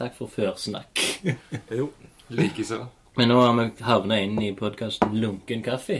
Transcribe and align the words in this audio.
Takk 0.00 0.14
for 0.16 0.32
førsnakk. 0.32 1.02
Jo, 1.76 1.90
likeså. 2.32 2.86
Men 3.18 3.28
nå 3.28 3.40
har 3.42 3.52
vi 3.58 3.64
havna 3.84 4.16
inn 4.24 4.38
i 4.40 4.54
podkasten 4.56 5.12
Lunken 5.20 5.60
kaffe. 5.60 5.98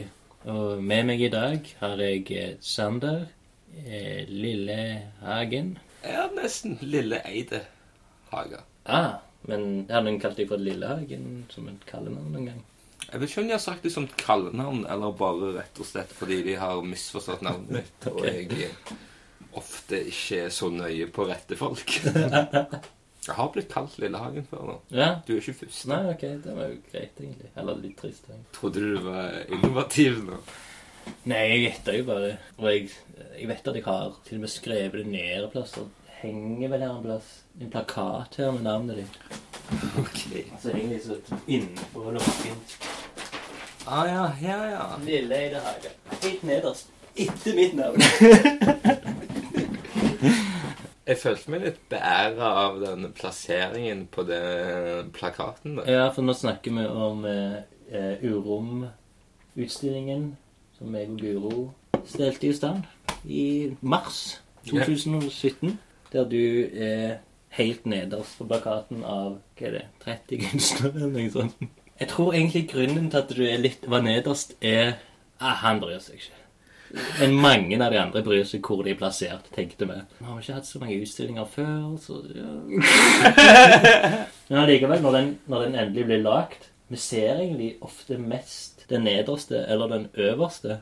Og 0.49 0.81
med 0.81 1.05
meg 1.11 1.21
i 1.21 1.29
dag 1.29 1.67
har 1.83 2.01
jeg 2.01 2.23
eh, 2.33 2.55
Sander 2.65 3.27
eh, 3.83 4.23
Lillehagen. 4.25 5.75
Ja, 6.01 6.31
nesten 6.33 6.79
Lille 6.81 7.19
Eide 7.29 7.61
Haga. 8.31 8.63
Ah, 8.89 9.19
men 9.45 9.85
har 9.91 10.07
noen 10.07 10.17
kalt 10.23 10.41
deg 10.41 10.49
for 10.49 10.65
Lillehagen 10.65 11.43
som 11.53 11.69
et 11.69 11.85
kallenavn 11.91 12.33
noen 12.33 12.49
gang? 12.49 12.63
Jeg 13.05 13.21
vet 13.21 13.35
ikke 13.35 13.43
om 13.43 13.51
de 13.51 13.57
har 13.59 13.65
sagt 13.67 13.85
det 13.85 13.93
som 13.93 14.07
et 14.09 14.17
kallenavn, 14.23 14.87
eller 14.89 15.13
bare 15.19 15.51
rett 15.59 15.83
og 15.83 15.91
slett 15.91 16.15
fordi 16.17 16.41
de 16.47 16.55
har 16.63 16.81
misforstått 16.89 17.45
navnet 17.45 17.83
mitt, 17.83 18.09
og 18.15 18.25
jeg 18.25 18.71
ofte 19.61 20.01
ikke 20.09 20.47
er 20.47 20.57
så 20.57 20.73
nøye 20.73 21.11
på 21.13 21.29
rette 21.29 21.61
folk. 21.61 21.99
Jeg 23.27 23.37
har 23.37 23.51
blitt 23.53 23.69
kalt 23.69 23.99
Lillehagen 24.01 24.47
før 24.49 24.65
nå. 24.71 24.75
Ja? 24.97 25.11
Du 25.27 25.35
er 25.35 25.43
ikke 25.43 25.59
først. 25.67 25.85
Nei, 25.91 26.01
ok, 26.15 26.23
det 26.45 26.57
var 26.57 26.71
jo 26.73 26.79
greit, 26.91 27.21
egentlig. 27.21 27.51
Eller 27.61 27.81
litt 27.83 27.99
trist. 28.01 28.25
egentlig. 28.31 28.53
Trodde 28.57 28.81
du 28.81 28.95
du 28.97 29.05
var 29.05 29.37
innovativ 29.53 30.23
nå? 30.25 30.41
Nei, 31.29 31.43
jeg 31.51 31.63
gjetta 31.67 31.97
jo 31.99 32.07
bare. 32.09 32.33
Og 32.59 32.67
jeg, 32.71 32.89
jeg 33.37 33.49
vet 33.51 33.69
at 33.73 33.77
jeg 33.81 33.85
har 33.85 34.17
til 34.27 34.41
og 34.41 34.45
med 34.47 34.53
skrevet 34.53 34.99
det 35.03 35.07
ned 35.13 35.45
en 35.45 35.53
plass. 35.53 35.77
Og 35.83 36.15
henger 36.23 36.73
vel 36.73 36.85
her 36.87 36.97
en 36.97 37.05
plass 37.05 37.31
en 37.61 37.71
plakat 37.71 38.37
her 38.41 38.53
med 38.57 38.63
navnet 38.63 38.97
ditt. 39.03 39.19
Ok. 40.01 40.21
Altså 40.53 40.71
egentlig 40.71 41.03
så 41.05 41.19
innenfor 41.47 42.13
lokken. 42.17 42.57
Ah, 43.87 44.07
ja, 44.07 44.25
ja, 44.43 44.65
ja. 44.71 44.87
Lille 45.05 45.37
Eide 45.37 45.61
Hage. 45.65 45.93
Helt 46.23 46.43
nederst. 46.43 46.89
Etter 47.17 47.55
mitt 47.55 47.75
navn. 47.75 48.01
Jeg 51.11 51.19
følte 51.19 51.51
meg 51.51 51.65
litt 51.65 51.79
beæra 51.91 52.49
av 52.69 52.77
den 52.79 53.09
plasseringen 53.19 54.05
på 54.15 54.23
den 54.29 55.09
plakaten. 55.11 55.81
der. 55.81 55.89
Ja, 55.91 56.05
for 56.15 56.23
nå 56.23 56.31
snakker 56.39 56.71
vi 56.77 56.85
om 56.87 57.25
eh, 57.27 57.57
eh, 57.91 58.23
Urom-utstillingen 58.31 60.37
som 60.79 60.95
jeg 60.95 61.11
og 61.11 61.19
Guro 61.19 61.65
stelte 62.07 62.47
i 62.47 62.55
stand 62.55 62.87
i 63.27 63.75
mars 63.83 64.39
2017. 64.71 65.81
Der 66.13 66.25
du 66.31 66.71
er 66.79 67.19
helt 67.59 67.91
nederst 67.91 68.39
på 68.39 68.47
plakaten 68.47 69.03
av 69.03 69.41
hva 69.59 69.67
er 69.67 69.73
det, 69.81 69.85
30 70.07 70.47
kunstnere 70.47 70.95
eller 70.95 71.11
noe 71.17 71.31
sånt. 71.35 71.59
Jeg 72.01 72.09
tror 72.15 72.39
egentlig 72.39 72.69
grunnen 72.71 73.11
til 73.11 73.19
at 73.19 73.35
du 73.35 73.43
er 73.45 73.59
litt, 73.59 73.83
var 73.91 74.07
nederst, 74.07 74.55
er 74.63 75.01
ah, 75.41 75.59
Han 75.67 75.83
bryr 75.83 75.99
seg 75.99 76.23
ikke. 76.23 76.40
Men 77.21 77.37
mange 77.39 77.79
av 77.79 77.93
de 77.93 78.01
andre 78.01 78.23
bryr 78.27 78.45
seg 78.49 78.67
hvor 78.67 78.83
de 78.83 78.95
er 78.95 78.99
plassert, 78.99 79.47
tenkte 79.55 79.87
vi. 79.87 79.99
Vi 80.19 80.27
har 80.27 80.41
ikke 80.43 80.57
hatt 80.59 80.69
så 80.69 80.81
mange 80.83 80.99
utstillinger 80.99 81.47
før, 81.53 81.95
så 82.03 82.19
ja. 82.35 82.51
Men 84.51 84.63
allikevel, 84.65 85.03
når 85.05 85.19
den, 85.19 85.33
når 85.51 85.67
den 85.67 85.79
endelig 85.85 86.07
blir 86.09 86.23
lagt 86.25 86.71
Vi 86.91 86.99
ser 86.99 87.39
egentlig 87.39 87.77
ofte 87.87 88.19
mest 88.19 88.87
den 88.91 89.05
nederste 89.07 89.61
eller 89.71 89.87
den 89.87 90.09
øverste. 90.19 90.81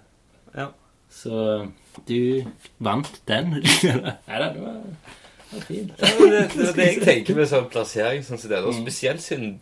Ja. 0.56 0.70
Så 1.12 1.66
du 2.08 2.44
vant 2.78 3.10
den. 3.28 3.50
Nei 4.28 4.38
da, 4.40 4.48
det 4.54 4.62
var, 4.62 4.78
det 4.80 5.52
var 5.52 5.66
fint. 5.66 5.92
Ja, 6.00 6.12
men 6.20 6.32
det, 6.32 6.42
det 6.54 6.68
er 6.68 6.78
det 6.78 6.86
jeg 6.86 7.02
tenker 7.10 7.36
med 7.36 7.50
sånn 7.50 7.68
plassering 7.72 8.24
sånn 8.24 8.40
som 8.40 8.52
det. 8.54 8.62
Og 8.64 8.76
spesielt 8.80 9.24
siden 9.24 9.58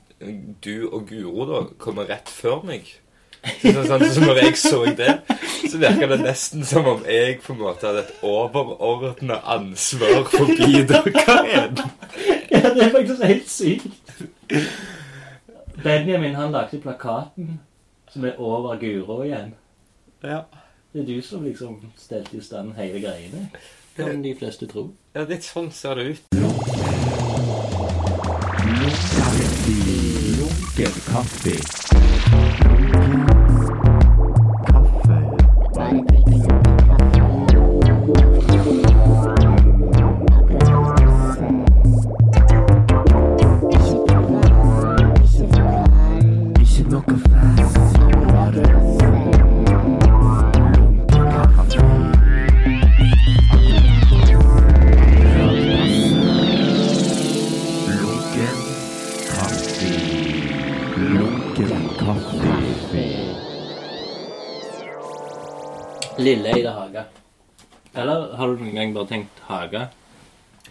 du 0.64 0.86
og 0.86 1.10
Guro 1.10 1.48
da 1.50 1.64
kommer 1.83 2.08
rett 2.08 2.31
før 2.33 2.62
meg. 2.66 2.94
Så, 3.47 3.72
sånn, 3.72 3.86
sånn, 3.86 4.05
så 4.14 4.25
når 4.25 4.41
jeg 4.42 4.58
så 4.61 4.80
det, 4.98 5.12
så 5.70 5.78
virka 5.83 6.08
det 6.11 6.19
nesten 6.22 6.64
som 6.66 6.89
om 6.91 7.05
jeg 7.08 7.39
på 7.44 7.55
en 7.55 7.61
måte 7.61 7.86
hadde 7.88 8.03
et 8.05 8.25
overordna 8.27 9.38
ansvar 9.56 10.27
forbi 10.33 10.83
dere. 10.88 11.25
Ja, 12.50 12.72
det 12.72 12.86
er 12.86 12.92
faktisk 12.94 13.22
helt 13.22 13.50
sykt. 13.50 13.86
Benjamin 15.84 16.34
han 16.34 16.55
lagde 16.55 16.80
plakaten 16.83 17.61
som 18.12 18.25
er 18.25 18.38
over 18.41 18.78
Guro 18.80 19.22
igjen. 19.22 19.55
Ja. 20.25 20.42
Det 20.92 21.03
er 21.03 21.06
du 21.06 21.22
som 21.22 21.44
liksom 21.44 21.81
stelte 21.97 22.38
i 22.38 22.41
stand 22.41 22.72
hele 22.78 23.00
greiene. 23.00 23.50
Kan 23.97 24.22
de 24.22 24.34
fleste 24.38 24.66
tro. 24.66 24.91
ja, 25.15 25.25
litt 25.25 25.44
sånn 25.44 25.70
ser 25.72 25.97
det 25.97 26.16
ut. 26.16 26.22
Kaffe. 30.76 32.66
Lunken 61.56 61.89
kaffe. 61.99 63.03
Lille 66.19 66.56
Eide 66.56 66.71
Haga. 66.71 67.05
Eller 67.94 68.37
har 68.37 68.47
du 68.47 68.61
noen 68.61 68.75
gang 68.77 68.91
bare 68.93 69.09
tenkt 69.09 69.39
Haga? 69.49 69.87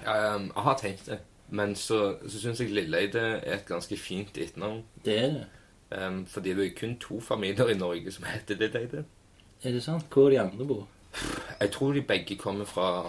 Um, 0.05 0.51
jeg 0.51 0.63
har 0.67 0.75
tenkt 0.77 1.07
det. 1.09 1.17
Men 1.49 1.73
så, 1.75 2.17
så 2.29 2.41
syns 2.41 2.61
jeg 2.61 2.69
Lilleide 2.69 3.23
er 3.39 3.55
et 3.55 3.63
ganske 3.65 3.97
fint 3.97 4.37
etternavn. 4.37 4.83
Det 5.05 5.15
er 5.23 5.33
det. 5.33 5.47
Um, 5.89 6.19
fordi 6.29 6.53
det 6.53 6.67
er 6.67 6.75
kun 6.77 6.93
to 7.01 7.17
familier 7.19 7.71
i 7.73 7.77
Norge 7.77 8.13
som 8.13 8.27
heter 8.29 8.59
Lilleide. 8.59 9.05
Er 9.63 9.71
det 9.71 9.81
sant? 9.83 10.05
Hvor 10.13 10.29
de 10.29 10.39
andre 10.39 10.67
bor? 10.69 10.83
Jeg 11.61 11.71
tror 11.71 11.93
de 11.93 12.01
begge 12.01 12.37
kommer 12.37 12.65
fra 12.65 13.07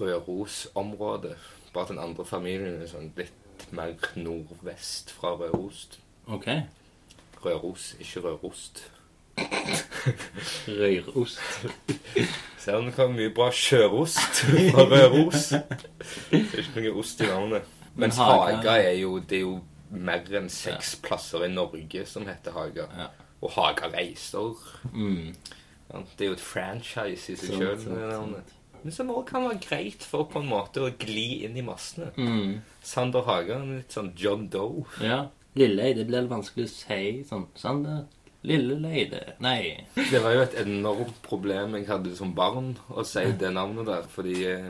Rørosområdet. 0.00 1.36
Bare 1.74 1.84
at 1.84 1.94
den 1.94 2.02
andre 2.02 2.26
familien 2.26 2.82
er 2.82 2.90
sånn 2.90 3.12
litt 3.14 3.70
mer 3.70 3.94
nordvest 4.18 5.14
fra 5.14 5.36
Røros. 5.38 5.86
Ok. 6.26 6.50
Røros, 7.46 7.92
ikke 8.02 8.20
Rørost. 8.26 8.84
Røyrost. 10.66 11.38
Ser 12.62 12.80
du 12.82 12.90
hvor 12.90 13.10
mye 13.12 13.30
bra 13.34 13.48
sjørost 13.54 14.42
fra 14.74 14.84
Røros? 14.90 15.48
Det 16.30 16.40
er 16.42 16.62
ikke 16.64 16.82
noe 16.88 16.96
ost 17.02 17.20
i 17.22 17.28
navnet. 17.30 17.68
Men 17.96 18.08
Mens 18.08 18.18
Haga- 18.20 18.56
Haga 18.58 18.74
er 18.90 18.98
jo, 19.00 19.18
det 19.20 19.38
er 19.38 19.44
jo 19.46 19.54
mer 19.96 20.26
enn 20.40 20.48
seks 20.52 20.96
plasser 21.04 21.46
i 21.46 21.52
Norge 21.52 22.02
som 22.10 22.26
heter 22.28 22.56
Haga. 22.56 22.88
Ja. 22.98 23.06
Og 23.44 23.52
Haga 23.54 23.88
Reiser. 23.92 24.56
Mm. 24.92 25.30
Det 26.16 26.26
er 26.26 26.32
jo 26.32 26.36
et 26.36 26.42
franchise 26.42 27.32
i 27.32 27.38
seg 27.38 27.54
sjøl. 27.54 27.78
sant, 27.80 28.12
sant. 28.12 28.52
Men 28.82 28.92
som 28.94 29.08
òg 29.14 29.24
kan 29.30 29.46
være 29.46 29.60
greit 29.64 30.04
for 30.06 30.26
på 30.30 30.42
en 30.42 30.50
måte 30.50 30.82
å 30.84 30.90
gli 31.00 31.44
inn 31.46 31.56
i 31.58 31.62
massene. 31.64 32.10
Mm. 32.18 32.58
Sander 32.86 33.24
Haga 33.26 33.56
er 33.60 33.70
litt 33.78 33.94
sånn 33.96 34.12
John 34.18 34.48
Doe. 34.52 34.84
Ja. 35.02 35.22
Lilleide 35.56 36.04
blir 36.08 36.22
litt 36.24 36.30
vanskelig 36.32 36.66
å 36.68 36.72
si 36.72 37.24
sånn. 37.28 37.46
Sander. 37.56 38.04
Lille 38.46 38.76
Leide. 38.78 39.22
Nei. 39.42 39.86
Det 39.96 40.20
var 40.22 40.36
jo 40.36 40.42
et 40.44 40.54
enormt 40.60 41.16
problem 41.24 41.74
jeg 41.78 41.88
hadde 41.88 42.12
som 42.14 42.34
barn 42.36 42.74
å 42.94 43.02
si 43.08 43.24
det 43.40 43.50
navnet 43.56 43.88
der, 43.88 44.04
fordi 44.12 44.36
eh, 44.46 44.68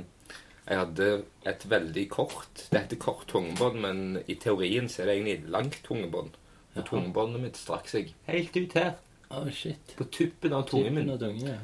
jeg 0.67 0.79
hadde 0.81 1.09
et 1.47 1.67
veldig 1.71 2.07
kort 2.11 2.63
Det 2.71 2.81
heter 2.81 2.97
kort 3.03 3.27
tungebånd, 3.31 3.77
men 3.83 4.01
i 4.27 4.35
teorien 4.41 4.89
så 4.89 5.03
er 5.03 5.11
det 5.11 5.17
egentlig 5.19 5.53
langt 5.53 5.77
tungebånd. 5.85 6.33
Og 6.77 6.81
Jaha. 6.81 6.87
tungebåndet 6.89 7.43
mitt 7.45 7.61
strakk 7.61 7.89
seg 7.93 8.15
helt 8.31 8.57
ut 8.57 8.79
her, 8.79 8.95
Å, 9.31 9.45
shit. 9.53 9.93
på 9.99 10.05
tuppen 10.15 10.53
av 10.57 10.65
tungen 10.71 10.95
min. 10.95 11.11
av 11.13 11.19
tunge, 11.21 11.45
ja. 11.51 11.61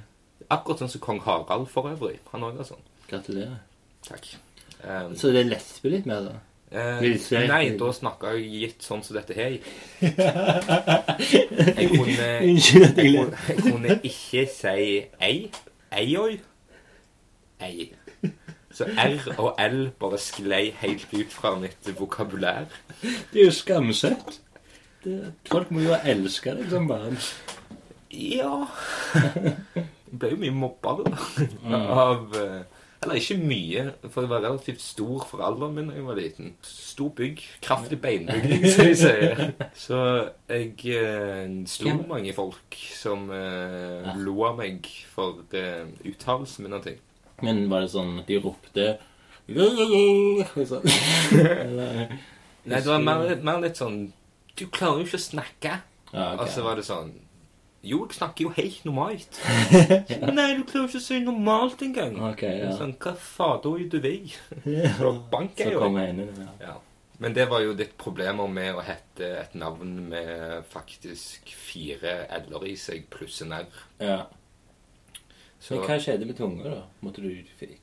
Akkurat 0.52 0.82
sånn 0.82 0.90
som 0.92 1.00
kong 1.00 1.20
Harald 1.24 1.68
for 1.72 1.88
øvrig. 1.88 2.18
Han 2.32 2.44
òg 2.44 2.58
er 2.60 2.68
sånn. 2.68 2.82
Gratulerer. 3.08 3.60
Takk. 4.04 4.34
Um, 4.82 5.14
Så 5.16 5.30
det 5.32 5.46
lesper 5.48 5.94
litt 5.94 6.06
mer, 6.10 6.26
da? 6.26 6.36
Eh, 6.72 7.48
nei, 7.48 7.64
da 7.78 7.90
snakka 7.94 8.32
jeg 8.36 8.48
gitt 8.52 8.86
sånn 8.86 9.02
som 9.04 9.18
dette 9.18 9.36
her. 9.36 9.58
Jeg 11.72 11.88
kunne 11.92 12.28
jeg 12.52 12.94
kunne, 12.96 13.26
jeg 13.48 13.58
kunne 13.62 13.96
ikke 14.08 14.44
si 14.50 14.86
ei. 15.22 15.50
Eioi. 15.92 16.38
Ei. 17.62 17.90
Så 18.72 18.86
R 18.88 19.18
og 19.36 19.58
L 19.60 19.90
bare 20.00 20.18
sklei 20.20 20.70
helt 20.80 21.12
ut 21.12 21.32
fra 21.34 21.52
mitt 21.60 21.90
vokabulær. 21.98 22.70
Det 23.02 23.42
er 23.42 23.44
jo 23.50 23.54
skamsøtt. 23.54 24.40
Folk 25.50 25.70
må 25.74 25.84
jo 25.84 25.98
elske 26.08 26.54
deg 26.56 26.70
som 26.70 26.86
barn. 26.88 27.18
Ja 28.12 28.66
Jeg 30.12 30.18
ble 30.20 30.28
jo 30.34 30.38
mye 30.42 30.54
mobba 30.54 30.92
da. 31.00 31.12
Av 31.72 32.34
eh, 32.36 32.81
Eller 33.02 33.18
ikke 33.18 33.36
mye, 33.40 33.84
for 34.06 34.22
jeg 34.22 34.30
var 34.30 34.44
relativt 34.44 34.82
stor 34.82 35.24
for 35.26 35.42
alderen 35.42 35.74
min 35.74 35.88
da 35.90 35.96
jeg 35.96 36.04
var 36.06 36.18
liten. 36.20 36.52
Stor 36.62 37.08
bygg. 37.18 37.40
Kraftig 37.64 37.98
beinbygning, 38.02 38.66
som 38.74 38.86
de 38.86 38.96
sier. 39.00 39.40
Så 39.74 39.98
jeg 40.52 40.76
eh, 40.94 41.56
slo 41.66 41.96
mange 42.06 42.34
folk 42.36 42.78
som 42.94 43.26
eh, 43.34 44.12
lo 44.22 44.36
av 44.46 44.60
meg 44.62 44.86
for 45.14 45.42
eh, 45.58 45.88
uttalelsen 46.12 46.68
min 46.68 46.78
av 46.78 46.86
ting. 46.86 47.00
Men 47.42 47.64
var 47.72 47.82
det 47.82 47.90
sånn 47.96 48.20
at 48.22 48.30
de 48.30 48.38
ropte. 48.44 48.86
Eller, 49.50 50.46
Nei, 52.62 52.78
det 52.78 52.86
var 52.86 53.02
mer, 53.02 53.34
mer 53.42 53.58
litt 53.64 53.74
sånn 53.80 53.96
Du 54.54 54.68
klarer 54.70 55.00
jo 55.02 55.08
ikke 55.08 55.18
å 55.18 55.24
snakke. 55.24 55.72
Ja, 56.12 56.26
okay. 56.36 56.44
Og 56.44 56.52
så 56.54 56.62
var 56.62 56.78
det 56.78 56.86
sånn 56.86 57.10
Jo, 57.82 58.04
jeg 58.06 58.14
snakker 58.14 58.44
jo 58.46 58.50
helt 58.54 58.84
normalt. 58.86 59.38
Nei, 60.38 60.52
du 60.54 60.62
klarer 60.68 60.86
ikke 60.86 61.00
å 61.00 61.02
si 61.02 61.16
normalt 61.24 61.80
engang. 61.82 62.14
Ok, 62.30 62.44
ja. 62.46 62.68
Sånn, 62.78 62.92
hva 63.02 63.12
fader 63.18 63.80
er 63.82 63.88
du 63.90 63.96
vei? 64.04 64.20
Så 65.00 65.10
Bank 65.32 65.58
jeg 65.58 65.74
jo 65.74 65.80
kom 65.82 65.98
jeg 65.98 66.12
inn 66.14 66.20
i 66.22 66.28
det. 66.36 66.46
Ja. 66.62 66.76
Men 67.22 67.34
det 67.36 67.48
var 67.50 67.62
jo 67.62 67.74
litt 67.78 67.96
problemer 67.98 68.48
med 68.50 68.74
å 68.78 68.84
hete 68.86 69.26
et 69.44 69.52
navn 69.58 69.90
med 70.10 70.62
faktisk 70.70 71.50
fire 71.54 72.14
l-er 72.38 72.64
i 72.70 72.76
seg 72.78 73.04
pluss 73.12 73.42
en 73.44 73.52
r. 73.62 73.82
ja. 74.02 74.22
Så 75.62 75.76
Men 75.76 75.84
hva 75.86 75.94
skjedde 76.02 76.26
med 76.26 76.34
tunga, 76.34 76.64
da? 76.66 76.78
Måtte 77.06 77.22
du 77.22 77.28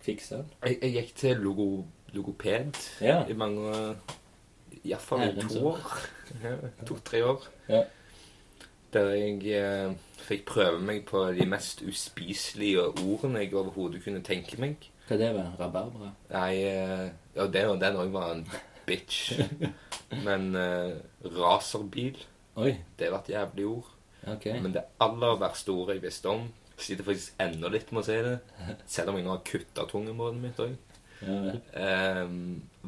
fikse 0.04 0.42
den? 0.42 0.50
jeg, 0.66 0.80
jeg 0.84 0.92
gikk 0.98 1.14
til 1.22 1.38
logo, 1.46 1.68
logoped 2.12 2.76
Ja. 3.00 3.22
i 3.32 3.36
mange 3.40 3.72
Iallfall 4.84 5.24
i 5.30 5.46
to 5.48 5.62
år. 5.72 5.86
To-tre 6.90 7.22
år. 7.24 7.48
Ja. 7.72 7.86
Der 8.94 9.12
jeg 9.14 9.44
eh, 9.54 9.92
fikk 10.26 10.48
prøve 10.50 10.80
meg 10.82 11.04
på 11.10 11.22
de 11.38 11.46
mest 11.50 11.84
uspiselige 11.86 12.88
ordene 12.90 13.44
jeg 13.44 13.54
overhodet 13.58 14.02
kunne 14.06 14.24
tenke 14.26 14.58
meg. 14.62 14.88
Hva 15.10 15.18
det 15.18 15.30
var? 15.36 15.52
Rabarbra? 15.60 16.10
Nei, 16.34 16.56
eh, 16.70 17.06
ja, 17.36 17.46
det 17.50 17.64
og 17.70 17.80
den 17.82 18.00
òg 18.02 18.12
var 18.14 18.34
en 18.36 18.44
bitch. 18.90 19.36
Men 20.26 20.50
eh, 20.58 20.98
raserbil, 21.38 22.18
Oi, 22.60 22.74
det 23.00 23.12
var 23.14 23.22
et 23.22 23.32
jævlig 23.36 23.66
ord. 23.70 23.92
ok. 24.28 24.46
Men 24.62 24.74
det 24.76 24.84
aller 25.00 25.38
verste 25.40 25.72
ordet 25.72 26.00
jeg 26.00 26.08
visste 26.10 26.34
om, 26.34 26.48
sliter 26.80 27.06
faktisk 27.08 27.40
enda 27.46 27.70
litt 27.72 27.92
med 27.94 28.02
å 28.02 28.08
si 28.10 28.18
det, 28.26 28.36
selv 28.98 29.14
om 29.14 29.20
jeg 29.20 29.28
nå 29.28 29.36
har 29.36 29.46
kutta 29.48 29.86
tungemålet 29.90 30.42
mitt 30.44 30.62
òg, 30.66 30.78
Ja 31.20 31.36
vel. 31.46 31.58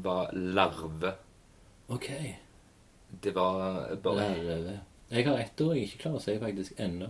var 0.01 0.30
larve. 0.33 1.13
Ok. 1.92 2.07
Det 3.21 3.33
var 3.36 3.92
bare 4.01 4.30
Lærere. 4.31 4.77
Jeg 5.11 5.25
har 5.27 5.37
ett 5.37 5.61
ord 5.61 5.75
jeg 5.75 5.89
ikke 5.89 5.97
klarer 6.05 6.21
å 6.21 6.23
si 6.23 6.37
faktisk 6.39 6.77
ennå. 6.79 7.09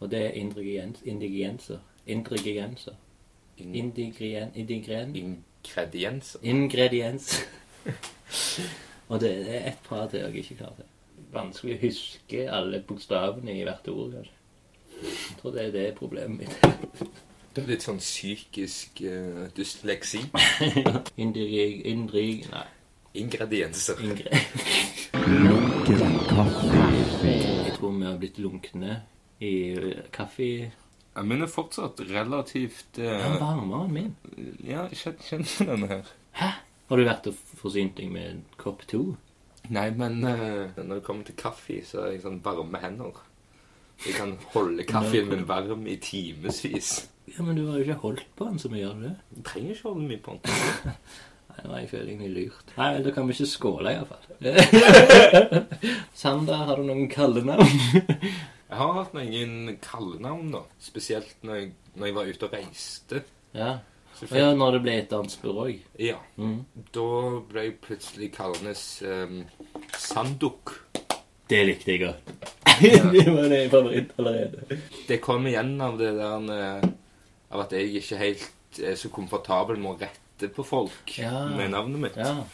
Og 0.00 0.10
det 0.10 0.20
er 0.26 0.36
ingrediens, 0.38 1.02
ingredienser. 1.04 1.80
Ingredienser. 2.06 2.94
in, 3.56 3.74
Indigrien, 3.74 4.50
indigren, 4.54 5.16
ingredienser. 5.16 6.40
ingrediens. 6.42 7.40
Og 9.08 9.20
det 9.20 9.48
er 9.48 9.66
ett 9.68 9.82
par 9.88 10.06
til 10.08 10.20
jeg 10.20 10.34
ikke 10.36 10.54
klarer 10.54 10.78
å. 10.78 10.88
Vanskelig 11.32 11.74
å 11.76 11.80
huske 11.82 12.46
alle 12.50 12.80
bokstavene 12.86 13.54
i 13.58 13.64
hvert 13.64 13.88
ord. 13.88 14.12
kanskje. 14.12 14.32
Jeg 15.02 15.38
tror 15.40 15.50
det 15.50 15.66
er 15.66 15.70
det 15.72 15.94
problemet 15.98 16.38
mitt. 16.38 17.04
Det 17.54 17.62
er 17.62 17.68
litt 17.68 17.84
sånn 17.84 17.98
psykisk 18.00 19.02
uh, 19.04 19.48
dysleksi. 19.56 20.22
Indrig... 21.22 21.82
Indrig... 21.90 22.46
Nei. 22.52 22.66
Ingredienser. 23.14 24.00
Ingre... 24.00 24.40
Lunken 25.28 26.18
kaffe. 26.30 26.81
Jeg 27.20 27.74
tror 27.76 27.92
vi 27.98 28.06
har 28.06 28.20
blitt 28.20 28.38
lunkne 28.42 29.02
i 29.42 29.52
eh, 29.76 30.04
kaffe... 30.14 30.48
Ja, 31.12 31.22
men 31.28 31.44
er 31.44 31.50
fortsatt 31.52 32.00
relativt 32.08 32.96
Den 32.96 33.34
er 33.34 33.34
varmere 33.36 33.84
enn 33.84 33.92
min. 33.92 34.12
Ja, 34.64 34.86
kjenn, 34.88 35.18
kjenn 35.20 35.44
på 35.44 35.66
denne 35.68 35.90
her. 35.90 36.12
Hæ? 36.38 36.48
Har 36.88 37.00
du 37.00 37.04
vært 37.04 37.28
og 37.28 37.36
forsynt 37.60 37.98
deg 37.98 38.08
med 38.14 38.28
en 38.30 38.40
kopp 38.60 38.86
to? 38.88 39.02
Nei, 39.72 39.90
men 39.96 40.22
uh, 40.24 40.72
når 40.78 40.98
det 40.98 41.04
kommer 41.06 41.28
til 41.28 41.36
kaffe, 41.38 41.78
så 41.86 42.06
er 42.06 42.14
jeg 42.14 42.24
sånn 42.24 42.40
varme 42.44 42.80
hender. 42.82 43.20
Jeg 44.02 44.16
kan 44.16 44.32
holde 44.54 44.84
kaffen 44.88 45.28
min 45.30 45.44
varm 45.48 45.84
i 45.86 45.98
timevis. 46.02 46.94
Ja, 47.30 47.44
men 47.44 47.56
du 47.56 47.66
har 47.68 47.78
jo 47.78 47.86
ikke 47.86 48.00
holdt 48.02 48.24
på 48.36 48.48
den 48.48 48.58
så 48.58 48.72
mye, 48.72 48.88
har 48.88 48.96
du 48.98 49.04
det? 49.06 49.14
Jeg 49.36 49.44
trenger 49.50 49.76
ikke 49.76 49.88
holde 49.92 50.08
mye 50.08 50.24
på 50.24 50.38
den. 50.40 50.96
Nei, 51.66 51.82
jeg 51.82 51.90
føler 51.92 52.10
jeg 52.12 52.18
meg 52.20 52.32
lurt. 52.34 52.72
Nei, 52.78 52.88
vel, 52.96 53.04
da 53.06 53.12
kan 53.14 53.28
vi 53.28 53.36
ikke 53.36 53.50
skåle, 53.50 53.92
iallfall. 53.92 54.26
Sander, 56.22 56.64
har 56.66 56.80
du 56.80 56.88
noen 56.88 57.08
kallenavn? 57.12 57.70
Jeg 58.72 58.78
har 58.80 58.92
hatt 58.96 59.16
noen 59.16 59.78
kallenavn, 59.84 60.52
da. 60.54 60.62
Spesielt 60.82 61.34
når 61.44 61.58
jeg, 61.60 61.72
når 61.96 62.08
jeg 62.08 62.16
var 62.18 62.30
ute 62.30 62.48
og 62.48 62.58
reiste. 62.58 63.24
ja. 63.56 63.72
Og 64.22 64.28
fikk, 64.28 64.38
ja, 64.38 64.52
når 64.54 64.76
det 64.76 64.80
ble 64.84 64.92
et 65.00 65.12
annet 65.16 65.32
spor 65.34 65.56
òg. 65.64 65.78
ja. 65.98 66.18
Mm. 66.38 66.60
Da 66.94 67.06
ble 67.48 67.64
jeg 67.64 67.78
plutselig 67.82 68.28
kallende 68.36 68.74
um, 69.08 69.40
Sanduk. 69.98 70.76
Det 71.50 71.62
likte 71.66 71.90
jeg 71.90 72.04
godt. 72.04 72.32
det 73.12 73.24
var 73.26 73.48
det 73.50 73.62
favoritt 73.72 74.12
allerede. 74.18 74.78
Det 75.08 75.18
kom 75.24 75.46
igjen 75.50 75.74
av 75.82 75.98
det 76.00 76.12
der 76.16 76.52
eh, 76.54 76.90
Av 77.52 77.64
at 77.66 77.74
jeg 77.76 77.98
ikke 78.00 78.20
helt 78.20 78.78
er 78.80 78.94
så 78.96 79.10
komfortabel 79.12 79.76
med 79.80 79.90
å 79.90 79.98
rette 80.42 80.54
på 80.56 80.64
folk 80.66 81.14
Ja. 81.18 81.46
med 81.56 81.70
navnet 81.70 82.00
mitt. 82.00 82.16
Ja. 82.16 82.44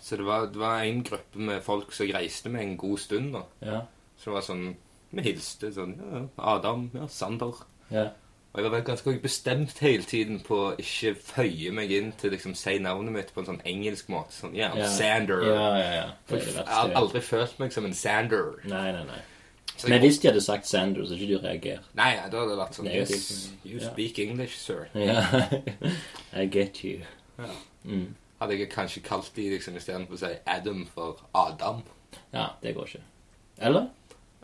Så 0.00 0.16
det 0.16 0.24
var, 0.26 0.46
det 0.46 0.58
var 0.58 0.80
en 0.82 1.02
gruppe 1.06 1.38
med 1.38 1.62
folk 1.62 1.92
som 1.92 2.06
reiste 2.14 2.48
med 2.50 2.62
en 2.62 2.76
god 2.76 2.98
stund. 2.98 3.32
da. 3.34 3.42
Ja. 3.62 3.80
Så 4.18 4.30
det 4.30 4.34
var 4.34 4.40
sånn 4.48 4.76
Vi 5.12 5.22
hilste 5.26 5.68
sånn 5.74 5.96
ja, 6.00 6.22
Adam, 6.54 6.90
ja, 6.94 7.06
Sander. 7.06 7.52
Ja. 7.90 8.06
Og 8.54 8.62
jeg 8.62 8.70
var 8.72 8.80
ganske 8.84 9.12
bestemt 9.20 9.78
hele 9.80 10.02
tiden 10.04 10.40
på 10.40 10.56
å 10.56 10.76
ikke 10.80 11.14
føye 11.16 11.70
meg 11.72 11.90
inn 11.92 12.12
til 12.20 12.30
liksom 12.32 12.54
si 12.56 12.78
navnet 12.78 13.12
mitt 13.12 13.30
på 13.34 13.40
en 13.40 13.46
sånn 13.46 13.60
engelsk 13.64 14.08
måte. 14.12 14.32
Sånn, 14.32 14.54
ja, 14.56 14.70
Ja. 14.76 14.88
Sander. 14.88 15.42
Ja, 15.44 15.76
ja, 15.78 15.92
ja. 15.94 16.06
For 16.28 16.36
jeg 16.36 16.64
har 16.66 16.92
aldri 16.96 17.20
følt 17.20 17.58
meg 17.58 17.72
som 17.72 17.84
en 17.84 17.94
Sander. 17.94 18.54
Nei, 18.64 18.92
nei, 18.92 19.04
nei. 19.04 19.20
Så 19.76 19.88
Men 19.88 20.00
hvis 20.00 20.18
de 20.20 20.28
hadde 20.28 20.40
sagt 20.44 20.66
Sander, 20.66 21.04
så 21.04 21.14
hadde 21.14 21.24
ikke 21.24 21.38
du 21.40 21.46
reagert. 21.46 21.84
nei, 21.94 22.14
da 22.30 22.38
hadde 22.38 22.50
det 22.50 22.58
vært 22.58 22.74
sånn 22.74 22.84
Negativt. 22.84 23.30
Yes, 23.30 23.52
you 23.64 23.80
speak 23.80 24.18
English, 24.18 24.56
sir. 24.58 24.88
Yeah. 24.94 25.52
I 26.34 26.44
get 26.46 26.84
you. 26.84 27.00
Ja. 27.42 27.56
Mm. 27.84 28.14
Hadde 28.42 28.58
jeg 28.58 28.70
kanskje 28.72 29.02
kalt 29.06 29.32
de 29.36 29.48
liksom 29.52 29.76
istedenfor 29.78 30.16
å 30.18 30.20
si 30.22 30.30
Adam 30.50 30.84
for 30.94 31.20
Adam. 31.34 31.82
Ja, 32.34 32.48
det 32.62 32.74
går 32.76 32.88
ikke. 32.90 33.02
Eller? 33.58 33.86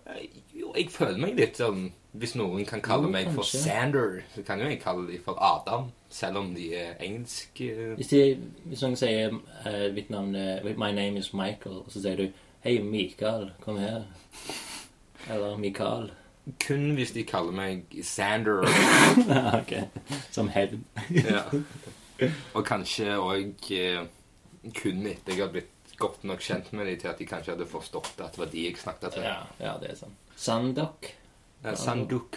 Eh, 0.06 0.26
Jo, 0.58 0.72
jeg 0.76 0.90
føler 0.90 1.18
meg 1.20 1.36
litt 1.38 1.56
sånn 1.60 1.92
Hvis 2.18 2.32
noen 2.34 2.64
kan 2.66 2.80
kalle 2.82 3.06
Jo, 3.06 3.12
meg 3.12 3.28
for. 3.34 3.44
Sander, 3.46 4.22
så 4.34 4.42
kan 4.46 4.58
jo 4.62 4.66
jeg 4.70 4.80
kalle 4.82 5.04
dem 5.10 5.20
for 5.22 5.36
Adam. 5.44 5.90
Selv 6.10 6.38
om 6.40 6.54
de 6.54 6.70
er 6.74 6.94
engelske. 7.04 7.68
Hvis, 7.98 8.08
de, 8.08 8.22
hvis 8.64 8.82
noen 8.82 8.96
sier 8.96 9.34
uh, 9.34 9.88
mitt 9.94 10.08
navn 10.10 10.34
er 10.34 10.64
My 10.80 10.90
name 10.90 11.18
is 11.20 11.32
Michael, 11.36 11.82
og 11.84 11.92
så 11.92 12.00
sier 12.02 12.16
du 12.16 12.28
Hei, 12.64 12.78
Mikael, 12.82 13.50
kom 13.62 13.76
her. 13.78 14.02
Eller 15.30 15.56
Mikael. 15.60 16.08
Kun 16.64 16.94
hvis 16.96 17.12
de 17.14 17.22
kaller 17.28 17.52
meg 17.54 17.84
Sander. 18.02 18.64
Ja, 19.28 19.60
ok. 19.60 19.74
Som 20.32 20.48
hevn. 20.48 20.84
ja. 21.12 21.44
Og 22.55 22.65
kanskje 22.67 23.12
òg 23.20 23.69
eh, 23.76 24.06
kun 24.75 25.05
etter 25.06 25.32
jeg 25.37 25.43
har 25.44 25.53
blitt 25.55 25.94
godt 25.99 26.25
nok 26.26 26.41
kjent 26.43 26.73
med 26.73 26.87
dem 26.87 26.99
til 27.03 27.09
at 27.11 27.19
de 27.19 27.26
kanskje 27.26 27.55
hadde 27.55 27.67
forstått 27.70 28.20
at 28.23 28.35
det 28.37 28.38
var 28.43 28.50
de 28.53 28.65
jeg 28.69 28.77
snakket 28.79 29.15
til. 29.17 29.22
Ja, 29.27 29.41
ja, 29.63 29.72
det 29.82 29.91
er 29.93 29.98
sant. 29.98 30.19
Sandok. 30.39 31.08
Ja, 31.65 31.75
Sanduk. 31.79 32.37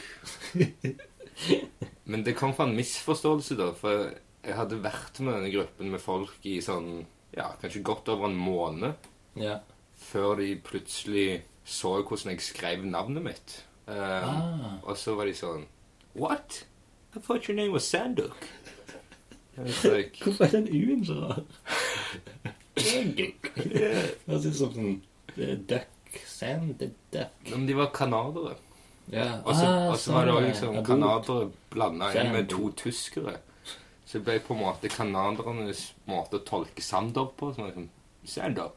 Men 2.12 2.24
det 2.26 2.34
kom 2.38 2.54
fra 2.58 2.66
en 2.68 2.76
misforståelse, 2.78 3.56
da. 3.60 3.70
For 3.78 4.10
jeg 4.46 4.58
hadde 4.58 4.80
vært 4.84 5.20
med 5.24 5.38
denne 5.38 5.52
gruppen 5.54 5.92
med 5.94 6.02
folk 6.02 6.46
i 6.50 6.58
sånn 6.66 7.04
Ja, 7.38 7.52
kanskje 7.62 7.84
godt 7.88 8.10
over 8.12 8.28
en 8.28 8.36
måned 8.36 8.94
Ja. 9.40 9.60
før 9.96 10.36
de 10.42 10.56
plutselig 10.60 11.44
så 11.64 12.02
hvordan 12.04 12.34
jeg 12.34 12.42
skrev 12.44 12.84
navnet 12.86 13.24
mitt. 13.24 13.54
Um, 13.88 13.96
Ah. 13.96 14.74
Og 14.84 14.98
så 14.98 15.16
var 15.16 15.26
de 15.30 15.34
sånn 15.38 15.66
What? 16.16 16.66
I 17.16 17.20
thought 17.20 17.48
your 17.48 17.56
name 17.56 17.72
was 17.72 17.86
Sanduk. 17.88 18.36
Hvorfor 19.55 20.43
er 20.46 20.51
den 20.55 20.67
U-en 20.72 21.05
så 21.05 21.13
rar? 21.20 21.41
Det 22.75 23.31
høres 24.27 24.46
ut 24.46 24.55
som 24.55 24.74
sånn 24.74 24.91
eh, 25.38 25.58
duck. 25.70 25.88
Sand 26.27 26.75
the 26.79 26.89
duck. 27.13 27.34
Men 27.51 27.67
de 27.67 27.75
var 27.77 27.91
canadere. 27.96 28.55
Ja. 29.12 29.41
Og 29.43 29.55
så 29.55 29.65
Ah, 29.67 29.88
og 29.91 29.98
så 30.00 30.13
var 30.15 30.25
det 30.25 30.34
sånn, 30.34 30.38
også 30.38 30.48
liksom 30.50 30.75
Ja, 30.75 30.84
canadere 30.88 31.50
blanda 31.74 32.12
inn 32.15 32.31
med 32.36 32.50
to 32.51 32.72
tyskere. 32.79 33.38
Så 34.05 34.20
det 34.20 34.25
ble 34.27 34.39
på 34.43 34.55
en 34.55 34.63
måte 34.63 34.91
canadernes 34.91 35.93
måte 36.08 36.39
å 36.39 36.46
tolke 36.48 36.84
Sander 36.84 37.27
på. 37.38 37.53
Som 37.53 37.63
var 37.65 37.72
liksom 37.72 37.89
Sander. 38.27 38.72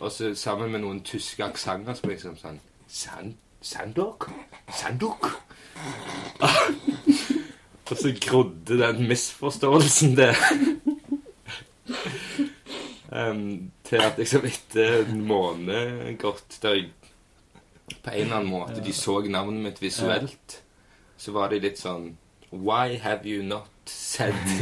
Og 0.00 0.10
så 0.12 0.34
sammen 0.34 0.72
med 0.72 0.80
noen 0.84 1.00
tyske 1.06 1.44
aksenter 1.44 1.94
det 2.02 2.14
liksom 2.16 2.36
sånn 2.40 2.60
Sand, 2.88 3.36
Sandok? 3.64 4.28
Sanduk? 4.76 5.30
Og 7.90 7.96
så 8.00 8.12
grodde 8.20 8.78
den 8.80 9.02
misforståelsen 9.08 10.16
der. 10.16 10.36
um, 13.12 13.70
til 13.84 13.96
at 14.02 14.18
liksom 14.18 14.44
etter 14.48 15.04
en 15.04 15.20
måned 15.28 16.16
gått 16.18 16.58
der 16.62 16.78
jeg 16.80 16.90
på 18.02 18.10
en 18.10 18.20
eller 18.24 18.36
annen 18.38 18.50
måte 18.50 18.80
de 18.84 18.92
så 18.96 19.18
navnet 19.28 19.60
mitt 19.66 19.82
visuelt, 19.82 20.62
så 21.20 21.32
var 21.36 21.52
de 21.52 21.58
litt 21.60 21.78
sånn 21.80 22.14
Why 22.54 22.96
have 23.02 23.26
you 23.28 23.42
not 23.42 23.68
said 23.90 24.32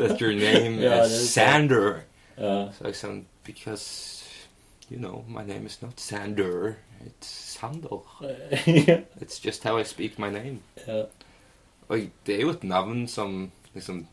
that 0.00 0.20
your 0.20 0.32
name 0.32 0.80
Ja, 0.80 1.02
is 1.04 1.12
er. 1.12 1.26
Sander? 1.26 1.90
Ja. 2.38 2.70
Så 2.72 2.88
jeg 2.88 2.96
sånn 2.96 3.24
Because, 3.46 4.24
you 4.90 4.98
know, 4.98 5.24
my 5.28 5.44
name 5.46 5.66
is 5.66 5.78
not 5.82 6.00
Sander. 6.00 6.78
It's 7.06 7.28
Sander. 7.28 8.00
It's 9.22 9.38
just 9.44 9.62
how 9.64 9.76
I 9.78 9.84
speak 9.84 10.18
my 10.18 10.30
name. 10.30 10.58
ja. 10.86 11.04
Og 11.88 12.08
det 12.26 12.36
er 12.36 12.40
jo 12.42 12.50
et 12.50 12.64
navn 12.64 13.06
som 13.08 13.50
liksom 13.74 14.06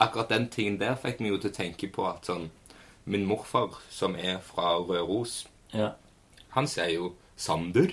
Akkurat 0.00 0.28
den 0.28 0.48
tingen 0.50 0.78
der 0.80 0.96
fikk 0.98 1.20
meg 1.22 1.30
jo 1.30 1.36
til 1.38 1.50
å 1.52 1.54
tenke 1.54 1.86
på 1.94 2.02
at 2.08 2.26
sånn 2.26 2.48
min 3.06 3.24
morfar, 3.28 3.76
som 3.90 4.16
er 4.16 4.38
fra 4.42 4.72
Røros, 4.82 5.46
Ja. 5.72 5.92
han 6.50 6.66
sier 6.66 6.90
jo 6.94 7.12
Sander, 7.36 7.92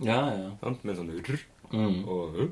Ja, 0.00 0.28
ja. 0.34 0.50
sant? 0.60 0.84
med 0.84 0.96
sånn 0.96 1.10
rr 1.24 1.38
Mm. 1.72 2.08
og 2.08 2.36
ø. 2.36 2.46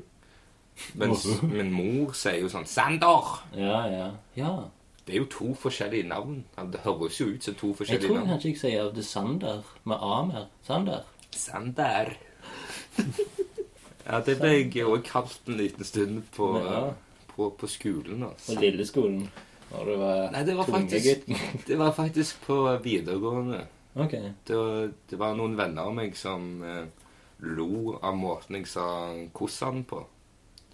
Mens 0.95 1.25
min 1.43 1.71
mor 1.71 2.13
sier 2.13 2.39
jo 2.41 2.47
sånn 2.49 2.65
Sander! 2.67 3.43
Ja, 3.55 3.85
ja. 3.87 4.11
ja. 4.35 4.63
Det 5.05 5.15
er 5.15 5.19
jo 5.19 5.25
to 5.25 5.53
forskjellige 5.55 6.07
navn. 6.07 6.43
Det 6.71 6.81
høres 6.83 7.17
jo 7.19 7.27
ut 7.27 7.43
som 7.43 7.55
to 7.55 7.73
forskjellige 7.73 8.09
navn. 8.13 8.27
Jeg 8.29 8.39
tror 8.41 8.51
kanskje 8.51 8.71
jeg 8.71 8.93
sier 8.93 9.03
Sander 9.03 9.63
med 9.85 9.97
A 10.01 10.23
mer. 10.25 10.47
Sander. 10.63 11.03
Sander. 11.31 12.15
ja, 14.07 14.19
det 14.25 14.37
ble 14.39 14.53
jeg 14.71 14.85
òg 14.87 15.03
kalt 15.03 15.39
en 15.47 15.57
liten 15.59 15.83
stund 15.83 16.23
på, 16.35 16.49
Ja. 16.63 16.93
på, 17.35 17.49
på 17.51 17.67
skolen. 17.67 18.21
På 18.23 18.29
Altså. 18.31 18.59
lilleskolen. 18.61 19.29
Når 19.71 19.85
du 19.85 19.95
var 19.99 20.31
Nei, 20.31 20.43
det 20.47 20.55
var 20.55 20.63
faktisk, 20.65 21.25
det 21.67 21.77
var 21.77 21.91
faktisk 21.91 22.41
på 22.47 22.77
videregående. 22.83 23.65
Ok. 23.95 24.11
Det 24.47 24.55
var, 24.55 24.91
det 25.09 25.19
var 25.19 25.35
noen 25.35 25.57
venner 25.57 25.81
av 25.89 25.93
meg 25.97 26.15
som 26.15 26.63
eh, 26.63 26.85
lo 27.39 27.97
av 28.01 28.15
måten 28.15 28.55
jeg 28.55 28.67
sa 28.67 28.85
'kossan' 29.33 29.83
på. 29.85 30.03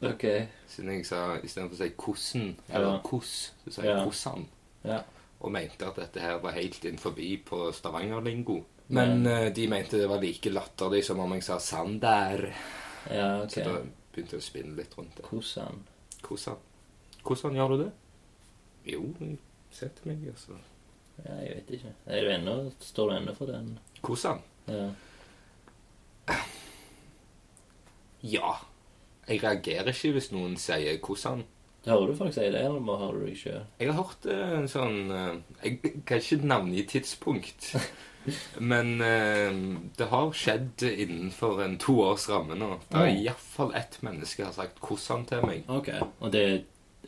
Ok. 0.04 0.26
Siden 0.68 0.92
jeg 0.98 1.06
sa 1.06 1.38
istedenfor 1.44 1.76
å 1.76 1.78
si 1.78 1.90
'kossen' 1.98 2.56
eller 2.70 2.88
Ja. 2.94 3.00
'koss', 3.04 3.52
så 3.66 3.72
sa 3.72 3.82
jeg 3.82 3.98
Ja. 3.98 4.06
'kossan'. 4.06 4.46
Ja. 4.86 5.00
Og 5.42 5.52
mente 5.52 5.86
at 5.88 5.96
dette 5.96 6.20
her 6.20 6.38
var 6.40 6.52
helt 6.52 6.86
inn 6.86 6.98
forbi 6.98 7.38
på 7.46 7.72
Stavanger-lingo. 7.74 8.64
Men 8.90 9.26
eh, 9.26 9.50
de 9.54 9.68
mente 9.68 9.98
det 9.98 10.08
var 10.10 10.20
like 10.22 10.50
latterlig 10.50 11.04
som 11.04 11.20
om 11.20 11.34
jeg 11.34 11.44
sa 11.44 11.58
'Sander'. 11.58 12.52
Ja, 13.12 13.44
ok. 13.44 13.52
Så 13.52 13.66
da 13.66 13.80
begynte 14.14 14.38
jeg 14.38 14.44
å 14.44 14.46
spinne 14.46 14.78
litt 14.78 14.98
rundt 14.98 15.18
det. 15.18 15.26
Kossan. 15.28 15.82
Kossan. 16.24 16.60
Kossan, 17.24 17.56
gjør 17.58 17.74
du 17.74 17.84
det? 17.86 17.90
Jo, 18.94 19.08
jeg 19.20 19.38
setter 19.72 20.12
meg, 20.12 20.24
altså. 20.32 20.60
Ja, 21.24 21.38
jeg 21.44 21.56
vet 21.58 21.74
ikke. 21.78 21.94
Er 22.06 22.26
du 22.26 22.32
ennå, 22.34 22.56
står 22.84 23.10
du 23.10 23.16
ennå 23.18 23.36
for 23.38 23.52
den? 23.52 23.74
Kossan? 24.04 24.44
Ja. 24.68 24.88
Ja. 28.24 28.54
Jeg 29.28 29.44
reagerer 29.44 29.92
ikke 29.92 30.14
hvis 30.18 30.32
noen 30.36 30.56
sier 30.60 31.00
kossan. 31.04 31.44
Hører 31.86 32.12
du 32.12 32.16
folk 32.16 32.32
si 32.36 32.44
det, 32.48 32.62
eller 32.64 32.80
hører 33.00 33.20
du 33.20 33.26
deg 33.28 33.36
sjøl? 33.40 33.64
Jeg 33.80 33.90
har 33.92 33.98
hørt 34.00 34.28
eh, 34.32 34.52
en 34.56 34.70
sånn 34.72 35.12
eh, 35.12 35.34
Jeg 35.66 35.80
kan 36.08 36.22
ikke 36.24 36.48
navngi 36.48 36.86
tidspunkt. 36.88 37.74
Men 38.60 39.02
eh, 39.02 39.52
det 39.98 40.06
har 40.10 40.32
skjedd 40.32 40.84
innenfor 40.84 41.62
en 41.64 41.78
toårsramme 41.78 42.56
nå. 42.56 42.80
Det 42.90 42.98
er 43.00 43.10
Mm. 43.12 43.24
iallfall 43.26 43.74
ett 43.76 43.98
menneske 44.02 44.46
har 44.46 44.52
sagt 44.54 44.80
'koss 44.82 45.08
han' 45.10 45.26
til 45.26 45.42
meg. 45.46 45.64
Ok. 45.68 45.90
Og 46.22 46.32
det 46.32 46.42
er 46.50 46.60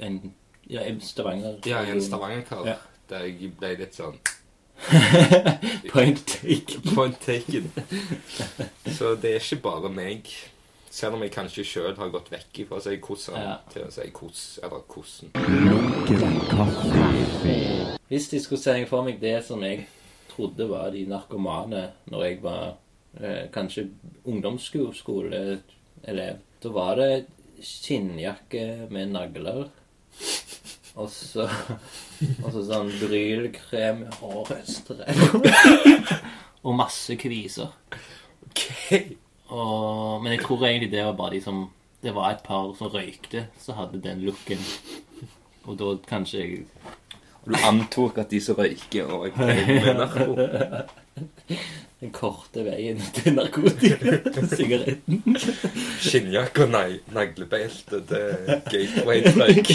en 0.05 0.33
ja, 0.69 0.81
en 0.81 0.99
Stavanger 1.01 1.59
Ja, 1.65 1.83
en 1.85 2.01
Stavanger-kar. 2.01 2.65
Ja. 2.67 2.75
Der 3.09 3.19
jeg 3.25 3.51
ble 3.57 3.75
litt 3.77 3.93
sånn 3.95 4.17
Point 5.93 6.25
taken. 6.27 6.81
point 6.95 7.19
taken. 7.21 7.71
Så 8.91 9.15
det 9.21 9.31
er 9.35 9.39
ikke 9.39 9.61
bare 9.61 9.89
meg. 9.89 10.27
Selv 10.89 11.13
om 11.15 11.21
jeg 11.21 11.31
kanskje 11.31 11.63
sjøl 11.63 11.95
har 11.97 12.09
gått 12.09 12.29
vekk 12.31 12.67
fra 12.67 12.77
å 12.77 12.81
si 12.81 12.97
'kossan' 12.97 13.37
Ja. 13.37 13.55
til 13.73 13.83
å 13.83 13.91
si 13.91 14.01
'kos' 14.01 14.59
eller 14.63 14.81
'kossen'. 14.87 15.29
Hvis 18.09 18.27
de 18.29 18.39
skulle 18.39 18.61
se 18.61 18.85
for 18.85 19.03
meg 19.03 19.19
det 19.21 19.45
som 19.45 19.61
jeg 19.63 19.87
trodde 20.35 20.67
var 20.69 20.91
de 20.93 21.05
narkomane 21.09 21.85
når 22.11 22.25
jeg 22.25 22.41
var 22.43 22.75
eh, 23.19 23.45
kanskje 23.53 23.87
ungdomsskoleelev, 24.27 26.37
da 26.63 26.73
var 26.75 26.99
det 26.99 27.25
skinnjakke 27.63 28.87
med 28.93 29.15
nagler. 29.15 29.65
Og 30.95 31.09
så, 31.11 31.43
og 32.43 32.49
så 32.53 32.61
sånn 32.63 32.91
brylkrem 33.01 34.05
med 34.05 34.13
hårstrek. 34.21 35.17
og 36.65 36.77
masse 36.79 37.17
kviser. 37.19 37.73
Ok. 38.47 38.61
Og, 39.51 40.23
men 40.23 40.33
jeg 40.33 40.45
tror 40.45 40.63
egentlig 40.65 40.93
det 40.93 41.03
var 41.05 41.17
bare 41.19 41.35
de 41.35 41.41
som 41.43 41.67
Det 42.01 42.13
var 42.15 42.31
et 42.31 42.43
par 42.45 42.71
som 42.77 42.91
røykte, 42.93 43.47
som 43.57 43.77
hadde 43.79 44.01
den 44.01 44.21
looken. 44.21 44.61
Og 45.65 45.77
da 45.79 45.95
kanskje 46.05 46.41
jeg 46.43 46.65
Du 47.45 47.53
antok 47.63 48.17
at 48.23 48.31
de 48.31 48.39
som 48.41 48.57
røyker 48.57 49.05
og 49.05 49.27
med 49.37 49.91
narko 49.99 50.33
Den 52.01 52.11
korte 52.11 52.63
veien 52.65 52.99
til 53.15 53.33
narkotika. 53.37 54.17
Sigaretten. 54.51 55.21
Skinnjakke 56.03 56.65
og 56.65 56.73
nei, 56.73 56.97
naglebelte 57.15 58.01
til 58.09 58.51
gateway-trøyk. 58.67 59.71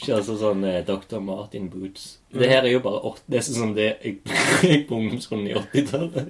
Ikke 0.00 0.16
altså 0.16 0.38
sånn 0.40 0.64
eh, 0.64 0.80
Dr. 0.88 1.20
Martin 1.20 1.68
Boots. 1.70 2.06
Det 2.32 2.48
her 2.48 2.64
er 2.64 2.72
jo 2.72 2.80
bare 2.86 3.02
åt, 3.10 3.20
det 3.28 3.36
er 3.36 3.44
sånn 3.46 3.58
som 3.60 3.74
det 3.76 3.90
jeg 3.90 4.16
gikk 4.64 4.86
på 4.88 4.96
ungdomsskolen 4.96 5.50
i 5.50 5.56
80-tallet. 5.60 6.26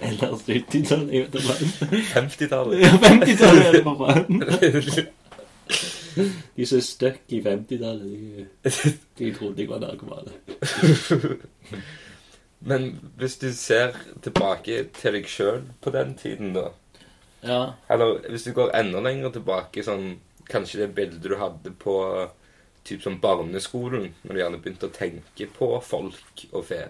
Eller 0.00 0.38
70-tallet, 0.42 1.12
jeg 1.14 1.28
vet 1.28 1.34
ikke. 1.44 2.02
50-tallet. 2.16 2.82
Ja, 2.82 2.90
50-tallet 3.06 3.68
er 3.68 3.78
det 3.78 3.84
for 3.86 4.02
faen. 4.02 5.14
De 6.56 6.66
som 6.66 6.78
er 6.78 6.84
stuck 6.86 7.32
i 7.34 7.40
50-tallet, 7.42 8.46
de, 8.64 8.92
de 9.18 9.30
trodde 9.34 9.62
jeg 9.64 9.70
var 9.70 9.80
narkomane. 9.82 10.32
Men 12.64 12.86
hvis 13.20 13.36
du 13.42 13.48
ser 13.52 13.96
tilbake 14.24 14.84
til 14.96 15.16
deg 15.18 15.26
sjøl 15.28 15.62
på 15.84 15.92
den 15.94 16.14
tiden, 16.20 16.54
da 16.56 16.68
Ja. 17.44 17.58
Eller 17.92 18.22
hvis 18.30 18.46
du 18.46 18.52
går 18.56 18.70
enda 18.78 19.02
lenger 19.04 19.34
tilbake, 19.34 19.82
sånn 19.84 20.14
Kanskje 20.48 20.82
det 20.82 20.94
bildet 20.96 21.22
du 21.24 21.34
hadde 21.40 21.70
på 21.80 21.94
typ 22.84 23.00
sånn 23.00 23.14
barneskolen, 23.20 24.10
når 24.28 24.34
du 24.36 24.40
gjerne 24.42 24.58
begynte 24.60 24.90
å 24.90 24.92
tenke 24.92 25.46
på 25.56 25.68
folk 25.80 26.42
og 26.52 26.66
fe. 26.68 26.82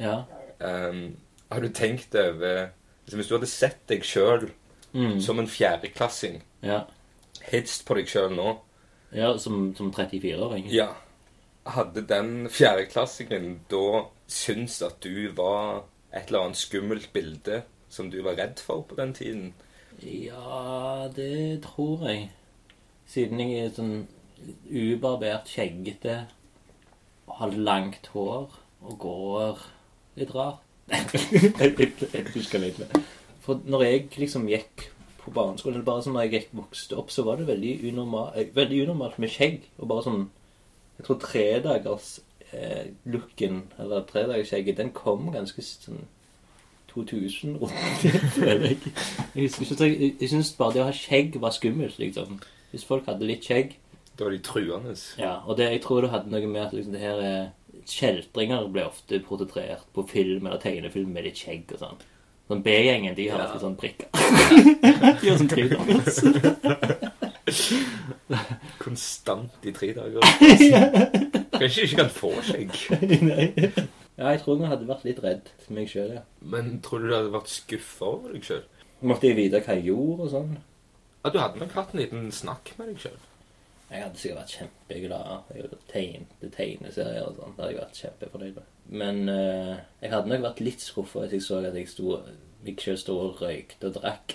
Ja. 0.00 0.22
Um, 0.64 1.10
har 1.52 1.60
du 1.60 1.68
tenkt 1.76 2.14
over 2.16 2.70
liksom 3.04 3.20
Hvis 3.20 3.28
du 3.28 3.34
hadde 3.36 3.50
sett 3.52 3.82
deg 3.92 4.04
sjøl 4.04 4.48
Mm. 4.96 5.18
som 5.20 5.36
en 5.38 5.48
fjerdeklassing, 5.50 6.38
Ja, 6.64 6.86
hilst 7.50 7.86
på 7.86 7.96
deg 7.98 8.10
sjøl 8.10 8.32
nå 8.34 8.54
ja 9.16 9.38
som, 9.38 9.74
som 9.76 9.92
34-åring. 9.92 10.68
Ja. 10.70 10.88
Hadde 11.66 12.04
den 12.06 12.48
fjerdeklassingen 12.50 13.60
da 13.70 14.06
syntes 14.30 14.80
at 14.86 15.00
du 15.02 15.32
var 15.34 15.86
et 16.12 16.28
eller 16.28 16.46
annet 16.46 16.60
skummelt 16.60 17.12
bilde 17.14 17.62
som 17.90 18.10
du 18.10 18.20
var 18.22 18.38
redd 18.38 18.60
for 18.62 18.84
på 18.86 18.98
den 18.98 19.14
tiden? 19.14 19.54
Ja, 20.02 21.08
det 21.16 21.64
tror 21.64 22.06
jeg. 22.08 22.28
Siden 23.06 23.40
jeg 23.40 23.64
er 23.64 23.74
sånn 23.74 23.96
ubarbert, 24.68 25.48
skjeggete, 25.48 26.18
har 27.38 27.56
langt 27.56 28.10
hår 28.12 28.52
og 28.86 28.98
går 29.02 29.62
litt 30.20 30.34
rart. 30.34 30.62
jeg 30.92 32.26
husker 32.34 32.62
litt. 32.62 32.82
For 33.42 33.62
når 33.66 33.86
jeg 33.86 34.04
liksom 34.20 34.46
gikk 34.50 34.90
på 35.26 35.34
barneskolen, 35.34 35.84
bare 35.86 36.04
sånn 36.04 36.14
når 36.16 36.26
jeg 36.26 36.34
gikk 36.36 36.52
vokste 36.60 36.98
opp, 37.00 37.10
så 37.10 37.24
var 37.26 37.40
det 37.40 37.48
veldig, 37.50 37.72
unormal, 37.90 38.30
eh, 38.38 38.52
veldig 38.54 38.82
unormalt 38.86 39.18
med 39.22 39.32
skjegg. 39.34 39.66
Og 39.80 39.90
bare 39.90 40.06
sånn 40.06 40.26
Jeg 40.96 41.04
tror 41.04 41.18
tredagers 41.20 42.06
eh, 42.56 42.86
eller 43.04 44.04
tredagersskjegget, 44.08 44.78
den 44.78 44.92
kom 44.96 45.26
ganske 45.34 45.60
sånn 45.60 46.06
2000 46.94 47.58
rundt, 47.60 47.74
jeg. 48.40 48.78
Husker 49.34 49.66
ikke, 49.66 49.84
jeg, 49.84 50.14
jeg 50.22 50.30
syns 50.32 50.54
bare 50.56 50.72
det 50.72 50.80
å 50.80 50.86
ha 50.88 50.94
skjegg 50.96 51.36
var 51.42 51.52
skummelt, 51.52 51.98
liksom. 52.00 52.38
Hvis 52.70 52.86
folk 52.88 53.04
hadde 53.10 53.28
litt 53.28 53.44
skjegg. 53.44 53.76
Da 54.16 54.24
var 54.24 54.32
de 54.32 54.40
truende. 54.40 54.96
Ja, 55.20 55.34
og 55.44 55.58
det, 55.60 55.68
jeg 55.74 55.84
tror 55.84 56.00
det 56.00 56.14
hadde 56.14 56.32
noe 56.32 56.48
med 56.48 56.62
at 56.64 56.72
liksom, 56.72 56.96
det 56.96 57.04
her 57.04 57.20
er 57.20 57.46
Kjeltringer 57.86 58.64
ble 58.72 58.86
ofte 58.88 59.20
portrettert 59.22 59.84
på 59.94 60.02
film 60.10 60.48
eller 60.48 60.58
tegnefilm 60.58 61.12
med 61.14 61.28
litt 61.28 61.38
skjegg 61.38 61.76
og 61.76 61.82
sånn. 61.84 62.00
Sånn 62.46 62.60
B-gjengen, 62.62 63.14
de 63.18 63.24
har 63.28 63.40
Ja. 63.40 63.46
alltid 63.46 63.60
sånn 63.64 63.76
prikker. 63.80 64.06
de 65.20 65.30
har 65.30 65.38
sånn 65.40 65.50
tredagers. 65.50 66.16
Konstant 68.82 69.66
i 69.66 69.72
tre 69.74 69.92
dager. 69.96 70.20
Kanskje 71.60 71.86
ikke 71.86 71.98
kan 72.02 72.10
få 72.12 72.30
seg. 72.46 72.72
Nei. 73.26 73.48
Ja, 74.16 74.30
jeg 74.32 74.40
tror 74.44 74.60
jeg 74.62 74.70
hadde 74.70 74.88
vært 74.88 75.04
litt 75.04 75.18
redd 75.24 75.50
for 75.64 75.76
meg 75.76 75.90
sjøl, 75.92 76.14
ja. 76.16 76.22
Men 76.40 76.78
tror 76.84 77.02
du 77.02 77.10
du 77.10 77.14
hadde 77.16 77.34
vært 77.34 77.50
skuffa 77.52 78.08
over 78.14 78.32
deg 78.36 78.46
sjøl? 78.46 78.62
Måtte 79.06 79.28
jeg 79.28 79.36
vite 79.36 79.60
hva 79.66 79.74
jeg 79.76 79.88
gjorde 79.90 80.26
og 80.26 80.30
sånn. 80.32 80.54
Ja, 81.26 81.32
du 81.34 81.38
hadde 81.42 81.60
nok 81.60 81.74
hatt 81.76 81.92
en 81.92 82.00
liten 82.00 82.30
snakk 82.32 82.70
med 82.78 82.92
deg 82.94 83.02
sjøl. 83.02 83.18
Jeg 83.86 84.02
hadde 84.02 84.18
sikkert 84.18 84.40
vært 84.40 84.54
kjempeglad. 84.56 85.52
Jeg 85.54 85.80
tegnet 85.92 86.54
tegneserier 86.56 87.28
og 87.28 87.36
sånn. 87.36 87.52
Det 87.54 87.62
hadde 87.62 87.72
jeg 87.72 87.80
vært 87.80 88.00
kjempefornøyd 88.00 88.56
med. 88.56 88.72
Men 89.02 89.20
uh, 89.30 89.76
jeg 90.02 90.12
hadde 90.12 90.32
nok 90.32 90.42
vært 90.48 90.62
litt 90.66 90.82
skuffa 90.82 91.22
hvis 91.24 91.36
jeg 91.36 91.46
så 91.46 91.60
at 91.62 91.78
jeg 91.78 91.90
sto 91.90 92.18
meg 92.66 92.82
sjøl 92.82 92.98
sto 92.98 93.14
og 93.22 93.38
røykte 93.42 93.90
og 93.90 94.00
drakk. 94.00 94.34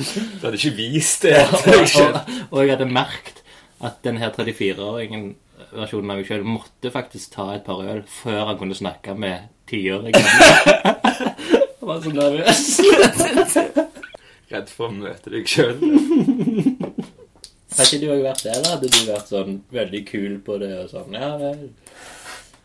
Du 0.00 0.46
hadde 0.46 0.56
ikke 0.56 0.76
vist 0.78 1.26
det 1.26 1.36
og, 1.42 1.60
deg 1.66 1.84
sjøl. 1.92 2.14
og, 2.16 2.32
og 2.48 2.62
jeg 2.64 2.72
hadde 2.72 2.88
merket 2.88 3.42
at 3.84 4.00
denne 4.04 4.30
34-åringen 4.32 5.34
versjonen 5.74 6.12
av 6.12 6.20
meg 6.20 6.28
sjøl 6.28 6.46
måtte 6.48 6.92
faktisk 6.92 7.34
ta 7.36 7.50
et 7.54 7.66
par 7.66 7.82
øl 7.84 8.00
før 8.08 8.46
han 8.50 8.58
kunne 8.60 8.76
snakke 8.76 9.14
med 9.14 9.50
tiåringen. 9.70 10.24
Han 11.80 11.88
var 11.88 12.00
så 12.04 12.10
nervøs. 12.12 14.00
Redd 14.50 14.70
for 14.74 14.90
å 14.90 14.94
møte 14.96 15.30
deg 15.30 15.46
sjøl. 15.48 15.78
Har 17.76 17.84
ikke 17.86 18.00
du 18.02 18.08
òg 18.10 18.22
vært 18.24 18.42
der? 18.46 18.58
da? 18.64 18.72
Hadde 18.74 18.90
du 18.90 19.00
vært 19.06 19.30
sånn 19.30 19.60
veldig 19.70 20.00
kul 20.08 20.38
på 20.46 20.56
det 20.62 20.72
og 20.82 20.88
sånn 20.90 21.14
Ja 21.14 21.30
vel. 21.40 21.68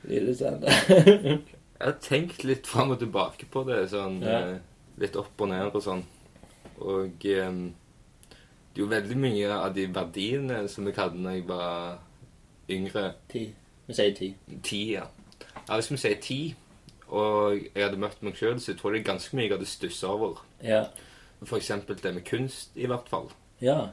Jeg 0.06 1.82
har 1.82 1.96
tenkt 2.02 2.44
litt 2.46 2.68
fram 2.70 2.94
og 2.96 3.00
tilbake 3.02 3.48
på 3.52 3.64
det. 3.68 3.84
sånn 3.94 4.22
Ja. 4.24 4.40
eh, 4.56 4.60
Litt 4.98 5.16
opp 5.20 5.42
og 5.44 5.50
ned 5.52 5.74
og 5.76 5.82
sånn. 5.84 6.04
Og 6.80 7.26
um, 7.26 7.74
det 8.72 8.80
er 8.80 8.84
jo 8.84 8.86
veldig 8.92 9.18
mye 9.20 9.50
av 9.52 9.74
de 9.76 9.86
verdiene 9.92 10.62
som 10.72 10.88
jeg 10.88 10.96
hadde 10.96 11.20
da 11.24 11.34
jeg 11.36 11.44
var 11.50 11.98
yngre. 12.72 13.04
Ti. 13.32 13.42
Vi 13.88 13.94
sier 13.98 14.14
ti. 14.16 14.30
Ti, 14.64 14.80
ja. 14.96 15.04
ja 15.68 15.76
hvis 15.78 15.92
vi 15.92 15.98
sier 16.00 16.22
ti, 16.24 16.40
og 17.12 17.60
jeg 17.60 17.84
hadde 17.84 18.00
møtt 18.02 18.24
meg 18.24 18.40
sjøl, 18.40 18.56
så 18.60 18.72
jeg 18.72 18.80
tror 18.80 18.96
det 18.96 19.02
er 19.04 19.10
ganske 19.12 19.36
mye 19.36 19.46
jeg 19.50 19.54
hadde 19.58 19.68
stussa 19.70 20.08
over. 20.16 20.40
Ja. 20.64 20.86
Eksempel 21.42 22.00
det 22.02 22.14
med 22.14 22.26
kunst, 22.26 22.72
i 22.76 22.88
hvert 22.90 23.10
fall. 23.10 23.30
Ja. 23.62 23.90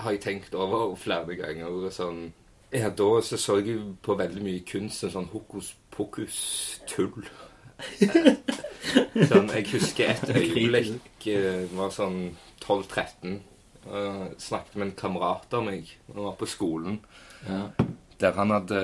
har 0.00 0.12
jeg 0.12 0.20
tenkt 0.20 0.54
over 0.54 0.94
flere 0.96 1.36
ganger. 1.36 1.90
Sånn, 1.92 2.32
ja, 2.72 2.88
da 2.88 3.08
så, 3.20 3.36
så 3.36 3.58
jeg 3.60 3.80
på 4.02 4.16
veldig 4.16 4.42
mye 4.42 4.64
kunst 4.64 5.04
som 5.04 5.12
sånn 5.12 5.30
hokus 5.34 5.74
pokus-tull. 5.94 7.26
sånn, 9.30 9.50
jeg 9.52 9.66
husker 9.72 10.14
et 10.14 10.32
øyeblikk 10.32 11.26
jeg 11.26 11.68
var 11.76 11.92
sånn 11.94 12.36
12-13. 12.64 13.40
Uh, 13.90 14.26
snakket 14.40 14.76
med 14.76 14.90
en 14.90 14.96
kamerat 14.96 15.54
av 15.56 15.64
meg 15.64 15.88
da 16.06 16.18
han 16.18 16.26
var 16.28 16.34
på 16.40 16.48
skolen, 16.48 16.98
ja. 17.46 17.62
der 18.20 18.36
han 18.36 18.52
hadde 18.52 18.82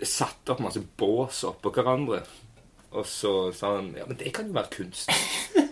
satt 0.00 0.48
opp 0.48 0.62
masse 0.64 0.80
bås 0.98 1.42
oppå 1.48 1.72
hverandre. 1.76 2.22
Og 2.96 3.04
så 3.06 3.50
sa 3.52 3.74
han 3.76 3.92
ja, 3.96 4.06
men 4.08 4.16
det 4.20 4.32
kan 4.36 4.48
jo 4.48 4.56
være 4.56 4.72
kunst. 4.78 5.12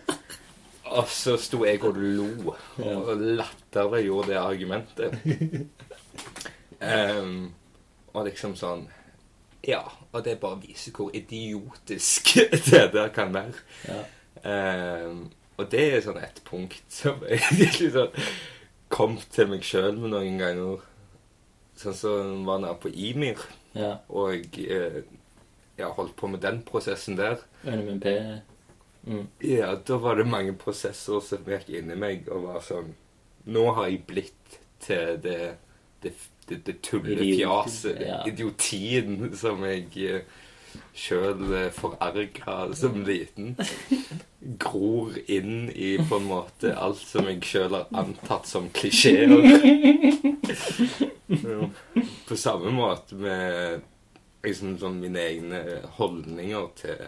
og 0.96 1.08
så 1.12 1.36
sto 1.40 1.62
jeg 1.66 1.82
og 1.84 1.98
lo 2.00 2.54
og 2.80 3.22
latterliggjorde 3.40 4.32
det 4.32 4.40
argumentet. 4.40 5.18
Um, 6.80 7.52
og 8.16 8.26
liksom 8.28 8.56
sånn 8.56 8.86
Ja, 9.66 9.82
og 10.12 10.22
det 10.24 10.38
bare 10.40 10.60
viser 10.62 10.94
hvor 10.96 11.10
idiotisk 11.16 12.36
det 12.70 12.84
der 12.94 13.08
kan 13.14 13.34
være. 13.34 13.64
Ja. 13.88 14.02
Ehm, 14.46 15.24
og 15.56 15.70
det 15.72 15.86
er 15.90 16.04
sånn 16.04 16.20
et 16.20 16.38
punkt 16.46 16.84
som 16.92 17.24
jeg 17.26 17.90
sånn 17.96 18.14
kom 18.92 19.16
til 19.32 19.50
meg 19.50 19.64
sjøl 19.66 19.96
med 19.98 20.12
noen 20.14 20.38
ganger. 20.38 20.84
Sånn 21.76 21.96
som 21.96 22.44
var 22.46 22.62
nede 22.62 22.76
på 22.80 22.92
Imir, 22.94 23.42
ja. 23.76 23.96
og 24.08 24.54
eh, 24.62 25.02
jeg 25.76 25.96
holdt 25.98 26.14
på 26.16 26.30
med 26.32 26.40
den 26.44 26.62
prosessen 26.64 27.18
der. 27.18 27.42
NMP. 27.66 28.06
Mm. 29.06 29.26
Ja, 29.38 29.74
da 29.86 29.98
var 30.02 30.18
det 30.18 30.26
mange 30.26 30.56
prosesser 30.58 31.20
som 31.22 31.46
gikk 31.46 31.68
inni 31.78 31.94
meg 31.98 32.26
og 32.26 32.48
var 32.48 32.64
sånn 32.66 32.88
Nå 33.46 33.68
har 33.76 33.86
jeg 33.86 34.00
blitt 34.08 34.56
til 34.82 35.20
det, 35.22 35.54
det, 36.02 36.10
det, 36.48 36.56
det 36.66 36.80
tullefjaset, 36.82 38.00
ja. 38.02 38.16
idiotien, 38.26 39.28
som 39.38 39.62
jeg 39.62 40.24
sjøl 40.96 41.70
forarga 41.76 42.74
som 42.74 43.04
liten. 43.06 43.54
Gror 44.62 45.14
inn 45.30 45.70
i 45.70 45.96
på 46.08 46.18
en 46.20 46.28
måte 46.28 46.74
alt 46.74 47.00
som 47.02 47.28
jeg 47.30 47.42
sjøl 47.46 47.76
har 47.78 47.86
antatt 47.96 48.46
som 48.50 48.68
klisjeer. 48.74 49.30
På 52.26 52.36
samme 52.38 52.70
måte 52.74 53.14
med 53.18 53.86
liksom 54.46 54.76
sånn 54.78 55.00
mine 55.02 55.22
egne 55.22 55.62
holdninger 55.98 56.68
til 56.78 57.06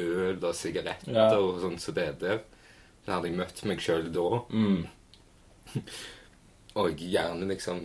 øl 0.00 0.38
og 0.44 0.54
sigaretter 0.58 1.12
Ja. 1.14 1.28
og 1.38 1.60
sånn 1.62 1.78
som 1.80 1.94
det 1.94 2.08
der. 2.20 2.40
Da 3.06 3.18
hadde 3.18 3.28
jeg 3.28 3.36
møtt 3.38 3.64
meg 3.68 3.80
sjøl 3.84 4.06
da. 4.14 4.28
Mm. 4.50 4.86
Og 6.74 6.96
gjerne 6.98 7.46
liksom 7.48 7.84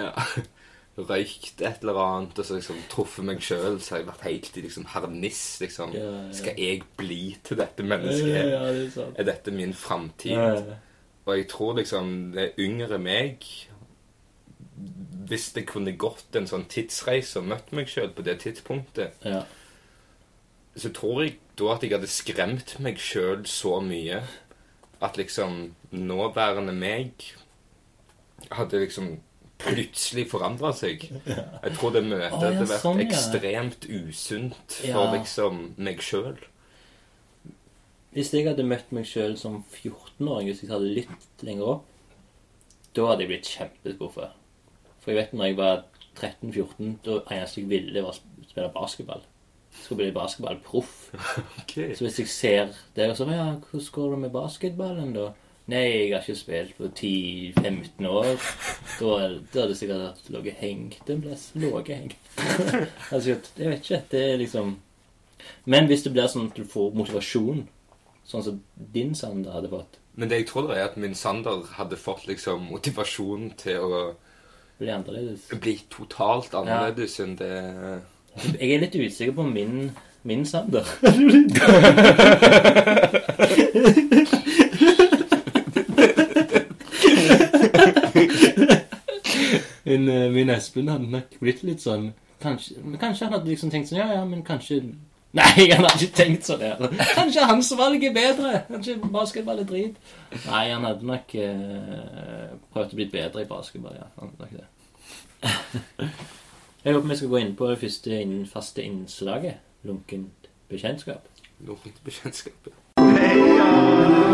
ja, 0.00 0.10
røykt 1.10 1.62
et 1.64 1.80
eller 1.84 1.96
annet, 2.02 2.38
og 2.38 2.44
så 2.44 2.58
liksom 2.58 2.80
truffet 2.92 3.24
meg 3.24 3.40
sjøl, 3.44 3.78
så 3.80 3.94
har 3.94 4.02
jeg 4.02 4.08
vært 4.10 4.24
helt 4.26 4.58
i 4.60 4.64
liksom 4.66 4.84
harniss. 4.92 5.42
liksom. 5.62 5.94
Ja, 5.96 6.10
ja. 6.26 6.32
Skal 6.36 6.58
jeg 6.60 6.82
bli 7.00 7.36
til 7.46 7.56
dette 7.62 7.86
mennesket? 7.86 8.26
det 8.26 8.90
er. 8.98 9.14
Er 9.16 9.28
dette 9.30 9.54
min 9.56 9.72
framtid? 9.72 10.36
Og 11.24 11.36
jeg 11.36 11.48
tror 11.52 11.76
liksom 11.78 12.32
det 12.34 12.50
yngre 12.58 12.98
meg 12.98 13.44
Hvis 15.30 15.50
jeg 15.54 15.66
kunne 15.68 15.92
gått 16.00 16.34
en 16.36 16.46
sånn 16.48 16.64
tidsreise 16.72 17.38
og 17.40 17.48
møtt 17.52 17.68
meg 17.76 17.88
sjøl 17.92 18.08
på 18.16 18.24
det 18.26 18.38
tidspunktet, 18.42 19.20
ja. 19.24 19.42
Så 20.78 20.90
tror 20.94 21.24
jeg 21.24 21.38
da 21.58 21.72
at 21.74 21.82
jeg 21.84 21.92
hadde 21.96 22.08
skremt 22.10 22.76
meg 22.80 23.00
sjøl 23.02 23.42
så 23.50 23.80
mye 23.84 24.22
at 25.02 25.16
liksom 25.18 25.74
nåværende 25.96 26.72
meg 26.76 27.26
hadde 28.54 28.80
liksom 28.84 29.10
plutselig 29.60 30.24
forandra 30.30 30.70
seg. 30.76 31.02
Jeg 31.26 31.72
tror 31.76 31.92
det 31.92 32.04
møtet 32.06 32.32
Å, 32.32 32.38
ja, 32.40 32.52
hadde 32.54 32.68
vært 32.70 32.84
sånn, 32.84 33.00
ja. 33.02 33.08
ekstremt 33.08 33.84
usunt 33.90 34.76
for 34.78 34.88
Ja. 34.88 35.12
liksom 35.12 35.60
meg 35.76 36.00
sjøl. 36.04 36.38
Hvis 38.14 38.32
jeg 38.34 38.46
hadde 38.48 38.64
møtt 38.66 38.88
meg 38.96 39.04
sjøl 39.06 39.36
som 39.38 39.60
14-åring, 39.70 40.48
hvis 40.50 40.62
jeg 40.64 40.70
hadde 40.72 40.88
litt 40.96 41.44
lenger 41.46 41.74
opp, 41.76 41.84
da 42.96 43.04
hadde 43.06 43.22
jeg 43.26 43.30
blitt 43.30 43.50
kjempeskuffa. 43.52 44.30
For 45.00 45.12
jeg 45.12 45.20
vet 45.20 45.36
når 45.36 45.50
jeg 45.50 45.58
var 45.60 45.84
13-14, 46.18 46.96
da 47.06 47.20
eneste 47.30 47.60
jeg 47.62 47.68
ville, 47.70 48.02
var 48.02 48.16
å 48.16 48.48
spille 48.48 48.72
basketball. 48.74 49.22
Skulle 49.82 50.04
bli 50.04 50.16
basketballproff. 50.16 50.96
Okay. 51.62 51.94
Så 51.94 52.02
hvis 52.02 52.18
jeg 52.18 52.28
ser 52.28 53.10
og 53.10 53.16
sånn 53.18 53.30
Ja, 53.30 53.44
hvordan 53.54 53.92
går 53.94 54.10
det 54.10 54.18
med 54.24 54.32
basketballen, 54.34 55.12
da? 55.14 55.30
Nei, 55.70 55.84
jeg 55.86 56.14
har 56.14 56.24
ikke 56.24 56.34
spilt 56.38 56.72
på 56.78 56.88
10-15 56.88 58.06
år. 58.10 58.30
Da, 58.98 59.10
da 59.52 59.62
hadde 59.62 59.76
sikkert 59.78 60.30
ligget 60.32 60.58
hengt 60.58 61.10
en 61.12 61.20
plass. 61.22 61.50
Ligget 61.54 61.92
hengt. 61.94 62.16
altså, 63.14 63.36
jeg 63.36 63.68
vet 63.68 63.84
ikke. 63.84 64.00
Det 64.10 64.22
er 64.32 64.40
liksom 64.40 64.78
Men 65.70 65.86
hvis 65.86 66.02
det 66.02 66.12
blir 66.16 66.26
sånn 66.30 66.50
at 66.50 66.58
du 66.58 66.66
får 66.68 66.90
motivasjon, 66.98 67.62
sånn 68.26 68.44
som 68.46 68.58
din 68.94 69.14
Sander 69.18 69.54
hadde 69.54 69.70
fått 69.72 69.98
Men 70.18 70.30
det 70.30 70.42
jeg 70.42 70.50
tror 70.50 70.72
er 70.74 70.88
at 70.88 70.98
min 71.00 71.14
Sander 71.18 71.62
hadde 71.76 71.98
fått 72.00 72.26
liksom 72.28 72.66
motivasjon 72.70 73.52
til 73.60 73.86
å 73.86 74.02
bli 74.80 74.90
annerledes. 74.90 75.48
bli 75.60 75.74
totalt 75.92 76.54
annerledes 76.56 77.18
enn 77.20 77.36
det 77.36 77.54
Jeg 78.60 78.70
er 78.72 78.80
litt 78.84 78.94
usikker 78.94 79.32
på 79.36 79.42
min, 79.42 79.90
min 80.22 80.46
Sander. 80.46 80.84
min, 89.84 90.08
eh, 90.08 90.30
min 90.32 90.50
Espen 90.50 90.88
hadde 90.88 91.10
nok 91.10 91.38
blitt 91.40 91.62
litt 91.66 91.82
sånn 91.82 92.12
Kanskje, 92.40 92.78
men 92.84 92.96
kanskje 93.00 93.26
han 93.26 93.34
hadde 93.36 93.50
liksom 93.50 93.70
tenkt 93.72 93.90
sånn 93.90 94.00
Ja, 94.00 94.08
ja, 94.14 94.24
men 94.28 94.44
kanskje 94.46 94.80
Nei, 95.36 95.46
han 95.70 95.84
hadde 95.84 96.06
ikke 96.08 96.16
tenkt 96.18 96.48
sånn. 96.48 96.62
Ja. 96.66 96.74
Kanskje 97.14 97.44
hans 97.46 97.68
valg 97.78 98.02
er 98.02 98.10
bedre. 98.16 98.64
Kanskje 98.66 98.96
basketball 99.14 99.60
er 99.62 99.68
drit. 99.68 99.94
Nei, 100.48 100.64
han 100.72 100.82
hadde 100.88 101.06
nok 101.06 101.36
eh, 101.38 102.48
prøvd 102.74 102.96
å 102.96 102.98
bli 102.98 103.06
bedre 103.12 103.44
i 103.44 103.46
basketball. 103.46 103.94
ja. 103.94 104.08
Han 104.18 104.32
hadde 104.32 104.42
nok 104.42 104.52
det. 104.58 104.66
Jeg 106.84 106.94
håper 106.94 107.08
vi 107.08 107.16
skal 107.16 107.28
gå 107.28 107.36
inn 107.36 107.56
på 107.56 107.66
det 107.68 107.78
første 107.78 108.20
inn, 108.22 108.46
faste 108.48 108.82
innslaget. 108.82 109.54
Lunkent 109.82 110.48
bekjentskap. 110.68 111.28
lunkent 111.66 112.00
bekjentskap. 112.04 112.68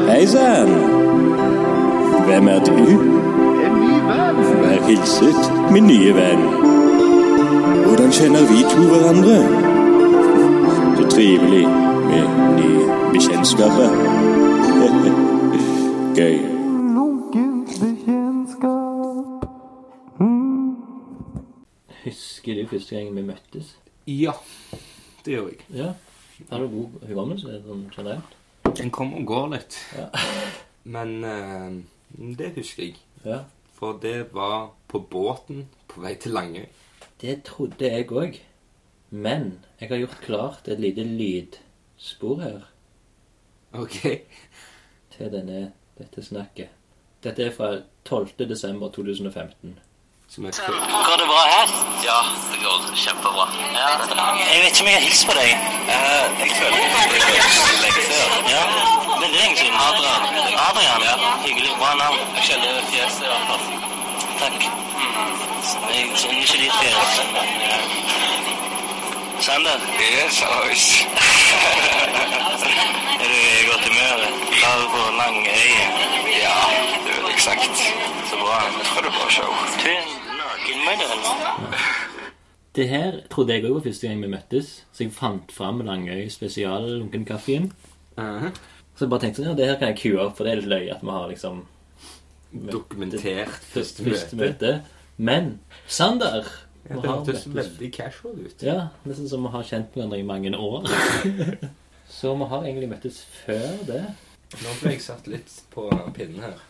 Hei 0.06 0.26
sann! 0.26 0.70
Hvem 2.26 2.48
er 2.48 2.64
du? 2.64 2.72
En 3.66 3.74
ny 3.82 3.98
venn! 4.06 4.38
Vær 4.62 4.86
hilset, 4.86 5.42
min 5.72 5.86
nye 5.90 6.14
venn. 6.14 6.46
Hvordan 7.86 8.12
kjenner 8.12 8.46
vi 8.50 8.62
to 8.70 8.82
hverandre? 8.94 9.38
Så 10.96 11.10
trivelig 11.10 11.66
med 12.10 12.26
nye 12.58 12.84
bekjentskaper. 13.12 13.90
Gøy. 16.20 16.55
Husker 22.06 22.54
du 22.54 22.66
første 22.70 22.96
gang 22.96 23.10
vi 23.16 23.24
møttes? 23.26 23.74
Ja, 24.06 24.32
det 25.26 25.32
gjør 25.34 25.48
jeg. 25.50 25.64
Ja. 25.74 25.92
Har 26.50 26.62
du 26.62 26.68
god 26.70 27.06
hukommelse 27.08 27.58
sånn 27.64 27.86
generelt? 27.94 28.36
Den 28.78 28.92
kommer 28.94 29.18
og 29.22 29.26
går 29.26 29.48
litt. 29.56 29.78
Ja. 29.96 30.06
Men 30.94 31.14
eh, 31.26 31.78
det 32.38 32.52
husker 32.58 32.86
jeg. 32.88 33.00
Ja. 33.24 33.40
For 33.76 33.98
det 34.02 34.28
var 34.36 34.70
på 34.88 35.00
båten 35.10 35.66
på 35.90 36.04
vei 36.04 36.14
til 36.22 36.36
Langøy. 36.36 36.68
Det 37.20 37.40
trodde 37.48 37.90
jeg 37.90 38.06
òg. 38.12 38.38
Men 39.10 39.56
jeg 39.80 39.90
har 39.90 40.00
gjort 40.04 40.22
klart 40.22 40.68
et 40.70 40.80
lite 40.82 41.04
lydspor 41.06 42.40
her 42.42 42.64
Ok. 43.76 43.98
til 45.16 45.30
denne, 45.32 45.72
dette 45.98 46.22
snakket. 46.24 46.70
Dette 47.24 47.48
er 47.48 47.52
fra 47.54 47.72
12. 48.06 48.46
desember 48.48 48.88
2015. 48.94 49.76
Som 50.34 50.44
er 50.44 50.50
Går 51.06 51.16
det 51.20 51.26
bra 51.32 51.42
her? 51.54 51.68
Ja, 52.08 52.18
det 52.52 52.58
går 52.64 52.78
kjempebra. 53.04 53.44
Ja. 53.78 53.88
Jeg 54.52 54.58
vet 54.62 54.70
ikke 54.72 54.82
om 54.84 54.88
jeg 54.90 54.96
har 54.98 55.04
hilst 55.08 55.26
på 55.28 55.34
deg. 55.38 55.50
jeg 56.42 56.50
føler 56.58 56.76
det 56.76 56.86
er 56.86 57.36
lenge 57.84 58.02
siden. 58.08 58.32
Ja, 58.54 58.62
Veldig 59.22 59.38
lenge 59.42 59.56
siden. 59.60 59.76
Adrian. 59.88 60.22
Adrian? 60.68 61.00
Hyggelig. 61.46 61.70
Bra 61.80 61.90
navn. 62.02 62.18
Jeg 62.36 62.42
kjenner 62.48 62.82
fjeset 62.90 63.22
i 63.22 63.30
hvert 63.32 63.46
fall. 63.50 63.64
takk. 64.40 64.60
Mm. 64.98 65.32
Jeg 65.94 66.04
kjenner 66.20 66.42
ikke 66.42 66.58
ditt 66.62 66.74
tre. 66.80 66.90
Sander, 69.40 69.78
Yes, 70.00 70.42
always. 70.42 70.84
er 73.22 73.28
du 73.32 73.36
i 73.36 73.64
godt 73.70 73.84
humør? 73.88 74.18
Klar 74.58 74.78
for 74.92 75.06
lang 75.22 75.36
øye? 75.62 75.84
Ja, 76.42 76.56
det 77.04 77.12
er 77.16 77.22
vel 77.26 77.38
sagt. 77.40 77.76
Så 78.30 78.34
bra. 78.42 78.56
Jeg 78.64 78.86
tror 78.88 79.00
det 79.04 79.10
er 79.12 79.16
bra 79.18 79.28
show. 79.36 79.50
Du 79.82 79.88
er 79.88 80.04
nakenmodell. 80.40 81.22
Det 82.76 82.88
her 82.88 83.12
trodde 83.30 83.52
jeg 83.54 83.64
òg 83.64 83.74
var 83.74 83.84
første 83.86 84.08
gang 84.08 84.22
vi 84.22 84.28
møttes, 84.34 84.66
så 84.92 85.04
jeg 85.04 85.12
fant 85.16 85.52
fram 85.52 85.80
Langøy 85.80 86.26
spesial-lunkenkaffen. 86.32 87.70
Så 88.16 89.04
jeg 89.04 89.10
bare 89.12 89.20
tenkte 89.24 89.42
sånn, 89.42 89.50
ja, 89.52 89.56
det 89.60 89.68
her 89.70 89.78
kan 89.80 89.88
jeg 89.92 90.00
kue 90.02 90.20
opp, 90.26 90.36
for 90.36 90.44
det 90.44 90.52
er 90.52 90.60
litt 90.62 90.70
løye 90.72 90.92
at 90.96 91.02
vi 91.04 91.10
har 91.16 91.26
liksom 91.32 91.64
Dokumentert 92.72 93.56
første 93.72 94.04
første 94.06 94.36
møte. 94.36 94.46
møte. 94.46 94.74
Men 95.18 95.58
Sander 95.88 96.44
Ja, 96.88 96.96
det 97.00 97.10
hørtes 97.10 97.46
veldig 97.50 97.88
casual 97.94 98.40
ut. 98.46 98.62
Ja, 98.62 98.88
nesten 99.08 99.28
som 99.30 99.42
vi 99.46 99.52
har 99.54 99.64
kjent 99.66 99.94
hverandre 99.96 100.18
i 100.20 100.26
mange 100.26 100.52
år. 100.56 100.86
så 102.18 102.34
vi 102.38 102.48
har 102.52 102.66
egentlig 102.66 102.90
møttes 102.92 103.22
før 103.44 103.80
det. 103.88 104.02
Nå 104.62 104.74
ble 104.80 104.92
jeg 104.94 105.02
satt 105.02 105.26
litt 105.30 105.50
på 105.74 105.88
pinnen 106.14 106.44
her. 106.46 106.60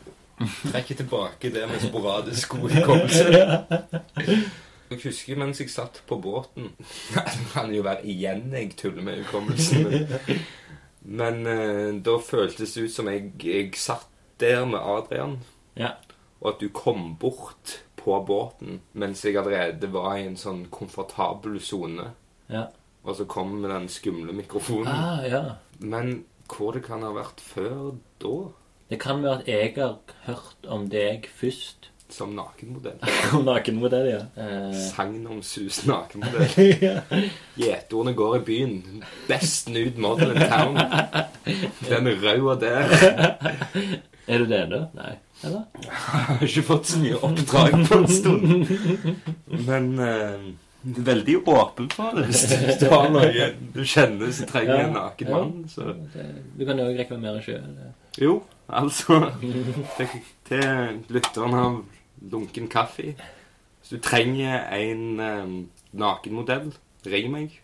Trekker 0.71 0.99
tilbake 1.03 1.51
det 1.53 1.65
med 1.69 1.81
sporadisk 1.85 2.57
god 2.57 2.71
hukommelse. 2.77 3.27
Jeg 4.87 5.01
husker 5.03 5.39
mens 5.41 5.59
jeg 5.59 5.71
satt 5.73 5.97
på 6.07 6.15
båten 6.23 6.69
Det 7.11 7.23
kan 7.51 7.73
jo 7.75 7.81
være 7.83 8.05
igjen 8.07 8.53
jeg 8.55 8.77
tuller 8.79 9.03
med 9.03 9.17
hukommelsen. 9.25 9.83
Men, 9.91 10.45
men 11.21 11.41
eh, 11.51 11.89
da 12.07 12.15
føltes 12.23 12.77
det 12.77 12.85
ut 12.87 12.95
som 12.95 13.11
jeg, 13.11 13.33
jeg 13.43 13.73
satt 13.83 14.07
der 14.39 14.63
med 14.69 14.79
Adrian, 14.79 15.41
Ja. 15.75 15.97
og 16.39 16.53
at 16.53 16.63
du 16.63 16.69
kom 16.71 17.17
bort 17.19 17.81
på 18.07 18.21
båten 18.27 18.81
mens 18.95 19.25
jeg 19.25 19.37
allerede 19.41 19.91
var 19.93 20.15
i 20.17 20.27
en 20.29 20.39
sånn 20.39 20.67
komfortabel 20.71 21.59
sone. 21.63 22.13
Ja. 22.53 22.69
Og 23.07 23.19
så 23.19 23.27
kom 23.31 23.59
med 23.63 23.71
den 23.71 23.89
skumle 23.91 24.35
mikrofonen. 24.35 24.91
Ah, 24.91 25.27
ja. 25.27 25.43
Men 25.79 26.25
hvor 26.51 26.73
det 26.75 26.85
kan 26.87 27.03
ha 27.07 27.11
vært 27.15 27.43
før 27.43 27.97
da? 28.23 28.37
Det 28.91 29.01
kan 29.03 29.23
være 29.23 29.41
at 29.41 29.49
jeg 29.51 29.75
har 29.77 29.99
hørt 30.29 30.71
om 30.71 30.87
deg 30.91 31.27
først. 31.35 31.91
Som 32.09 32.37
nakenmodell. 32.39 33.01
Som 33.31 33.47
nakenmodell, 33.49 34.07
ja. 34.13 34.21
Eh, 34.39 34.75
Sagnomsus 34.93 35.81
nakenmodell. 35.89 36.55
ja. 36.87 37.01
Gjetordene 37.59 38.15
går 38.15 38.37
i 38.37 38.45
byen. 38.47 38.77
Best 39.27 39.73
nude 39.75 39.99
model 39.99 40.37
in 40.37 40.45
town. 40.47 40.79
Den 41.91 42.13
røde 42.23 42.61
der. 42.63 42.95
Er 44.29 44.39
du 44.43 44.47
det, 44.51 44.61
da? 44.73 44.79
Nei. 44.99 45.13
Eller? 45.45 45.65
Jeg 45.85 45.93
Har 45.93 46.41
ikke 46.43 46.63
fått 46.67 46.89
så 46.91 46.99
mye 47.03 47.19
oppdrag 47.29 47.75
på 47.87 47.99
en 48.01 48.09
stund. 48.11 48.71
Men 49.69 49.87
eh, 50.03 50.47
veldig 51.07 51.37
åpen 51.47 51.91
for 51.95 52.17
det. 52.17 52.25
Hvis 52.31 52.81
du- 52.81 52.89
har 52.95 53.09
noe 53.15 53.51
du 53.75 53.81
kjenner 53.87 54.33
som 54.35 54.49
trenger 54.51 54.81
en 54.87 54.93
naken 54.97 55.31
mann, 55.31 55.53
så 55.71 55.93
Det, 56.15 56.27
du 56.59 56.65
kan 56.67 56.79
jo 56.83 56.89
òg 56.91 56.99
reklamere 56.99 57.43
sjøl. 57.45 57.69
Jo, 58.19 58.39
altså 58.69 59.21
Til, 59.99 60.09
til 60.49 61.01
lytteren 61.13 61.55
av 61.61 61.79
Lunken 62.33 62.67
kaffe. 62.73 63.13
Hvis 63.13 63.93
du 63.93 63.99
trenger 64.03 64.65
en 64.75 65.21
um, 65.21 65.57
nakenmodell, 65.93 66.73
ring 67.07 67.31
meg. 67.31 67.61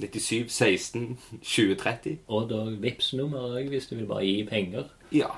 97 0.00 0.50
16 0.50 1.18
2030. 1.42 2.18
Og 2.26 2.48
da 2.50 2.64
Vipps-nummer 2.82 3.54
òg, 3.54 3.68
hvis 3.70 3.86
du 3.90 3.94
vil 3.96 4.08
bare 4.10 4.24
gi 4.26 4.42
penger. 4.48 4.88
Ja. 5.14 5.30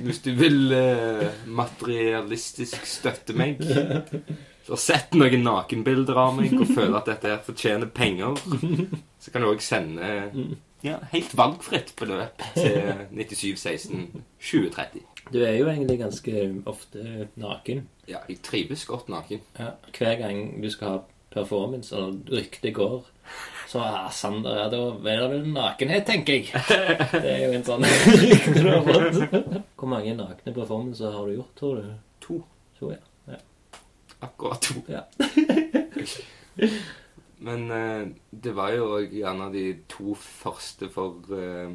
Hvis 0.00 0.22
du 0.24 0.30
vil 0.38 0.72
eh, 0.72 1.26
materialistisk 1.46 2.86
støtte 2.88 3.36
meg, 3.36 3.60
så 4.66 4.78
sett 4.80 5.14
noen 5.18 5.44
nakenbilder 5.44 6.16
av 6.22 6.34
meg 6.38 6.56
og 6.56 6.68
føler 6.70 6.96
at 7.02 7.12
dette 7.12 7.36
fortjener 7.44 7.92
penger, 7.92 8.40
så 9.20 9.34
kan 9.34 9.44
du 9.44 9.50
òg 9.50 9.60
sende 9.64 10.10
ja, 10.86 10.96
helt 11.12 11.36
valgfritt 11.36 11.92
beløp 12.00 12.40
til 12.56 13.06
97 13.12 13.58
16 13.58 14.24
2030. 14.40 15.04
Du 15.30 15.42
er 15.44 15.58
jo 15.60 15.68
egentlig 15.68 15.98
ganske 16.00 16.46
ofte 16.66 17.28
naken. 17.38 17.84
Ja, 18.08 18.24
jeg 18.28 18.40
trives 18.42 18.84
godt 18.88 19.08
naken. 19.12 19.44
Ja. 19.58 19.74
Hver 19.98 20.16
gang 20.18 20.62
du 20.62 20.70
skal 20.72 20.88
ha 20.88 20.98
performance, 21.30 21.94
eller 21.96 22.18
ryktet 22.30 22.74
går, 22.74 23.04
så 23.70 23.84
Sander, 24.10 24.56
ja, 24.58 24.68
da 24.70 24.78
er 24.90 25.20
det 25.20 25.28
vel 25.30 25.44
nakenhet, 25.54 26.06
tenker 26.08 26.40
jeg. 26.40 26.62
Det 27.12 27.30
er 27.30 27.44
jo 27.44 27.52
en 27.54 27.66
sånn 27.68 27.86
rykte 28.24 28.54
du 28.56 28.70
har 28.70 28.82
fått. 28.86 29.36
Hvor 29.78 29.92
mange 29.92 30.16
nakne 30.18 30.54
performances 30.56 31.14
har 31.14 31.28
du 31.28 31.36
gjort, 31.36 31.52
tror 31.60 31.78
du? 31.78 31.92
To. 32.26 32.40
To, 32.80 32.90
ja. 32.90 32.98
ja. 33.30 33.38
Akkurat 34.26 34.66
to. 34.66 34.82
Ja. 34.90 35.04
Men 37.46 37.70
eh, 37.70 38.08
det 38.30 38.56
var 38.58 38.74
jo 38.74 38.90
òg 38.98 39.14
gjerne 39.16 39.48
de 39.54 39.64
to 39.88 40.16
første 40.18 40.90
for, 40.92 41.22
eh, 41.32 41.70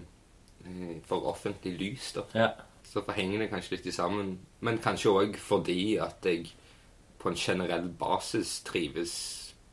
eh, 0.68 0.98
for 1.08 1.32
offentlig 1.32 1.78
lys, 1.80 2.12
da. 2.20 2.28
ja. 2.36 2.52
Så 2.86 3.02
forhenger 3.04 3.42
det 3.42 3.50
kanskje 3.52 3.76
litt 3.76 3.90
sammen. 3.96 4.36
Men 4.64 4.78
kanskje 4.84 5.12
òg 5.12 5.40
fordi 5.42 5.98
at 6.00 6.24
jeg 6.28 6.52
på 7.20 7.32
en 7.32 7.40
generell 7.40 7.90
basis 8.00 8.60
trives 8.68 9.16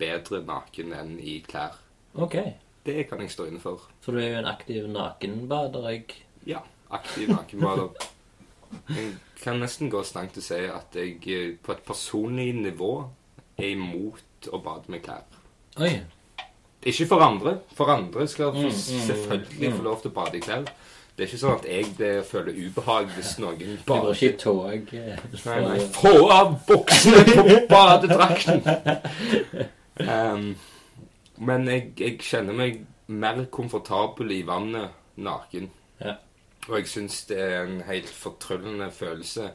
bedre 0.03 0.43
naken 0.51 0.93
enn 0.99 1.15
i 1.23 1.39
klær. 1.47 1.79
Ok. 2.19 2.37
Det 2.85 3.05
kan 3.09 3.21
jeg 3.23 3.31
stå 3.31 3.47
inne 3.47 3.61
for. 3.63 3.85
Så 4.03 4.11
du 4.13 4.19
er 4.19 4.33
jo 4.33 4.39
en 4.43 4.49
aktiv 4.51 4.89
nakenbader, 4.91 5.85
jeg. 5.95 6.17
Ja, 6.51 6.59
aktiv 6.91 7.31
nakenbader. 7.31 7.93
Jeg 8.91 9.13
kan 9.43 9.61
nesten 9.63 9.91
gå 9.93 10.01
så 10.03 10.19
langt 10.19 10.33
til 10.35 10.43
å 10.43 10.47
si 10.47 10.59
at 10.73 10.97
jeg 10.99 11.19
eh, 11.31 11.53
på 11.63 11.73
et 11.77 11.83
personlig 11.87 12.49
nivå 12.57 12.89
er 13.61 13.69
imot 13.77 14.49
å 14.51 14.59
bade 14.65 14.91
med 14.91 15.03
klær. 15.05 15.23
Oi. 15.79 15.93
Ikke 16.89 17.07
for 17.07 17.23
andre. 17.23 17.59
For 17.79 17.93
andre 17.93 18.25
skal 18.29 18.51
Mm, 18.57 18.71
selvfølgelig 18.75 19.73
få 19.77 19.83
lov 19.87 20.01
til 20.03 20.11
å 20.11 20.15
bade 20.17 20.41
i 20.41 20.43
klær. 20.43 20.65
Det 21.13 21.27
er 21.27 21.29
ikke 21.29 21.39
sånn 21.43 21.59
at 21.61 21.67
jeg 21.69 21.91
det 21.99 22.13
føler 22.27 22.57
ubehag 22.65 23.11
hvis 23.15 23.35
noen 23.39 23.59
Det 23.61 23.85
går 23.87 24.15
ikke 24.17 24.31
i 24.33 24.37
tog. 24.41 24.95
eh, 24.97 25.19
Nei, 25.45 25.61
nei. 25.69 25.79
Få 25.95 26.15
av 26.33 26.55
buksene 26.67 27.25
på 27.37 27.61
badedrakten! 27.71 28.65
um, 30.01 30.53
men 31.43 31.69
jeg, 31.69 31.93
jeg 31.99 32.19
kjenner 32.23 32.57
meg 32.57 32.83
mer 33.13 33.45
komfortabel 33.53 34.33
i 34.33 34.43
vannet 34.47 34.95
naken. 35.21 35.71
Ja. 36.01 36.17
Og 36.69 36.79
jeg 36.79 36.91
syns 36.93 37.25
det 37.29 37.41
er 37.43 37.65
en 37.65 37.81
helt 37.89 38.11
fortryllende 38.11 38.91
følelse 38.95 39.51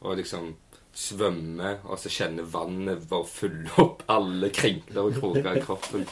å 0.00 0.14
liksom 0.16 0.52
svømme 0.96 1.76
og 1.86 2.00
så 2.02 2.10
kjenne 2.12 2.44
vannet 2.50 3.06
bare 3.08 3.28
fylle 3.30 3.70
opp 3.80 4.02
alle 4.10 4.50
krinkler 4.54 5.06
og 5.06 5.18
kroker 5.20 5.56
i 5.56 5.64
kroppen. 5.64 6.06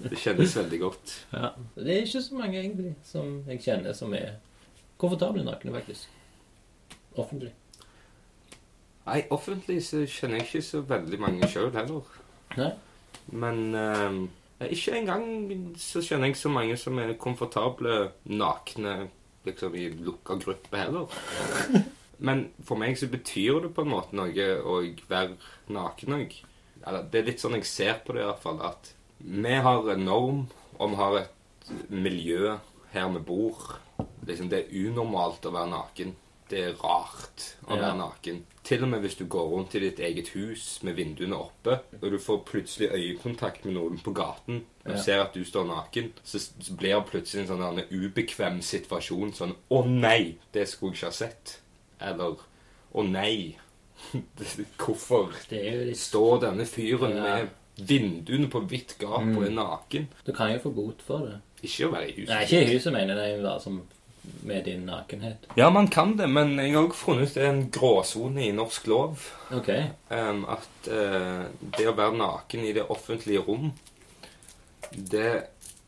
Det 0.00 0.16
kjennes 0.16 0.54
veldig 0.56 0.78
godt. 0.80 1.16
Ja. 1.34 1.50
Det 1.76 1.92
er 1.92 2.06
ikke 2.06 2.22
så 2.24 2.38
mange 2.38 2.60
egentlig 2.60 2.94
som 3.04 3.40
jeg 3.48 3.60
kjenner 3.66 3.96
som 3.96 4.14
er 4.16 4.38
komfortable 5.00 5.44
nakne, 5.44 5.74
faktisk. 5.76 6.08
Offentlig. 7.18 7.52
Nei, 9.04 9.24
offentlig 9.34 9.80
så 9.84 10.04
kjenner 10.08 10.40
jeg 10.40 10.48
ikke 10.48 10.62
så 10.64 10.80
veldig 10.88 11.20
mange 11.20 11.50
sjøl 11.50 11.72
heller. 11.74 12.08
Nei? 12.56 12.70
Men 13.30 13.74
eh, 13.74 14.72
ikke 14.74 14.98
engang 14.98 15.24
så 15.80 16.02
kjenner 16.04 16.30
jeg 16.30 16.40
så 16.40 16.52
mange 16.52 16.76
som 16.80 16.98
er 17.00 17.16
komfortable 17.20 18.10
nakne 18.28 19.08
liksom 19.46 19.74
i 19.78 19.88
lukka 19.96 20.36
gruppe 20.40 20.76
heller. 20.76 21.08
Men 22.26 22.50
for 22.68 22.76
meg 22.76 22.98
så 23.00 23.08
betyr 23.08 23.62
det 23.64 23.74
på 23.76 23.86
en 23.86 23.92
måte 23.94 24.16
noe 24.16 24.48
å 24.60 24.80
være 25.08 25.38
naken 25.72 26.16
òg. 26.18 26.34
Det 26.80 27.20
er 27.20 27.28
litt 27.28 27.40
sånn 27.40 27.56
jeg 27.56 27.68
ser 27.68 28.02
på 28.04 28.16
det 28.16 28.24
i 28.24 28.28
hvert 28.28 28.42
fall, 28.42 28.60
at 28.64 28.92
vi 29.20 29.54
har 29.64 29.88
en 29.92 30.04
norm, 30.04 30.42
og 30.76 30.92
vi 30.92 30.98
har 31.00 31.16
et 31.22 31.72
miljø 31.92 32.56
her 32.92 33.08
vi 33.14 33.22
bor. 33.24 33.78
Liksom, 34.26 34.48
det 34.52 34.62
er 34.62 34.88
unormalt 34.88 35.48
å 35.48 35.54
være 35.54 35.72
naken. 35.72 36.14
Det 36.50 36.58
er 36.66 36.72
rart 36.82 37.44
å 37.70 37.76
være 37.78 37.94
naken. 38.00 38.40
Til 38.66 38.82
og 38.82 38.88
med 38.90 39.04
hvis 39.04 39.14
du 39.20 39.24
går 39.30 39.46
rundt 39.52 39.74
i 39.78 39.82
ditt 39.84 40.00
eget 40.02 40.32
hus 40.34 40.64
med 40.82 40.96
vinduene 40.98 41.38
oppe, 41.38 41.76
og 42.00 42.06
du 42.10 42.18
får 42.18 42.40
plutselig 42.48 42.88
øyekontakt 42.90 43.64
med 43.64 43.76
noen 43.76 44.00
på 44.02 44.12
gaten, 44.16 44.64
og 44.84 44.98
ser 44.98 45.22
at 45.22 45.34
du 45.34 45.44
står 45.46 45.68
naken, 45.68 46.10
så 46.26 46.40
blir 46.76 46.96
det 46.96 47.06
plutselig 47.12 47.44
en 47.44 47.52
sånn 47.52 47.82
ubekvem 47.90 48.58
situasjon. 48.66 49.32
Sånn 49.38 49.54
'Å 49.70 49.84
nei, 49.86 50.38
det 50.52 50.66
skulle 50.68 50.92
jeg 50.92 50.98
ikke 50.98 51.06
ha 51.06 51.18
sett'. 51.20 51.56
Eller 52.00 52.36
'Å 52.94 53.06
nei, 53.08 53.56
hvorfor 54.80 55.30
er 55.52 55.84
litt 55.86 55.98
står 55.98 56.40
denne 56.40 56.66
fyren 56.66 57.14
Ja. 57.16 57.22
med 57.22 57.48
vinduene 57.76 58.50
på 58.50 58.60
vidt 58.68 58.96
gap 58.98 59.22
og 59.22 59.44
er 59.46 59.50
naken?' 59.54 60.08
Du 60.26 60.32
kan 60.32 60.52
jo 60.52 60.58
få 60.58 60.74
bot 60.74 61.02
for 61.02 61.18
det. 61.18 61.40
Ikke 61.62 61.86
å 61.88 61.92
være 61.92 62.08
i 62.08 62.12
huset. 62.20 62.34
Nei, 62.34 62.42
ikke 62.44 62.62
i 62.62 62.74
huset, 62.74 62.92
mener 62.92 63.14
jeg. 63.14 63.16
Det 63.16 63.24
er 63.24 63.36
jo 63.36 63.42
Bare 63.42 63.60
som 63.60 63.82
med 64.42 64.64
din 64.64 64.86
nakenhet. 64.86 65.46
Ja, 65.56 65.70
man 65.70 65.88
kan 65.88 66.16
det, 66.16 66.28
men 66.28 66.58
jeg 66.58 66.74
har 66.74 66.88
også 66.88 67.04
funnet 67.04 67.36
en 67.40 67.62
gråsone 67.72 68.44
i 68.46 68.52
norsk 68.56 68.86
lov. 68.90 69.22
Ok. 69.54 69.70
Um, 70.10 70.44
at 70.50 70.90
uh, 70.90 71.46
det 71.76 71.88
å 71.88 71.96
være 71.96 72.18
naken 72.20 72.66
i 72.68 72.74
det 72.76 72.88
offentlige 72.92 73.44
rom, 73.46 73.72
det 74.90 75.32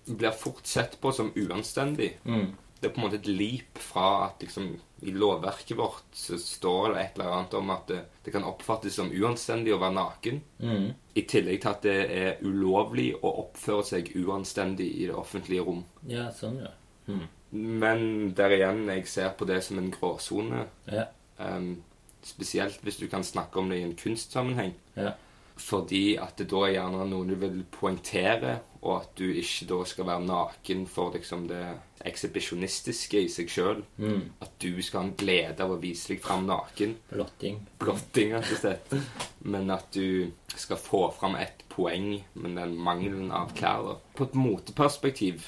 blir 0.07 0.35
fort 0.37 0.66
sett 0.66 0.99
på 1.01 1.12
som 1.12 1.33
uanstendig. 1.37 2.16
Mm. 2.25 2.53
Det 2.81 2.88
er 2.88 2.95
på 2.95 2.99
en 2.99 3.07
måte 3.07 3.21
et 3.21 3.29
leap 3.31 3.79
fra 3.79 4.07
at 4.25 4.40
liksom 4.42 4.73
I 5.07 5.12
lovverket 5.14 5.77
vårt 5.79 6.16
så 6.18 6.38
står 6.38 6.95
det 6.95 7.03
et 7.03 7.18
eller 7.18 7.35
annet 7.37 7.55
om 7.55 7.71
at 7.75 7.85
det, 7.90 8.01
det 8.25 8.33
kan 8.35 8.47
oppfattes 8.47 8.97
som 8.99 9.11
uanstendig 9.11 9.75
å 9.75 9.79
være 9.83 9.97
naken. 9.99 10.40
Mm. 10.62 10.88
I 11.14 11.25
tillegg 11.31 11.61
til 11.62 11.71
at 11.71 11.87
det 11.87 11.97
er 12.16 12.42
ulovlig 12.42 13.12
å 13.18 13.33
oppføre 13.45 13.87
seg 13.87 14.11
uanstendig 14.18 14.88
i 14.99 15.07
det 15.11 15.14
offentlige 15.18 15.66
rom. 15.66 15.85
Ja, 16.11 16.29
sånn, 16.35 16.59
ja. 16.62 16.75
Mm. 17.07 17.27
Men 17.53 18.33
der 18.37 18.55
igjen, 18.57 18.87
jeg 18.88 19.09
ser 19.09 19.35
på 19.37 19.45
det 19.49 19.61
som 19.65 19.79
en 19.79 19.91
gråsone. 19.93 20.67
Ja. 20.88 21.09
Um, 21.38 21.83
spesielt 22.25 22.81
hvis 22.83 22.97
du 22.97 23.09
kan 23.12 23.25
snakke 23.25 23.61
om 23.61 23.69
det 23.69 23.83
i 23.83 23.87
en 23.87 23.97
kunstsammenheng. 23.99 24.75
Ja. 24.97 25.12
Fordi 25.57 26.17
at 26.17 26.38
det 26.41 26.49
da 26.51 26.62
er 26.65 26.77
gjerne 26.79 27.07
noe 27.11 27.29
du 27.29 27.35
vil 27.38 27.59
poengtere, 27.71 28.57
og 28.83 28.95
at 28.97 29.11
du 29.19 29.27
ikke 29.29 29.69
da 29.71 29.83
skal 29.87 30.09
være 30.09 30.25
naken 30.25 30.87
for 30.91 31.12
liksom 31.15 31.45
det 31.51 31.62
ekshibisjonistiske 32.09 33.21
i 33.21 33.29
seg 33.31 33.53
sjøl. 33.53 33.83
Mm. 34.01 34.25
At 34.43 34.57
du 34.65 34.81
skal 34.83 35.03
ha 35.03 35.07
en 35.11 35.17
glede 35.19 35.62
av 35.62 35.75
å 35.75 35.79
vise 35.83 36.15
deg 36.15 36.23
fram 36.25 36.49
naken. 36.49 36.97
Blotting. 37.12 37.61
Blotting, 37.83 38.33
rett 38.35 38.51
og 38.57 38.62
slett. 38.65 38.97
Men 39.45 39.71
at 39.77 39.93
du 39.95 40.33
skal 40.57 40.81
få 40.81 41.05
fram 41.15 41.37
et 41.38 41.62
poeng 41.73 42.15
med 42.33 42.57
den 42.59 42.75
mangelen 42.81 43.31
av 43.31 43.53
klær. 43.59 43.85
da. 43.87 43.99
På 44.17 44.27
et 44.27 44.38
moteperspektiv 44.38 45.47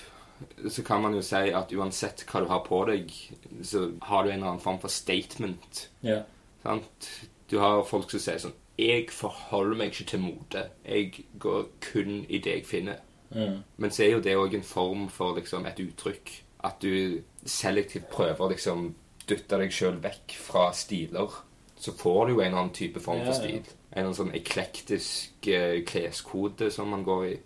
så 0.68 0.82
kan 0.82 1.02
man 1.02 1.14
jo 1.14 1.22
si 1.22 1.50
at 1.54 1.72
uansett 1.72 2.24
hva 2.28 2.42
du 2.42 2.48
har 2.50 2.64
på 2.66 2.80
deg, 2.88 3.12
så 3.62 3.88
har 4.08 4.24
du 4.24 4.30
en 4.30 4.38
eller 4.38 4.54
annen 4.54 4.62
form 4.62 4.80
for 4.82 4.92
statement. 4.92 5.88
Ja. 6.04 6.22
Sant? 6.62 7.08
Du 7.50 7.58
har 7.60 7.84
folk 7.86 8.10
som 8.10 8.22
sier 8.22 8.40
sånn 8.40 8.56
Jeg 8.80 9.10
forholder 9.14 9.78
meg 9.78 9.92
ikke 9.92 10.08
til 10.10 10.22
mote. 10.24 10.64
Jeg 10.82 11.26
går 11.38 11.68
kun 11.84 12.24
i 12.26 12.40
det 12.42 12.58
jeg 12.58 12.66
finner. 12.66 13.02
Mm. 13.30 13.60
Men 13.76 13.92
så 13.94 14.02
er 14.02 14.16
jo 14.16 14.24
det 14.24 14.34
òg 14.38 14.56
en 14.58 14.66
form 14.66 15.06
for 15.12 15.38
liksom, 15.38 15.66
et 15.70 15.78
uttrykk. 15.84 16.32
At 16.66 16.82
du 16.82 17.20
selektivt 17.46 18.08
prøver 18.10 18.42
å 18.42 18.50
liksom, 18.50 18.88
dytte 19.28 19.60
deg 19.60 19.74
sjøl 19.74 20.00
vekk 20.02 20.34
fra 20.40 20.70
stiler. 20.74 21.38
Så 21.78 21.94
får 21.94 22.26
du 22.26 22.34
jo 22.34 22.40
en 22.40 22.48
eller 22.48 22.62
annen 22.64 22.74
type 22.74 23.02
form 23.04 23.20
yeah, 23.22 23.28
for 23.30 23.38
stil. 23.38 23.60
stil. 23.62 23.78
En 23.92 24.00
eller 24.00 24.08
annen 24.08 24.18
sånn 24.18 24.34
eklektisk 24.34 25.48
uh, 25.52 25.78
kleskode 25.86 26.70
som 26.74 26.90
man 26.90 27.06
går 27.06 27.26
i. 27.28 27.36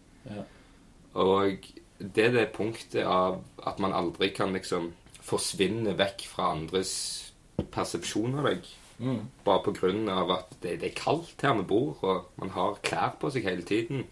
Og 1.18 1.68
det 1.98 2.28
er 2.28 2.34
det 2.34 2.50
punktet 2.54 3.06
av 3.06 3.40
at 3.66 3.80
man 3.82 3.94
aldri 3.96 4.30
kan 4.34 4.54
liksom 4.54 4.92
forsvinne 5.28 5.96
vekk 5.98 6.26
fra 6.30 6.52
andres 6.54 6.92
persepsjon 7.74 8.38
av 8.38 8.48
deg. 8.48 8.68
Mm. 8.98 9.20
Bare 9.46 9.90
av 10.10 10.30
at 10.34 10.54
det, 10.62 10.80
det 10.82 10.88
er 10.90 10.98
kaldt 10.98 11.42
her 11.42 11.54
vi 11.60 11.66
bor, 11.70 11.98
og 12.02 12.30
man 12.40 12.50
har 12.54 12.80
klær 12.82 13.14
på 13.20 13.30
seg 13.30 13.46
hele 13.46 13.66
tiden. 13.66 14.04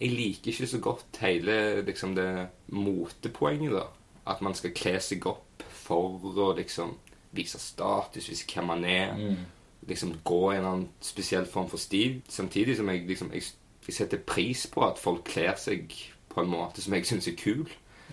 Jeg 0.00 0.12
liker 0.12 0.52
ikke 0.52 0.68
så 0.68 0.80
godt 0.84 1.20
hele 1.24 1.82
liksom, 1.86 2.14
det 2.16 2.48
motepoenget, 2.68 3.72
da. 3.72 3.86
At 4.28 4.40
man 4.44 4.56
skal 4.56 4.72
kle 4.76 4.98
seg 5.04 5.24
opp 5.28 5.64
for 5.84 6.20
å 6.32 6.52
liksom 6.56 6.96
vise 7.34 7.60
status, 7.60 8.28
vise 8.30 8.48
hvem 8.48 8.70
man 8.72 8.84
er. 8.88 9.12
Mm. 9.16 9.44
Liksom 9.88 10.16
gå 10.24 10.40
i 10.48 10.56
en 10.56 10.62
eller 10.62 10.70
annen 10.70 10.88
spesiell 11.04 11.48
form 11.48 11.68
for 11.68 11.80
stil. 11.80 12.20
Samtidig 12.28 12.78
som 12.78 12.88
jeg 12.92 13.04
liksom 13.08 13.32
jeg, 13.36 13.50
jeg 13.84 13.96
setter 13.96 14.22
pris 14.24 14.64
på 14.72 14.84
at 14.86 15.00
folk 15.00 15.26
kler 15.28 15.56
seg 15.60 15.92
på 16.34 16.42
en 16.42 16.50
måte 16.52 16.82
som 16.84 16.94
jeg 16.96 17.06
syns 17.08 17.28
er 17.30 17.36
kul. 17.38 17.64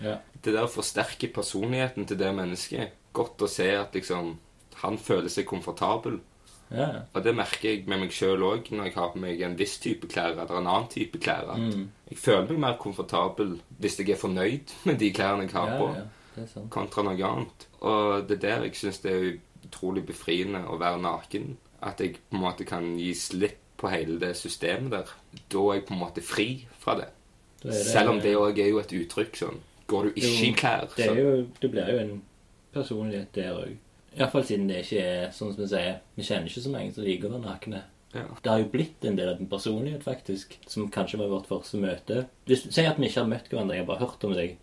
Ja. 0.02 0.16
Det 0.42 0.54
der 0.54 0.66
forsterker 0.70 1.32
personligheten 1.34 2.06
til 2.08 2.18
det 2.18 2.32
mennesket. 2.34 2.94
Godt 3.12 3.42
å 3.44 3.50
se 3.50 3.68
at 3.76 3.94
liksom 3.94 4.36
han 4.82 4.98
føler 4.98 5.28
seg 5.30 5.46
komfortabel. 5.46 6.20
Ja. 6.72 7.02
Og 7.12 7.20
det 7.24 7.34
merker 7.36 7.68
jeg 7.68 7.84
med 7.90 8.00
meg 8.00 8.14
sjøl 8.16 8.42
òg 8.46 8.70
når 8.72 8.88
jeg 8.88 8.94
har 8.96 9.10
på 9.12 9.20
meg 9.20 9.42
en 9.44 9.58
viss 9.58 9.76
type 9.82 10.08
klær 10.08 10.32
eller 10.32 10.56
en 10.56 10.66
annen 10.70 10.88
type 10.90 11.20
klær. 11.20 11.50
At 11.52 11.60
Mm. 11.60 11.90
Jeg 12.08 12.18
føler 12.18 12.48
meg 12.52 12.58
mer 12.60 12.76
komfortabel 12.80 13.60
hvis 13.78 13.98
jeg 14.00 14.10
er 14.10 14.20
fornøyd 14.20 14.72
med 14.88 14.98
de 14.98 15.12
klærne 15.12 15.46
jeg 15.46 15.52
har 15.52 15.68
Ja, 15.68 15.78
på, 15.78 16.66
kontra 16.70 17.02
noe 17.04 17.20
annet. 17.28 17.66
Og 17.80 18.28
det 18.28 18.38
er 18.38 18.46
der 18.48 18.64
jeg 18.64 18.76
syns 18.80 19.02
det 19.04 19.12
er 19.12 19.38
utrolig 19.66 20.06
befriende 20.06 20.64
å 20.66 20.78
være 20.80 21.00
naken. 21.00 21.56
At 21.82 22.00
jeg 22.00 22.16
på 22.30 22.36
en 22.38 22.42
måte 22.46 22.64
kan 22.64 22.96
gi 22.98 23.12
slipp 23.14 23.58
på 23.76 23.90
hele 23.90 24.18
det 24.22 24.36
systemet 24.38 24.92
der. 24.94 25.12
Da 25.50 25.58
er 25.68 25.80
jeg 25.80 25.86
på 25.88 25.94
en 25.94 26.00
måte 26.00 26.22
fri 26.24 26.66
fra 26.80 26.96
det. 27.00 27.08
Det- 27.62 27.74
Selv 27.86 28.10
om 28.10 28.20
det 28.20 28.34
òg 28.36 28.58
er 28.58 28.68
jo 28.70 28.78
et 28.78 28.92
uttrykk 28.92 29.36
sånn. 29.36 29.60
Går 29.88 30.02
du 30.04 30.10
ikke 30.12 30.46
i 30.48 30.52
klær, 30.52 30.88
Det, 30.96 31.06
er 31.08 31.16
jo, 31.22 31.46
det 31.60 31.70
blir 31.70 31.88
jo 31.92 31.98
en 31.98 32.22
personlighet 32.74 33.32
der 33.32 33.52
òg. 33.54 33.76
Iallfall 34.18 34.44
siden 34.44 34.68
det 34.68 34.82
ikke 34.84 35.00
er 35.02 35.30
sånn 35.30 35.54
som 35.54 35.62
vi 35.62 35.68
sier 35.68 36.00
Vi 36.16 36.22
kjenner 36.22 36.46
ikke 36.50 36.60
så 36.66 36.70
mange 36.72 36.92
som 36.94 37.04
liker 37.04 37.28
å 37.28 37.32
være 37.38 37.44
nakne. 37.46 37.82
ja. 38.14 38.24
Det 38.42 38.50
har 38.50 38.58
jo 38.58 38.64
blitt 38.72 39.04
en 39.04 39.16
del 39.16 39.28
av 39.30 39.38
den 39.38 39.46
personlighet, 39.46 40.02
faktisk, 40.04 40.56
som 40.66 40.90
kanskje 40.90 41.18
var 41.18 41.28
vårt 41.28 41.46
første 41.48 41.78
møte. 41.80 42.26
Hvis 42.46 42.66
Si 42.72 42.84
at 42.84 42.98
vi 42.98 43.06
ikke 43.06 43.20
har 43.22 43.28
møtt 43.28 43.48
hverandre, 43.48 43.74
jeg 43.76 43.86
har 43.86 43.96
bare 43.96 44.06
hørt 44.06 44.24
om 44.24 44.34
deg, 44.34 44.56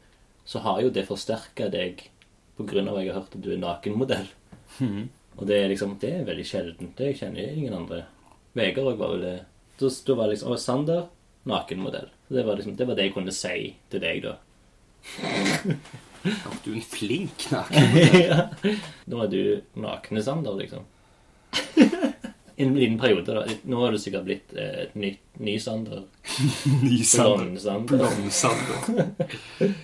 så 0.45 0.59
har 0.61 0.81
jo 0.81 0.89
det 0.89 1.07
forsterka 1.07 1.69
deg 1.71 2.09
på 2.57 2.65
grunn 2.67 2.87
av 2.89 2.97
at 2.97 3.03
jeg 3.05 3.13
har 3.13 3.21
hørt 3.21 3.35
at 3.35 3.41
du 3.41 3.51
er 3.53 3.57
nakenmodell. 3.57 4.27
Og 5.37 5.47
det 5.47 5.63
er 5.63 5.69
liksom 5.69 5.97
Det 5.99 6.11
er 6.13 6.25
veldig 6.25 6.45
sjeldent. 6.45 6.95
Det 6.95 7.15
kjenner 7.17 7.51
ingen 7.57 7.73
andre. 7.73 8.05
Vegard 8.55 8.85
òg 8.93 8.97
var 8.97 9.09
vel 9.15 9.21
det. 9.21 9.45
Da, 9.79 9.87
da 10.05 10.13
var 10.15 10.27
liksom 10.27 10.51
Og 10.51 10.59
Sander 10.59 11.07
nakenmodell. 11.45 12.09
Det 12.29 12.43
var 12.45 12.59
liksom 12.59 12.75
Det 12.77 12.85
var 12.87 12.95
det 12.97 13.07
jeg 13.09 13.15
kunne 13.15 13.33
si 13.33 13.73
til 13.89 14.03
deg, 14.03 14.23
da. 14.23 14.35
Ja, 16.19 16.51
Du 16.65 16.71
er 16.71 16.77
en 16.77 16.85
flink 16.85 17.47
naken. 17.51 17.99
ja. 18.29 18.39
Nå 19.09 19.23
er 19.23 19.31
du 19.31 19.41
nakne 19.79 20.23
Sander, 20.23 20.57
liksom. 20.59 20.85
En 22.59 22.73
liten 22.75 22.97
periode, 22.99 23.33
da. 23.33 23.45
Nå 23.71 23.83
har 23.85 23.95
du 23.95 24.01
sikkert 24.01 24.25
blitt 24.27 24.53
eh, 24.53 24.81
et 24.83 24.97
nytt, 24.99 25.21
ny 25.39 25.55
Sander. 25.63 26.03
Nysander. 26.83 27.45
Blond-Sander. 27.45 27.93
Blomsander. 27.93 29.77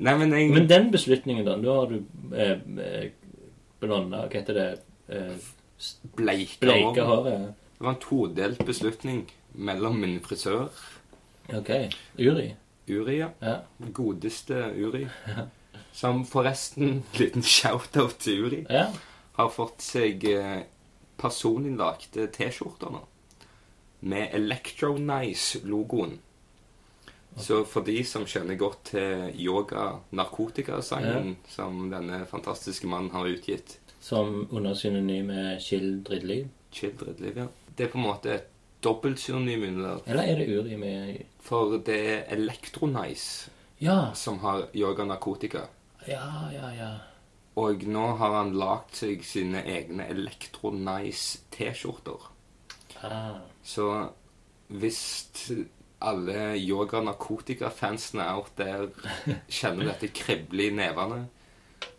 Nei, 0.00 0.14
men 0.16 0.32
jeg 0.32 0.52
Men 0.54 0.68
den 0.70 0.92
beslutningen, 0.94 1.44
da. 1.44 1.56
Nå 1.60 1.74
har 1.74 1.90
du 1.90 1.98
eh, 2.32 2.54
eh, 2.86 3.10
blonda 3.82 4.24
Hva 4.28 4.38
heter 4.38 4.56
det? 4.56 4.68
Eh, 5.10 5.34
bleika 6.16 6.62
bleika 6.64 7.04
håret. 7.08 7.50
Det 7.76 7.84
var 7.86 7.94
en 7.96 8.02
todelt 8.04 8.64
beslutning 8.68 9.24
mellom 9.52 9.98
min 10.00 10.18
frisør, 10.22 10.68
Ok. 11.58 11.70
Uri. 12.18 12.48
Uri, 12.88 13.16
ja. 13.18 13.30
Ja. 13.40 13.56
Godeste 13.78 14.62
Uri. 14.76 15.06
Som 15.92 16.24
forresten, 16.26 17.02
liten 17.20 17.42
shout-out 17.42 18.18
til 18.22 18.44
Uri, 18.46 18.64
ja. 18.70 18.86
har 19.38 19.50
fått 19.54 19.82
seg 19.84 20.26
personinnlagte 21.20 22.26
T-skjorter 22.32 22.94
nå. 22.94 23.04
Med 24.00 24.34
Electro-Nice-logoen. 24.34 26.18
Så 27.36 27.64
for 27.68 27.86
de 27.86 28.00
som 28.04 28.24
kjenner 28.26 28.56
godt 28.58 28.90
til 28.90 29.28
yoga-narkotikasangen 29.38 31.36
som 31.48 31.84
denne 31.92 32.24
fantastiske 32.30 32.88
mannen 32.90 33.12
har 33.14 33.28
utgitt, 33.30 33.78
Som 34.00 34.48
under 34.50 34.74
synonymet 34.74 35.60
Chill 35.62 36.02
Drittliv. 36.02 36.48
Chill 36.72 36.96
Liv, 37.18 37.36
ja. 37.36 37.46
Det 37.76 37.84
er 37.84 37.90
på 37.92 37.98
en 37.98 38.06
måte 38.06 38.32
et 38.32 38.46
dobbeltsynonym 38.82 39.62
under 39.68 40.00
Eller 40.06 40.22
er 40.22 40.38
det 40.40 40.58
Uri 40.58 40.76
med 40.76 41.18
For 41.40 41.78
det 41.78 41.98
er 42.14 42.24
Electronice 42.36 43.50
Ja. 43.80 44.12
som 44.14 44.38
har 44.42 44.66
yoga-narkotika. 44.76 45.60
Ja, 46.08 46.50
ja, 46.52 46.68
ja. 46.76 46.90
Og 47.56 47.82
nå 47.88 48.16
har 48.16 48.34
han 48.36 48.52
lagd 48.56 48.94
seg 48.94 49.24
sine 49.24 49.62
egne 49.66 50.06
Electronice-T-skjorter. 50.12 52.28
Ah. 53.02 53.34
Så 53.64 54.08
hvis 54.68 55.26
alle 56.00 56.56
yoga-narkotika-fansene 56.60 58.28
out 58.34 58.50
der 58.56 58.88
kjenner 59.48 59.84
dette 59.92 60.08
krible 60.14 60.66
i 60.68 60.74
nevene, 60.74 61.26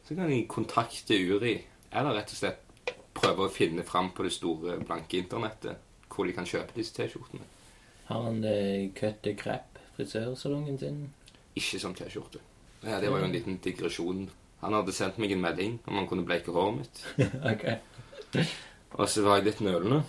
så 0.08 0.16
kan 0.16 0.30
de 0.30 0.46
kontakte 0.50 1.14
Uri, 1.18 1.58
eller 1.92 2.14
rett 2.18 2.32
og 2.34 2.38
slett 2.38 2.58
prøve 3.14 3.46
å 3.46 3.52
finne 3.54 3.84
fram 3.86 4.10
på 4.16 4.24
det 4.26 4.32
store, 4.34 4.80
blanke 4.86 5.18
internettet, 5.20 5.78
hvor 6.12 6.26
de 6.28 6.34
kan 6.36 6.46
kjøpe 6.48 6.74
disse 6.78 6.94
T-skjortene. 6.96 7.42
Har 8.10 8.24
han 8.28 8.44
eh, 8.44 8.90
Cut 8.98 9.22
the 9.26 9.36
Crap, 9.38 9.80
frisørsalongen 9.98 10.80
sin? 10.82 11.02
Ikke 11.56 11.80
som 11.80 11.94
T-skjorte. 11.96 12.42
Ja, 12.82 13.00
det 13.02 13.12
var 13.12 13.22
jo 13.22 13.28
en 13.30 13.36
liten 13.36 13.60
digresjon. 13.62 14.30
Han 14.62 14.74
hadde 14.78 14.94
sendt 14.94 15.20
meg 15.22 15.34
en 15.34 15.44
melding 15.44 15.78
om 15.90 16.00
han 16.00 16.08
kunne 16.10 16.26
bleike 16.26 16.54
håret 16.54 16.82
mitt. 16.82 17.04
ok. 17.52 17.66
Og 18.98 19.08
så 19.10 19.24
var 19.26 19.40
jeg 19.40 19.52
litt 19.52 19.64
nølende. 19.66 20.02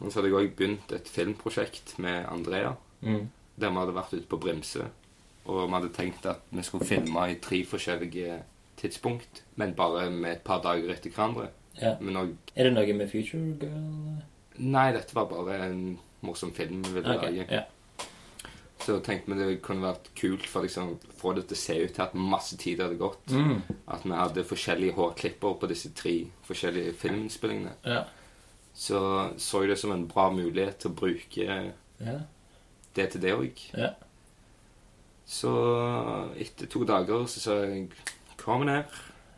Og 0.00 0.08
så 0.08 0.20
hadde 0.20 0.30
jeg 0.30 0.38
òg 0.38 0.54
begynt 0.56 0.94
et 0.96 1.10
filmprosjekt 1.10 1.96
med 2.02 2.24
Andrea. 2.30 2.72
Mm. 3.00 3.28
Der 3.60 3.72
vi 3.72 3.82
hadde 3.82 3.96
vært 3.96 4.14
ute 4.16 4.30
på 4.30 4.40
Brimse. 4.40 4.86
Og 5.50 5.64
vi 5.66 5.74
hadde 5.76 5.92
tenkt 5.96 6.26
at 6.30 6.42
vi 6.50 6.64
skulle 6.64 6.88
filme 6.88 7.26
i 7.30 7.38
tre 7.42 7.62
forskjellige 7.68 8.40
tidspunkt, 8.80 9.42
men 9.60 9.74
bare 9.76 10.10
med 10.10 10.38
et 10.38 10.44
par 10.46 10.62
dager 10.64 10.92
etter 10.94 11.12
hverandre. 11.12 11.50
Ja. 11.80 11.94
Men 12.00 12.16
òg 12.16 12.30
Er 12.56 12.68
det 12.68 12.74
noe 12.74 12.94
med 12.96 13.10
Future 13.10 13.56
Girl? 13.60 14.20
Nei, 14.60 14.90
dette 14.92 15.14
var 15.16 15.28
bare 15.30 15.58
en 15.66 15.98
morsom 16.26 16.52
film 16.56 16.82
vi 16.84 16.96
ville 16.96 17.16
okay, 17.16 17.30
lage. 17.30 17.46
Yeah. 17.50 17.68
Så 18.80 18.96
tenkte 19.04 19.34
vi 19.34 19.40
det 19.40 19.58
kunne 19.64 19.84
vært 19.84 20.08
kult 20.16 20.46
for 20.48 20.64
liksom 20.64 20.94
få 21.20 21.34
det 21.36 21.46
til 21.50 21.58
å 21.58 21.60
se 21.60 21.76
ut 21.82 21.92
til 21.96 22.04
at 22.06 22.16
masse 22.16 22.56
tid 22.60 22.80
hadde 22.80 22.96
gått. 23.00 23.34
Mm. 23.34 23.60
At 23.92 24.06
vi 24.06 24.16
hadde 24.16 24.46
forskjellige 24.48 24.96
hårklipper 24.96 25.58
på 25.60 25.68
disse 25.70 25.92
tre 25.96 26.14
forskjellige 26.48 26.94
filminnspillingene. 27.02 27.74
Ja. 27.84 28.04
Så 28.72 29.00
så 29.36 29.64
jeg 29.64 29.74
det 29.74 29.80
som 29.82 29.92
en 29.92 30.06
bra 30.08 30.30
mulighet 30.32 30.80
til 30.80 30.92
å 30.92 30.96
bruke 30.96 31.58
ja. 32.00 32.16
det 32.96 33.10
til 33.12 33.24
det 33.26 33.34
òg. 33.36 33.64
Ja. 33.76 33.92
Så 35.30 35.52
etter 36.40 36.70
to 36.70 36.82
dager 36.88 37.28
så 37.30 37.44
sa 37.44 37.60
jeg 37.64 37.90
Kom 38.40 38.64
ned. 38.64 38.88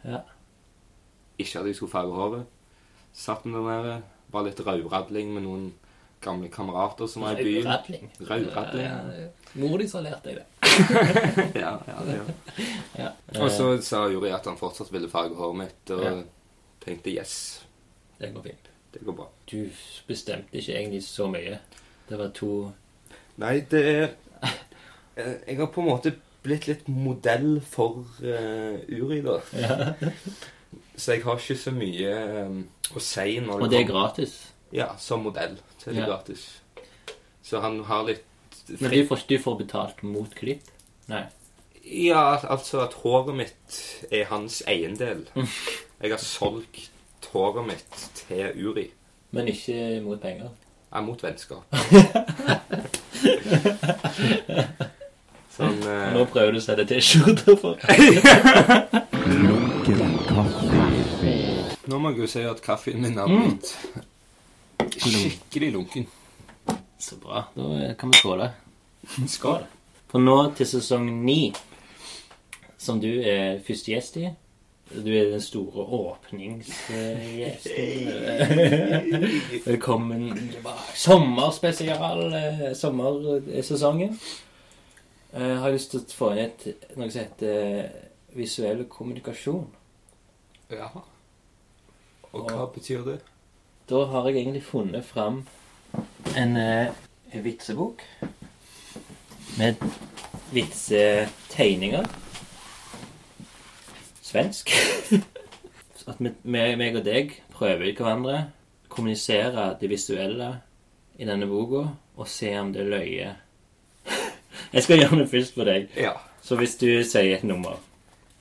Ja. 0.07 0.21
ikke 1.39 1.59
at 1.61 1.67
jeg 1.67 1.75
skulle 1.75 1.91
farge 1.91 2.15
håret. 2.15 2.47
Satt 3.13 3.45
meg 3.45 3.59
der 3.67 3.67
Bare 3.67 4.03
Var 4.33 4.47
litt 4.47 4.61
rødradling 4.65 5.35
med 5.35 5.43
noen 5.45 5.65
gamle 6.25 6.49
kamerater 6.53 7.07
som 7.11 7.23
var 7.27 7.39
i 7.41 7.45
byen. 7.45 7.67
Radling. 7.69 8.09
Rødradling. 8.19 8.87
Ja, 8.87 9.29
Mor 9.61 9.79
di 9.79 9.87
som 9.89 10.01
har 10.05 10.11
lært 10.13 10.25
deg 10.25 10.39
det. 10.41 10.47
Ja, 11.61 11.73
ja, 11.87 11.97
ja. 12.17 12.23
Ja. 12.97 13.09
Og 13.43 13.51
så 13.53 13.67
sa 13.85 14.07
Juri 14.09 14.31
at 14.33 14.47
han 14.49 14.57
fortsatt 14.61 14.93
ville 14.95 15.11
farge 15.13 15.37
håret 15.37 15.59
mitt, 15.65 15.91
og 15.93 16.05
Ja. 16.07 16.15
tenkte 16.85 17.13
yes, 17.13 17.35
Det 18.21 18.33
går 18.35 18.43
fint. 18.43 18.71
det 18.95 19.05
går 19.05 19.13
bra. 19.19 19.27
Du 19.51 19.69
bestemte 20.09 20.57
ikke 20.57 20.73
egentlig 20.79 21.03
så 21.05 21.27
mye. 21.31 21.59
Det 22.09 22.19
var 22.19 22.29
to 22.35 22.73
Nei, 23.41 23.61
det 23.71 23.81
er 23.89 24.09
eh, 25.17 25.35
Jeg 25.49 25.57
har 25.59 25.67
på 25.73 25.81
en 25.81 25.89
måte 25.89 26.15
blitt 26.43 26.67
litt 26.67 26.89
modell 26.89 27.61
for 27.63 28.03
uh, 28.25 28.81
Uri, 28.91 29.21
da. 29.23 29.37
Så 30.97 31.13
jeg 31.15 31.23
har 31.25 31.39
ikke 31.39 31.57
så 31.57 31.71
mye 31.71 32.15
um, 32.49 32.57
å 32.97 33.01
si 33.01 33.39
når 33.39 33.41
det 33.41 33.47
kommer 33.47 33.63
Og 33.63 33.71
det 33.71 33.79
er 33.81 33.87
gratis. 33.89 34.35
Ja, 34.73 34.91
som 34.99 35.23
modell. 35.27 35.59
Så 35.79 35.91
det 35.93 36.01
Ja. 36.01 36.07
gratis. 36.07 36.61
Så 37.43 37.61
han 37.61 37.81
har 37.85 38.05
litt 38.09 38.25
Men 38.81 38.91
du 38.91 39.07
får, 39.07 39.19
du 39.29 39.39
får 39.39 39.57
betalt 39.59 40.03
mot 40.03 40.35
klipp? 40.35 40.63
Nei. 41.11 41.25
Ja, 41.85 42.39
altså 42.47 42.81
at 42.85 42.93
håret 43.03 43.35
mitt 43.35 43.79
er 44.11 44.25
hans 44.31 44.63
eiendel. 44.71 45.25
Jeg 46.03 46.11
har 46.11 46.19
solgt 46.23 46.91
håret 47.33 47.67
mitt 47.67 48.11
til 48.15 48.53
Uri. 48.69 48.91
Men 49.33 49.49
ikke 49.49 50.01
mot 50.05 50.21
penger? 50.23 50.51
Er 50.93 51.01
mot 51.01 51.23
vennskap. 51.25 51.65
sånn 55.57 55.79
eh, 55.87 56.13
Nå 56.15 56.25
prøver 56.33 56.53
du 56.55 56.59
å 56.59 56.65
sette 56.65 56.85
T-skjorter 56.89 57.57
for 57.61 57.77
Nå 61.89 61.99
må 61.99 62.13
jeg 62.13 62.23
jo 62.23 62.29
si 62.31 62.43
at 62.47 62.63
kaffen 62.65 63.03
min 63.03 63.19
har 63.19 63.29
Mm. 63.33 63.59
Skikkelig 65.11 65.73
lunken. 65.73 66.07
Så 66.99 67.17
bra. 67.17 67.45
Da 67.57 67.95
kan 67.99 68.11
vi 68.13 68.19
skåle. 68.19 68.51
Skål. 69.29 69.65
For 70.13 70.19
nå 70.23 70.37
til 70.57 70.67
sesong 70.69 71.09
ni, 71.25 71.53
som 72.79 73.01
du 73.03 73.09
er 73.23 73.59
første 73.67 73.93
gjest 73.95 74.17
i 74.21 74.29
Du 74.93 75.09
er 75.09 75.31
den 75.33 75.41
store 75.41 75.85
åpningsgjesten. 75.97 78.09
Velkommen. 79.67 80.51
Sommerspesial. 80.95 82.35
eh, 82.35 82.75
Sommersesongen. 82.77 84.19
Jeg 85.33 85.57
har 85.65 85.71
lyst 85.73 85.91
til 85.95 86.01
å 86.03 86.05
få 86.13 86.31
inn 86.35 86.43
et, 86.45 86.67
noe 87.01 87.09
som 87.11 87.23
heter 87.25 87.53
eh, 87.57 87.85
visuell 88.37 88.85
kommunikasjon. 88.85 89.65
Ja. 90.71 90.91
Og 92.33 92.41
hva 92.51 92.67
betyr 92.75 93.01
det? 93.07 93.19
Da 93.93 94.05
har 94.09 94.25
jeg 94.25 94.39
egentlig 94.41 94.63
funnet 94.65 95.05
fram 95.05 95.43
en, 96.37 96.57
eh, 96.57 96.89
vitsebok 97.45 98.01
med 99.59 99.75
vitsetegninger. 100.53 102.07
Svensk. 104.23 104.73
At 106.09 106.25
meg 106.45 106.97
og 106.97 107.05
deg 107.05 107.37
prøver 107.53 107.93
hverandre, 107.93 108.47
kommunisere 108.89 109.77
det 109.81 109.91
visuelle 109.93 110.55
i 111.19 111.29
denne 111.29 111.47
boka, 111.47 111.91
og 112.17 112.29
se 112.29 112.57
om 112.59 112.73
det 112.73 112.89
løye. 112.89 113.37
Jeg 114.73 114.83
skal 114.83 115.05
gjøre 115.05 115.21
det 115.21 115.31
først 115.31 115.55
for 115.55 115.69
deg. 115.69 115.93
Ja. 115.97 116.17
Så 116.41 116.57
hvis 116.57 116.81
du 116.81 116.89
sier 117.05 117.37
et 117.37 117.45
nummer 117.45 117.77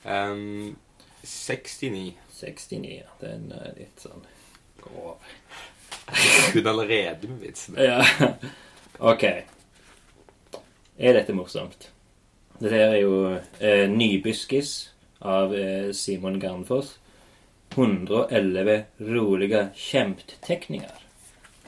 um, 0.08 0.78
69. 1.22 2.14
69, 2.40 3.02
ja. 3.04 3.18
Den 3.20 3.52
er 3.52 3.76
litt 3.76 4.00
sånn 4.00 4.24
grov. 4.84 5.16
Kunne 6.52 6.70
allerede 6.70 7.28
med 7.28 7.40
vitsene. 7.46 7.82
Ja. 7.82 8.04
Ok. 9.02 9.24
Er 11.02 11.16
dette 11.16 11.34
morsomt? 11.34 11.88
Dette 12.60 12.78
er 12.78 12.98
jo 13.00 13.14
eh, 13.58 13.88
Nybyskis 13.90 14.92
av 15.26 15.54
eh, 15.56 15.88
Simon 15.96 16.36
Garnfoss. 16.38 16.92
111 17.74 18.84
rolige 19.00 19.64
kjemptekninger. 19.74 21.00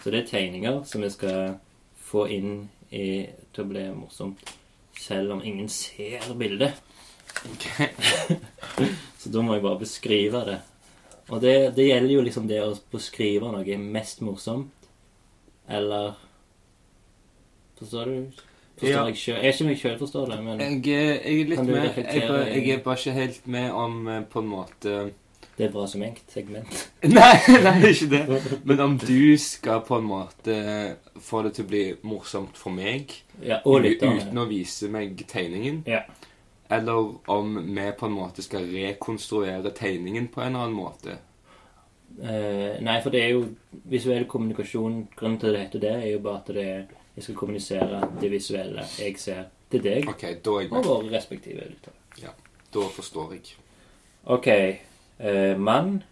Så 0.03 0.13
det 0.13 0.21
er 0.21 0.29
tegninger 0.29 0.83
som 0.87 1.03
vi 1.03 1.11
skal 1.11 1.57
få 1.97 2.27
inn 2.31 2.69
i, 2.91 3.25
til 3.57 3.65
å 3.65 3.71
bli 3.71 3.85
morsomt, 3.97 4.45
selv 5.01 5.35
om 5.35 5.43
ingen 5.43 5.71
ser 5.73 6.29
bildet. 6.39 6.77
Så 9.19 9.33
da 9.33 9.43
må 9.43 9.57
jeg 9.57 9.65
bare 9.65 9.81
beskrive 9.81 10.45
det. 10.47 10.61
Og 11.31 11.41
det, 11.41 11.55
det 11.77 11.87
gjelder 11.89 12.13
jo 12.15 12.23
liksom 12.27 12.49
det 12.49 12.59
å 12.63 12.75
beskrive 12.93 13.49
noe 13.53 13.79
mest 13.81 14.21
morsomt, 14.21 14.73
eller 15.69 16.15
Forstår 17.79 18.07
du? 18.07 18.31
Forstår 18.79 18.91
Ja. 18.91 19.07
jeg 19.07 19.17
selv? 19.17 19.37
Jeg 19.39 19.47
er 19.47 19.53
ikke 19.53 19.65
meg 19.67 19.79
sjøl 19.81 19.99
forstår 19.99 20.29
det, 20.31 20.39
men 20.45 20.61
Jeg, 20.61 20.87
er- 20.89 21.21
jeg 21.25 21.41
er 21.41 21.49
litt 21.49 21.63
med. 21.67 21.97
Jeg, 21.97 22.07
jeg 22.65 22.71
er 22.75 22.83
bare 22.85 22.97
ikke 22.97 23.13
helt 23.13 23.47
med 23.47 23.71
om 23.73 24.09
eh, 24.09 24.21
på 24.31 24.39
en 24.41 24.47
måte 24.49 25.13
det 25.57 25.67
er 25.69 25.71
bra 25.71 25.85
som 25.87 26.03
segment. 26.29 26.91
Nei, 27.05 27.61
nei, 27.63 27.93
ikke 27.93 28.09
det. 28.11 28.61
Men 28.67 28.81
om 28.81 28.97
du 28.99 29.37
skal 29.39 29.85
på 29.87 29.99
en 30.01 30.09
måte 30.09 30.97
få 31.23 31.43
det 31.47 31.53
til 31.55 31.65
å 31.65 31.69
bli 31.69 31.83
morsomt 32.03 32.57
for 32.59 32.71
meg, 32.75 33.13
Ja, 33.41 33.61
og 33.65 33.83
litt, 33.85 34.03
uten 34.03 34.35
å 34.43 34.49
vise 34.51 34.89
meg 34.91 35.15
tegningen, 35.31 35.85
Ja. 35.87 36.01
Eller 36.69 37.31
om 37.31 37.75
vi 37.75 37.93
på 37.99 38.07
en 38.07 38.17
måte 38.17 38.43
skal 38.43 38.67
rekonstruere 38.73 39.71
tegningen 39.77 40.29
på 40.29 40.41
en 40.41 40.55
eller 40.55 40.65
annen 40.65 40.77
måte. 40.77 41.17
Uh, 42.15 42.79
nei, 42.85 43.01
for 43.03 43.11
det 43.11 43.25
er 43.25 43.33
jo 43.35 43.41
visuell 43.91 44.23
kommunikasjon 44.31 45.01
Grunnen 45.19 45.41
til 45.43 45.51
det 45.51 45.65
heter 45.65 45.81
det, 45.83 45.95
er 45.99 46.13
jo 46.13 46.21
bare 46.23 46.43
at 46.45 46.53
det 46.55 46.67
er, 46.71 46.85
jeg 47.17 47.25
skal 47.27 47.39
kommunisere 47.41 48.03
det 48.21 48.31
visuelle 48.31 48.85
jeg 49.01 49.19
ser, 49.19 49.49
til 49.73 49.83
deg 49.83 50.07
okay, 50.13 50.37
og 50.47 50.77
våre 50.87 51.11
respektive 51.11 51.67
lyttere. 51.67 52.31
Da 52.75 52.87
forstår 52.95 53.35
jeg. 53.35 53.57
Ok. 54.31 54.49
Uh, 55.19 55.59
mann 55.59 56.03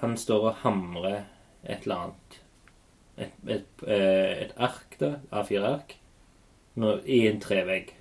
Han 0.00 0.16
står 0.16 0.48
og 0.50 0.60
hamrer 0.62 1.24
et 1.64 1.84
eller 1.84 1.96
annet. 1.96 2.38
Et, 3.16 3.34
et, 3.48 3.82
eh, 3.86 4.42
et 4.44 4.54
ark, 4.56 4.96
da. 5.00 5.14
A4-ark. 5.32 5.96
I 7.06 7.20
en 7.28 7.40
trevegg. 7.40 7.92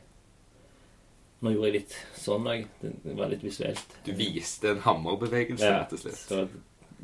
Nå 1.44 1.52
gjorde 1.52 1.70
jeg 1.70 1.80
litt 1.82 1.96
sånn 2.16 2.46
òg. 2.48 2.68
Det 2.82 3.16
var 3.18 3.32
litt 3.32 3.44
visuelt. 3.44 3.98
Du 4.06 4.14
viste 4.16 4.72
en 4.72 4.84
hammerbevegelse, 4.86 5.72
rett 5.74 5.96
og 5.98 6.00
slett. 6.00 6.22
så 6.24 6.46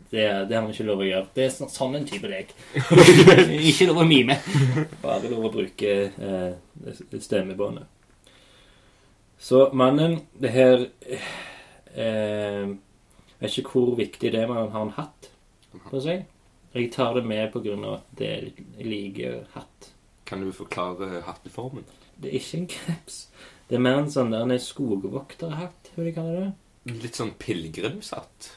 det, 0.09 0.45
det 0.49 0.55
har 0.55 0.63
man 0.63 0.71
ikke 0.71 0.87
lov 0.87 1.03
å 1.03 1.07
gjøre. 1.07 1.27
Det 1.35 1.43
er 1.43 1.51
sånn, 1.53 1.69
sånn 1.69 1.99
en 1.99 2.07
type 2.07 2.29
lek. 2.31 2.53
ikke 3.69 3.89
lov 3.89 4.01
å 4.01 4.07
mime. 4.07 4.39
Bare 5.03 5.29
lov 5.29 5.49
å 5.49 5.53
bruke 5.53 5.91
eh, 6.09 7.01
stemmebåndet. 7.19 7.85
Så 9.39 9.69
mannen 9.71 10.17
Det 10.35 10.49
her 10.51 10.81
eh, 11.95 12.71
Vet 13.39 13.59
ikke 13.61 13.71
hvor 13.71 13.93
viktig 13.95 14.33
det 14.33 14.41
er, 14.41 14.49
men 14.49 14.57
han 14.65 14.73
har 14.73 14.87
en 14.87 14.97
hatt 14.97 15.29
på 15.87 16.01
seg. 16.03 16.25
Jeg 16.73 16.89
tar 16.91 17.15
det 17.15 17.23
med 17.25 17.55
av 17.55 17.93
at 17.93 18.09
det 18.19 18.27
er 18.27 18.41
like 18.43 18.65
jeg 18.77 18.89
liker 18.89 19.37
hatt. 19.53 19.91
Kan 20.27 20.43
du 20.43 20.51
forklare 20.53 21.21
hatteformen? 21.25 21.87
Det 22.19 22.33
er 22.33 22.41
ikke 22.41 22.57
en 22.59 22.67
kreps. 22.73 23.21
Det 23.69 23.77
er 23.77 23.83
mer 23.85 23.99
en 24.01 24.09
sånn 24.09 24.31
der 24.33 24.57
skogvokterhatt, 24.63 25.91
hva 25.93 26.05
de 26.07 26.13
kaller 26.15 26.39
det. 26.41 26.53
Litt 27.03 27.19
sånn 27.19 27.35
pilegrimshatt. 27.37 28.47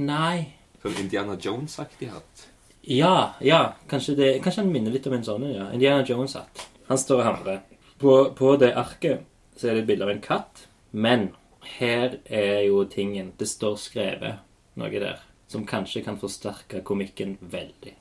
Nei. 0.00 0.36
Sånn 0.80 0.96
Indiana 1.02 1.36
Jones-aktig 1.36 2.08
hatt. 2.08 2.46
Ja, 2.88 3.34
ja. 3.44 3.74
Kanskje, 3.90 4.14
det, 4.16 4.30
kanskje 4.40 4.64
han 4.64 4.72
minner 4.72 4.94
litt 4.94 5.08
om 5.10 5.18
en 5.18 5.26
sånn 5.26 5.44
ja. 5.50 5.68
Indiana 5.76 6.06
Jones-hatt. 6.08 6.64
Han 6.88 7.02
står 7.02 7.20
og 7.20 7.28
hamrer. 7.28 7.60
På, 8.00 8.14
på 8.32 8.54
det 8.56 8.72
arket 8.80 9.26
så 9.60 9.68
er 9.68 9.76
det 9.76 9.84
et 9.84 9.90
bilde 9.92 10.08
av 10.08 10.14
en 10.14 10.24
katt, 10.24 10.64
men 10.96 11.28
her 11.76 12.16
er 12.24 12.62
jo 12.64 12.86
tingen 12.88 13.34
Det 13.36 13.44
står 13.44 13.76
skrevet 13.76 14.40
noe 14.80 15.02
der 15.02 15.20
som 15.50 15.66
kanskje 15.68 16.06
kan 16.06 16.16
forsterke 16.16 16.80
komikken 16.86 17.36
veldig. 17.42 17.98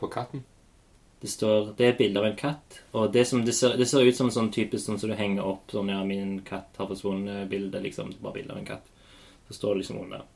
På 0.00 0.08
katten. 0.08 0.46
Det 1.20 1.30
står, 1.32 1.72
det 1.78 1.84
er 1.84 1.94
et 1.94 1.98
bilde 1.98 2.20
av 2.20 2.26
en 2.28 2.36
katt, 2.36 2.80
og 2.92 3.12
det, 3.12 3.24
som, 3.24 3.40
det, 3.44 3.54
ser, 3.56 3.78
det 3.80 3.86
ser 3.88 4.04
ut 4.04 4.18
som 4.18 4.28
sånn 4.30 4.50
typisk 4.52 4.84
sånn 4.84 4.98
som 5.00 5.10
du 5.10 5.16
henger 5.16 5.46
opp 5.48 5.72
sånn 5.72 5.88
ja, 5.88 6.02
'Min 6.04 6.42
katt 6.44 6.76
har 6.76 6.90
forsvunnet'-bilde, 6.90 7.80
liksom. 7.80 8.12
Bare 8.20 8.36
bilde 8.36 8.52
av 8.52 8.60
en 8.60 8.68
katt. 8.68 8.90
Så 9.48 9.56
står 9.56 9.74
det 9.74 9.80
liksom 9.80 10.00
under. 10.02 10.26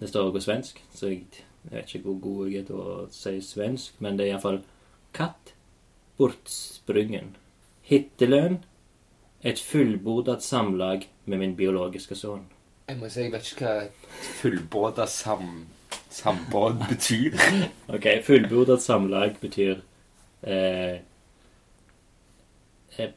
Det 0.00 0.08
står 0.08 0.32
på 0.32 0.40
svensk, 0.40 0.80
så 0.94 1.10
jeg, 1.12 1.26
jeg 1.68 1.74
vet 1.74 1.94
ikke 1.94 2.06
hvor 2.08 2.18
god 2.24 2.48
jeg 2.48 2.62
er 2.62 2.66
til 2.70 2.80
å 2.80 2.96
si 3.12 3.34
svensk, 3.44 4.00
men 4.00 4.16
det 4.16 4.26
er 4.26 4.32
iallfall 4.34 4.62
'Katt 5.12 5.52
bortsprungen'. 6.20 7.36
Hittelønn. 7.90 8.60
Et 9.42 9.58
fullbordet 9.58 10.42
samlag 10.44 11.06
med 11.24 11.38
min 11.38 11.54
biologiske 11.56 12.14
sønn. 12.14 12.42
Jeg 12.88 12.98
må 13.00 13.08
si, 13.08 13.22
jeg 13.22 13.32
vet 13.32 13.46
ikke 13.52 13.70
hva 13.70 14.10
fullbåda 14.40 15.06
sam, 15.06 15.66
sambåd 16.10 16.82
betyr. 16.88 17.38
Ok, 17.94 18.06
fullbordet 18.26 18.82
samlag 18.82 19.38
betyr 19.40 19.80
eh, 20.42 21.00
eh, 22.98 23.10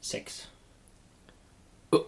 sex. 0.00 0.48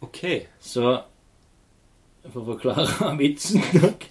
OK. 0.00 0.24
Så 0.60 1.02
for 2.28 2.42
å 2.42 2.46
forklare 2.52 3.12
vitsen 3.20 3.62
nok 3.76 4.06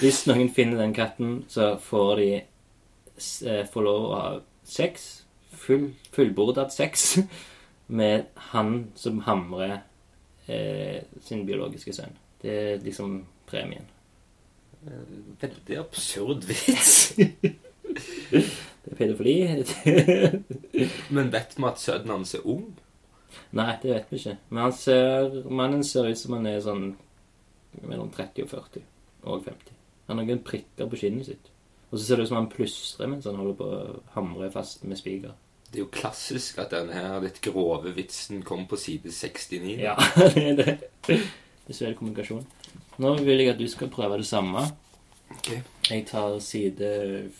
Hvis 0.00 0.24
noen 0.28 0.50
finner 0.54 0.80
den 0.82 0.94
katten, 0.96 1.42
så 1.50 1.74
får 1.82 2.12
de 2.20 2.30
eh, 2.40 3.64
får 3.70 3.86
lov 3.86 4.06
å 4.08 4.14
ha 4.16 4.26
sex, 4.66 5.24
full, 5.52 5.92
fullbordet 6.14 6.72
sex, 6.74 7.18
med 7.98 8.30
han 8.52 8.88
som 8.98 9.20
hamrer 9.26 9.82
eh, 10.46 11.02
sin 11.22 11.44
biologiske 11.46 11.94
sønn. 11.94 12.16
Det 12.42 12.54
er 12.58 12.82
liksom 12.82 13.20
premien. 13.46 13.86
Veldig 15.42 15.78
absurd 15.78 16.46
vits. 16.48 17.12
Det 18.82 18.90
er 18.90 18.96
pedofili. 18.98 19.34
Men 21.14 21.30
vet 21.30 21.54
vi 21.54 21.66
at 21.68 21.78
sønnen 21.78 22.16
hans 22.16 22.34
er 22.34 22.46
ung? 22.48 22.72
Nei, 23.54 23.76
det 23.82 23.92
vet 23.92 24.10
vi 24.10 24.18
ikke. 24.18 24.34
Men 24.50 24.64
han 24.66 24.74
ser, 24.74 25.36
mannen 25.46 25.84
ser 25.86 26.08
ut 26.10 26.18
som 26.18 26.34
han 26.34 26.48
er 26.50 26.58
sånn 26.64 26.88
mellom 27.86 28.10
30 28.12 28.46
og 28.46 28.50
40. 28.50 28.84
Og 29.22 29.44
50. 29.46 29.76
Han 30.08 30.18
har 30.18 30.26
noen 30.26 30.42
prikker 30.44 30.90
på 30.90 30.98
skinnet 30.98 31.28
sitt. 31.28 31.52
Og 31.92 31.98
så 31.98 32.04
ser 32.04 32.18
det 32.18 32.26
ut 32.26 32.32
som 32.32 32.40
han 32.40 32.50
plystrer 32.52 33.10
mens 33.12 33.28
han 33.28 33.38
holder 33.38 33.58
på 33.60 33.68
å 33.68 33.96
hamre 34.16 34.50
fast 34.52 34.82
med 34.88 34.98
spiker. 34.98 35.36
Det 35.68 35.78
er 35.78 35.84
jo 35.84 35.92
klassisk 35.92 36.58
at 36.60 36.72
denne 36.74 37.20
litt 37.22 37.38
grove 37.44 37.94
vitsen 37.96 38.42
kom 38.44 38.66
på 38.68 38.76
side 38.80 39.12
69. 39.12 39.76
Ja, 39.80 39.94
det 40.34 40.42
er 40.42 40.58
det. 40.58 41.20
Visuell 41.68 41.94
kommunikasjon. 41.96 42.44
Nå 42.98 43.14
vil 43.22 43.40
jeg 43.40 43.54
at 43.54 43.58
du 43.58 43.68
skal 43.68 43.90
prøve 43.90 44.18
det 44.20 44.26
samme. 44.26 44.66
Ok. 45.32 45.50
Jeg 45.90 46.06
tar 46.06 46.38
side 46.44 46.90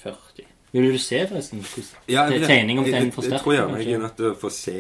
40. 0.03 0.47
Vil 0.73 0.93
du 0.93 0.99
se, 0.99 1.27
forresten? 1.29 1.65
Ja, 2.09 2.23
jeg, 2.23 2.31
Det 2.31 2.43
er 2.43 2.47
tegning 2.47 2.79
om 2.79 2.87
jeg, 2.87 2.95
tegn 2.95 3.11
jeg, 3.13 3.31
jeg 3.31 3.41
tror 3.41 3.53
jeg 3.53 3.93
er 3.93 3.99
nødt 3.99 4.17
til 4.17 4.31
å 4.31 4.37
få 4.41 4.49
se 4.49 4.77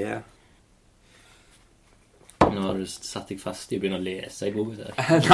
Nå 2.53 2.63
har 2.65 2.79
du 2.81 2.87
satt 2.89 3.29
deg 3.33 3.41
fast 3.41 3.71
i 3.73 3.79
å 3.79 3.81
begynne 3.81 3.97
å 4.01 4.05
lese 4.05 4.49
i 4.49 4.53
boka. 4.53 4.91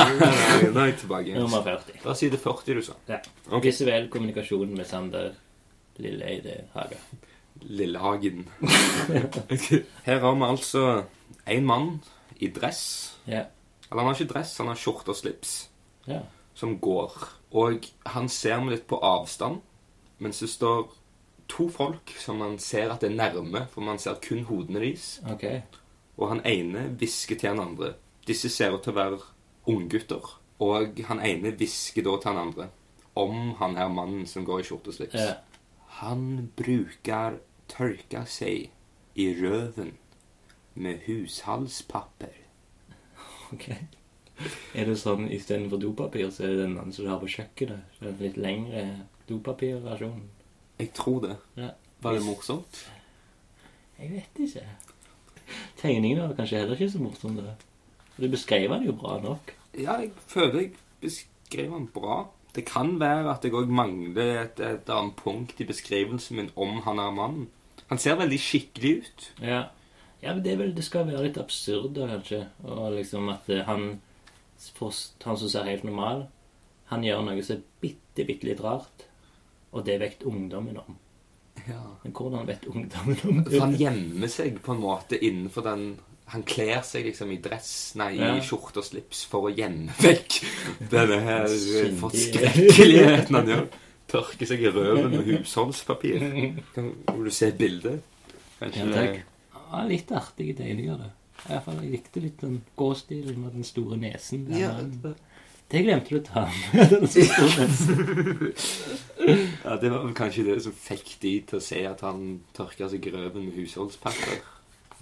Nå 0.74 0.82
er 0.82 0.90
jeg 0.90 0.98
tilbake. 1.00 1.34
Nummer 1.34 1.64
40. 1.66 1.96
Det 1.96 2.06
var 2.06 2.18
side 2.18 2.38
40 2.38 2.78
du 2.78 2.82
sa. 2.86 2.94
Ja. 3.08 3.18
Okay. 3.48 3.70
Visuell 3.70 4.06
kommunikasjon 4.12 4.70
med 4.76 4.86
Sander 4.86 5.32
Lilleeide 5.98 6.68
Haga. 6.76 7.00
Lillehagen. 7.66 8.46
Her 10.06 10.22
har 10.22 10.36
vi 10.38 10.46
altså 10.46 10.84
en 11.56 11.66
mann 11.66 11.88
i 12.38 12.52
dress. 12.54 12.82
Ja. 13.26 13.48
Eller 13.88 14.02
han 14.02 14.10
har 14.10 14.18
ikke 14.18 14.32
dress, 14.34 14.58
han 14.58 14.68
har 14.70 14.78
skjorte 14.78 15.14
og 15.14 15.16
slips. 15.16 15.68
ja. 16.06 16.22
Som 16.58 16.80
går. 16.82 17.12
Og 17.54 17.84
han 18.06 18.28
ser 18.28 18.58
meg 18.58 18.72
litt 18.72 18.86
på 18.90 18.98
avstand. 18.98 19.60
Mens 20.18 20.40
det 20.42 20.48
står 20.50 20.88
to 21.46 21.68
folk 21.70 22.10
som 22.18 22.40
man 22.42 22.56
ser 22.58 22.90
at 22.90 23.00
det 23.00 23.12
er 23.12 23.14
nærme, 23.14 23.68
for 23.70 23.80
man 23.86 23.98
ser 24.02 24.18
kun 24.24 24.42
hodene 24.48 24.80
deres. 24.82 25.20
Okay. 25.30 25.60
Og 26.16 26.32
han 26.32 26.42
ene 26.44 26.88
hvisker 26.98 27.38
til 27.38 27.52
han 27.52 27.62
andre. 27.62 27.92
Disse 28.26 28.50
ser 28.50 28.74
ut 28.74 28.82
til 28.82 28.90
å 28.90 28.98
være 28.98 29.20
unggutter. 29.70 30.34
Og 30.58 30.98
han 31.06 31.22
ene 31.22 31.54
hvisker 31.54 32.02
da 32.02 32.16
til 32.18 32.32
han 32.32 32.42
andre 32.48 32.68
om 33.18 33.54
han 33.58 33.76
her 33.76 33.88
mannen 33.88 34.26
som 34.26 34.44
går 34.46 34.60
i 34.62 34.66
skjorte 34.68 34.92
og 34.92 34.98
slips. 34.98 35.14
Ja. 35.14 35.38
Han 36.02 36.50
bruker 36.58 37.38
tørke 37.70 38.24
seg 38.30 38.70
i 39.18 39.26
røven 39.38 39.96
med 40.78 41.06
hushalspapir. 41.06 42.47
Ok. 43.52 43.68
Er 44.78 44.86
det 44.86 44.98
sånn 45.00 45.26
istedenfor 45.34 45.80
dopapir, 45.82 46.28
så 46.30 46.44
er 46.46 46.52
det 46.54 46.64
den 46.66 46.76
andre 46.78 46.94
som 46.94 47.06
du 47.06 47.10
har 47.10 47.22
på 47.22 47.30
kjøkkenet? 47.32 47.96
Så 47.96 48.04
er 48.04 48.12
det 48.12 48.28
litt 48.28 48.42
lengre 48.42 48.84
dopapirversjon? 49.28 50.20
Jeg 50.78 50.92
tror 50.94 51.24
det. 51.24 51.36
Ja. 51.58 51.72
Var 52.04 52.14
det 52.14 52.22
morsomt? 52.22 52.84
Jeg 53.98 54.12
vet 54.12 54.42
ikke. 54.44 54.66
Tegningen 55.80 56.20
var 56.22 56.36
kanskje 56.38 56.60
heller 56.62 56.78
ikke 56.78 56.92
så 56.92 57.02
morsom. 57.02 57.36
det. 57.36 57.56
Du 58.18 58.28
beskrev 58.30 58.70
den 58.70 58.86
jo 58.86 58.94
bra 58.98 59.18
nok. 59.22 59.54
Ja, 59.74 59.98
jeg 59.98 60.12
føler 60.26 60.60
jeg 60.60 60.72
beskrev 61.02 61.74
den 61.74 61.88
bra. 61.94 62.28
Det 62.54 62.64
kan 62.66 62.96
være 63.00 63.34
at 63.34 63.44
jeg 63.44 63.54
òg 63.54 63.70
mangler 63.70 64.44
et, 64.44 64.60
et 64.60 64.90
annet 64.90 65.16
punkt 65.18 65.60
i 65.60 65.66
beskrivelsen 65.66 66.36
min 66.36 66.50
om 66.56 66.80
han 66.86 66.98
er 66.98 67.10
mannen. 67.14 67.48
Han 67.88 67.98
ser 67.98 68.18
veldig 68.20 68.38
skikkelig 68.42 68.94
ut. 69.02 69.26
Ja. 69.42 69.60
Ja, 70.22 70.32
men 70.34 70.42
det, 70.42 70.56
vel, 70.58 70.72
det 70.74 70.84
skal 70.86 71.06
være 71.08 71.26
litt 71.28 71.38
absurd, 71.40 71.92
da, 71.96 72.08
kanskje. 72.10 72.40
Og 72.66 72.96
liksom 72.96 73.28
at 73.32 73.48
eh, 73.54 73.62
han, 73.68 74.00
han 75.24 75.38
som 75.38 75.48
ser 75.52 75.68
helt 75.68 75.84
normal, 75.86 76.24
han 76.90 77.04
gjør 77.04 77.22
noe 77.26 77.44
som 77.44 77.58
er 77.58 77.66
bitte, 77.84 78.24
bitte 78.26 78.48
litt 78.48 78.62
rart. 78.64 79.04
Og 79.76 79.84
det 79.86 79.98
vet 80.00 80.24
ungdommen 80.26 80.78
om. 80.80 80.96
Ja. 81.68 81.82
Men 82.02 82.12
hvordan 82.16 82.46
vet 82.48 82.64
ungdommen 82.70 83.18
om 83.28 83.40
For 83.44 83.60
han 83.66 83.74
gjemmer 83.76 84.30
seg 84.32 84.60
på 84.64 84.72
en 84.72 84.80
måte 84.80 85.18
innenfor 85.18 85.64
den 85.66 85.82
Han 86.30 86.44
kler 86.46 86.84
seg 86.86 87.04
liksom 87.08 87.32
i 87.34 87.38
dress, 87.42 87.70
nei, 87.98 88.12
Ja. 88.20 88.30
i 88.36 88.42
skjorte 88.44 88.78
og 88.82 88.86
slips 88.86 89.24
for 89.28 89.48
å 89.48 89.52
gjemme 89.52 89.92
vekk 89.98 90.38
denne 90.92 91.18
her 91.24 91.46
forskrekkeligheten 92.00 93.38
han 93.38 93.48
gjør. 93.52 93.64
Tørker 94.08 94.48
seg 94.48 94.62
i 94.64 94.70
røven 94.72 95.10
med 95.12 95.24
husholdspapir. 95.28 96.22
Kan, 96.74 96.92
vil 97.14 97.24
du 97.28 97.32
se 97.34 97.48
et 97.50 97.58
bilde? 97.60 97.98
Kanskje 98.60 98.84
Ja, 98.84 98.92
takk. 98.94 99.18
Ja, 99.72 99.84
litt 99.88 100.10
artige 100.12 100.54
tegninger, 100.58 100.96
det. 101.02 101.10
I 101.44 101.48
hvert 101.52 101.64
fall, 101.64 101.80
Jeg 101.82 101.90
likte 101.92 102.20
litt 102.20 102.40
den 102.42 102.62
gåstilen 102.76 103.38
med 103.44 103.52
den 103.54 103.64
store 103.64 103.96
nesen. 103.96 104.46
Den 104.48 104.58
Ja, 104.58 104.72
der. 105.02 105.14
det 105.70 105.82
glemte 105.84 106.08
du 106.10 106.18
å 106.18 106.24
ta 106.26 106.46
med. 106.48 106.90
den 106.94 107.06
store 107.06 107.66
nesen. 107.66 108.52
Ja, 109.64 109.76
Det 109.76 109.90
var 109.92 110.04
vel 110.06 110.14
kanskje 110.16 110.44
det 110.46 110.62
som 110.64 110.72
fikk 110.72 111.18
de 111.20 111.32
til 111.50 111.58
å 111.58 111.62
se 111.62 111.82
at 111.86 112.00
han 112.06 112.40
tørka 112.56 112.88
seg 112.88 113.02
grøven 113.04 113.44
med 113.50 113.58
husholdspapir. 113.58 114.38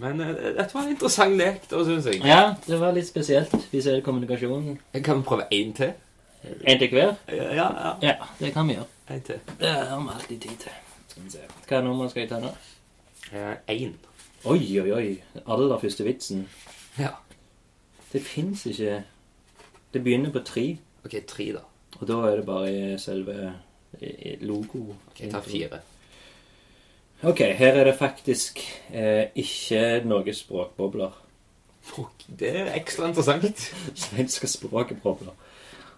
Men 0.02 0.20
eh, 0.20 0.32
dette 0.56 0.74
var 0.74 0.82
en 0.82 0.90
interessant 0.96 1.36
lek, 1.38 1.62
da, 1.70 1.84
syns 1.86 2.08
jeg. 2.10 2.20
Ja, 2.26 2.54
det 2.66 2.80
var 2.80 2.92
litt 2.96 3.06
spesielt. 3.08 3.54
Visuell 3.72 4.02
kommunikasjon. 4.04 4.74
Jeg 4.96 5.04
kan 5.06 5.22
prøve 5.24 5.46
én 5.54 5.70
til. 5.78 5.94
En 6.66 6.78
til 6.82 6.90
hver? 6.92 7.14
Ja, 7.32 7.46
ja, 7.54 7.68
ja. 7.78 7.92
Ja, 8.02 8.16
det 8.40 8.52
kan 8.54 8.68
vi 8.68 8.74
gjøre. 8.76 8.90
En 9.14 9.22
til. 9.30 9.38
Det 9.60 9.70
har 9.72 10.02
vi 10.02 10.10
alltid 10.18 10.40
tid 10.48 10.58
til. 10.66 10.76
Skal 11.08 11.22
vi 11.22 11.30
se. 11.38 11.46
Hva 11.70 11.80
nummer 11.86 12.10
skal 12.12 12.26
jeg 12.26 12.32
ta 12.34 12.42
nå? 12.42 12.52
Én. 13.72 13.94
Oi, 14.46 14.80
oi, 14.80 14.90
oi. 14.94 15.06
Aller 15.50 15.78
første 15.82 16.04
vitsen. 16.06 16.44
Ja. 17.00 17.16
Det 18.12 18.20
fins 18.22 18.62
ikke 18.70 19.00
Det 19.92 20.02
begynner 20.04 20.30
på 20.30 20.42
tre, 20.46 20.76
OK, 21.04 21.16
tre, 21.26 21.46
da. 21.56 21.62
og 21.98 22.06
da 22.08 22.18
er 22.28 22.36
det 22.36 22.46
bare 22.46 22.98
selve 22.98 23.52
logo. 24.40 24.94
Ok, 25.08 25.20
Jeg 25.20 25.30
tar 25.32 25.40
fire. 25.40 25.80
Ok, 27.22 27.40
her 27.58 27.80
er 27.80 27.84
det 27.84 27.96
faktisk 27.98 28.60
eh, 28.92 29.32
ikke 29.34 30.02
noe 30.04 30.34
språkbobler. 30.34 31.14
Fuck, 31.82 32.26
Det 32.28 32.50
er 32.50 32.74
ekstra 32.76 33.08
interessant. 33.08 33.70
Svenske 34.06 34.46
språkbobler. 34.46 35.32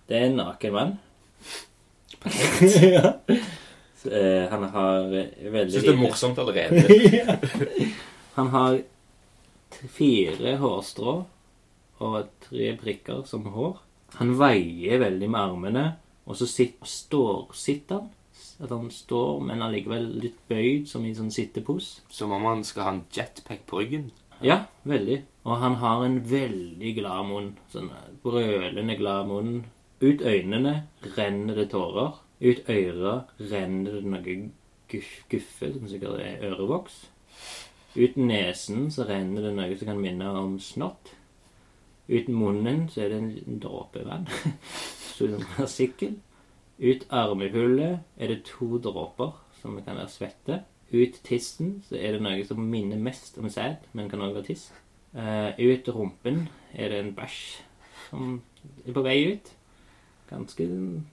Det 0.09 0.17
er 0.17 0.29
en 0.31 0.39
naken 0.41 0.73
mann. 0.73 0.99
ja. 2.95 3.13
Så, 3.99 4.09
eh, 4.09 4.47
han 4.49 4.69
har 4.73 5.11
eh, 5.11 5.53
veldig 5.53 5.73
Syns 5.73 5.85
det 5.85 5.93
er 5.93 6.01
morsomt 6.01 6.39
allerede. 6.39 7.41
Han 8.39 8.53
har 8.55 8.77
fire 9.91 10.53
hårstrå 10.61 11.15
og 12.07 12.29
tre 12.45 12.69
prikker 12.79 13.25
som 13.27 13.49
hår. 13.51 13.81
Han 14.21 14.37
veier 14.39 15.01
veldig 15.03 15.31
med 15.33 15.41
armene, 15.41 15.83
og 16.23 16.39
så 16.39 16.47
sit, 16.47 16.77
står, 16.87 17.51
sitter 17.59 17.99
han. 17.99 18.13
At 18.63 18.71
han 18.71 18.87
står, 18.95 19.43
men 19.49 19.65
allikevel 19.67 20.07
litt 20.23 20.39
bøyd, 20.51 20.87
som 20.87 21.03
i 21.03 21.17
sånn 21.19 21.35
sittepose. 21.35 22.05
Som 22.15 22.37
om 22.37 22.47
han 22.47 22.63
skal 22.67 22.87
ha 22.87 22.95
en 22.95 23.03
jetpack 23.15 23.67
på 23.67 23.83
ryggen. 23.83 24.09
Ja, 24.39 24.61
veldig. 24.87 25.19
Og 25.43 25.59
han 25.59 25.81
har 25.83 26.07
en 26.07 26.23
veldig 26.31 26.95
glad 27.01 27.27
munn. 27.33 27.53
Sånn 27.75 27.91
brølende 28.23 28.99
glad 29.03 29.27
munn. 29.33 29.55
Ut 29.99 30.23
øynene 30.23 30.85
renner 31.19 31.59
det 31.59 31.73
tårer. 31.75 32.23
Ut 32.39 32.71
øra 32.71 33.21
renner 33.51 33.99
det 33.99 34.15
noe 34.15 34.41
guff, 34.95 35.15
guffe, 35.27 35.75
som 35.75 35.91
sikkert 35.91 36.23
er 36.23 36.53
ørevoks. 36.53 37.09
Ut 37.99 38.17
nesen 38.17 38.93
så 38.95 39.09
renner 39.09 39.49
det 39.49 39.55
noe 39.57 39.77
som 39.79 39.91
kan 39.91 40.01
minne 40.03 40.31
om 40.39 40.59
snott. 40.63 41.15
Ut 42.09 42.29
munnen 42.31 42.87
så 42.93 43.03
er 43.05 43.13
det 43.13 43.19
en 43.19 43.31
liten 43.35 43.61
dråpe 43.63 44.05
vann. 44.07 44.29
Som 45.17 45.35
en 45.59 45.71
sikkel. 45.71 46.15
Ut 46.79 47.07
armehullet 47.11 48.05
er 48.17 48.31
det 48.31 48.45
to 48.47 48.79
dråper, 48.79 49.35
som 49.61 49.75
kan 49.83 49.99
være 49.99 50.13
svette. 50.13 50.61
Ut 50.95 51.19
tissen 51.27 51.81
så 51.89 51.99
er 51.99 52.15
det 52.15 52.23
noe 52.23 52.45
som 52.47 52.63
minner 52.63 53.01
mest 53.03 53.37
om 53.43 53.51
sæd, 53.51 53.91
men 53.93 54.09
kan 54.09 54.23
også 54.23 54.39
være 54.39 54.49
tiss. 54.53 54.69
Uh, 55.13 55.51
ut 55.59 55.89
rumpen 55.91 56.47
er 56.73 56.93
det 56.93 57.01
en 57.03 57.15
bæsj 57.17 57.41
som 58.09 58.43
er 58.87 58.95
på 58.95 59.03
vei 59.03 59.19
ut. 59.33 59.51
Ganske 60.31 60.69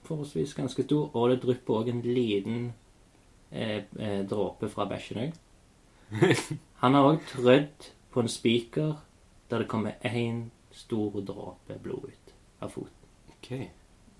forholdsvis 0.06 0.54
ganske 0.54 0.86
stor. 0.86 1.10
Og 1.16 1.30
det 1.32 1.42
drypper 1.42 1.80
òg 1.80 1.90
en 1.90 2.02
liten 2.04 2.70
eh, 3.50 3.82
eh, 3.98 4.22
dråpe 4.28 4.68
fra 4.68 4.86
bæsjen 4.88 5.22
òg. 5.26 5.36
Han 6.82 6.94
har 6.94 7.08
òg 7.08 7.24
trødd 7.30 7.90
på 8.12 8.20
en 8.20 8.28
spiker 8.28 8.94
der 9.50 9.62
det 9.62 9.68
kommer 9.70 9.96
én 10.04 10.48
stor 10.72 11.20
dråpe 11.20 11.78
blod 11.82 12.08
ut 12.10 12.34
av 12.60 12.70
foten. 12.74 12.92
Ok. 13.32 13.50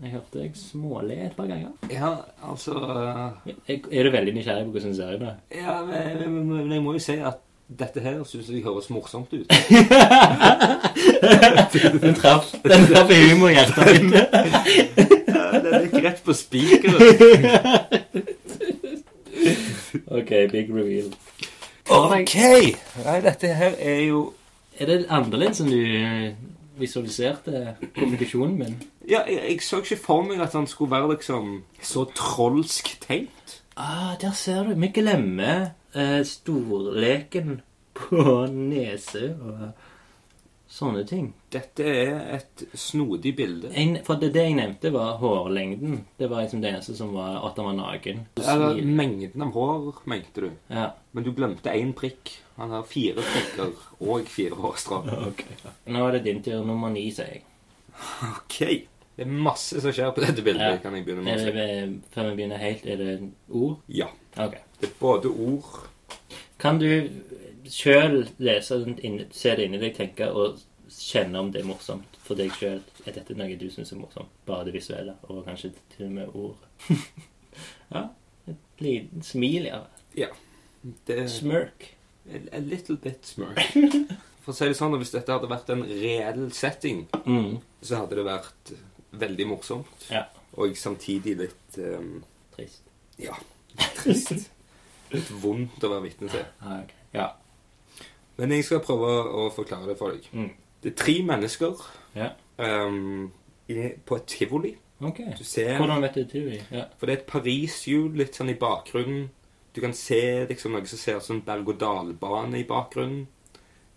Jeg 0.03 0.13
hørte 0.13 0.39
deg 0.39 0.57
småle 0.57 1.15
et 1.25 1.37
par 1.37 1.47
ganger. 1.49 1.73
Ja, 1.91 2.13
altså 2.45 2.77
uh... 2.77 3.53
Er 3.69 4.03
du 4.05 4.11
veldig 4.13 4.35
nysgjerrig 4.37 4.65
på 4.67 4.71
hvordan 4.77 4.89
det 4.93 4.97
ser 4.97 5.15
ut? 5.15 5.21
da? 5.21 5.35
Ja, 5.57 5.85
men, 5.85 6.33
men, 6.33 6.49
men 6.49 6.73
jeg 6.73 6.83
må 6.85 6.93
jo 6.97 7.03
si 7.03 7.17
at 7.17 7.43
Dette 7.67 7.99
her 7.99 8.21
syns 8.23 8.47
jeg 8.47 8.63
høres 8.63 8.87
morsomt 8.95 9.33
ut. 9.35 9.51
Den 12.05 12.15
traff 12.15 12.53
den 12.63 12.85
traff 12.87 13.11
humorhjertet 13.11 14.05
mitt. 14.05 14.37
Den 15.65 15.89
gikk 15.89 15.97
rett 16.05 16.23
på 16.23 16.33
spikeren. 16.39 16.95
OK, 20.15 20.31
big 20.53 20.71
reveal. 20.71 21.11
OK! 21.91 22.35
Nei, 23.05 23.21
dette 23.23 23.53
her 23.55 23.75
er 23.79 24.01
jo 24.09 24.35
Er 24.79 24.91
det 24.91 25.07
annerledes 25.09 25.63
enn 25.63 25.71
du 25.71 25.79
eh, 25.81 26.33
visualiserte 26.77 27.77
kommunikasjonen 27.97 28.57
min? 28.59 28.75
Ja, 29.09 29.23
jeg, 29.31 29.39
jeg 29.49 29.63
så 29.65 29.81
ikke 29.81 29.97
for 30.03 30.27
meg 30.27 30.43
at 30.45 30.53
han 30.53 30.67
skulle 30.69 30.93
være 30.93 31.15
liksom 31.15 31.63
så 31.81 32.05
trolsk 32.13 32.91
tenkt. 33.01 33.63
Ah, 33.77 34.17
der 34.21 34.35
ser 34.37 34.67
du. 34.67 34.75
Vi 34.77 34.91
glemmer 34.93 35.71
eh, 35.95 36.21
storleken 36.29 37.63
på 37.97 38.45
nese 38.73 39.31
og 39.41 39.71
sånne 40.77 41.03
ting. 41.09 41.31
Dette 41.53 41.85
er 41.89 42.17
et 42.37 42.65
snodig 42.77 43.33
bilde. 43.39 43.71
En, 43.73 43.97
for 44.07 44.21
det, 44.21 44.33
det 44.35 44.45
jeg 44.45 44.57
nevnte, 44.59 44.93
var 44.95 45.17
hårlengden. 45.23 46.03
Det 46.21 46.29
var 46.31 46.45
liksom 46.45 46.63
det 46.65 46.73
eneste 46.75 46.97
som 46.99 47.15
var 47.17 47.39
at 47.49 47.57
han 47.61 47.71
var 47.71 47.79
naken. 47.79 48.27
Eller 48.43 48.83
mengden 48.85 49.47
av 49.47 49.55
hår, 49.57 50.03
mente 50.13 50.45
du. 50.45 50.51
Ja. 50.73 50.91
Men 51.17 51.25
du 51.27 51.33
glemte 51.37 51.73
én 51.73 51.95
prikk. 51.97 52.35
Han 52.57 52.73
har 52.73 52.85
fire 52.89 53.25
prikker 53.25 53.73
og 54.05 54.29
fire 54.33 54.57
hårstrå. 54.61 55.01
Nå 55.93 56.05
er 56.09 56.19
det 56.19 56.27
din 56.29 56.45
tur. 56.45 56.63
Nummer 56.69 56.93
ni, 56.93 57.09
sier 57.15 57.39
jeg. 57.39 57.47
Ok. 58.31 58.61
Det 59.17 59.25
er 59.25 59.33
masse 59.33 59.81
som 59.81 59.95
skjer 59.97 60.13
på 60.13 60.21
dette 60.25 60.45
bildet. 60.45 60.77
Ja. 60.77 60.81
kan 60.83 60.97
jeg 60.97 61.07
begynne 61.07 61.25
med 61.25 61.41
å 61.41 61.45
si. 61.45 62.01
før 62.13 62.31
vi 62.31 62.37
begynner 62.43 62.61
helt, 62.61 62.85
er 62.85 63.01
det 63.01 63.13
ord? 63.49 63.79
Ja. 63.89 64.11
Ok. 64.37 64.59
Det 64.77 64.91
er 64.91 64.97
både 65.01 65.31
ord 65.33 65.87
Kan 66.61 66.77
du 66.81 66.89
sjøl 67.73 68.23
lese 68.39 68.79
det, 68.85 69.27
se 69.35 69.55
det 69.57 69.67
inni 69.69 69.79
deg, 69.83 69.95
tenke 69.97 70.29
og 70.33 70.61
kjenne 70.93 71.41
om 71.41 71.49
det 71.53 71.63
er 71.63 71.67
morsomt 71.69 72.17
for 72.27 72.39
deg 72.39 72.53
sjøl? 72.55 72.81
Er 73.07 73.17
dette 73.17 73.35
noe 73.39 73.57
du 73.59 73.67
syns 73.73 73.93
er 73.93 74.01
morsomt? 74.01 74.31
Bare 74.47 74.65
det 74.69 74.75
visuelle, 74.77 75.17
og 75.29 75.45
kanskje 75.47 75.73
til 75.97 76.07
og 76.09 76.13
med 76.19 76.35
ord? 76.35 76.57
ja. 77.95 78.05
Et 78.47 78.83
lite 78.85 79.23
smil, 79.27 79.67
ja. 79.71 79.81
Ja. 80.17 80.29
Det 81.09 81.25
Smirk. 81.31 81.93
a 82.53 82.59
little 82.61 82.97
bit 82.97 83.27
smirk. 83.27 83.59
For 84.47 84.53
å 84.53 84.55
si 84.55 84.69
det 84.71 84.77
sånn, 84.79 84.95
Hvis 85.01 85.11
dette 85.11 85.33
hadde 85.35 85.49
vært 85.51 85.71
en 85.75 85.83
reell 85.89 86.51
setting, 86.55 87.07
Mm. 87.27 87.57
så 87.83 88.03
hadde 88.05 88.15
det 88.21 88.25
vært 88.29 88.71
veldig 89.19 89.47
morsomt. 89.51 90.07
Ja. 90.11 90.27
Og 90.55 90.77
samtidig 90.79 91.35
litt 91.41 91.79
um, 91.83 92.21
Trist. 92.55 92.83
Ja, 93.19 93.35
trist. 93.99 94.47
Litt 95.13 95.29
vondt 95.43 95.83
å 95.87 95.91
være 95.91 96.03
vitne 96.07 96.29
til. 96.33 96.45
Ah, 96.63 96.81
okay. 96.83 96.97
Ja. 97.15 97.27
Men 98.39 98.51
jeg 98.53 98.65
skal 98.65 98.81
prøve 98.85 99.11
å 99.33 99.47
forklare 99.55 99.87
det 99.89 99.99
for 99.99 100.11
deg. 100.13 100.27
Mm. 100.33 100.51
Det 100.83 100.93
er 100.93 100.97
tre 101.05 101.15
mennesker 101.23 101.87
Ja. 102.17 102.29
um, 102.59 103.33
i- 103.69 103.95
på 104.07 104.17
et 104.17 104.27
tivoli. 104.27 104.75
Ok. 105.01 105.19
Du 105.39 105.45
ser 105.45 105.77
Hvordan 105.79 106.03
vet 106.03 106.15
du 106.15 106.25
det? 106.51 106.63
Ja. 106.73 106.85
For 106.99 107.07
det 107.07 107.13
er 107.17 107.21
et 107.21 107.27
Paris-hjul 107.27 108.15
litt 108.17 108.35
sånn 108.37 108.51
i 108.51 108.55
bakgrunnen. 108.55 109.29
Du 109.75 109.81
kan 109.81 109.93
se 109.93 110.47
liksom 110.49 110.73
noe 110.73 110.87
som 110.87 110.99
ser 110.99 111.17
ut 111.17 111.23
som 111.23 111.43
berg-og-dal-bane 111.43 112.59
i 112.61 112.65
bakgrunnen. 112.65 113.27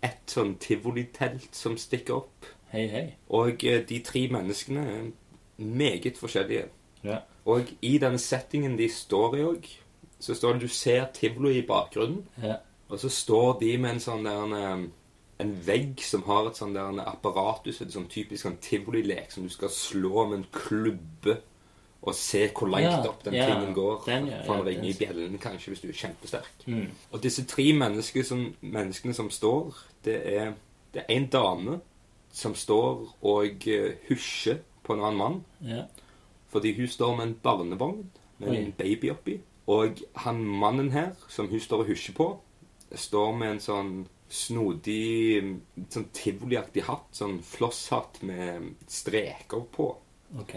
Et 0.02 0.26
sånn 0.26 0.56
tivolitelt 0.58 1.54
som 1.54 1.76
stikker 1.76 2.14
opp. 2.16 2.46
Hei, 2.72 2.86
hei. 2.88 3.14
Og 3.30 3.64
eh, 3.64 3.82
de 3.84 3.98
tre 4.00 4.28
menneskene 4.28 4.84
er 4.86 5.10
meget 5.58 6.16
forskjellige. 6.18 6.68
Ja. 7.04 7.18
Og 7.46 7.64
i 7.82 7.98
den 7.98 8.18
settingen 8.18 8.76
de 8.78 8.88
står 8.88 9.34
i 9.36 9.42
òg, 9.44 9.66
så 10.20 10.34
står 10.34 10.52
det 10.52 10.60
du 10.60 10.68
ser 10.68 11.06
tivoli 11.14 11.58
i 11.58 11.66
bakgrunnen. 11.66 12.24
Ja. 12.42 12.56
Og 12.90 12.98
så 12.98 13.10
står 13.12 13.58
de 13.60 13.76
med 13.78 13.96
en 13.96 14.02
sånn 14.02 14.26
der 14.26 14.56
en, 14.56 14.88
en 15.40 15.52
vegg 15.66 16.02
som 16.04 16.24
har 16.26 16.48
et 16.50 16.58
sånn 16.58 16.74
der 16.74 16.90
en 16.90 17.02
apparatus, 17.04 17.80
et 17.80 17.94
sånn 17.94 18.08
typisk 18.10 18.44
sånn 18.46 18.58
tivolilek 18.62 19.30
som 19.32 19.46
du 19.46 19.52
skal 19.52 19.70
slå 19.72 20.26
med 20.30 20.40
en 20.40 20.48
klubbe 20.54 21.38
og 22.00 22.14
se 22.16 22.46
hvor 22.56 22.70
langt 22.72 22.86
Ja, 22.88 23.02
opp 23.10 23.24
den 23.24 23.34
ja, 23.36 23.46
tingen 23.46 23.74
går. 23.76 24.02
den, 24.06 24.26
ja, 24.32 24.40
for 24.46 24.56
ja, 24.56 24.62
å 24.62 24.66
ringe 24.66 24.88
i 24.88 24.96
bjellen 24.96 25.36
kanskje 25.38 25.74
hvis 25.74 25.82
du 25.82 25.88
er 25.90 25.98
kjempesterk. 26.00 26.64
Mm. 26.66 26.86
Og 27.12 27.22
disse 27.22 27.44
tre 27.48 27.66
mennesker 27.76 28.24
som, 28.24 28.46
menneskene 28.60 29.14
som 29.14 29.28
står, 29.30 29.76
det 30.04 30.16
er, 30.32 30.54
det 30.94 31.04
er 31.04 31.12
en 31.16 31.28
dame 31.28 31.80
som 32.32 32.54
står 32.56 33.04
og 33.26 33.68
eh, 33.68 33.98
husjer 34.08 34.62
på 34.86 34.96
en 34.96 35.04
annen 35.04 35.20
mann. 35.20 35.38
Ja. 35.60 35.84
Fordi 36.50 36.72
hun 36.78 36.88
står 36.88 37.16
med 37.18 37.26
en 37.26 37.38
barnevogn 37.42 38.06
med 38.38 38.48
Oi. 38.48 38.56
en 38.56 38.72
baby 38.78 39.10
oppi. 39.12 39.36
Og 39.70 40.00
han 40.24 40.40
mannen 40.40 40.90
her, 40.90 41.12
som 41.28 41.50
hun 41.52 41.60
står 41.60 41.84
og 41.84 41.92
husjer 41.92 42.16
på, 42.16 42.30
står 42.98 43.32
med 43.38 43.50
en 43.56 43.60
sånn 43.62 43.92
snodig 44.30 45.40
sånn 45.90 46.08
tivoliaktig 46.14 46.84
hatt. 46.86 47.08
Sånn 47.16 47.40
flosshatt 47.42 48.22
med 48.26 48.74
streker 48.90 49.64
på. 49.74 49.88
Ok. 50.40 50.54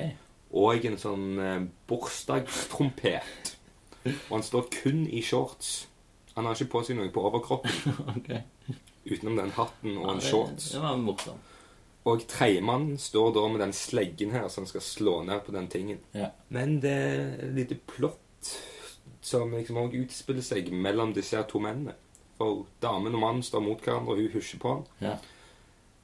Og 0.53 0.85
en 0.85 0.99
sånn 1.01 1.39
eh, 1.41 1.63
bursdagstrompet. 1.89 3.55
Og 4.05 4.35
han 4.35 4.43
står 4.45 4.67
kun 4.73 5.05
i 5.07 5.21
shorts. 5.25 5.87
Han 6.35 6.45
har 6.49 6.57
ikke 6.57 6.71
på 6.73 6.83
seg 6.85 6.97
noe 6.97 7.11
på 7.13 7.23
overkroppen 7.29 7.97
ok. 8.17 8.29
utenom 9.05 9.37
den 9.37 9.51
hatten 9.57 9.97
og 9.97 10.07
Ja, 10.07 10.13
en 10.15 10.21
shorts. 10.25 10.71
det 10.73 10.81
var 10.83 10.97
morsomt. 10.97 11.49
Og 12.03 12.25
tredjemannen 12.27 12.97
står 12.99 13.29
da 13.37 13.45
med 13.47 13.61
den 13.63 13.71
sleggen 13.77 14.33
her 14.35 14.49
som 14.51 14.65
skal 14.67 14.83
slå 14.83 15.21
ned 15.23 15.45
på 15.45 15.53
den 15.55 15.69
tingen. 15.71 16.01
Ja. 16.11 16.33
Men 16.51 16.81
det 16.83 16.91
er 16.91 17.21
et 17.45 17.53
lite 17.55 17.77
plott 17.87 18.49
som 19.23 19.53
liksom 19.55 19.77
også 19.85 20.01
utspiller 20.03 20.43
seg 20.43 20.67
mellom 20.75 21.13
disse 21.15 21.37
her 21.39 21.45
to 21.47 21.61
mennene. 21.63 21.93
For 22.43 22.65
damen 22.83 23.15
og 23.15 23.21
mannen 23.23 23.43
står 23.45 23.63
mot 23.63 23.79
hverandre, 23.81 24.11
og 24.15 24.19
hun 24.19 24.31
husjer 24.35 24.59
på 24.59 24.73
han. 24.73 24.83
Ja. 25.01 25.15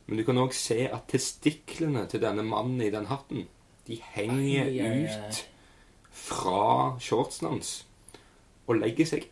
Men 0.08 0.18
du 0.18 0.24
kan 0.26 0.40
òg 0.42 0.54
se 0.58 0.88
at 0.88 1.08
testiklene 1.12 2.06
til 2.10 2.22
denne 2.24 2.42
mannen 2.48 2.80
i 2.82 2.90
den 2.94 3.06
hatten, 3.12 3.44
de 3.90 3.98
henger 4.16 4.64
Ai, 4.64 4.80
ai, 4.80 4.88
ai. 4.88 5.04
ut 5.30 5.44
fra 6.12 6.98
shortsen 7.02 7.48
hans 7.50 7.70
og 8.70 8.78
legger 8.82 9.08
seg 9.10 9.28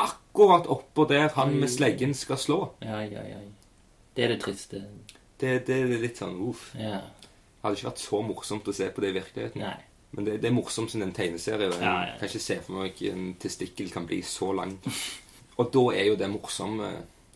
akkurat 0.00 0.66
oppå 0.70 1.04
der 1.10 1.28
han 1.36 1.52
med 1.60 1.70
sleggen 1.70 2.14
skal 2.14 2.38
slå. 2.40 2.58
Ja, 2.82 3.00
ja, 3.06 3.22
ja. 3.26 3.38
Det 4.16 4.24
er 4.24 4.32
det 4.34 4.40
triste. 4.42 4.80
Det, 5.40 5.52
det 5.68 5.76
er 5.84 5.92
litt 6.02 6.18
sånn 6.18 6.38
uff. 6.48 6.72
Ja. 6.78 6.98
Det 7.06 7.62
hadde 7.62 7.76
ikke 7.78 7.90
vært 7.90 8.02
så 8.02 8.20
morsomt 8.26 8.70
å 8.70 8.74
se 8.74 8.88
på 8.94 9.02
det 9.04 9.12
i 9.12 9.16
virkeligheten. 9.20 9.62
Nei. 9.62 9.76
Men 10.16 10.26
det, 10.26 10.38
det 10.42 10.48
er 10.50 10.56
morsomt 10.56 10.90
som 10.90 11.02
en 11.06 11.12
tegneserie. 11.14 11.68
Jeg 11.70 11.82
Ja, 11.84 11.94
ja. 12.08 12.16
kan 12.18 12.30
ikke 12.32 12.42
se 12.42 12.56
for 12.66 12.80
meg 12.80 12.90
at 12.96 13.02
en 13.12 13.28
testikkel 13.38 13.92
kan 13.94 14.06
bli 14.10 14.22
så 14.26 14.50
lang. 14.58 14.78
Og 15.60 15.68
da 15.74 15.82
er 15.92 16.08
jo 16.08 16.16
det 16.16 16.30
morsomme 16.32 16.88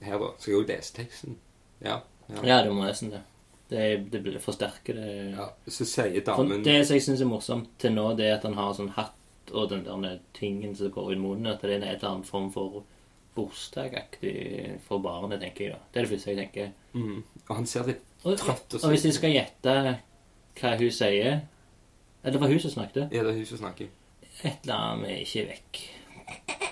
her, 0.04 0.18
da. 0.20 0.30
Skal 0.40 0.52
jeg 0.54 0.60
òg 0.62 0.70
lese 0.72 0.96
teksten? 0.96 1.36
Ja. 1.84 1.98
ja. 2.30 2.42
Ja, 2.48 2.58
du 2.64 2.72
må 2.72 2.86
nesten 2.86 3.12
det. 3.12 3.20
Det, 3.68 3.82
det 4.12 4.20
blir 4.24 4.40
forsterker 4.40 4.96
det. 4.96 5.12
ja. 5.34 5.48
Så 5.68 5.86
sier 5.88 6.14
For 6.24 6.44
damen 6.44 6.64
det 6.64 6.78
som 6.86 6.96
jeg 6.96 7.04
syns 7.06 7.22
er 7.24 7.28
morsomt 7.28 7.70
til 7.80 7.94
nå, 7.96 8.10
det 8.16 8.28
er 8.28 8.38
at 8.38 8.48
han 8.48 8.56
har 8.58 8.74
sånn 8.76 8.92
hatt 8.96 9.20
og 9.52 9.68
den 9.70 9.84
der 9.84 10.18
tingen 10.36 10.72
som 10.76 10.88
går 10.92 11.12
i 11.12 11.20
munnen, 11.20 11.50
at 11.52 11.60
det 11.60 11.70
er 11.70 11.76
en 11.76 11.82
eller 11.88 12.08
annen 12.08 12.24
form 12.24 12.46
for 12.52 12.82
bursdagaktig 13.36 14.78
for 14.86 15.02
barnet, 15.04 15.40
tenker 15.42 15.64
jeg 15.66 15.74
da. 15.74 15.80
Det 15.92 16.00
er 16.00 16.06
det 16.06 16.12
første 16.14 16.30
jeg 16.32 16.38
tenker. 16.40 16.70
mm, 16.94 17.18
Og 17.48 17.56
han 17.58 17.66
ser 17.68 17.88
litt 17.90 18.04
Og, 18.24 18.38
trøtt 18.40 18.78
og 18.80 18.88
hvis 18.92 19.04
jeg 19.04 19.16
skal 19.18 19.34
gjette 19.34 19.74
hva 20.60 20.70
hun 20.80 20.94
sier 20.94 21.42
Eller 22.22 22.32
det 22.36 22.40
var 22.40 22.48
hun 22.48 22.60
som 22.62 22.72
snakket. 22.72 23.12
Er 23.12 23.26
det 23.26 23.34
hun 23.36 23.46
som 23.46 23.60
snakker? 23.60 23.90
Et 24.44 24.64
eller 24.64 24.74
annet 24.74 25.02
med 25.02 25.18
'ikke 25.20 25.44
vekk'. 25.50 26.63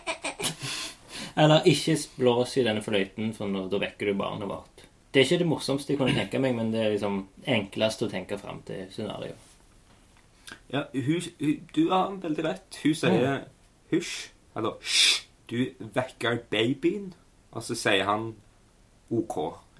Eller 1.36 1.62
'ikke 1.64 1.96
blås 2.18 2.56
i 2.56 2.64
denne 2.64 2.82
fløyten, 2.82 3.32
for 3.34 3.46
nå, 3.46 3.68
da 3.70 3.78
vekker 3.78 4.06
du 4.06 4.14
barnet 4.18 4.48
vårt'. 4.48 4.84
Det 5.14 5.20
er 5.20 5.24
ikke 5.24 5.38
det 5.38 5.46
morsomste 5.46 5.92
jeg 5.92 5.98
kunne 5.98 6.14
tenke 6.14 6.38
meg, 6.40 6.54
men 6.54 6.72
det 6.72 6.80
er 6.80 6.90
liksom 6.90 7.26
enklest 7.46 8.02
å 8.02 8.08
tenke 8.10 8.38
fram 8.38 8.62
til 8.66 8.86
scenario. 8.90 9.32
Ja, 10.72 10.82
hun, 10.94 11.22
hun, 11.40 11.68
du 11.74 11.88
har 11.90 12.10
veldig 12.22 12.44
rett. 12.44 12.78
Hun 12.82 12.94
sier 12.94 13.44
hysj, 13.90 14.30
eller 14.56 14.78
hysj, 14.80 15.26
du 15.50 15.66
vekker 15.94 16.38
babyen. 16.50 17.12
Og 17.52 17.62
så 17.62 17.74
sier 17.76 18.04
han 18.04 18.34
OK, 19.10 19.36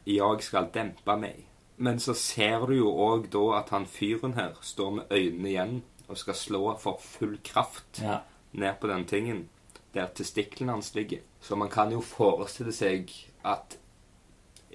jeg 0.07 0.43
skal 0.45 0.69
dempe 0.75 1.17
meg. 1.17 1.45
Men 1.79 1.99
så 1.99 2.13
ser 2.15 2.67
du 2.67 2.75
jo 2.77 2.91
òg 2.93 3.31
da 3.33 3.59
at 3.59 3.71
han 3.71 3.87
fyren 3.87 4.35
her 4.35 4.53
står 4.61 4.91
med 4.91 5.05
øynene 5.11 5.49
igjen 5.49 5.83
og 6.09 6.19
skal 6.19 6.35
slå 6.35 6.77
for 6.79 6.99
full 7.01 7.39
kraft 7.45 8.03
Ja. 8.03 8.19
ned 8.53 8.75
på 8.81 8.87
den 8.89 9.05
tingen 9.05 9.49
der 9.95 10.07
testiklene 10.15 10.73
hans 10.73 10.95
ligger. 10.95 11.19
Så 11.41 11.57
man 11.57 11.69
kan 11.71 11.93
jo 11.93 12.01
forestille 12.01 12.73
seg 12.73 13.11
at 13.45 13.79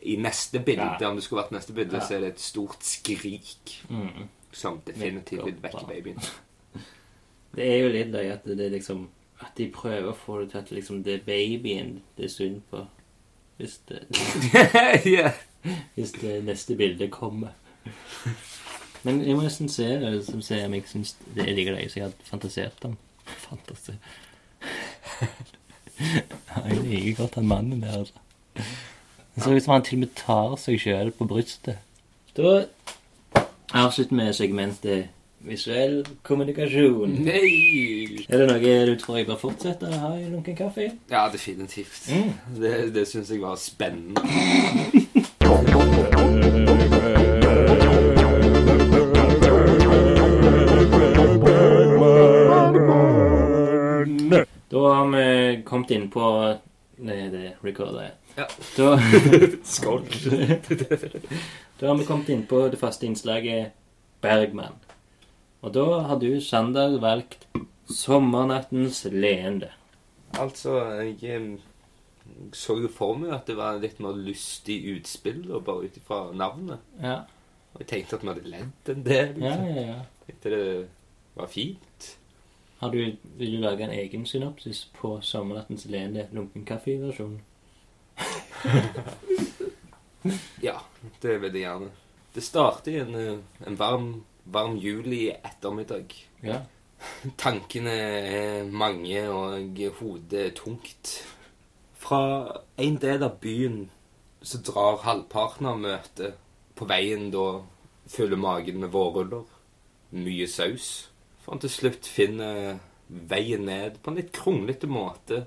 i 0.03 0.15
neste 0.15 0.59
bilde, 0.59 0.97
Ja. 1.01 1.09
om 1.09 1.15
det 1.15 1.24
skulle 1.24 1.41
vært 1.43 1.51
neste 1.51 1.74
bilde, 1.74 1.95
Ja. 1.97 2.05
så 2.07 2.15
er 2.15 2.20
det 2.20 2.30
et 2.34 2.39
stort 2.39 2.84
skrik 2.84 3.84
Mm. 3.89 4.28
som 4.51 4.82
definitivt 4.88 5.45
vil 5.45 5.55
vekke 5.61 5.86
babyen. 5.88 6.20
Det 7.55 7.65
er 7.65 7.78
jo 7.84 7.89
litt 7.89 8.11
løye 8.13 8.34
at 8.34 8.43
det 8.45 8.59
er 8.59 8.70
liksom 8.70 9.07
At 9.41 9.51
de 9.57 9.72
prøver 9.72 10.11
å 10.11 10.15
få 10.15 10.39
det 10.41 10.51
til 10.51 10.57
at 10.57 10.72
liksom 10.72 11.03
det 11.03 11.13
er 11.13 11.26
babyen 11.26 12.01
det 12.18 12.26
er 12.26 12.30
synd 12.30 12.61
på. 12.72 12.88
Hvis 13.57 13.78
det, 13.89 13.99
yeah. 15.05 15.32
hvis 15.95 16.11
det 16.11 16.43
neste 16.45 16.76
bildet 16.76 17.11
kommer. 17.11 17.49
Men 19.03 19.22
jeg 19.26 19.36
må 19.36 19.41
nesten 19.45 19.70
se 19.70 19.84
det 20.01 20.26
som 20.26 20.41
ser 20.41 20.65
om 20.65 20.74
jeg 20.74 20.84
syns 20.89 21.15
det 21.36 21.45
er 21.47 21.53
like 21.55 21.72
løye 21.76 21.89
som 21.89 21.99
jeg 22.01 22.07
hadde 22.09 22.24
fantasert 22.30 22.86
om. 22.86 22.97
Fantasi. 23.26 23.93
Jeg 25.99 26.78
liker 26.84 27.22
godt 27.22 27.36
han 27.36 27.47
mannen 27.47 27.82
der, 27.82 27.99
altså. 27.99 28.13
Det 29.36 29.43
ser 29.43 29.55
ut 29.55 29.63
som 29.63 29.74
han 29.74 29.86
til 29.86 29.97
og 29.97 29.99
med 30.05 30.15
tar 30.18 30.55
seg 30.61 30.80
sjøl 30.82 31.11
på 31.13 31.28
brystet. 31.30 31.78
Da 32.38 32.65
avslutter 33.74 34.18
vi 34.18 34.34
segmentet 34.34 35.09
visuell 35.47 35.99
kommunikasjon. 36.26 37.13
Nei! 37.26 38.26
Er 38.30 38.41
det 38.41 38.47
noe 38.49 38.78
du 38.89 38.95
tror 38.99 39.20
jeg 39.20 39.28
bør 39.30 39.39
fortsette 39.41 39.89
å 39.89 39.99
ha 40.01 40.13
i 40.18 40.26
lunken 40.32 40.57
kaffe? 40.57 40.89
Ja, 41.11 41.28
definitivt. 41.34 42.09
Det, 42.57 42.74
det 42.95 43.05
syns 43.09 43.32
jeg 43.32 43.43
var 43.43 43.59
spennende. 43.61 45.05
Har 54.93 55.07
vi 55.13 55.61
kommet 55.65 55.91
inn 55.91 56.09
på 56.13 56.23
Nei, 56.97 57.27
det 57.29 57.51
recorder 57.61 58.07
jeg. 58.07 58.13
Ja. 58.38 58.45
Da, 58.77 58.88
Skål. 59.75 60.03
da 61.79 61.88
har 61.91 61.97
vi 61.99 62.05
kommet 62.07 62.29
inn 62.33 62.43
på 62.49 62.63
det 62.73 62.79
faste 62.81 63.05
innslaget 63.05 63.71
Bergman. 64.21 64.73
Og 65.61 65.73
da 65.75 65.85
har 66.09 66.19
du, 66.21 66.39
Sander, 66.41 66.97
valgt 67.01 67.47
'Sommernattens 67.88 69.05
leende'. 69.13 69.69
Altså, 70.39 70.73
jeg 71.21 71.35
em, 71.35 71.59
så 72.53 72.75
jo 72.81 72.89
for 72.91 73.15
meg 73.17 73.31
at 73.38 73.47
det 73.47 73.55
var 73.57 73.77
litt 73.79 73.99
mer 74.03 74.17
lystig 74.17 74.81
utspill, 74.97 75.45
da, 75.47 75.59
bare 75.63 75.88
ut 75.88 75.97
ifra 75.97 76.31
navnet. 76.33 76.79
Ja, 77.01 77.21
Og 77.73 77.79
jeg 77.85 77.88
tenkte 77.88 78.15
at 78.17 78.23
vi 78.23 78.27
hadde 78.33 78.49
ledd 78.49 78.89
en 78.91 79.03
del. 79.05 79.33
ja, 79.41 79.49
Liksom. 79.55 79.67
ja. 79.75 79.81
ja. 79.91 79.99
Tenkte 80.27 80.49
det 80.49 80.88
var 81.38 81.47
fint. 81.47 81.86
Har 82.78 82.93
du, 82.93 83.15
vil 83.23 83.51
du 83.51 83.57
lage 83.57 83.84
en 83.84 83.91
egen 83.91 84.25
synopsis 84.25 84.91
på 84.93 85.21
'Sommernattens 85.21 85.86
lene 85.86 86.28
lunkenkaffe-versjon? 86.32 87.41
Ja, 90.61 90.73
det 91.21 91.41
vil 91.41 91.53
jeg 91.53 91.61
gjerne. 91.61 91.89
Det 92.36 92.43
starter 92.43 92.91
i 92.91 92.99
en, 92.99 93.15
eh, 93.15 93.67
en 93.67 93.80
varm, 93.80 94.23
varm 94.45 94.78
juli 94.78 95.30
ettermiddag. 95.30 96.05
Ja. 96.43 96.59
Tankene 97.38 97.89
er 97.89 98.63
mange, 98.63 99.30
og 99.30 99.78
hodet 99.99 100.45
er 100.45 100.55
tungt. 100.55 101.23
Fra 101.93 102.61
en 102.78 102.97
del 103.01 103.23
av 103.23 103.39
byen 103.41 103.89
så 104.41 104.61
drar 104.61 105.01
halvparten 105.03 105.65
av 105.65 105.80
møtet 105.80 106.36
på 106.75 106.86
veien 106.86 107.32
da 107.34 107.63
fyller 108.07 108.38
magen 108.38 108.80
med 108.80 108.93
vårruller, 108.93 109.43
mye 110.11 110.47
saus, 110.47 111.09
for 111.47 111.55
han 111.55 111.61
til 111.63 111.71
slutt 111.71 112.07
finner 112.11 112.73
veien 113.07 113.61
ned 113.63 114.01
på 114.03 114.11
en 114.11 114.17
litt 114.19 114.33
kronglete 114.35 114.87
måte 114.91 115.45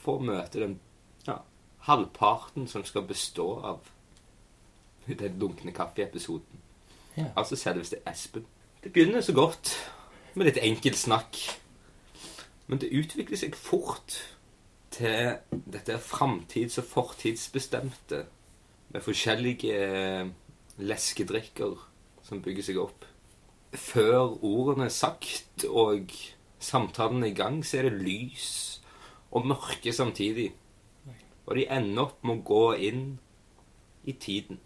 for 0.00 0.16
å 0.16 0.24
møte 0.24 0.62
den 0.62 0.78
ja, 1.26 1.34
halvparten 1.84 2.64
som 2.72 2.80
skal 2.88 3.04
bestå 3.04 3.44
av 3.60 3.90
den 5.04 5.36
lunkne 5.36 5.74
kaffeepisoden. 5.76 6.62
Ja. 7.18 7.26
Altså 7.36 7.58
selveste 7.60 8.00
Espen. 8.08 8.46
Det 8.80 8.94
begynner 8.94 9.20
så 9.20 9.34
godt 9.36 9.74
med 10.32 10.48
litt 10.48 10.62
enkelt 10.64 10.96
snakk. 10.96 11.36
Men 12.72 12.80
det 12.80 12.88
utvikler 12.96 13.36
seg 13.36 13.56
fort 13.56 14.16
til 14.96 15.36
dette 15.68 16.00
framtids- 16.08 16.80
og 16.80 16.88
fortidsbestemte 16.88 18.24
med 18.96 19.04
forskjellige 19.04 19.76
eh, 19.76 20.32
leskedrikker 20.80 21.76
som 22.24 22.40
bygger 22.40 22.70
seg 22.70 22.80
opp. 22.80 23.07
Før 23.74 24.38
ordene 24.44 24.86
er 24.88 24.94
sagt 24.94 25.64
og 25.68 26.12
samtalen 26.58 27.22
er 27.22 27.32
i 27.32 27.36
gang, 27.36 27.60
så 27.66 27.78
er 27.78 27.88
det 27.88 28.00
lys 28.00 28.48
og 29.30 29.46
mørke 29.46 29.92
samtidig. 29.92 30.52
Og 31.46 31.56
de 31.56 31.66
ender 31.72 32.08
opp 32.08 32.24
med 32.24 32.40
å 32.40 32.46
gå 32.48 32.64
inn 32.88 33.04
i 34.08 34.12
tiden. 34.12 34.60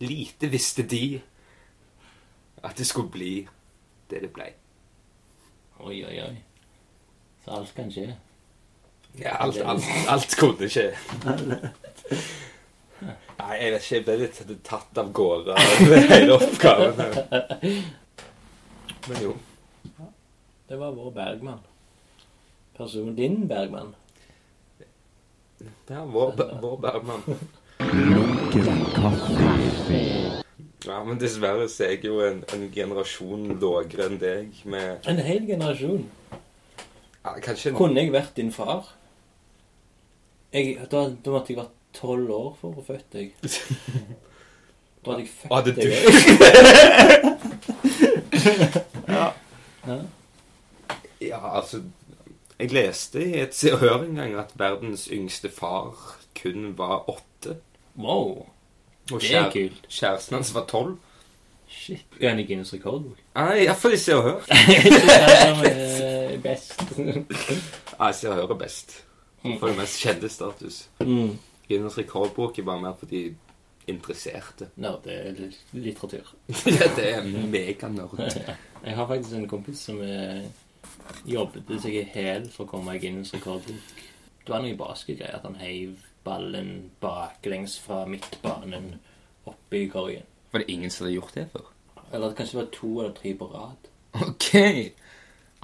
Lite 0.00 0.50
visste 0.52 0.84
de 0.84 1.20
at 2.64 2.76
det 2.76 2.86
skulle 2.86 3.12
bli 3.12 3.34
det 4.10 4.22
det 4.22 4.32
blei. 4.32 4.50
Oi, 5.80 6.04
oi, 6.04 6.16
oi. 6.24 6.36
Så 7.44 7.56
alt 7.56 7.74
kan 7.76 7.92
skje. 7.92 8.10
Ja, 9.20 9.36
alt, 9.40 9.56
alt, 9.56 9.84
alt 10.08 10.36
kunne 10.36 10.68
skje. 10.68 10.90
Nei, 13.36 13.56
jeg 13.60 13.72
vet 13.74 13.82
ikke. 13.84 13.96
Jeg 13.96 14.04
ble 14.06 14.16
litt 14.22 14.38
tatt 14.64 15.00
av 15.02 15.10
gårde 15.16 15.56
av 15.56 15.94
hele 16.12 16.36
oppgaven. 16.38 16.94
Men 19.06 19.22
jo. 19.22 19.34
Det 20.66 20.78
var 20.80 20.94
vår 20.96 21.10
Bergman. 21.14 21.60
Person 22.76 23.12
din 23.16 23.44
Bergman. 23.48 23.92
Ja, 25.88 26.02
vår, 26.04 26.32
vår 26.62 26.76
Bergman. 26.82 27.22
Ja, 30.86 31.00
men 31.04 31.18
dessverre 31.18 31.66
så 31.70 31.86
er 31.86 31.94
jeg 31.96 32.04
jo 32.06 32.20
en, 32.24 32.42
en 32.54 32.66
generasjon 32.74 33.46
lavere 33.60 34.06
enn 34.06 34.18
deg 34.20 34.60
med 34.70 35.06
En 35.10 35.18
hel 35.24 35.46
generasjon. 35.48 36.04
ja, 37.24 37.32
Kanskje 37.42 37.72
en 37.72 37.78
Kunne 37.78 38.04
jeg 38.04 38.12
vært 38.14 38.36
din 38.38 38.52
far? 38.54 38.92
Jeg, 40.54 40.76
da, 40.92 41.08
da 41.10 41.34
måtte 41.34 41.52
jeg 41.52 41.58
vært 41.58 41.74
tolv 42.00 42.30
år 42.30 42.50
for 42.60 42.68
å 42.78 42.84
født 42.86 43.12
deg. 43.16 43.34
Da 45.06 45.12
hadde 45.12 45.22
jeg 45.22 45.30
født 45.30 45.52
Hadde 45.54 45.72
du 45.76 45.86
Ja. 49.86 49.98
Ja, 51.20 51.56
altså 51.58 51.80
Jeg 52.58 52.72
leste 52.72 53.22
i 53.22 53.40
et 53.44 53.54
Se 53.54 53.70
og 53.72 53.78
Hør 53.84 54.02
en 54.02 54.16
gang 54.18 54.34
at 54.40 54.50
verdens 54.58 55.06
yngste 55.12 55.50
far 55.52 55.94
kun 56.36 56.72
var 56.78 57.04
åtte. 57.08 57.56
Wow. 57.96 58.46
Og 59.12 59.20
Det 59.20 59.30
er 59.34 59.50
kult. 59.52 59.86
kjæresten 59.88 60.34
hans 60.36 60.54
var 60.54 60.64
tolv. 60.68 60.96
Shit. 61.68 62.04
Er 62.20 62.28
han 62.30 62.38
i 62.38 62.44
Guinness 62.46 62.72
rekordbok? 62.74 63.16
Nei, 63.34 63.62
iallfall 63.64 63.92
i 63.98 63.98
Se 64.00 64.14
og 64.14 64.22
Hør. 64.22 64.40
Er 64.50 66.38
best. 66.42 66.74
Ja, 66.98 68.12
Se 68.12 68.28
og 68.30 68.34
Hør 68.40 68.50
er 68.56 68.58
best. 68.60 69.02
For 69.46 69.66
det 69.70 69.76
mest 69.78 70.00
kjente 70.02 70.28
status. 70.28 70.88
Mm. 71.00 71.38
Guinness 71.68 71.98
rekordbok 71.98 72.58
er 72.58 72.66
bare 72.68 72.82
mer 72.82 72.96
for 72.98 73.10
de 73.10 73.22
interesserte. 73.86 74.70
Nå, 74.82 74.96
det 75.04 75.16
er 75.16 75.40
litteratur. 75.72 76.34
Ja, 76.78 76.90
det 76.96 77.08
er 77.12 77.26
meganerd. 77.26 78.18
Jeg 78.86 78.96
har 78.96 79.08
faktisk 79.08 79.34
en 79.38 79.48
kompis 79.50 79.86
som 79.88 80.00
eh, 80.02 80.44
jobbet 81.26 81.70
seg 81.82 82.00
i 82.02 82.04
hæl 82.14 82.50
for 82.52 82.66
å 82.66 82.70
komme 82.76 82.96
i 82.96 83.02
Guinness 83.02 83.34
rekordbok. 83.34 84.04
Det 84.46 84.54
var 84.54 84.62
noe 84.62 84.78
basketgreier 84.78 85.40
at 85.40 85.46
han 85.48 85.58
heiv 85.58 85.96
ballen 86.26 86.90
baklengs 87.02 87.78
fra 87.82 88.04
midtbanen 88.06 88.92
opp 89.46 89.74
i 89.74 89.86
korgen. 89.90 90.26
Var 90.52 90.62
det 90.62 90.70
ingen 90.70 90.90
som 90.90 91.06
hadde 91.06 91.16
gjort 91.16 91.34
det 91.34 91.48
før? 91.52 91.66
Eller 92.14 92.34
kanskje 92.38 92.56
det 92.56 92.62
var 92.62 92.70
to 92.74 92.90
eller 93.00 93.14
tre 93.16 93.32
på 93.38 93.48
rad. 93.50 93.90
Ok! 94.22 94.48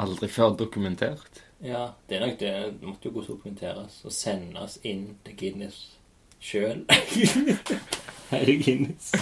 Aldri 0.03 0.29
før 0.29 0.57
dokumentert. 0.59 1.43
Ja, 1.63 1.93
det 2.09 2.17
er 2.17 2.27
nok 2.27 2.39
det. 2.41 2.53
Det 2.81 2.89
måtte 2.89 3.09
jo 3.09 3.15
godt 3.15 3.29
dokumenteres 3.31 4.01
og 4.05 4.13
sendes 4.13 4.81
inn 4.83 5.13
til 5.27 5.37
Guinness 5.39 5.83
sjøl. 6.43 6.83
Herre 8.33 8.57
Guinness. 8.59 9.13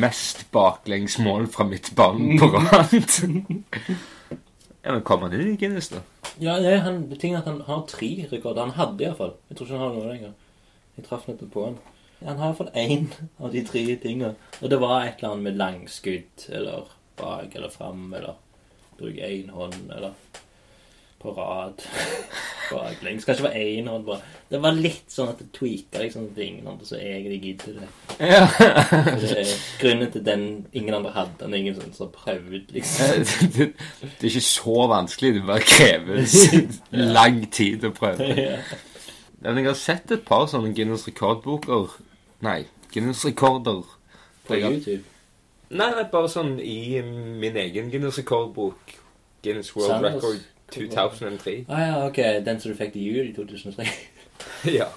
Mest 0.00 0.46
baklengsmål 0.54 1.48
fra 1.52 1.66
midtbanen 1.68 2.38
på 2.40 2.48
rad. 2.54 2.94
ja, 4.84 4.92
men 4.92 5.02
kom 5.04 5.26
han 5.26 5.34
inn 5.36 5.52
i 5.52 5.58
Guinness, 5.60 5.90
da? 5.92 6.00
Ja, 6.40 6.56
det 6.62 6.72
er 6.72 6.86
han, 6.86 7.02
er 7.12 7.36
at 7.38 7.50
han 7.50 7.60
har 7.66 7.84
tre 7.90 8.10
rekorder. 8.32 8.64
Han 8.64 8.78
hadde 8.78 9.04
iallfall. 9.04 9.34
Jeg 9.50 9.58
tror 9.58 9.68
ikke 9.68 9.76
han 9.76 9.84
har 9.84 9.98
noe 9.98 10.08
lenger. 10.08 10.32
Jeg 10.96 11.08
traff 11.08 11.28
nettopp 11.28 11.52
på 11.52 11.66
han. 11.66 11.76
Han 12.24 12.40
har 12.40 12.52
iallfall 12.52 12.72
én 12.80 13.10
av 13.42 13.52
de 13.52 13.64
tre 13.66 13.84
tinga. 14.00 14.32
Og 14.62 14.72
det 14.72 14.80
var 14.80 15.02
et 15.02 15.20
eller 15.20 15.34
annet 15.34 15.50
med 15.50 15.60
langskudd 15.60 16.48
eller 16.48 16.88
bak 17.20 17.52
eller 17.54 17.70
fram 17.70 18.08
eller 18.14 18.40
bruk 18.96 19.20
én 19.20 19.52
hånd 19.52 19.92
eller 19.92 20.16
på 21.24 21.32
rad 21.32 21.80
baklengs. 22.70 23.24
Kanskje 23.24 23.42
det 23.42 23.48
var 23.48 23.56
én 23.56 23.88
hånd 23.88 24.04
bare. 24.04 24.20
Det 24.50 24.60
var 24.62 24.76
litt 24.76 25.12
sånn 25.12 25.30
at 25.32 25.40
det 25.40 25.48
tweaka 25.56 26.02
liksom 26.02 26.26
til 26.36 26.46
ingen 26.46 26.68
andre, 26.68 26.88
så 26.88 26.98
egentlig 27.00 27.40
gidder 27.42 27.78
det. 27.80 27.88
Ja. 28.20 28.44
Grunnen 29.80 30.12
til 30.12 30.24
den 30.26 30.44
ingen 30.72 30.96
andre 30.98 31.14
hadde 31.16 31.38
den. 31.40 31.56
Ingen 31.60 31.78
sånn 31.78 31.96
som 31.96 32.12
prøvde, 32.14 32.62
liksom. 32.76 33.24
det, 33.56 33.70
det 34.02 34.10
er 34.20 34.30
ikke 34.30 34.44
så 34.48 34.76
vanskelig. 34.92 35.34
Det 35.38 35.46
bare 35.48 35.64
krever 35.64 37.08
lang 37.16 37.40
tid 37.52 37.88
å 37.88 37.94
prøve. 37.96 38.28
Ja. 38.36 38.60
Jeg 39.44 39.66
har 39.66 39.76
sett 39.76 40.12
et 40.14 40.24
par 40.24 40.46
sånne 40.48 40.72
Guinness 40.72 41.02
rekordboker 41.04 41.98
Nei, 42.44 42.62
Guinness 42.92 43.24
rekorder. 43.26 43.82
På 44.44 44.56
YouTube. 44.56 45.04
Nei, 45.72 45.88
nei, 45.96 46.04
bare 46.12 46.28
sånn 46.28 46.58
i 46.60 47.00
min 47.02 47.56
egen 47.56 47.88
Guinness 47.92 48.20
rekordbok. 48.20 48.98
Guinness 49.44 49.72
World 49.76 49.90
Sanders. 49.90 50.18
Record 50.20 50.53
2003. 50.74 51.56
Ah, 51.68 51.80
ja, 51.80 51.96
ok. 52.06 52.20
Den 52.46 52.60
som 52.60 52.72
du 52.72 52.78
fikk 52.78 52.94
til 52.94 53.08
jul 53.08 53.30
i 53.30 53.34
2003. 53.36 53.86
ja. 54.78 54.90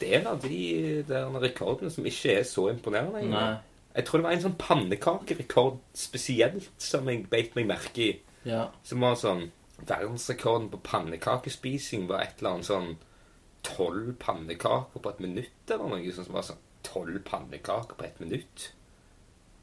Det 0.00 0.10
er 0.10 0.20
en 0.20 0.30
av 0.34 0.42
de 0.42 0.60
der 1.08 1.40
rekordene 1.40 1.90
som 1.92 2.06
ikke 2.06 2.38
er 2.40 2.46
så 2.48 2.68
imponerende. 2.72 3.24
Nei. 3.32 3.48
Jeg 3.96 4.04
tror 4.04 4.20
det 4.20 4.26
var 4.26 4.36
en 4.36 4.44
sånn 4.44 4.58
pannekakerekord 4.60 5.78
spesielt 5.96 6.66
som 6.82 7.08
jeg 7.08 7.24
beit 7.32 7.54
meg 7.56 7.70
merke 7.70 8.02
i. 8.04 8.10
Ja. 8.46 8.66
Som 8.84 9.06
var 9.06 9.16
sånn 9.20 9.48
Verdensrekorden 9.76 10.70
på 10.72 10.78
pannekakespising 10.84 12.06
var 12.08 12.22
et 12.24 12.38
eller 12.38 12.54
annet 12.54 12.68
sånn 12.68 12.94
tolv 13.66 14.14
pannekaker 14.22 15.02
på 15.02 15.10
et 15.10 15.20
minutt, 15.20 15.58
eller 15.68 15.90
noe 15.92 16.14
sånt 16.16 16.30
som 16.30 16.36
var 16.38 16.46
sånn 16.46 16.62
tolv 16.86 17.18
pannekaker 17.26 17.98
på 17.98 18.06
et 18.06 18.22
minutt. 18.22 18.70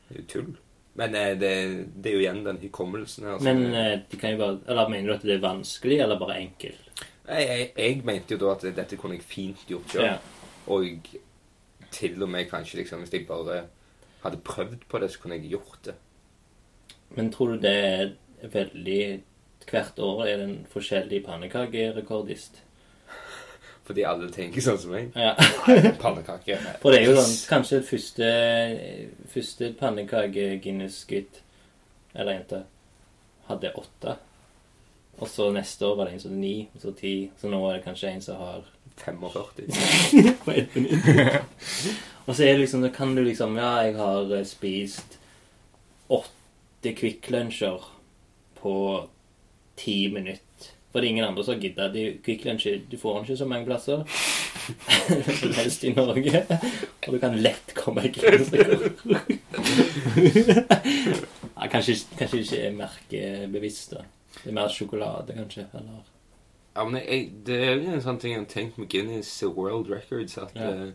Det 0.05 0.13
er 0.13 0.19
jo 0.19 0.27
tull. 0.29 0.51
Men 0.99 1.15
eh, 1.17 1.33
det, 1.39 1.53
det 1.97 2.11
er 2.11 2.17
jo 2.17 2.21
igjen 2.21 2.43
den 2.45 2.61
hukommelsen 2.61 3.25
her. 3.25 3.37
Altså. 3.37 3.49
Men 3.49 3.73
eh, 3.73 3.99
de 4.11 4.19
kan 4.21 4.35
jo 4.35 4.41
bare 4.43 4.59
Eller 4.69 4.89
mener 4.93 5.09
du 5.09 5.13
at 5.15 5.25
det 5.25 5.35
er 5.37 5.45
vanskelig, 5.47 5.99
eller 6.05 6.19
bare 6.21 6.39
enkelt? 6.41 7.05
jeg, 7.27 7.47
jeg, 7.47 7.71
jeg 7.77 8.01
mente 8.05 8.35
jo 8.35 8.41
da 8.41 8.53
at 8.53 8.65
dette 8.75 8.97
kunne 8.99 9.17
jeg 9.17 9.25
fint 9.27 9.63
gjort 9.67 9.93
sjøl. 9.93 10.05
Ja. 10.05 10.17
Og 10.73 11.13
til 11.93 12.23
og 12.23 12.29
med 12.29 12.49
kanskje 12.49 12.81
liksom, 12.81 13.03
hvis 13.03 13.13
jeg 13.13 13.27
bare 13.27 13.63
hadde 14.23 14.41
prøvd 14.43 14.87
på 14.89 14.99
det, 14.99 15.11
så 15.11 15.19
kunne 15.19 15.37
jeg 15.39 15.53
gjort 15.55 15.79
det. 15.85 15.95
Men 17.15 17.31
tror 17.31 17.53
du 17.53 17.61
det 17.61 17.77
er 17.77 18.15
veldig 18.53 19.03
Hvert 19.63 19.99
år 20.03 20.25
er 20.25 20.37
det 20.37 20.45
en 20.49 20.65
forskjellig 20.67 21.21
pannekakerekordist? 21.23 22.57
Fordi 23.83 24.05
alle 24.07 24.29
tenker 24.31 24.63
sånn 24.63 24.79
som 24.79 24.93
meg. 24.95 25.09
Ja. 25.15 25.33
Pannekake. 25.99 26.59
For 26.81 26.93
det 26.93 27.01
er 27.01 27.09
jo 27.09 27.17
sånn 27.19 27.33
Kanskje 27.49 27.81
første, 27.83 28.29
første 29.33 29.73
pannekake-Guinness-gutt 29.79 31.41
eller 32.13 32.37
jente 32.37 32.61
hadde 33.49 33.73
åtte. 33.75 34.15
Og 35.19 35.27
så 35.29 35.49
neste 35.53 35.85
år 35.87 35.97
var 35.97 36.07
det 36.07 36.15
en 36.15 36.23
som 36.23 36.31
hadde 36.31 36.41
ni, 36.41 36.69
og 36.73 36.81
så 36.81 36.93
ti. 36.97 37.13
Så 37.39 37.51
nå 37.51 37.59
er 37.67 37.77
det 37.77 37.85
kanskje 37.87 38.13
en 38.13 38.23
som 38.23 38.39
har 38.39 38.69
45. 39.03 39.51
på 40.45 40.51
ett 40.51 40.75
minutt. 40.75 41.07
og 42.25 42.35
så 42.35 42.43
er 42.43 42.53
det 42.53 42.63
liksom, 42.63 42.85
da 42.85 42.91
kan 42.93 43.15
du 43.15 43.23
liksom 43.23 43.57
Ja, 43.57 43.81
jeg 43.83 43.97
har 43.97 44.31
eh, 44.37 44.45
spist 44.45 45.17
åtte 46.13 46.93
Kvikk 46.93 47.29
Lunsjer 47.33 47.89
på 48.61 48.75
ti 49.75 49.97
minutter. 50.13 50.42
For 50.93 51.01
det 51.01 51.07
er 51.07 51.11
ingen 51.15 51.25
andre 51.25 51.43
som 51.43 51.57
gidder. 51.59 51.87
De- 51.89 52.19
Kvikk 52.21 52.43
du 52.91 52.97
får 53.01 53.15
den 53.15 53.23
ikke 53.25 53.37
så 53.37 53.45
mange 53.49 53.65
plasser. 53.65 54.03
Helst 55.57 55.83
i 55.83 55.93
Norge. 55.93 56.43
Og 57.07 57.13
du 57.13 57.19
kan 57.19 57.33
lett 57.41 57.73
komme 57.75 58.03
Guinness-rekord. 58.13 59.01
ja, 61.57 61.67
kanskje, 61.67 61.95
kanskje 62.17 62.39
ikke 62.43 62.59
er 62.67 62.75
merkebevisst, 62.77 63.91
da. 63.97 64.03
Det 64.43 64.49
er 64.51 64.57
mer 64.57 64.69
sjokolade, 64.73 65.33
kanskje. 65.37 65.65
Eller 65.73 66.03
Ja, 66.75 66.83
men 66.89 67.01
jeg, 67.01 67.31
det 67.45 67.57
er 67.63 67.73
jo 67.75 67.91
en 67.93 68.01
sånn 68.01 68.17
ting 68.21 68.33
jeg 68.33 68.41
har 68.41 68.49
tenkt 68.49 68.77
med 68.81 68.89
Guinness 68.89 69.33
World 69.45 69.89
Records, 69.93 70.37
at 70.41 70.53
Ja. 70.57 70.69
uh, 70.73 70.91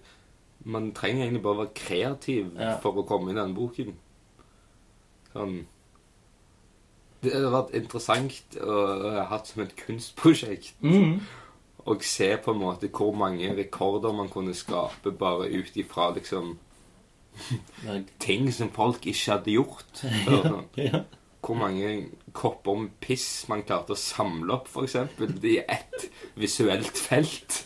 man 0.64 0.92
trenger 0.92 1.22
egentlig 1.26 1.42
bare 1.44 1.58
være 1.64 1.74
kreativ 1.74 2.48
Ja. 2.58 2.76
for 2.82 2.92
å 2.98 3.06
komme 3.06 3.30
i 3.30 3.34
den 3.36 3.54
boken. 3.54 3.94
Sånn 5.32 5.66
Det 7.22 7.34
hadde 7.34 7.50
vært 7.50 7.74
interessant 7.74 8.56
å 8.62 8.78
ha 9.16 9.26
hatt 9.32 9.50
som 9.50 9.64
et 9.64 9.76
kunstprosjekt. 9.78 10.74
mm. 10.84 11.20
Og 11.88 12.02
se 12.04 12.26
på 12.44 12.52
en 12.52 12.60
måte 12.60 12.90
hvor 12.92 13.14
mange 13.16 13.48
rekorder 13.56 14.12
man 14.12 14.28
kunne 14.28 14.52
skape 14.54 15.08
bare 15.16 15.46
ut 15.48 15.76
ifra 15.80 16.10
liksom 16.12 16.58
ting 18.26 18.50
som 18.52 18.68
folk 18.74 19.06
ikke 19.06 19.32
hadde 19.32 19.54
gjort. 19.54 20.02
sånn. 20.26 20.66
ja. 20.76 21.02
Hvor 21.40 21.56
mange 21.56 21.90
kopper 22.36 22.76
med 22.82 22.94
piss 23.00 23.46
man 23.48 23.62
klarte 23.64 23.94
å 23.94 23.98
samle 23.98 24.58
opp, 24.58 24.68
f.eks. 24.68 24.96
i 25.46 25.58
ett 25.62 26.08
visuelt 26.36 26.98
felt. 26.98 27.62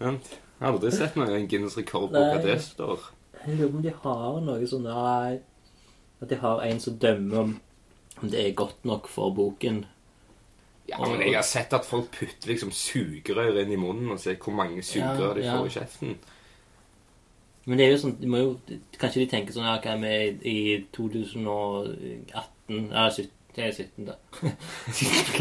Jeg 0.00 0.20
har 0.60 0.70
aldri 0.70 0.92
sett 0.94 1.18
noe 1.18 1.40
Guinness-rekord 1.50 2.14
på 2.14 2.22
hva 2.22 2.36
Nei. 2.38 2.44
det 2.46 2.60
står. 2.64 3.10
Jeg 3.42 3.58
lurer 3.58 3.72
på 3.72 3.76
om 3.80 3.84
de 3.84 3.96
har 4.04 4.40
noe 4.46 4.68
sånn 4.68 4.88
At 4.94 6.28
de 6.30 6.38
har 6.40 6.62
en 6.64 6.80
som 6.80 6.96
dømmer 7.00 7.42
om 7.44 7.58
om 8.22 8.30
det 8.30 8.40
er 8.46 8.52
godt 8.58 8.84
nok 8.84 9.08
for 9.08 9.30
boken. 9.34 9.84
Ja, 10.88 10.98
men 11.06 11.20
Jeg 11.22 11.34
har 11.36 11.42
sett 11.46 11.72
at 11.76 11.84
folk 11.86 12.10
putter 12.10 12.48
liksom 12.50 12.72
sugerør 12.74 13.60
inn 13.62 13.72
i 13.72 13.78
munnen 13.78 14.10
og 14.10 14.18
ser 14.20 14.34
hvor 14.42 14.52
mange 14.58 14.82
sugerør 14.82 15.36
Ja, 15.36 15.40
de 15.40 15.44
ja. 15.46 15.56
får 15.58 15.66
i 15.66 15.74
kjeften. 15.78 16.16
Men 17.66 17.78
det 17.78 17.84
er 17.86 17.92
jo 17.92 17.98
sånn 18.02 18.16
de 18.18 18.26
må 18.32 18.38
jo, 18.40 18.54
Kanskje 18.98 19.20
de 19.22 19.26
tenker 19.30 19.54
sånn 19.54 19.66
ja, 19.68 19.76
hva 19.84 19.92
er 19.92 20.00
vi 20.00 20.50
i 20.50 20.56
2018 20.96 22.90
Eller 22.90 23.10
17, 23.10 23.30
det 23.54 23.64
er 23.66 23.72
17, 23.74 24.06
da. 24.06 24.14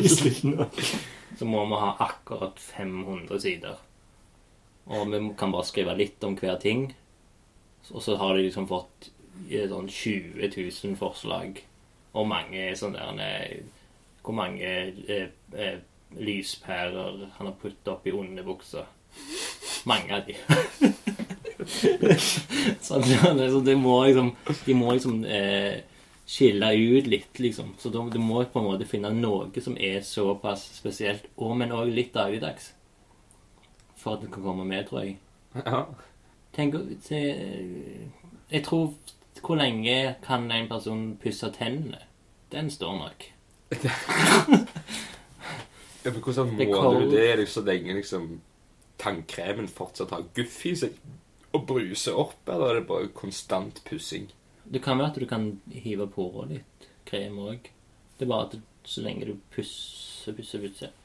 I 0.03 0.09
slutten 0.09 0.59
av- 0.59 0.79
Så 1.39 1.45
må 1.45 1.61
vi 1.69 1.77
ha 1.79 1.91
akkurat 2.03 2.57
500 2.59 3.39
sider. 3.39 3.77
Og 4.89 5.07
vi 5.11 5.19
kan 5.37 5.51
bare 5.53 5.65
skrive 5.69 5.93
litt 5.97 6.23
om 6.25 6.35
hver 6.35 6.57
ting. 6.59 6.87
Og 7.93 8.01
så 8.03 8.17
har 8.17 8.35
de 8.35 8.43
liksom 8.47 8.67
fått 8.67 9.09
eh, 9.49 9.67
sånn 9.69 9.87
20 9.87 10.49
000 10.57 10.95
forslag. 10.99 11.61
Og 12.17 12.27
mange 12.27 12.71
sånne 12.77 13.11
der 13.19 13.59
Hvor 14.23 14.33
mange 14.35 14.65
eh, 14.65 15.27
eh, 15.53 15.77
lyspærer 16.17 17.29
han 17.37 17.47
har 17.47 17.55
puttet 17.61 17.87
opp 17.87 18.07
i 18.07 18.11
underbuksa. 18.13 18.83
Mange 19.89 20.15
av 20.15 20.25
de. 20.27 20.35
sånn, 22.87 23.05
ja, 23.09 23.31
det, 23.35 23.49
så 23.53 23.61
det 23.63 23.75
må 23.77 23.95
liksom 24.07 24.31
De 24.65 24.75
må 24.77 24.93
liksom 24.95 25.23
eh, 25.25 25.81
skille 26.29 26.73
ut 26.77 27.07
litt, 27.09 27.39
liksom. 27.41 27.73
Så 27.81 27.89
du 27.89 28.19
må 28.21 28.43
på 28.43 28.61
en 28.61 28.67
måte 28.67 28.89
finne 28.89 29.09
noe 29.15 29.63
som 29.63 29.77
er 29.77 30.03
såpass 30.05 30.67
spesielt, 30.77 31.25
og, 31.37 31.55
men 31.57 31.73
òg 31.73 31.89
litt 31.89 32.13
dagligdags. 32.13 32.73
For 33.97 34.15
at 34.15 34.23
det 34.23 34.31
kan 34.33 34.45
komme 34.45 34.67
med, 34.67 34.85
tror 34.87 35.07
jeg. 35.07 35.17
Ja. 35.57 35.85
Tenk 36.53 36.75
Jeg 37.09 38.61
tror 38.65 38.93
Hvor 39.45 39.55
lenge 39.59 40.15
kan 40.25 40.51
en 40.51 40.67
person 40.69 41.17
pusse 41.21 41.51
tennene? 41.55 42.01
Den 42.51 42.71
står 42.71 42.97
nok. 42.97 43.29
Ja, 46.05 46.11
men 46.11 46.21
Hvordan 46.23 46.57
Det 46.57 46.63
er 46.69 46.71
måler 46.71 46.99
du 47.05 47.11
det 47.11 47.49
så 47.51 47.61
lenge 47.61 47.93
liksom, 47.93 48.41
tannkremen 48.97 49.67
fortsatt 49.67 50.13
har 50.15 50.23
guff 50.35 50.61
i 50.65 50.71
seg 50.75 50.95
og 51.51 51.65
bruser 51.67 52.15
opp, 52.15 52.39
eller 52.47 52.69
er 52.69 52.79
det 52.79 52.87
bare 52.87 53.09
konstant 53.13 53.81
pussing? 53.83 54.29
Det 54.63 54.81
kan 54.83 54.97
være 54.97 55.11
at 55.11 55.19
du 55.19 55.25
kan 55.27 55.49
hive 55.73 56.07
på 56.07 56.29
litt 56.47 56.87
krem 57.09 57.39
òg. 57.41 57.67
Det 58.17 58.25
er 58.25 58.31
bare 58.31 58.47
at 58.47 58.55
så 58.87 59.03
lenge 59.03 59.27
du 59.27 59.35
pusser, 59.51 60.33
pusser, 60.37 60.61
pusser 60.63 60.95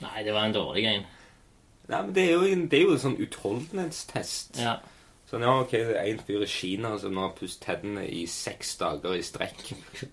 Nei, 0.00 0.22
det 0.24 0.32
var 0.32 0.46
en 0.48 0.54
dårlig 0.56 0.86
en. 0.88 1.02
Nei, 1.90 2.02
men 2.06 2.14
Det 2.14 2.22
er 2.24 2.30
jo 2.32 2.46
en, 2.48 2.68
det 2.70 2.78
er 2.78 2.86
jo 2.86 2.94
en 2.94 3.02
sånn 3.02 3.18
utholdenhetstest. 3.20 4.60
Ja. 4.62 4.78
Sånn, 5.30 5.44
ja, 5.46 5.52
ok, 5.62 5.70
det 5.86 5.94
er 5.94 6.08
en 6.10 6.22
fyr 6.26 6.42
i 6.42 6.46
Kina 6.50 6.96
som 6.98 7.12
nå 7.14 7.22
har 7.22 7.34
pusset 7.36 7.60
tennene 7.62 8.02
i 8.10 8.24
seks 8.26 8.72
dager 8.80 9.14
i 9.14 9.22
strekk. 9.22 9.60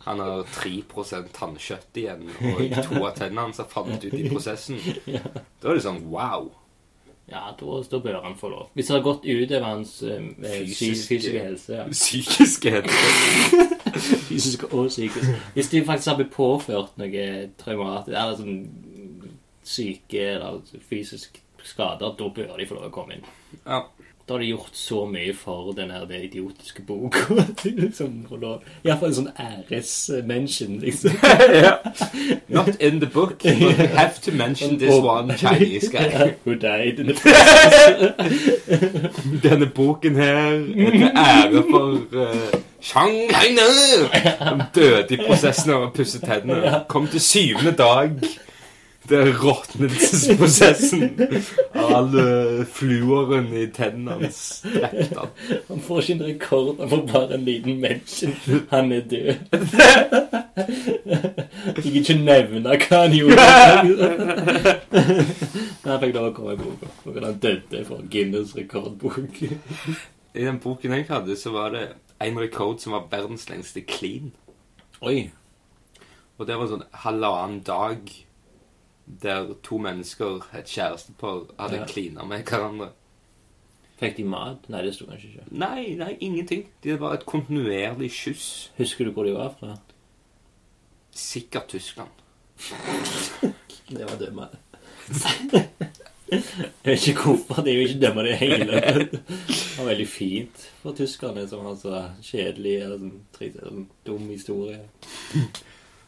Han 0.05 0.19
har 0.21 0.43
3 0.59 0.75
tannkjøtt 1.33 1.97
igjen, 1.97 2.27
og 2.51 2.61
to 2.85 3.01
av 3.01 3.15
tennene 3.17 3.47
hans 3.47 3.57
har 3.63 3.69
falt 3.71 4.05
ut 4.05 4.13
i 4.13 4.27
prosessen. 4.29 4.77
Da 5.07 5.71
er 5.71 5.79
det 5.79 5.85
sånn 5.87 6.03
wow. 6.13 6.51
Ja, 7.27 7.49
da, 7.59 7.79
da 7.91 7.99
bør 7.99 8.21
han 8.23 8.37
få 8.39 8.51
lov. 8.53 8.69
Hvis 8.77 8.87
det 8.87 8.93
har 8.95 9.01
gått 9.03 9.25
utover 9.25 9.65
hans 9.65 9.97
eh, 10.05 10.21
Fysiske- 10.21 10.77
fysiske, 10.77 11.09
fysiske 11.09 11.41
helse. 11.43 11.73
Ja. 11.75 11.87
Psykiske 11.91 12.75
helse. 12.77 13.65
Fysisk 14.29 14.63
og 14.69 14.87
psykisk. 14.93 15.33
Hvis 15.57 15.69
de 15.73 15.81
faktisk 15.89 16.07
har 16.13 16.21
blitt 16.21 16.31
påført 16.37 16.93
noe 17.01 17.25
traumatisk 17.59 18.13
eller 18.13 18.37
sånn 18.37 19.33
syke 19.67 20.23
eller 20.37 20.61
fysisk 20.87 21.41
skader, 21.67 22.13
da 22.15 22.29
bør 22.31 22.53
de 22.61 22.69
få 22.69 22.77
lov 22.77 22.87
å 22.87 22.93
komme 22.95 23.17
inn. 23.17 23.25
Ja. 23.65 23.81
Da 24.27 24.33
har 24.33 24.39
de 24.39 24.45
gjort 24.49 24.69
så 24.75 25.05
mye 25.07 25.31
for 25.33 25.71
den 25.71 25.91
her 25.91 26.01
det 26.05 26.17
idiotiske 26.23 26.81
boka. 26.87 27.17
liksom 27.63 28.25
får 28.29 28.37
lov- 28.41 28.63
Iallfall 28.83 29.09
en 29.09 29.15
sånn 29.15 29.29
æresmention, 29.39 30.79
liksom. 30.83 31.11
Not 32.57 32.75
in 32.81 32.99
the 32.99 33.07
book, 33.13 33.37
but 33.43 33.61
you 33.61 33.69
have 34.01 34.19
to 34.25 34.31
mention 34.31 34.77
this 34.79 34.91
one 34.99 35.31
Chinese 35.37 35.87
guy. 35.89 36.33
Who 36.45 36.55
died 36.55 36.99
in 36.99 37.07
the 37.07 37.15
Denne 39.43 39.65
boken 39.75 40.15
her 40.15 40.35
er 40.35 40.91
til 40.91 41.03
ære 41.03 41.63
for 41.71 41.87
uh, 42.11 42.61
Shang 42.81 43.15
Haine, 43.31 43.69
som 44.39 44.61
døde 44.75 45.07
i 45.15 45.17
prosessen 45.27 45.71
av 45.73 45.87
å 45.87 45.89
pusse 45.95 46.19
tennene. 46.21 46.81
Kom 46.91 47.07
til 47.07 47.21
syvende 47.23 47.71
dag. 47.79 48.11
Det 49.07 49.17
er 49.17 49.29
råtnelsesprosessen 49.39 51.03
av 51.71 51.91
alle 51.95 52.23
fluoren 52.75 53.47
i 53.55 53.67
tennene 53.71 54.17
hans. 54.17 54.39
Drepte 54.65 55.19
han. 55.21 55.31
Han 55.69 55.83
får 55.85 56.01
ikke 56.01 56.15
en 56.17 56.25
rekord, 56.25 56.81
han 56.81 56.91
får 56.91 57.03
bare 57.13 57.37
en 57.37 57.45
liten 57.47 57.79
mention. 57.83 58.35
Han 58.73 58.91
er 58.91 59.05
død. 59.07 59.33
Jeg 60.57 61.83
vil 61.85 61.97
ikke 62.01 62.17
nevne 62.19 62.75
hva 62.83 63.01
han 63.05 63.15
gjorde. 63.15 63.47
Men 64.91 65.91
han 65.93 66.03
fikk 66.03 66.15
lov 66.17 66.29
å 66.29 66.35
komme 66.35 66.57
i 66.57 66.61
boka. 66.65 66.91
For 67.05 67.23
han 67.23 67.41
døde 67.47 67.83
for 67.87 68.03
Guinness 68.11 68.55
rekordbok. 68.59 69.41
I 69.47 70.43
den 70.43 70.59
boken 70.63 70.99
jeg 70.99 71.07
hadde, 71.09 71.39
så 71.39 71.55
var 71.55 71.71
det 71.75 71.87
en 72.23 72.39
rekord 72.43 72.83
som 72.83 72.97
var 72.97 73.07
verdens 73.11 73.47
lengste 73.49 73.87
clean. 73.87 74.33
Oi. 74.99 75.29
Og 76.37 76.45
det 76.49 76.57
var 76.59 76.69
sånn 76.69 76.89
halvannen 77.05 77.61
dag 77.65 78.03
der 79.23 79.53
to 79.63 79.77
mennesker, 79.77 80.41
et 80.57 80.65
kjærestepar, 80.65 81.45
hadde 81.59 81.75
Ja. 81.81 81.85
klina 81.85 82.23
med 82.25 82.43
hverandre. 82.43 82.89
Fikk 83.99 84.17
de 84.17 84.23
mat? 84.23 84.67
Nei, 84.69 84.81
det 84.85 84.93
sto 84.95 85.05
kanskje 85.05 85.29
ikke. 85.31 85.43
Nei, 85.51 85.95
nei, 85.97 86.17
ingenting. 86.21 86.67
Det 86.83 86.99
var 86.99 87.13
et 87.13 87.25
kontinuerlig 87.25 88.11
kyss. 88.11 88.71
Husker 88.77 89.05
du 89.05 89.11
hvor 89.11 89.23
de 89.25 89.33
var 89.33 89.55
fra? 89.59 89.77
Sikkert 91.11 91.67
Tyskland. 91.67 92.09
Det 93.89 94.03
var 94.03 94.17
dømme. 94.19 94.47
Jeg 96.27 96.43
vet 96.83 97.07
ikke 97.07 97.21
hvorfor. 97.23 97.61
De 97.63 97.71
vil 97.71 97.87
ikke 97.89 98.01
dømme 98.01 98.23
det 98.27 98.33
hele. 98.37 98.81
Det 98.81 99.77
var 99.77 99.85
veldig 99.87 100.07
fint 100.11 100.65
for 100.81 100.91
tyskerne, 100.97 101.45
som 101.47 101.63
har 101.65 101.75
så 101.79 102.01
kjedelig 102.27 102.73
eller 102.83 102.97
sånn, 102.99 103.21
sånn 103.39 103.85
dum 104.05 104.25
historie. 104.29 104.81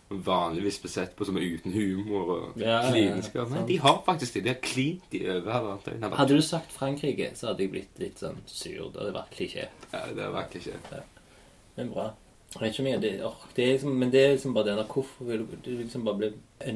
Vanligvis 0.09 0.79
besett 0.81 1.11
på 1.15 1.25
som 1.27 1.37
er 1.37 1.43
uten 1.45 1.73
humor 1.75 2.31
og 2.33 2.61
Ja, 2.61 2.79
ja, 2.79 2.91
kliniskap. 2.91 3.51
Men 3.53 3.67
de 3.67 3.75
har 3.77 3.99
faktisk 4.05 4.33
det. 4.33 4.43
De 4.43 4.53
har 4.55 4.61
klint 4.63 5.03
de 5.11 5.21
over 5.29 5.41
hverandre. 5.85 6.15
Hadde 6.17 6.39
du 6.39 6.41
sagt 6.41 6.73
Frankrike, 6.73 7.29
så 7.37 7.51
hadde 7.51 7.67
jeg 7.67 7.73
blitt 7.75 8.01
litt 8.01 8.23
sånn 8.23 8.39
sur. 8.49 8.89
Det 8.89 9.03
hadde 9.03 9.13
virkelig 9.13 9.37
klisjé. 9.37 9.67
Ja, 9.93 10.01
det 10.09 10.25
har 10.25 10.33
vært 10.33 10.57
ikke 10.57 11.03
Men 11.77 11.93
bra. 11.93 12.07
Jeg 12.49 12.61
vet 12.63 12.73
ikke 12.73 12.81
om 12.81 12.87
jeg, 12.89 13.01
det, 13.03 13.11
or, 13.21 13.35
det 13.55 13.63
er 13.63 13.75
liksom, 13.75 13.97
men 14.01 14.11
det 14.11 14.21
er 14.23 14.31
liksom 14.31 14.53
bare 14.55 14.65
det 14.65 14.77
der 14.79 14.87
Hvorfor 14.89 15.25
vil 15.25 15.43
du 15.65 15.69
liksom 15.69 16.05
bare 16.05 16.17
bli 16.17 16.29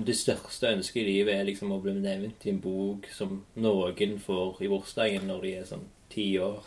Det 0.06 0.16
største 0.16 0.70
ønsket 0.70 1.02
i 1.02 1.06
livet 1.08 1.34
er 1.34 1.48
liksom 1.48 1.72
å 1.74 1.80
bli 1.82 1.96
nevnt 1.98 2.46
i 2.46 2.52
en 2.54 2.60
bok 2.62 3.08
som 3.10 3.40
noen 3.56 4.20
får 4.22 4.62
i 4.62 4.70
bursdagen 4.70 5.26
når 5.28 5.42
de 5.42 5.56
er 5.58 5.66
sånn 5.66 5.88
ti 6.14 6.28
år. 6.38 6.62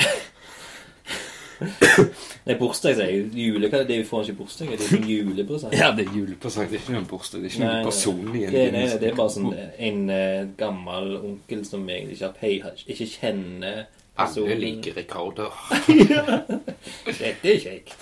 Nei, 2.46 2.54
bursdag, 2.60 2.96
sier 2.98 3.10
jeg. 3.10 3.26
Jule, 3.32 3.68
hva 3.72 3.80
er 3.80 3.86
det 3.88 3.96
vi 4.02 4.06
får 4.08 4.26
ikke 4.26 4.38
bursdag? 4.42 4.70
Er 4.74 4.80
det 4.82 4.88
en 4.98 5.06
julepresang? 5.08 5.72
Ja, 5.76 5.88
det 5.96 6.04
er 6.06 6.16
julepresang. 6.18 6.68
Det 6.70 6.78
er 6.78 6.82
ikke 6.84 6.94
noen 6.96 7.08
bursdag. 7.10 7.42
Det 7.42 7.50
er 7.50 7.54
ikke 7.56 7.68
noe 7.70 7.84
personlig. 7.88 8.42
Det, 8.52 8.64
nei, 8.74 8.84
nei, 8.86 8.98
det 9.00 9.10
er 9.10 9.16
bare 9.18 9.34
sånn 9.36 9.50
en 9.88 10.00
uh, 10.12 10.40
gammel 10.60 11.12
onkel 11.22 11.62
som 11.68 11.86
egentlig 11.88 12.18
ikke, 12.20 12.32
har 12.66 12.82
ikke 12.86 13.08
kjenner 13.14 13.84
Alle 14.26 14.56
liker 14.60 14.96
rekorder. 14.96 15.52
Dette 17.06 17.52
er 17.52 17.60
kjekt. 17.62 17.96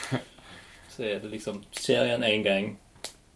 Så 0.94 1.06
er 1.08 1.20
det 1.22 1.30
liksom 1.32 1.62
serien 1.74 2.22
én 2.26 2.44
gang. 2.46 2.72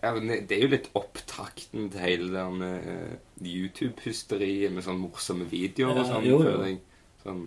Ja, 0.03 0.13
men 0.15 0.29
det- 0.47 0.55
er 0.55 0.63
jo 0.63 0.69
litt 0.71 0.91
opptakten 0.95 1.89
til 1.91 2.01
hele 2.05 2.29
den 2.31 2.63
uh, 2.63 3.15
YouTube-hysteriet 3.43 4.71
med 4.75 4.85
sånne 4.87 5.03
morsomme 5.03 5.47
videoer 5.51 5.97
og 5.97 6.05
Ja, 6.05 6.11
sånn. 6.13 6.27
jo, 6.29 6.39
jo. 6.47 6.77
Sånn, 7.25 7.41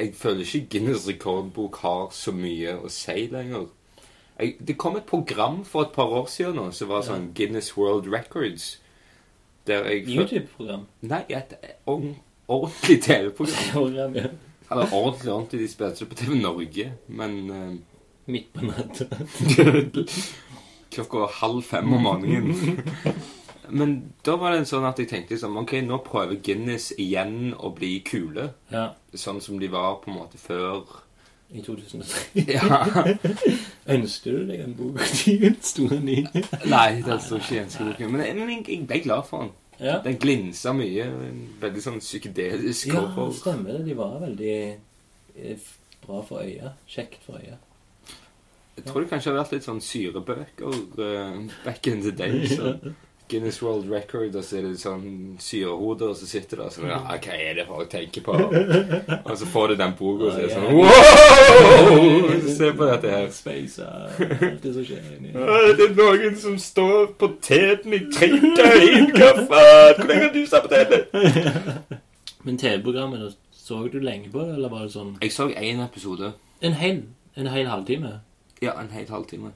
jeg 0.00 0.14
føler 0.16 0.40
ikke 0.46 0.66
Guinness 0.72 1.06
rekordbok 1.08 1.76
har 1.84 2.08
så 2.16 2.32
mye 2.32 2.74
å 2.80 2.88
si 2.92 3.26
lenger. 3.32 3.66
Jeg, 4.40 4.54
det 4.64 4.78
kom 4.80 4.96
et 4.96 5.04
program 5.08 5.60
for 5.68 5.84
et 5.84 5.92
par 5.92 6.08
år 6.16 6.26
siden 6.32 6.56
nå 6.56 6.70
som 6.72 6.88
var 6.88 7.04
sånn 7.04 7.30
Guinness 7.36 7.74
World 7.76 8.08
Records. 8.08 8.78
Der 9.68 9.84
jeg 9.92 10.06
YouTube-program. 10.08 10.86
Nei, 11.04 11.22
et 11.28 11.52
ord- 11.86 12.14
ordentlig 12.48 13.02
TV-program. 13.04 13.68
Program, 13.76 14.16
ja. 14.16 14.30
Eller 14.70 14.94
ordentlig, 14.96 15.32
ordentlig. 15.34 15.60
De 15.60 15.68
spilte 15.68 16.04
det 16.04 16.08
på 16.08 16.18
TV 16.22 16.34
Norge, 16.40 16.92
men 17.08 17.36
uh, 17.50 17.74
Midt 18.30 18.52
på 18.54 18.64
natta. 18.64 19.06
klokka 20.94 21.26
halv 21.40 21.62
fem 21.66 21.92
om 21.92 22.02
morgenen. 22.02 22.80
Men 23.72 23.94
da 24.26 24.36
var 24.40 24.54
det 24.54 24.66
sånn 24.70 24.86
at 24.88 24.98
jeg 25.00 25.10
tenkte 25.10 25.36
liksom, 25.36 25.58
ok, 25.62 25.76
nå 25.86 26.00
prøver 26.06 26.40
Guinness 26.44 26.90
igjen 27.00 27.54
å 27.56 27.72
bli 27.76 27.98
kule. 28.06 28.50
Ja. 28.72 28.90
Sånn 29.14 29.40
som 29.44 29.60
de 29.60 29.70
var 29.72 30.00
på 30.02 30.12
en 30.12 30.18
måte 30.20 30.40
før. 30.40 30.84
I 31.50 31.64
2003. 31.66 32.44
Ja. 32.46 32.84
Ønsker 33.96 34.36
du 34.38 34.50
deg 34.52 34.60
en 34.62 34.76
bok 34.78 35.00
til 35.18 35.56
sto 35.66 35.88
den 35.90 36.06
i? 36.12 36.20
Nei, 36.70 37.00
det 37.02 37.16
står 37.24 37.42
ikke 37.42 37.56
i 37.56 37.62
ønskeboken. 37.64 38.12
Men, 38.14 38.22
men 38.38 38.52
jeg, 38.54 38.66
jeg 38.68 38.86
ble 38.86 39.00
glad 39.08 39.26
for 39.26 39.46
den. 39.46 39.56
Ja. 39.80 39.96
Den 40.04 40.20
glinsa 40.20 40.74
mye. 40.76 41.08
Veldig 41.62 41.82
sånn 41.82 41.98
psykedelisk 42.04 42.92
ja, 42.92 43.00
cover. 43.00 43.34
stemmer 43.34 43.78
det. 43.78 43.88
De 43.88 43.98
var 43.98 44.18
veldig 44.22 44.54
eh, 44.60 45.68
bra 46.04 46.22
for 46.28 46.44
øya. 46.44 46.74
Kjekt 46.90 47.24
for 47.26 47.40
øya. 47.40 47.58
Jeg 48.76 48.86
tror 48.86 49.02
det 49.02 49.10
kanskje 49.10 49.32
har 49.32 49.40
vært 49.42 49.54
litt 49.56 49.66
sånn 49.66 49.80
syrebøker 49.84 50.76
uh, 51.02 51.40
back 51.64 51.88
in 51.90 52.04
the 52.04 52.12
day. 52.16 52.46
Så 52.48 52.76
Guinness 53.30 53.62
World 53.62 53.90
Record, 53.90 54.34
og 54.36 54.44
så 54.44 54.58
er 54.58 54.66
det 54.66 54.80
sånn 54.80 55.36
syrehoder, 55.42 56.10
og 56.12 56.18
så 56.18 56.26
sitter 56.26 56.62
det 56.64 56.68
sånn 56.74 56.90
ja, 56.90 56.98
Hva 57.06 57.36
er 57.36 57.60
det 57.60 57.66
folk 57.68 57.90
tenker 57.92 58.24
på? 58.26 58.34
Og 59.20 59.32
så 59.38 59.48
får 59.52 59.72
du 59.72 59.74
den 59.80 59.94
boka, 59.98 60.28
og 60.28 60.34
så 60.34 60.40
er 60.40 60.48
det 60.48 60.54
sånn 60.56 60.66
Wow! 60.74 62.34
Se 62.58 62.70
på 62.76 62.88
dette 62.90 63.12
her. 63.14 63.28
Space 63.34 63.86
alt 63.86 64.62
det 64.64 64.74
som 64.74 64.86
skjer 64.86 65.06
inni 65.16 65.34
Det 65.34 65.86
er 65.86 65.94
noen 65.96 66.38
som 66.40 66.58
står 66.60 67.12
på 67.20 67.30
teten 67.44 67.94
i 67.96 68.02
tre 68.12 68.30
døgn! 68.34 69.12
Hva 69.14 69.30
faen? 69.38 70.00
Hvor 70.00 70.10
lenge 70.10 70.26
har 70.26 70.34
du 70.34 70.72
teten? 70.74 72.00
Men 72.42 72.58
TV-programmet, 72.58 73.36
så 73.52 73.84
du 73.92 73.98
lenge 74.00 74.30
på 74.32 74.42
det, 74.42 74.54
eller 74.56 74.72
var 74.72 74.86
det 74.86 74.94
sånn 74.96 75.16
Jeg 75.20 75.34
så 75.36 75.50
én 75.52 75.82
episode. 75.84 76.32
En 76.64 76.76
hel, 76.80 77.02
en 77.36 77.50
hel 77.52 77.68
halvtime? 77.70 78.18
Ja, 78.60 78.74
en 78.80 78.90
hel 78.92 79.08
halvtime. 79.08 79.52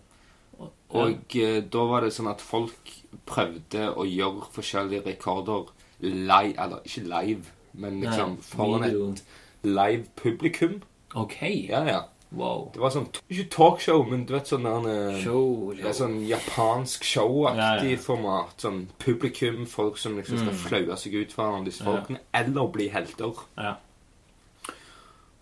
Og 0.95 1.35
ja. 1.35 1.61
da 1.75 1.85
var 1.91 2.05
det 2.05 2.13
sånn 2.15 2.31
at 2.31 2.43
folk 2.45 2.91
prøvde 3.27 3.89
å 3.99 4.05
gjøre 4.07 4.47
forskjellige 4.55 5.03
rekorder 5.09 5.73
live, 6.05 6.55
eller 6.61 6.85
ikke 6.85 7.03
live, 7.09 7.55
men 7.73 8.01
liksom 8.05 8.37
Nei, 8.37 8.43
foran 8.47 8.85
et 8.87 9.23
live 9.67 10.05
publikum. 10.21 10.83
OK. 11.15 11.41
Ja, 11.69 11.85
ja. 11.89 12.03
Wow. 12.35 12.71
Det 12.75 12.81
var 12.83 12.91
sånn, 12.91 13.07
ikke 13.31 13.47
talkshow, 13.55 14.03
men 14.11 14.25
du 14.27 14.33
vet 14.35 14.49
sånn 14.51 14.67
der, 14.67 14.87
eh, 14.91 15.19
Show, 15.23 15.71
det 15.79 15.87
er 15.87 15.95
sånn 15.95 16.17
japansk 16.27 17.05
showaktig 17.07 17.93
Ja, 17.93 17.95
ja. 17.95 18.01
format. 18.03 18.57
Sånn 18.59 18.89
publikum, 18.99 19.67
folk 19.71 19.99
som 19.99 20.17
liksom 20.19 20.43
skal 20.43 20.57
flaue 20.59 20.97
seg 20.99 21.15
ut 21.15 21.35
foran 21.35 21.67
disse 21.67 21.85
Ja. 21.85 21.93
folkene, 21.93 22.19
eller 22.35 22.67
bli 22.75 22.89
helter. 22.91 23.39
Ja. 23.57 23.77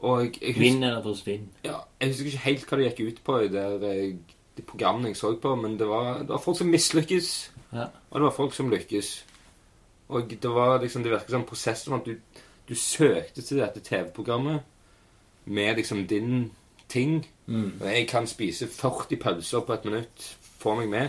Og 0.03 0.25
jeg, 0.25 0.37
jeg, 0.43 0.59
Vinn 0.59 0.83
eller 0.83 1.03
forsvinn. 1.03 1.49
ja, 1.65 1.79
jeg 2.01 2.09
husker 2.11 2.27
ikke 2.27 2.45
helt 2.45 2.67
hva 2.67 2.77
det 2.77 2.87
gikk 2.91 3.09
ut 3.09 3.25
på 3.25 3.39
der 3.53 3.79
det, 3.79 3.93
eh, 4.05 4.17
de 4.57 4.63
programmene 4.63 5.13
jeg 5.13 5.17
så 5.17 5.33
på, 5.41 5.55
men 5.57 5.79
det 5.81 5.89
var, 5.89 6.19
det 6.19 6.29
var 6.29 6.43
folk 6.43 6.59
som 6.59 6.71
mislykkes. 6.73 7.29
Ja. 7.73 7.89
Og 8.11 8.21
det 8.21 8.27
var 8.27 8.37
folk 8.37 8.55
som 8.55 8.71
lykkes. 8.71 9.13
Og 10.13 10.35
det 10.43 10.51
var 10.51 10.81
liksom, 10.83 11.03
det 11.03 11.13
virket 11.13 11.31
som 11.31 11.47
prosessen 11.49 11.97
at 11.97 12.07
du, 12.07 12.17
du 12.69 12.75
søkte 12.75 13.43
til 13.43 13.63
dette 13.63 13.81
TV-programmet 13.81 14.61
med 15.45 15.77
liksom 15.77 16.07
din 16.07 16.53
ting. 16.89 17.27
Mm. 17.47 17.81
Jeg 17.81 18.09
kan 18.09 18.27
spise 18.27 18.69
40 18.69 19.17
pølser 19.17 19.61
på 19.61 19.73
et 19.73 19.85
minutt. 19.85 20.37
Få 20.59 20.75
meg 20.75 20.89
med. 20.89 21.09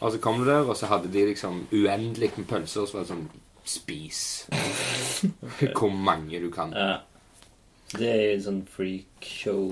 Og 0.00 0.12
så 0.12 0.18
kom 0.18 0.38
du 0.38 0.46
der, 0.46 0.62
og 0.66 0.76
så 0.76 0.86
hadde 0.86 1.12
de 1.12 1.26
liksom 1.26 1.66
uendelig 1.72 2.32
med 2.36 2.46
pølser. 2.46 2.80
Og 2.80 2.88
så 2.88 2.98
var 2.98 3.06
det 3.06 3.14
sånn 3.14 3.30
Spis. 3.64 4.48
Hvor 5.78 5.90
mange 5.94 6.40
du 6.42 6.48
kan. 6.50 6.72
Ja. 6.74 6.96
Det 7.98 8.08
er 8.08 8.22
jo 8.32 8.40
sånn 8.46 8.60
freakshow 8.72 9.64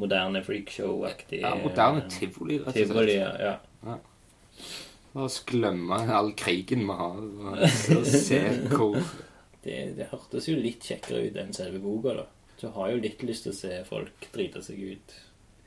Moderne 0.00 0.40
freakshow-aktig. 0.46 1.42
Ja, 1.42 1.54
moderne 1.60 2.06
tivoli, 2.12 2.58
rett 2.62 2.68
og 2.68 2.74
slett. 2.76 2.88
Tivoli, 2.92 3.16
ja. 3.18 3.32
ja. 3.42 3.96
La 5.16 5.24
oss 5.26 5.38
glemme 5.48 5.98
all 6.12 6.32
krigen 6.36 6.84
vi 6.88 6.96
har, 6.98 7.20
og 7.20 8.08
se 8.28 8.40
hvor 8.72 8.98
Det, 9.64 9.78
det 9.96 10.08
hørtes 10.12 10.48
jo 10.50 10.56
litt 10.60 10.84
kjekkere 10.86 11.24
ut 11.30 11.38
enn 11.42 11.54
selve 11.56 11.80
boka, 11.82 12.12
da. 12.20 12.26
Du 12.60 12.68
har 12.72 12.92
jo 12.94 13.00
litt 13.02 13.22
lyst 13.26 13.44
til 13.48 13.52
å 13.52 13.56
se 13.56 13.78
folk 13.88 14.28
drite 14.32 14.62
seg 14.64 14.78
ut. 14.94 15.16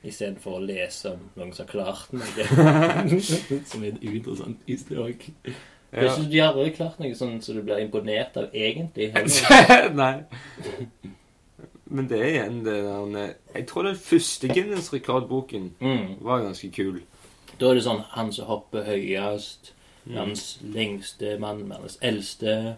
Istedenfor 0.00 0.56
å 0.56 0.62
lese 0.64 1.12
om 1.12 1.26
noen 1.36 1.50
som 1.52 1.66
har 1.66 1.72
klart 1.74 2.14
noe. 2.16 2.46
som 3.70 3.84
er 3.84 3.98
uinteressant 4.00 4.64
i 4.66 4.78
språk. 4.80 5.26
Det 5.44 5.52
er 5.98 6.06
Ja. 6.06 6.14
ikke, 6.14 6.30
de 6.32 6.38
har 6.40 6.54
aldri 6.54 6.72
klart 6.78 6.98
noe 7.02 7.14
sånn 7.18 7.36
som 7.44 7.58
du 7.58 7.62
blir 7.66 7.82
imponert 7.82 8.36
av 8.40 8.54
egentlig. 8.56 9.10
Nei. 10.00 10.14
Men 11.90 12.06
det 12.08 12.18
er 12.20 12.28
igjen 12.30 12.60
det 12.64 12.74
der 12.84 13.32
Jeg 13.54 13.66
tror 13.66 13.82
den 13.88 13.96
første 13.98 14.48
Guinness-rekordboken 14.48 15.70
Mm. 15.80 16.16
var 16.24 16.42
ganske 16.44 16.70
kul. 16.72 17.00
Da 17.60 17.70
er 17.70 17.74
det 17.74 17.84
sånn 17.84 18.04
han 18.14 18.32
som 18.32 18.46
hopper 18.46 18.84
høyest, 18.86 19.72
verdens 20.06 20.58
lengste 20.62 21.34
mann, 21.42 21.64
verdens 21.68 21.98
eldste, 22.02 22.76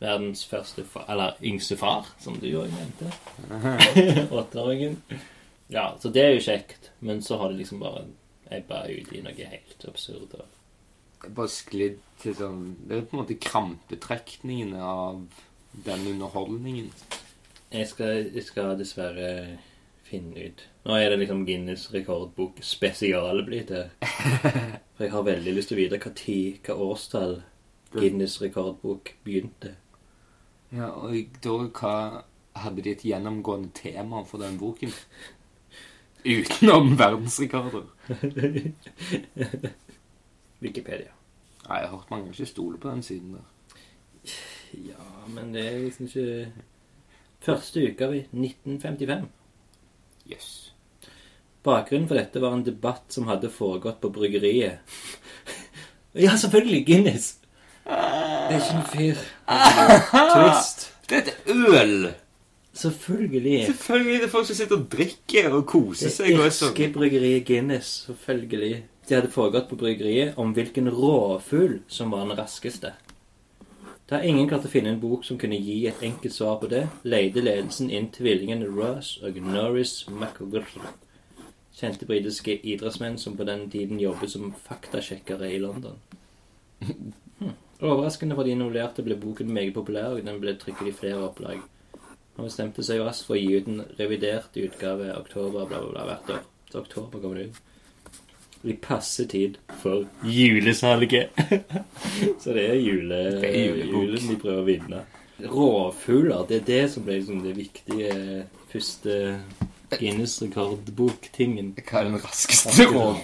verdens 0.00 0.44
første 0.46 0.84
far, 0.84 1.04
eller 1.08 1.34
yngste 1.42 1.76
far, 1.76 2.06
som 2.20 2.38
du 2.40 2.46
jo 2.48 2.62
mente. 2.62 3.10
Åtteåringen. 4.30 4.96
Ja, 5.68 5.96
så 6.00 6.08
det 6.12 6.22
er 6.22 6.34
jo 6.36 6.40
kjekt, 6.46 6.90
men 7.00 7.22
så 7.22 7.36
har 7.40 7.48
det 7.50 7.58
liksom 7.58 7.80
bare 7.82 8.04
ebba 8.50 8.84
ut 8.88 9.12
i 9.12 9.22
noe 9.22 9.34
helt 9.50 9.84
absurd. 9.88 10.34
og- 10.38 11.34
bare 11.34 11.48
sklidd 11.48 11.96
til 12.22 12.34
sånn 12.34 12.76
Det 12.86 12.96
er 12.96 13.00
på 13.02 13.16
en 13.18 13.24
måte 13.24 13.34
krampetrekningene 13.40 14.80
av 14.80 15.26
den 15.84 16.06
underholdningen. 16.06 16.92
Jeg 17.72 17.88
skal, 17.88 18.30
jeg 18.34 18.44
skal 18.46 18.76
dessverre 18.78 19.30
finne 20.06 20.48
ut 20.48 20.60
Nå 20.86 20.94
er 20.94 21.10
det 21.10 21.18
liksom 21.24 21.42
Guinness 21.48 21.88
rekordbok 21.90 22.60
spesial 22.62 23.42
blitt 23.46 23.72
det. 23.72 23.88
For 24.94 25.04
jeg 25.04 25.12
har 25.12 25.26
veldig 25.26 25.54
lyst 25.56 25.72
til 25.72 25.76
å 25.76 25.80
vite 25.80 25.98
hva 25.98 26.12
tid, 26.14 26.60
hva 26.62 26.76
årstall 26.86 27.40
Guinness 27.96 28.38
rekordbok 28.42 29.16
begynte. 29.26 29.74
Ja, 30.74 30.92
og 30.94 31.38
da 31.42 31.58
hva 31.66 31.96
Hadde 32.56 32.80
de 32.80 32.94
et 32.94 33.02
gjennomgående 33.04 33.68
tema 33.76 34.22
for 34.24 34.40
den 34.40 34.54
boken? 34.56 34.88
Utenom 36.24 36.94
verdensrekorder. 36.96 37.82
Wikipedia. 40.64 41.12
Nei, 41.66 41.82
jeg 41.82 41.88
har 41.90 41.92
hørt 41.92 42.10
mange 42.10 42.32
ikke 42.32 42.48
stole 42.48 42.80
på 42.80 42.88
den 42.88 43.02
siden 43.04 43.36
der. 43.36 44.32
Ja, 44.88 45.04
men 45.28 45.52
det 45.52 45.66
er 45.66 45.84
liksom 45.84 46.08
ikke 46.08 46.48
Første 47.44 47.82
uka 47.88 48.10
i 48.14 48.22
1955. 48.32 49.26
Jøss. 50.30 50.52
Bakgrunnen 51.66 52.06
for 52.08 52.18
dette 52.18 52.42
var 52.42 52.54
en 52.54 52.64
debatt 52.66 53.10
som 53.14 53.26
hadde 53.30 53.50
foregått 53.50 54.00
på 54.02 54.10
bryggeriet. 54.14 54.78
ja, 56.26 56.36
selvfølgelig! 56.36 56.84
Guinness! 56.86 57.32
Det 57.86 58.54
er 58.54 58.60
ikke 58.60 58.76
en 58.76 58.86
fyr. 58.92 59.24
Twist. 60.34 60.86
Det 61.08 61.18
er 61.18 61.22
et 61.22 61.50
øl. 61.54 62.08
Selvfølgelig. 62.76 63.66
Selvfølgelig 63.66 64.20
det 64.20 64.26
er 64.26 64.32
folk 64.32 64.46
som 64.46 64.58
sitter 64.58 64.76
og 64.76 64.88
drikker 64.92 65.54
og 65.54 65.64
koser 65.70 66.12
seg. 66.12 66.34
Det 66.36 66.50
sånn. 66.52 66.74
irske 66.74 66.90
bryggeriet 66.94 67.46
Guinness. 67.48 67.92
Selvfølgelig. 68.10 68.82
De 69.08 69.14
hadde 69.14 69.30
foregått 69.32 69.70
på 69.70 69.78
bryggeriet 69.80 70.38
om 70.42 70.50
hvilken 70.54 70.90
råfugl 70.92 71.78
som 71.88 72.10
var 72.14 72.26
den 72.26 72.38
raskeste. 72.38 72.92
Da 74.06 74.20
ingen 74.22 74.46
klarte 74.46 74.68
å 74.68 74.70
finne 74.70 74.92
en 74.94 75.00
bok 75.02 75.24
som 75.26 75.38
kunne 75.38 75.58
gi 75.58 75.80
et 75.90 76.02
enkelt 76.06 76.34
svar 76.34 76.60
på 76.62 76.68
det, 76.70 76.84
leide 77.02 77.42
ledelsen 77.42 77.90
inn 77.90 78.06
tvillingene 78.14 78.68
Russ 78.70 79.16
og 79.26 79.40
Norris 79.42 80.04
McGurr, 80.06 80.68
Kjente 81.76 82.06
britiske 82.08 82.54
idrettsmenn 82.64 83.18
som 83.20 83.34
på 83.36 83.44
den 83.44 83.66
tiden 83.68 83.98
jobbet 84.00 84.30
som 84.32 84.54
faktasjekkere 84.64 85.50
i 85.52 85.58
London. 85.60 85.98
Hm. 86.80 87.50
Overraskende 87.84 88.36
for 88.38 88.48
de 88.48 88.54
involverte 88.56 89.04
ble 89.04 89.18
boken 89.20 89.50
meget 89.52 89.74
populær, 89.76 90.14
og 90.14 90.24
den 90.24 90.38
ble 90.40 90.54
trykket 90.56 90.88
i 90.88 90.94
flere 90.96 91.26
opplag. 91.26 91.60
Han 92.38 92.46
bestemte 92.48 92.84
seg 92.86 93.02
raskt 93.04 93.26
for 93.28 93.36
å 93.36 93.42
gi 93.42 93.58
ut 93.58 93.68
en 93.68 93.82
revidert 93.98 94.56
utgave 94.56 95.10
oktober 95.18 95.68
bla, 95.68 95.82
bla, 95.82 95.90
bla, 95.90 96.06
hvert 96.08 96.32
år. 96.38 96.46
Så 96.70 96.80
oktober 96.80 97.20
kommer 97.20 97.42
det 97.42 97.50
ut. 97.50 97.60
I 98.64 98.74
passe 98.82 99.26
tid 99.28 99.58
for 99.82 100.06
julesalget. 100.24 101.28
Så 102.42 102.54
det 102.56 102.64
er, 102.70 102.74
jule, 102.80 103.20
Det 103.42 103.50
er 103.52 103.84
julen 103.84 104.30
de 104.30 104.38
prøver 104.40 104.62
å 104.62 104.66
vinne. 104.66 105.04
Råfugler, 105.52 106.46
det 106.48 106.62
er 106.62 106.66
det 106.70 106.82
som 106.94 107.04
ble 107.04 107.18
liksom 107.18 107.42
det 107.44 107.52
viktige 107.58 108.46
første 108.72 109.18
Guinness-rekordbok-tingen. 109.92 111.74
Hva 111.82 112.00
er 112.00 112.08
den 112.08 112.20
raskeste 112.24 112.88
råd? 112.90 113.20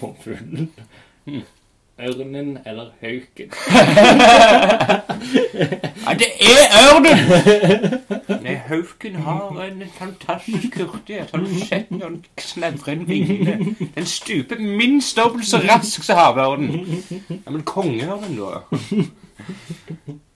Ørnen 2.08 2.58
eller 2.66 2.90
hauken? 3.00 3.52
Ja, 6.02 6.14
det 6.18 6.26
er 6.40 6.72
ørnen! 6.82 7.18
Nei, 8.44 8.54
hauken 8.54 9.14
har 9.14 9.60
en 9.62 9.82
fantastisk 9.94 10.78
hurtighet. 10.80 11.30
Har 11.30 11.38
du 11.38 11.46
sett 11.68 11.90
når 11.90 12.08
den 12.08 12.24
snevrer 12.38 12.92
inn 12.96 13.04
vingene? 13.08 13.76
Den 13.94 14.06
stuper 14.06 14.58
minst 14.58 15.16
dobbelt 15.16 15.46
så 15.46 15.60
raskt 15.62 16.04
som 16.04 16.18
havørnen. 16.18 17.04
Ja, 17.30 17.50
men 17.54 17.62
kongeørnen, 17.62 18.36
da? 18.40 18.64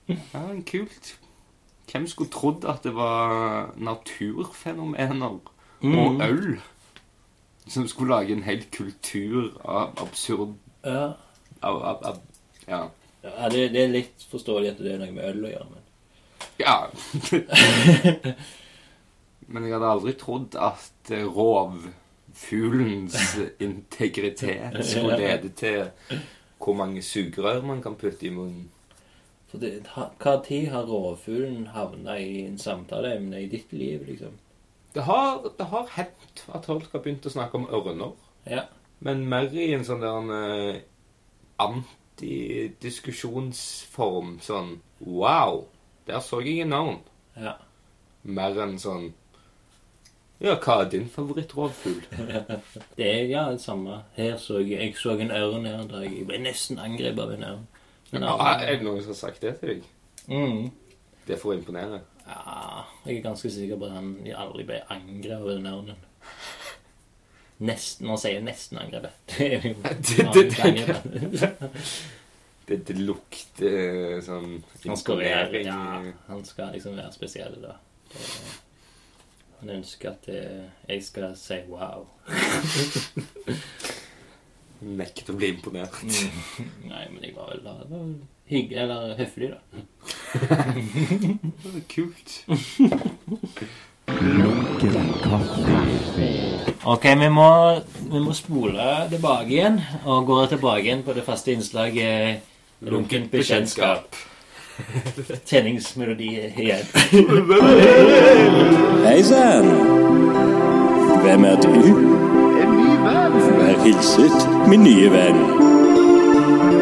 Ja, 0.09 0.45
men 0.47 0.63
kult. 0.71 1.17
Hvem 1.91 2.07
skulle 2.07 2.31
trodd 2.31 2.65
at 2.69 2.87
det 2.87 2.95
var 2.95 3.73
naturfenomener 3.77 5.39
og 5.83 6.23
øl 6.31 6.57
som 7.69 7.89
skulle 7.89 8.15
lage 8.15 8.33
en 8.33 8.43
hel 8.47 8.63
kultur 8.73 9.51
av 9.65 9.97
absurd 10.03 10.55
Ja, 10.85 11.09
av, 11.63 11.83
av, 11.83 12.05
av 12.05 12.17
Ja. 12.69 12.89
ja 13.23 13.49
det, 13.53 13.69
det 13.75 13.83
er 13.85 13.89
litt 13.95 14.27
forståelig 14.31 14.71
at 14.75 14.79
det 14.83 14.93
er 14.95 14.99
noe 15.05 15.13
med 15.15 15.25
øl 15.31 15.45
å 15.45 15.49
gjøre, 15.55 15.69
men 15.71 15.83
Ja. 16.59 16.77
Men 19.49 19.63
jeg 19.63 19.73
hadde 19.77 19.87
aldri 19.93 20.13
trodd 20.19 20.57
at 20.59 21.11
rovfuglens 21.13 23.15
integritet 23.63 24.75
skulle 24.87 25.19
lede 25.23 25.49
til 25.55 25.85
hvor 26.59 26.75
mange 26.75 27.03
sugerør 27.05 27.61
man 27.63 27.83
kan 27.85 27.95
putte 28.01 28.27
i 28.27 28.31
munnen. 28.35 28.71
For 29.53 29.59
det, 29.63 29.85
Hva 29.95 30.33
tid 30.43 30.67
har 30.73 30.89
rovfuglen 30.91 31.67
havna 31.77 32.17
i 32.19 32.41
en 32.49 32.59
samtaleemne 32.59 33.41
i 33.45 33.49
ditt 33.53 33.71
liv, 33.77 34.03
liksom? 34.09 34.33
Det 34.97 35.03
har, 35.07 35.45
det 35.59 35.67
har 35.71 35.87
hendt 35.95 36.43
at 36.57 36.67
folk 36.67 36.91
har 36.93 37.01
begynt 37.05 37.27
å 37.29 37.31
snakke 37.37 37.55
om 37.61 37.69
ørner, 37.71 38.13
Ja. 38.51 38.63
men 39.05 39.29
mer 39.29 39.53
i 39.55 39.73
en 39.77 39.85
sånn 39.85 40.01
der 40.03 40.33
eh, 40.41 40.77
antidiskusjonsform. 41.59 44.39
Sånn 44.45 44.77
Wow, 45.01 45.67
der 46.09 46.21
så 46.25 46.39
jeg 46.41 46.61
en 46.65 46.69
navn. 46.73 46.99
ja. 47.37 47.53
Mer 48.27 48.57
enn 48.65 48.79
sånn 48.83 49.13
Ja, 50.41 50.57
hva 50.61 50.81
er 50.83 50.89
din 50.91 51.09
favorittrovfugl? 51.09 52.03
Det 52.97 53.07
er 53.07 53.25
ja, 53.31 53.51
det 53.53 53.61
samme. 53.63 54.03
Her 54.17 54.37
så 54.37 54.59
jeg 54.61 54.71
Jeg 54.81 54.97
så 54.97 55.11
en 55.21 55.31
ørn 55.31 55.65
her 55.67 55.79
en 55.81 55.89
dag. 55.89 56.03
Jeg 56.05 56.27
ble 56.27 56.39
nesten 56.43 56.79
angrepet 56.79 57.21
av 57.23 57.31
en 57.33 57.45
ørn. 57.45 57.67
Men 58.13 58.23
Ja, 58.23 58.37
er 58.61 58.77
det 58.77 58.83
noen 58.85 59.01
som 59.03 59.09
har 59.15 59.21
sagt 59.21 59.41
det 59.43 59.59
til 59.61 59.69
deg? 59.69 59.83
mm. 60.29 60.71
Det 61.27 61.35
er 61.35 61.39
for 61.41 61.53
å 61.55 61.59
imponere. 61.59 62.01
Ja, 62.27 62.83
jeg 63.07 63.17
er 63.19 63.23
ganske 63.23 63.51
sikker 63.51 63.77
på 63.79 63.85
at 63.87 63.93
han 63.97 64.17
aldri 64.37 64.65
ble 64.67 64.81
angrepet 64.91 65.41
av 65.41 65.49
den 65.49 65.67
ørnen. 65.67 65.97
Nesten. 67.65 68.07
Nå 68.11 68.17
sier 68.21 68.35
jeg 68.37 68.45
nesten 68.45 68.79
angrepet. 68.83 69.15
Det 69.31 69.47
er 69.47 69.63
jo 69.65 69.75
Det- 69.81 70.05
det- 70.35 70.51
det- 70.51 70.61
angrepet. 70.61 71.13
Det, 72.67 72.79
det 72.89 72.97
lukter 72.99 74.21
sånn 74.27 74.63
Han 74.85 74.97
skal 75.01 75.19
være, 75.23 75.63
ja, 75.65 75.81
han 76.29 76.45
skal 76.45 76.73
liksom 76.75 76.97
være 76.99 77.13
spesiell, 77.15 77.57
da. 77.63 77.77
Det, 78.13 78.19
han 79.61 79.71
ønsker 79.79 80.11
at 80.11 80.29
eh, 80.29 80.67
jeg 80.89 81.05
skal 81.07 81.33
si 81.41 81.57
wow. 81.71 82.05
Nekter 84.83 85.33
å 85.33 85.37
bli 85.41 85.49
imponert. 85.55 86.03
Nei, 86.85 87.07
men 87.09 87.23
jeg 87.25 87.33
var 87.35 87.49
vel 87.55 87.63
da 87.65 87.73
hyggelig, 88.51 88.83
eller 88.83 89.17
høflig, 89.17 89.49
da. 89.55 89.61
Kult. 91.89 92.35
Lunken 94.09 95.13
kaffe. 95.23 95.79
Ok, 96.85 97.05
vi 97.05 97.29
må, 97.29 97.75
vi 98.13 98.21
må 98.21 98.33
spole 98.33 98.85
tilbake 99.11 99.51
igjen, 99.51 99.81
og 100.05 100.27
gå 100.27 100.47
tilbake 100.47 100.85
igjen 100.85 101.03
på 101.03 101.13
det 101.17 101.25
faste 101.27 101.53
innslaget 101.53 102.39
Lunkent 102.81 103.31
bekjentskap. 103.31 104.15
Tenningsmelodi 105.47 106.29
igjen. 106.37 106.87
Hei 109.07 109.23
sann! 109.27 109.71
Hvem 111.25 111.45
er 111.45 111.61
du? 111.65 111.73
En 112.63 112.79
ny 112.79 112.95
venn! 113.03 113.37
Vær 113.59 113.83
hilset, 113.83 114.49
min 114.71 114.87
nye 114.87 115.11
venn. 115.11 115.43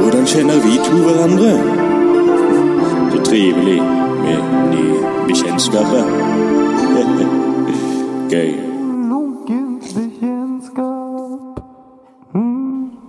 Hvordan 0.01 0.29
kjenner 0.29 0.61
vi 0.67 0.77
to 0.85 1.01
hverandre? 1.09 1.57
Så 3.15 3.25
trivelig 3.31 3.81
med 3.81 4.55
nye 4.75 5.15
bekjentskaper. 5.29 6.34
Gøy. 8.31 8.55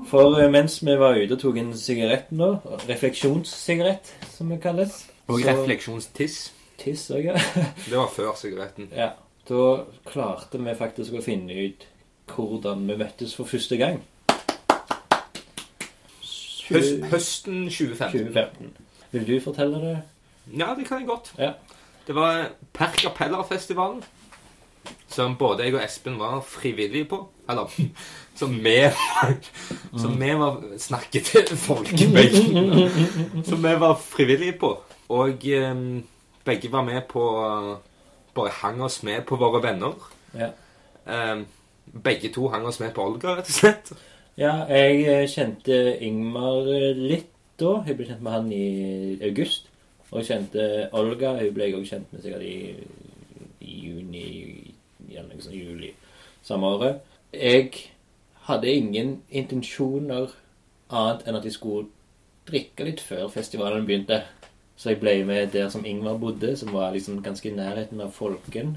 For 0.10 0.38
eh, 0.40 0.50
mens 0.52 0.78
vi 0.86 0.96
var 1.00 1.18
ute 1.18 1.34
og 1.36 1.42
tok 1.42 1.58
en 1.60 1.72
sigarett 1.78 2.30
nå, 2.36 2.50
refleksjonssigarett, 2.88 4.12
som 4.36 4.50
det 4.54 4.60
kalles 4.64 5.06
Og 5.28 5.40
så- 5.42 5.48
refleksjonstiss. 5.50 6.52
Tiss 6.78 7.08
òg, 7.12 7.24
ja. 7.32 7.34
Det 7.90 7.96
var 7.98 8.08
før 8.14 8.34
sigaretten. 8.38 8.90
ja. 8.96 9.10
Da 9.48 9.84
klarte 10.10 10.58
vi 10.58 10.74
faktisk 10.74 11.14
å 11.14 11.22
finne 11.22 11.54
ut 11.54 11.84
hvordan 12.34 12.88
vi 12.88 12.96
møttes 12.98 13.36
for 13.38 13.46
første 13.46 13.78
gang. 13.78 14.00
Høst, 16.66 17.04
høsten 17.12 17.68
2015. 17.70 18.26
2015. 18.26 18.72
Vil 19.12 19.28
du 19.28 19.36
fortelle 19.40 19.82
det? 19.84 19.98
Ja, 20.58 20.74
det 20.76 20.88
kan 20.88 21.00
jeg 21.00 21.08
godt. 21.08 21.30
Ja. 21.38 21.52
Det 22.08 22.16
var 22.18 22.50
Per 22.74 22.90
Capella-festivalen. 22.98 24.02
Som 25.08 25.38
både 25.40 25.64
jeg 25.66 25.76
og 25.76 25.84
Espen 25.84 26.20
var 26.20 26.42
frivillige 26.48 27.08
på. 27.10 27.22
Eller 27.50 27.72
som 28.40 28.56
vi 28.64 28.78
Som 30.02 30.20
vi 30.20 30.34
var 30.40 30.62
snakket 30.78 31.32
til 31.32 31.58
folkemengden. 31.58 33.44
Som 33.46 33.64
vi 33.64 33.76
var 33.80 33.96
frivillige 34.02 34.58
på. 34.60 34.76
Og 35.10 35.46
um, 35.72 36.04
begge 36.46 36.72
var 36.72 36.84
med 36.84 37.02
på 37.10 37.24
Bare 38.36 38.52
hang 38.52 38.82
oss 38.84 39.04
med 39.04 39.22
på 39.24 39.36
våre 39.36 39.64
venner. 39.64 39.94
Ja. 40.36 40.50
Um, 41.06 41.46
begge 42.04 42.30
to 42.34 42.48
hang 42.48 42.66
oss 42.66 42.80
med 42.80 42.92
på 42.94 43.06
Olga, 43.06 43.38
rett 43.38 43.48
og 43.48 43.56
slett. 43.56 43.94
Ja, 44.36 44.66
jeg 44.68 45.06
eh, 45.08 45.28
kjente 45.32 45.76
Ingmar 46.04 46.68
eh, 46.68 46.98
litt 46.98 47.32
da. 47.60 47.78
Jeg 47.88 47.96
ble 47.96 48.08
kjent 48.10 48.24
med 48.26 48.34
han 48.36 48.50
i 48.52 48.66
august. 49.24 49.70
Og 50.12 50.20
jeg 50.20 50.28
kjente 50.28 50.66
Olga. 50.92 51.38
Hun 51.40 51.54
ble 51.56 51.70
jeg 51.70 51.78
også 51.78 51.94
kjent 51.94 52.12
med 52.12 52.26
sikkert 52.26 52.44
i, 52.44 52.58
i 53.64 53.78
juni 53.86 54.26
eller 55.20 55.36
noe 55.36 55.42
sånt, 55.46 55.56
juli 55.56 55.94
samme 56.46 56.68
året. 56.76 57.02
Jeg 57.34 57.72
hadde 58.48 58.70
ingen 58.72 59.16
intensjoner 59.32 60.30
annet 60.94 61.24
enn 61.28 61.36
at 61.40 61.46
jeg 61.48 61.56
skulle 61.58 61.88
drikke 62.46 62.86
litt 62.86 63.02
før 63.02 63.28
festivalen 63.34 63.86
begynte. 63.88 64.22
Så 64.78 64.92
jeg 64.92 65.00
ble 65.02 65.16
med 65.26 65.52
der 65.56 65.70
som 65.74 65.86
Ingvar 65.88 66.18
bodde, 66.20 66.52
som 66.60 66.70
var 66.76 66.92
liksom 66.94 67.22
ganske 67.24 67.48
i 67.50 67.56
nærheten 67.56 68.02
av 68.04 68.12
Folken. 68.14 68.76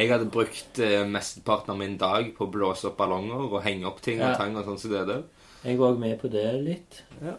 Jeg 0.00 0.08
hadde 0.08 0.30
brukt 0.32 0.78
eh, 0.80 1.02
mesteparten 1.06 1.74
av 1.74 1.78
min 1.80 1.96
dag 2.00 2.30
på 2.36 2.46
å 2.46 2.50
blåse 2.52 2.88
opp 2.88 2.96
ballonger 3.00 3.42
og 3.50 3.62
henge 3.66 3.86
opp 3.90 4.00
ting 4.02 4.18
Ja. 4.20 4.30
og 4.32 4.38
tang 4.40 4.56
og 4.56 4.64
sånn 4.64 4.78
som 4.80 4.90
det 4.94 5.02
der. 5.10 5.22
Jeg 5.64 5.76
var 5.78 5.92
òg 5.92 5.98
med 6.00 6.16
på 6.22 6.30
det 6.32 6.46
litt. 6.64 7.02
Ja. 7.20 7.34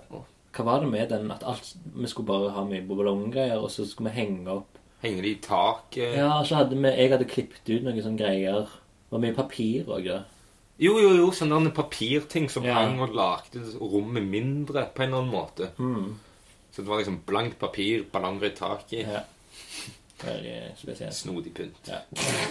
Hva 0.54 0.66
var 0.68 0.80
det 0.84 0.92
med 0.92 1.10
den 1.10 1.32
at 1.32 1.44
alt, 1.48 1.74
vi 1.96 2.08
skulle 2.12 2.28
bare 2.28 2.52
ha 2.54 2.64
mye 2.68 2.84
ballonggreier, 2.86 3.58
og 3.58 3.72
så 3.72 3.86
skulle 3.88 4.12
vi 4.12 4.20
henge 4.20 4.48
opp 4.52 4.71
Henger 5.02 5.26
det 5.26 5.30
i 5.32 5.40
taket? 5.42 6.16
Ja, 6.18 6.44
så 6.46 6.56
hadde 6.62 6.78
vi 6.78 6.88
Jeg 6.94 7.12
hadde 7.12 7.26
klippet 7.30 7.70
ut 7.72 7.84
noen 7.84 8.02
sånne 8.04 8.20
greier. 8.22 8.68
Det 8.70 9.16
var 9.16 9.24
mye 9.24 9.36
papir 9.38 9.90
òg, 9.90 10.06
da. 10.08 10.20
Jo, 10.82 10.96
jo, 11.02 11.10
jo, 11.18 11.32
sånne 11.36 11.72
papirting 11.76 12.50
som 12.50 12.64
Ja. 12.66 12.74
hang 12.80 13.00
og 13.02 13.14
lagde 13.14 13.62
rommet 13.80 14.24
mindre 14.24 14.88
på 14.96 15.04
en 15.04 15.10
eller 15.10 15.22
annen 15.22 15.34
måte. 15.34 15.70
Mm. 15.78 16.16
Så 16.72 16.82
det 16.82 16.88
var 16.88 16.98
liksom 17.02 17.20
blankt 17.28 17.60
papir, 17.60 18.04
ballonger 18.12 18.48
i 18.48 18.56
taket. 18.56 19.08
Ja. 19.08 19.20
Veldig 20.24 20.56
spesielt. 20.78 21.14
Snodig 21.14 21.54
pynt. 21.54 21.90
Ja. 21.90 22.00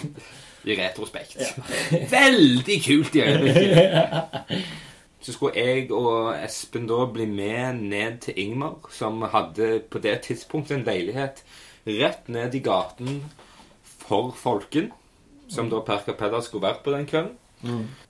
I 0.71 0.75
retrospekt. 0.75 1.37
Veldig 2.11 2.77
kult 2.85 3.15
i 3.15 3.21
øyeblikket. 3.21 4.61
Så 5.21 5.33
skulle 5.33 5.53
jeg 5.55 5.91
og 5.93 6.33
Espen 6.43 6.87
da 6.89 7.05
bli 7.05 7.25
med 7.29 7.73
ned 7.83 8.19
til 8.25 8.33
Ingmar, 8.41 8.79
som 8.89 9.21
hadde 9.21 9.79
på 9.89 9.99
det 10.01 10.15
tidspunktet 10.25 10.79
en 10.79 10.83
leilighet 10.87 11.43
rett 11.85 12.27
ned 12.31 12.55
i 12.55 12.63
gaten 12.63 13.21
for 13.83 14.31
Folken, 14.37 14.91
som 15.51 15.69
da 15.71 15.81
Per 15.85 16.03
Capella 16.05 16.41
skulle 16.43 16.69
vært 16.69 16.83
på 16.85 16.95
den 16.95 17.07
kvelden. 17.09 17.37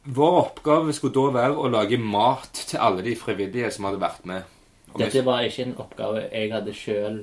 Vår 0.03 0.37
oppgave 0.39 0.93
skulle 0.95 1.17
da 1.17 1.35
være 1.35 1.59
å 1.59 1.69
lage 1.71 1.99
mat 1.99 2.53
til 2.55 2.79
alle 2.79 3.03
de 3.03 3.17
frivillige 3.19 3.71
som 3.75 3.89
hadde 3.89 3.99
vært 4.01 4.27
med. 4.29 4.57
Og 4.93 4.99
Dette 5.03 5.23
var 5.27 5.43
ikke 5.43 5.65
en 5.65 5.77
oppgave 5.79 6.25
jeg 6.27 6.51
hadde 6.51 6.75
sjøl 6.75 7.21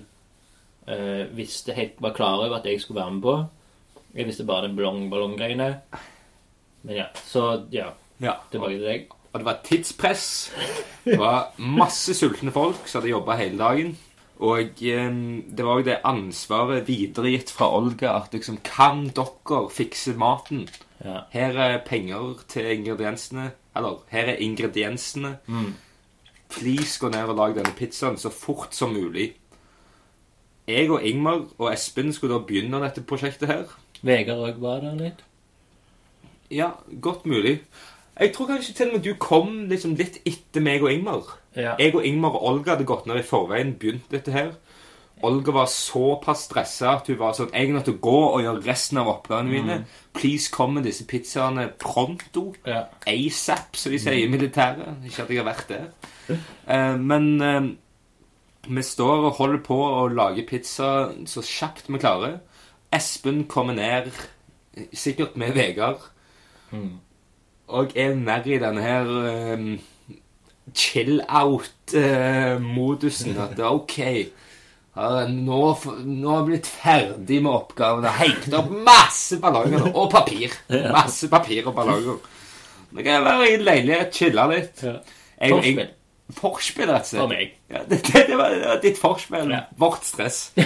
visste 1.37 1.75
helt 1.77 2.01
var 2.01 2.15
klar 2.17 2.41
over 2.41 2.59
at 2.59 2.67
jeg 2.67 2.81
skulle 2.81 3.01
være 3.01 3.15
med 3.19 3.23
på. 3.23 3.37
Jeg 4.15 4.27
visste 4.27 4.47
bare 4.49 4.67
den 4.67 4.77
ballong-ballong-greiene. 4.79 5.69
Men 6.83 6.97
ja, 6.97 7.07
så 7.29 7.65
ja. 7.73 7.91
ja. 8.23 8.39
Tilbake 8.53 8.79
til 8.79 8.87
deg. 8.87 9.09
Og 9.33 9.41
det 9.41 9.47
var 9.47 9.59
tidspress. 9.65 10.25
Det 11.05 11.19
var 11.21 11.53
masse 11.61 12.15
sultne 12.17 12.53
folk 12.55 12.89
som 12.89 13.03
hadde 13.03 13.13
jobba 13.13 13.37
hele 13.37 13.61
dagen. 13.61 13.97
Og 14.39 14.83
eh, 14.87 15.09
det 15.57 15.67
var 15.67 15.81
jo 15.81 15.87
det 15.89 15.99
ansvaret 16.07 16.87
videregitt 16.87 17.51
fra 17.51 17.71
Olga 17.75 18.15
at 18.21 18.35
liksom 18.35 18.61
Kan 18.65 19.09
dere 19.17 19.65
fikse 19.75 20.15
maten? 20.19 20.69
Ja. 21.05 21.25
Her 21.31 21.59
er 21.59 21.83
penger 21.87 22.45
til 22.49 22.71
ingrediensene. 22.71 23.51
Eller 23.77 24.03
her 24.11 24.33
er 24.35 24.43
ingrediensene. 24.43 25.39
Please 26.49 26.99
gå 27.01 27.11
ned 27.13 27.29
og 27.29 27.37
lag 27.37 27.55
denne 27.59 27.75
pizzaen 27.77 28.17
så 28.19 28.31
fort 28.33 28.75
som 28.75 28.95
mulig. 28.95 29.35
Jeg 30.69 30.91
og 30.91 31.03
Ingmar 31.03 31.47
og 31.59 31.73
Espen 31.73 32.13
skulle 32.13 32.35
da 32.35 32.45
begynne 32.45 32.81
dette 32.83 33.05
prosjektet 33.05 33.49
her. 33.49 33.71
Vegard 34.03 34.43
òg 34.45 34.59
var 34.63 34.83
der 34.85 34.99
litt. 34.99 35.23
Ja, 36.51 36.71
godt 37.01 37.27
mulig. 37.27 37.59
Jeg 38.19 38.33
tror 38.35 38.47
kanskje 38.51 38.75
til 38.75 38.91
og 38.91 38.99
med 38.99 39.05
du 39.05 39.15
kom 39.21 39.69
liksom 39.71 39.95
litt 39.97 40.19
etter 40.27 40.65
meg 40.65 40.83
og 40.83 40.93
Ingmar. 40.93 41.37
Ja. 41.59 41.75
Jeg 41.81 41.95
og 41.97 42.07
Ingmar 42.07 42.37
og 42.39 42.45
Olga 42.53 42.77
hadde 42.77 42.87
gått 42.87 43.09
ned 43.11 43.21
i 43.21 43.27
forveien, 43.27 43.75
begynt 43.81 44.11
dette 44.15 44.35
her. 44.35 44.53
Olga 45.27 45.51
var 45.51 45.67
såpass 45.67 46.45
stressa 46.47 46.93
at 46.93 47.09
hun 47.11 47.19
var 47.19 47.33
sånn 47.35 47.51
Jeg 47.51 47.73
nødt 47.75 47.89
til 47.89 47.97
å 47.97 48.03
gå 48.05 48.19
og 48.29 48.43
gjøre 48.45 48.63
resten 48.69 49.01
av 49.03 49.11
oppgavene 49.11 49.51
mine. 49.51 49.79
Please 50.15 50.53
kom 50.55 50.77
med 50.77 50.87
disse 50.87 51.07
pizzaene 51.11 51.67
pronto. 51.83 52.53
Ja. 52.67 52.85
ASAP, 53.11 53.75
som 53.77 53.95
de 53.95 53.99
sier 54.03 54.21
i 54.23 54.31
militæret. 54.31 55.03
Ikke 55.09 55.25
at 55.25 55.33
jeg 55.35 55.43
har 55.43 55.49
vært 55.51 55.73
der. 55.73 55.89
Eh, 56.31 56.95
men 57.03 57.29
eh, 57.43 57.69
vi 58.69 58.85
står 58.85 59.27
og 59.27 59.39
holder 59.41 59.63
på 59.67 59.81
å 59.89 60.07
lage 60.13 60.47
pizza 60.47 61.11
så 61.27 61.43
kjapt 61.43 61.91
vi 61.91 61.99
klarer. 61.99 62.39
Espen 62.95 63.43
kommer 63.51 63.75
ned, 63.77 64.13
sikkert 64.97 65.35
med 65.37 65.57
Vegard, 65.57 66.07
og 67.69 67.97
er 67.99 68.15
nær 68.17 68.47
i 68.49 68.61
denne 68.63 68.85
her 68.85 69.11
eh, 69.29 69.65
chill-out-modusen. 70.75 73.37
At 73.39 73.59
OK 73.69 73.99
ja, 74.99 75.29
nå, 75.31 75.59
nå 76.03 76.27
har 76.33 76.41
jeg 76.41 76.47
blitt 76.49 76.67
ferdig 76.67 77.39
med 77.45 77.53
oppgaven. 77.55 78.03
Jeg 78.03 78.11
har 78.17 78.25
hengt 78.25 78.51
opp 78.59 78.71
masse 78.89 79.37
ballonger 79.39 79.85
og 79.93 80.09
papir. 80.11 80.51
Masse 80.97 81.29
papir 81.31 81.63
og 81.71 81.75
ballonger. 81.77 82.17
Nå 82.91 82.99
kan 83.05 83.13
jeg 83.13 83.23
være 83.29 83.47
i 83.47 83.55
en 83.55 83.63
leilighet, 83.69 84.11
chille 84.17 84.43
litt. 84.51 84.83
Jeg- 84.83 84.99
jeg- 85.39 85.53
Forspill. 85.55 85.91
Forspill, 86.35 86.91
rett 86.91 87.07
og 87.07 87.11
slett. 87.13 87.23
For 87.23 87.29
meg. 87.31 87.55
Ja, 87.71 87.79
det, 87.89 87.99
det, 88.09 88.25
det, 88.29 88.37
var, 88.41 88.49
det 88.53 88.67
var 88.67 88.81
ditt 88.83 88.99
forspill. 89.01 89.51
Ja. 89.55 89.61
Vårt 89.81 90.03
stress. 90.05 90.51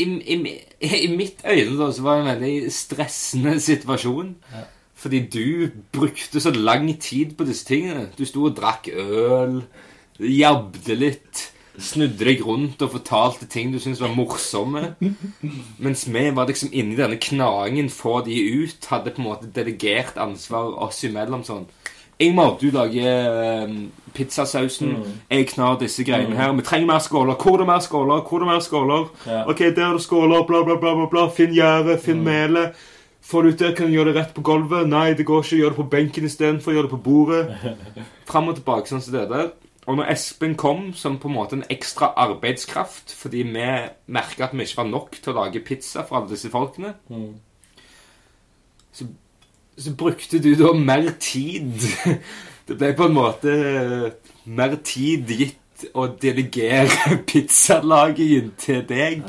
I, 0.00 0.04
i, 0.06 0.34
I 0.80 1.08
mitt 1.16 1.42
øyne 1.44 1.76
da, 1.78 1.90
så 1.92 2.02
var 2.06 2.14
det 2.16 2.22
en 2.22 2.30
veldig 2.40 2.70
stressende 2.72 3.58
situasjon. 3.60 4.30
Fordi 5.00 5.20
du 5.32 5.70
brukte 5.92 6.40
så 6.40 6.50
lang 6.50 6.90
tid 7.00 7.36
på 7.38 7.44
disse 7.48 7.64
tingene. 7.64 8.10
Du 8.18 8.26
sto 8.28 8.44
og 8.44 8.56
drakk 8.58 8.90
øl, 8.92 9.62
jabbde 10.20 10.96
litt, 10.98 11.46
snudde 11.80 12.26
deg 12.26 12.42
rundt 12.44 12.82
og 12.84 12.92
fortalte 12.92 13.48
ting 13.48 13.72
du 13.72 13.78
syntes 13.80 14.02
var 14.02 14.12
morsomme. 14.12 14.94
Mens 15.78 16.04
vi 16.04 16.26
var 16.36 16.50
liksom 16.50 16.74
inni 16.76 16.98
denne 16.98 17.16
knaingen, 17.16 17.88
få 17.88 18.20
de 18.26 18.36
ut, 18.60 18.90
hadde 18.92 19.14
på 19.16 19.22
en 19.22 19.28
måte 19.30 19.48
delegert 19.56 20.20
ansvar 20.20 20.74
oss 20.84 21.00
imellom 21.08 21.46
sånn. 21.48 21.64
Ingmar, 22.20 22.58
du 22.60 22.68
lager 22.68 23.64
eh, 23.64 23.70
pizzasausen. 24.12 24.92
Jeg 25.30 25.46
knar 25.54 25.78
disse 25.80 26.04
greiene 26.04 26.36
her. 26.36 26.52
Vi 26.52 26.62
trenger 26.68 26.90
mer 26.92 27.00
skåler. 27.00 27.38
Hvor 27.40 27.56
er 27.56 27.62
det 27.62 27.66
mer 27.70 27.80
skåler? 27.80 28.20
Hvor 28.20 28.36
er 28.36 28.44
det 28.44 28.48
mer 28.50 28.60
skåler? 28.60 29.06
Ja. 29.24 29.44
Ok, 29.48 29.58
der 29.58 29.86
er 29.86 29.96
det 29.96 30.02
skåler. 30.04 30.44
Bla, 30.44 30.60
bla, 30.66 30.76
bla, 30.76 30.92
bla, 30.98 31.06
bla. 31.08 31.24
Finn 31.32 31.56
gjæret. 31.56 32.02
Finn 32.04 32.20
melet. 32.26 32.76
Få 33.22 33.42
det 33.42 33.54
ut 33.54 33.58
der. 33.62 33.74
Kan 33.76 33.90
du 33.90 33.96
gjøre 33.98 34.12
det 34.12 34.20
rett 34.20 34.34
på 34.34 34.44
gulvet? 34.46 34.88
Nei, 34.88 35.12
det 35.14 35.26
går 35.28 35.44
ikke. 35.44 35.58
Gjør 35.60 35.74
det 35.74 35.80
på 35.80 35.90
benken 35.92 36.28
istedenfor. 36.28 36.74
Gjør 36.74 36.88
det 36.88 36.94
på 36.94 37.02
bordet. 37.04 37.74
Fram 38.30 38.50
og 38.50 38.58
tilbake 38.58 38.90
sånn 38.90 39.04
som 39.04 39.16
det 39.16 39.26
der. 39.30 39.50
Og 39.88 39.96
når 39.96 40.10
Espen 40.12 40.54
kom 40.60 40.90
som 40.94 41.16
på 41.18 41.28
en 41.28 41.34
måte 41.34 41.56
en 41.56 41.64
ekstra 41.72 42.12
arbeidskraft, 42.20 43.14
fordi 43.16 43.42
vi 43.48 43.64
merka 44.12 44.46
at 44.46 44.52
vi 44.54 44.66
ikke 44.66 44.82
var 44.82 44.90
nok 44.90 45.16
til 45.16 45.32
å 45.32 45.38
lage 45.40 45.62
pizza 45.66 46.04
for 46.06 46.20
alle 46.20 46.30
disse 46.34 46.50
folkene, 46.52 46.92
så, 48.92 49.06
så 49.78 49.94
brukte 49.96 50.38
du 50.42 50.52
da 50.60 50.72
mer 50.76 51.10
tid. 51.18 51.80
Det 52.68 52.76
ble 52.78 52.92
på 52.94 53.08
en 53.08 53.16
måte 53.16 53.52
mer 54.46 54.76
tid 54.86 55.32
gitt 55.34 55.88
å 55.96 56.06
delegere 56.22 57.16
pizzalagingen 57.28 58.52
til 58.60 58.84
deg. 58.86 59.24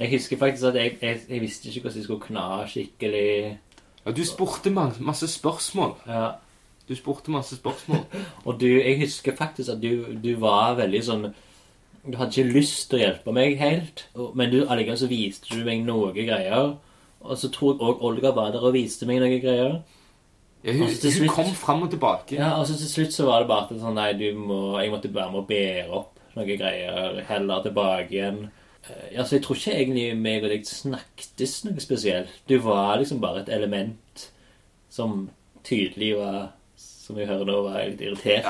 Jeg 0.00 0.10
husker 0.14 0.38
faktisk 0.40 0.64
at 0.70 0.74
jeg, 0.80 0.94
jeg, 1.02 1.18
jeg 1.28 1.40
visste 1.42 1.68
ikke 1.68 1.80
hvordan 1.84 1.98
jeg 2.00 2.04
skulle 2.06 2.24
kna 2.24 2.44
skikkelig. 2.66 3.58
Ja, 4.06 4.12
du 4.16 4.22
spurte 4.24 4.70
ma- 4.72 4.88
masse 5.04 5.28
spørsmål. 5.28 5.94
Ja. 6.08 6.30
Du 6.88 6.94
spurte 6.96 7.30
masse 7.30 7.56
spørsmål. 7.60 8.06
Og 8.46 8.56
du, 8.60 8.66
jeg 8.66 8.96
husker 9.02 9.36
faktisk 9.36 9.68
at 9.74 9.82
du, 9.82 10.06
du 10.24 10.32
var 10.40 10.74
veldig 10.80 11.02
sånn 11.04 11.26
Du 12.00 12.16
hadde 12.16 12.32
ikke 12.32 12.54
lyst 12.56 12.86
til 12.88 12.96
å 12.96 13.02
hjelpe 13.02 13.32
meg 13.36 13.58
helt, 13.60 14.06
og- 14.16 14.32
men 14.40 14.48
du, 14.50 14.62
allikevel 14.64 14.96
så 15.02 15.08
viste 15.10 15.52
du 15.52 15.64
meg 15.66 15.82
noen 15.84 16.14
greier. 16.16 16.70
Og 17.20 17.36
så 17.36 17.50
tror 17.52 17.74
jeg 17.74 17.84
òg 17.90 18.04
Olga 18.08 18.30
var 18.32 18.54
der 18.54 18.62
og 18.64 18.72
viste 18.72 19.04
meg 19.06 19.20
noen 19.20 19.36
greier. 19.42 19.74
Ja, 20.64 20.72
hun, 20.78 20.88
slutt, 20.88 21.18
hun 21.20 21.28
kom 21.34 21.50
fram 21.56 21.82
og 21.84 21.90
tilbake. 21.92 22.38
Ja, 22.38 22.54
og 22.56 22.64
så 22.68 22.78
til 22.80 22.88
slutt 22.88 23.12
så 23.12 23.26
var 23.28 23.44
det 23.44 23.50
bare 23.52 23.76
sånn, 23.80 23.94
nei, 24.00 24.14
du 24.16 24.26
må, 24.36 24.78
jeg 24.80 24.90
måtte 24.92 25.12
være 25.12 25.28
med 25.34 25.42
å 25.42 25.46
bære 25.48 25.92
opp 26.00 26.16
noen 26.38 26.48
greier, 26.56 27.20
heller 27.28 27.62
tilbake 27.68 28.16
igjen. 28.16 28.40
Eh, 28.88 29.14
Ja, 29.14 29.24
så 29.24 29.36
jeg 29.36 29.44
tror 29.44 29.58
ikke 29.58 29.74
egentlig 29.76 30.06
meg 30.16 30.44
og 30.44 30.50
deg 30.54 30.64
snakkes 30.66 31.64
noe 31.66 31.82
spesielt. 31.82 32.32
Du 32.48 32.58
var 32.64 32.96
liksom 32.98 33.20
bare 33.20 33.42
et 33.42 33.52
element 33.52 34.30
som 34.90 35.28
tydelig 35.64 36.14
var, 36.18 36.52
som 36.76 37.16
vi 37.18 37.26
hører 37.28 37.44
nå, 37.44 37.62
var 37.66 37.84
litt 37.90 38.00
irritert 38.00 38.46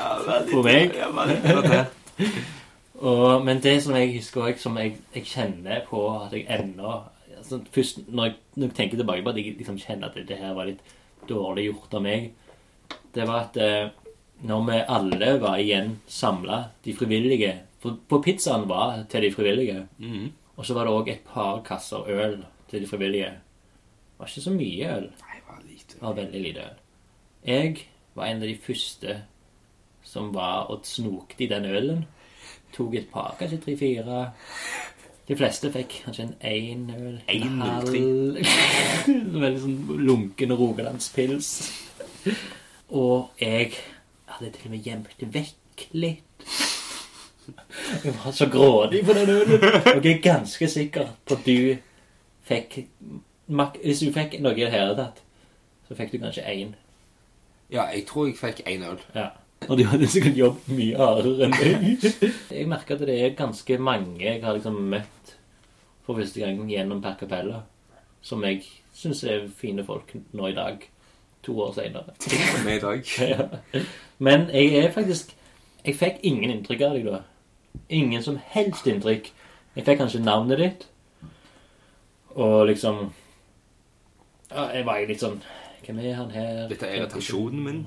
på 0.51 0.63
meg. 0.65 0.95
Ja, 0.97 1.11
veldig 1.15 1.37
irritert. 1.43 1.97
Og, 3.01 3.41
men 3.45 3.57
det 3.63 3.79
som 3.81 3.95
jeg 3.97 4.11
husker 4.19 4.43
også, 4.45 4.67
som 4.67 4.75
jeg, 4.77 4.91
jeg 5.15 5.25
kjenner 5.25 5.79
på 5.87 6.03
at 6.19 6.35
jeg 6.37 6.45
ennå 6.53 6.91
altså, 7.39 7.57
Først 7.73 8.03
når 8.07 8.27
jeg, 8.27 8.35
når 8.55 8.67
jeg 8.67 8.75
tenker 8.77 8.99
tilbake 8.99 9.23
på 9.25 9.31
at 9.31 9.39
jeg 9.41 9.55
liksom 9.57 9.79
kjenner 9.81 10.11
at 10.11 10.19
det 10.29 10.37
her 10.37 10.53
var 10.53 10.69
litt 10.69 10.83
dårlig 11.29 11.65
gjort 11.71 11.95
av 11.97 12.03
meg, 12.05 12.27
det 13.15 13.25
var 13.25 13.47
at 13.47 13.57
eh, 13.57 13.89
når 14.45 14.61
vi 14.67 14.77
alle 14.97 15.31
var 15.41 15.57
igjen 15.61 15.95
samla, 16.09 16.59
de 16.85 16.93
frivillige 16.97 17.55
For 17.81 17.97
på 18.07 18.21
pizzaen 18.21 18.67
var 18.69 19.03
til 19.09 19.25
de 19.25 19.31
frivillige. 19.33 19.87
Mm. 19.97 20.29
Og 20.55 20.65
så 20.65 20.77
var 20.77 20.85
det 20.85 20.93
òg 20.93 21.09
et 21.09 21.25
par 21.25 21.63
kasser 21.65 22.09
øl 22.13 22.43
til 22.69 22.83
de 22.83 22.87
frivillige. 22.87 23.31
Det 23.31 24.19
var 24.19 24.29
ikke 24.29 24.45
så 24.45 24.53
mye 24.53 24.95
øl. 24.97 25.09
Nei, 25.23 25.35
det 25.39 25.47
var 25.49 25.61
lite. 25.65 25.93
Det 25.93 26.01
var 26.01 26.17
veldig 26.19 26.41
lite 26.41 26.65
øl. 26.67 26.79
Jeg 27.47 27.77
var 28.15 28.25
en 28.25 28.43
av 28.43 28.47
de 28.47 28.57
første 28.67 29.21
som 30.03 30.33
var 30.33 30.69
og 30.69 30.85
snokte 30.85 31.43
i 31.43 31.49
den 31.49 31.65
ølen. 31.65 32.05
Tok 32.75 32.95
et 32.95 33.09
par, 33.11 33.35
kanskje 33.39 33.61
tre-fire. 33.65 34.25
De 35.27 35.37
fleste 35.37 35.71
fikk 35.73 36.01
kanskje 36.05 36.27
en 36.27 36.35
én 36.43 36.85
øl. 36.95 37.17
En 37.27 37.61
halv. 37.61 37.93
Veldig 39.43 39.61
sånn 39.63 40.05
lunken 40.05 40.53
rogalandspils. 40.59 41.51
Og 42.91 43.41
jeg 43.41 43.71
hadde 44.27 44.51
til 44.51 44.69
og 44.69 44.75
med 44.75 44.85
gjemt 44.85 45.25
vekk 45.33 45.87
litt. 45.97 46.70
Jeg 48.03 48.13
var 48.23 48.31
så 48.31 48.47
grådig 48.49 49.05
på 49.05 49.13
den 49.13 49.29
ølen. 49.29 49.63
Og 49.95 50.05
jeg 50.05 50.17
er 50.17 50.21
ganske 50.21 50.67
sikker 50.69 51.07
på 51.25 51.33
at 51.33 51.45
du 51.45 51.75
fikk 52.47 52.77
Hvis 53.83 53.99
du 53.99 54.11
fikk 54.15 54.37
noe 54.39 54.55
i 54.55 54.63
det 54.63 54.71
hele 54.71 54.95
tatt, 54.95 55.21
så 55.87 55.95
fikk 55.97 56.13
du 56.13 56.21
kanskje 56.21 56.45
én. 56.47 56.73
Ja, 57.71 57.87
jeg 57.91 58.05
tror 58.07 58.27
jeg 58.27 58.37
fikk 58.39 58.61
én 58.67 58.83
øl. 58.87 58.99
Ja. 59.15 59.29
Og 59.69 59.77
du 59.77 59.83
hadde 59.85 60.07
sikkert 60.09 60.37
jobbet 60.37 60.69
mye 60.73 60.97
hardere 60.97 61.45
enn 61.45 61.53
meg. 61.53 62.05
Jeg 62.51 62.67
merker 62.69 62.95
at 62.97 63.03
det 63.05 63.17
er 63.21 63.35
ganske 63.37 63.77
mange 63.77 64.23
jeg 64.23 64.39
har 64.43 64.55
liksom 64.57 64.79
møtt 64.89 65.35
for 66.05 66.17
første 66.17 66.41
gang 66.41 66.63
gjennom 66.69 67.01
Per 67.03 67.13
Capella, 67.19 67.61
som 68.25 68.41
jeg 68.43 68.63
syns 68.97 69.23
er 69.23 69.45
fine 69.57 69.85
folk 69.85 70.15
nå 70.33 70.49
i 70.49 70.55
dag. 70.57 70.87
To 71.45 71.55
år 71.61 71.73
seinere. 71.73 72.13
Ja. 73.29 73.47
Men 74.19 74.49
jeg 74.53 74.75
er 74.77 74.91
faktisk 74.93 75.35
Jeg 75.85 75.95
fikk 75.97 76.19
ingen 76.21 76.51
inntrykk 76.53 76.81
av 76.85 76.91
deg 76.93 77.07
da. 77.09 77.19
Ingen 77.89 78.23
som 78.23 78.39
helst 78.53 78.87
inntrykk. 78.87 79.31
Jeg 79.75 79.87
fikk 79.87 80.01
kanskje 80.01 80.23
navnet 80.23 80.59
ditt, 80.59 80.87
og 82.35 82.65
liksom 82.67 83.11
ja, 84.51 84.65
Jeg 84.71 84.85
var 84.87 85.03
litt 85.07 85.19
sånn 85.19 85.41
Hvem 85.83 85.99
er 85.99 86.15
han 86.15 86.31
her? 86.31 86.65
Dette 86.69 86.87
er 86.87 87.01
irritasjonen 87.01 87.63
min. 87.65 87.81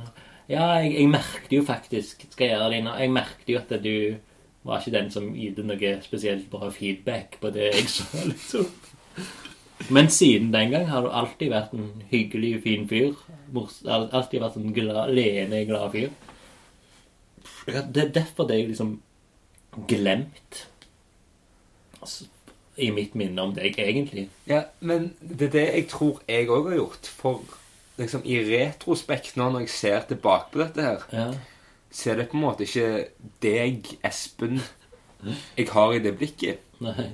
Ja, 0.48 0.66
jeg, 0.80 0.94
jeg 0.98 1.10
merket 1.12 1.52
jo 1.52 1.62
faktisk 1.64 2.26
Skal 2.30 2.48
jeg 2.48 2.54
gjøre 2.54 2.70
det 2.72 2.80
nå? 2.84 2.96
Jeg 3.00 3.12
merket 3.14 3.52
jo 3.52 3.60
at 3.60 3.72
du 3.84 3.94
var 4.64 4.80
ikke 4.80 4.94
den 4.94 5.10
som 5.12 5.30
gitt 5.36 5.60
noe 5.60 5.94
spesielt 6.04 6.46
bra 6.52 6.70
feedback 6.72 7.36
på 7.40 7.50
det 7.52 7.66
jeg 7.68 7.88
sa, 7.92 8.22
liksom. 8.24 8.70
Men 9.92 10.08
siden 10.08 10.52
den 10.54 10.70
gang 10.72 10.86
har 10.88 11.04
du 11.04 11.10
alltid 11.12 11.50
vært 11.52 11.74
en 11.76 11.90
hyggelig, 12.08 12.62
fin 12.64 12.86
fyr. 12.88 13.12
Alltid 13.84 14.40
vært 14.40 14.56
en 14.56 14.72
glad, 14.72 15.12
leende, 15.12 15.60
glad 15.68 15.92
fyr. 15.92 16.08
Det 17.66 18.06
er 18.06 18.14
derfor 18.16 18.48
det 18.48 18.62
jeg 18.62 18.70
liksom 18.70 18.94
glemt 19.88 20.66
altså, 22.02 22.26
i 22.76 22.90
mitt 22.90 23.14
minne 23.14 23.42
om 23.42 23.52
deg, 23.54 23.76
egentlig. 23.78 24.28
Ja, 24.50 24.62
men 24.80 25.12
det 25.20 25.48
er 25.48 25.52
det 25.54 25.66
jeg 25.74 25.88
tror 25.92 26.20
jeg 26.28 26.48
òg 26.50 26.70
har 26.72 26.76
gjort. 26.80 27.06
For 27.20 27.42
liksom 27.98 28.24
i 28.26 28.38
retrospekt, 28.48 29.36
nå 29.38 29.50
når 29.54 29.66
jeg 29.66 29.74
ser 29.76 30.00
tilbake 30.10 30.50
på 30.52 30.58
dette 30.64 30.82
her, 30.82 31.04
Ja. 31.12 31.28
så 31.94 32.10
er 32.10 32.16
det 32.16 32.28
på 32.30 32.36
en 32.38 32.42
måte 32.48 32.66
ikke 32.66 33.08
deg, 33.42 33.92
Espen, 34.04 34.60
jeg 35.56 35.68
har 35.70 35.92
i 35.94 35.98
det 36.02 36.16
blikket. 36.18 36.58
Nei. 36.80 37.12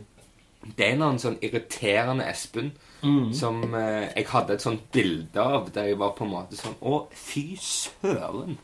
Det 0.76 0.84
er 0.86 0.92
en 0.94 1.02
annen 1.02 1.18
sånn 1.22 1.38
irriterende 1.42 2.24
Espen 2.28 2.72
Mm. 3.02 3.32
som 3.32 3.62
eh, 3.74 4.10
jeg 4.14 4.26
hadde 4.28 4.52
et 4.52 4.60
sånt 4.60 4.82
bilde 4.92 5.40
av, 5.40 5.70
der 5.72 5.86
jeg 5.88 5.96
var 5.98 6.10
på 6.12 6.24
en 6.26 6.30
måte 6.34 6.52
sånn 6.58 6.74
Å, 6.84 7.06
fy 7.16 7.56
søren! 7.56 8.58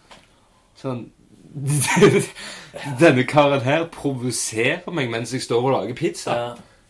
Sånn 0.77 1.07
Denne 3.01 3.25
karen 3.25 3.63
her 3.65 3.87
provoserer 3.93 4.93
meg 4.93 5.09
mens 5.13 5.33
jeg 5.33 5.45
står 5.45 5.63
og 5.65 5.73
lager 5.73 5.97
pizza. 5.97 6.37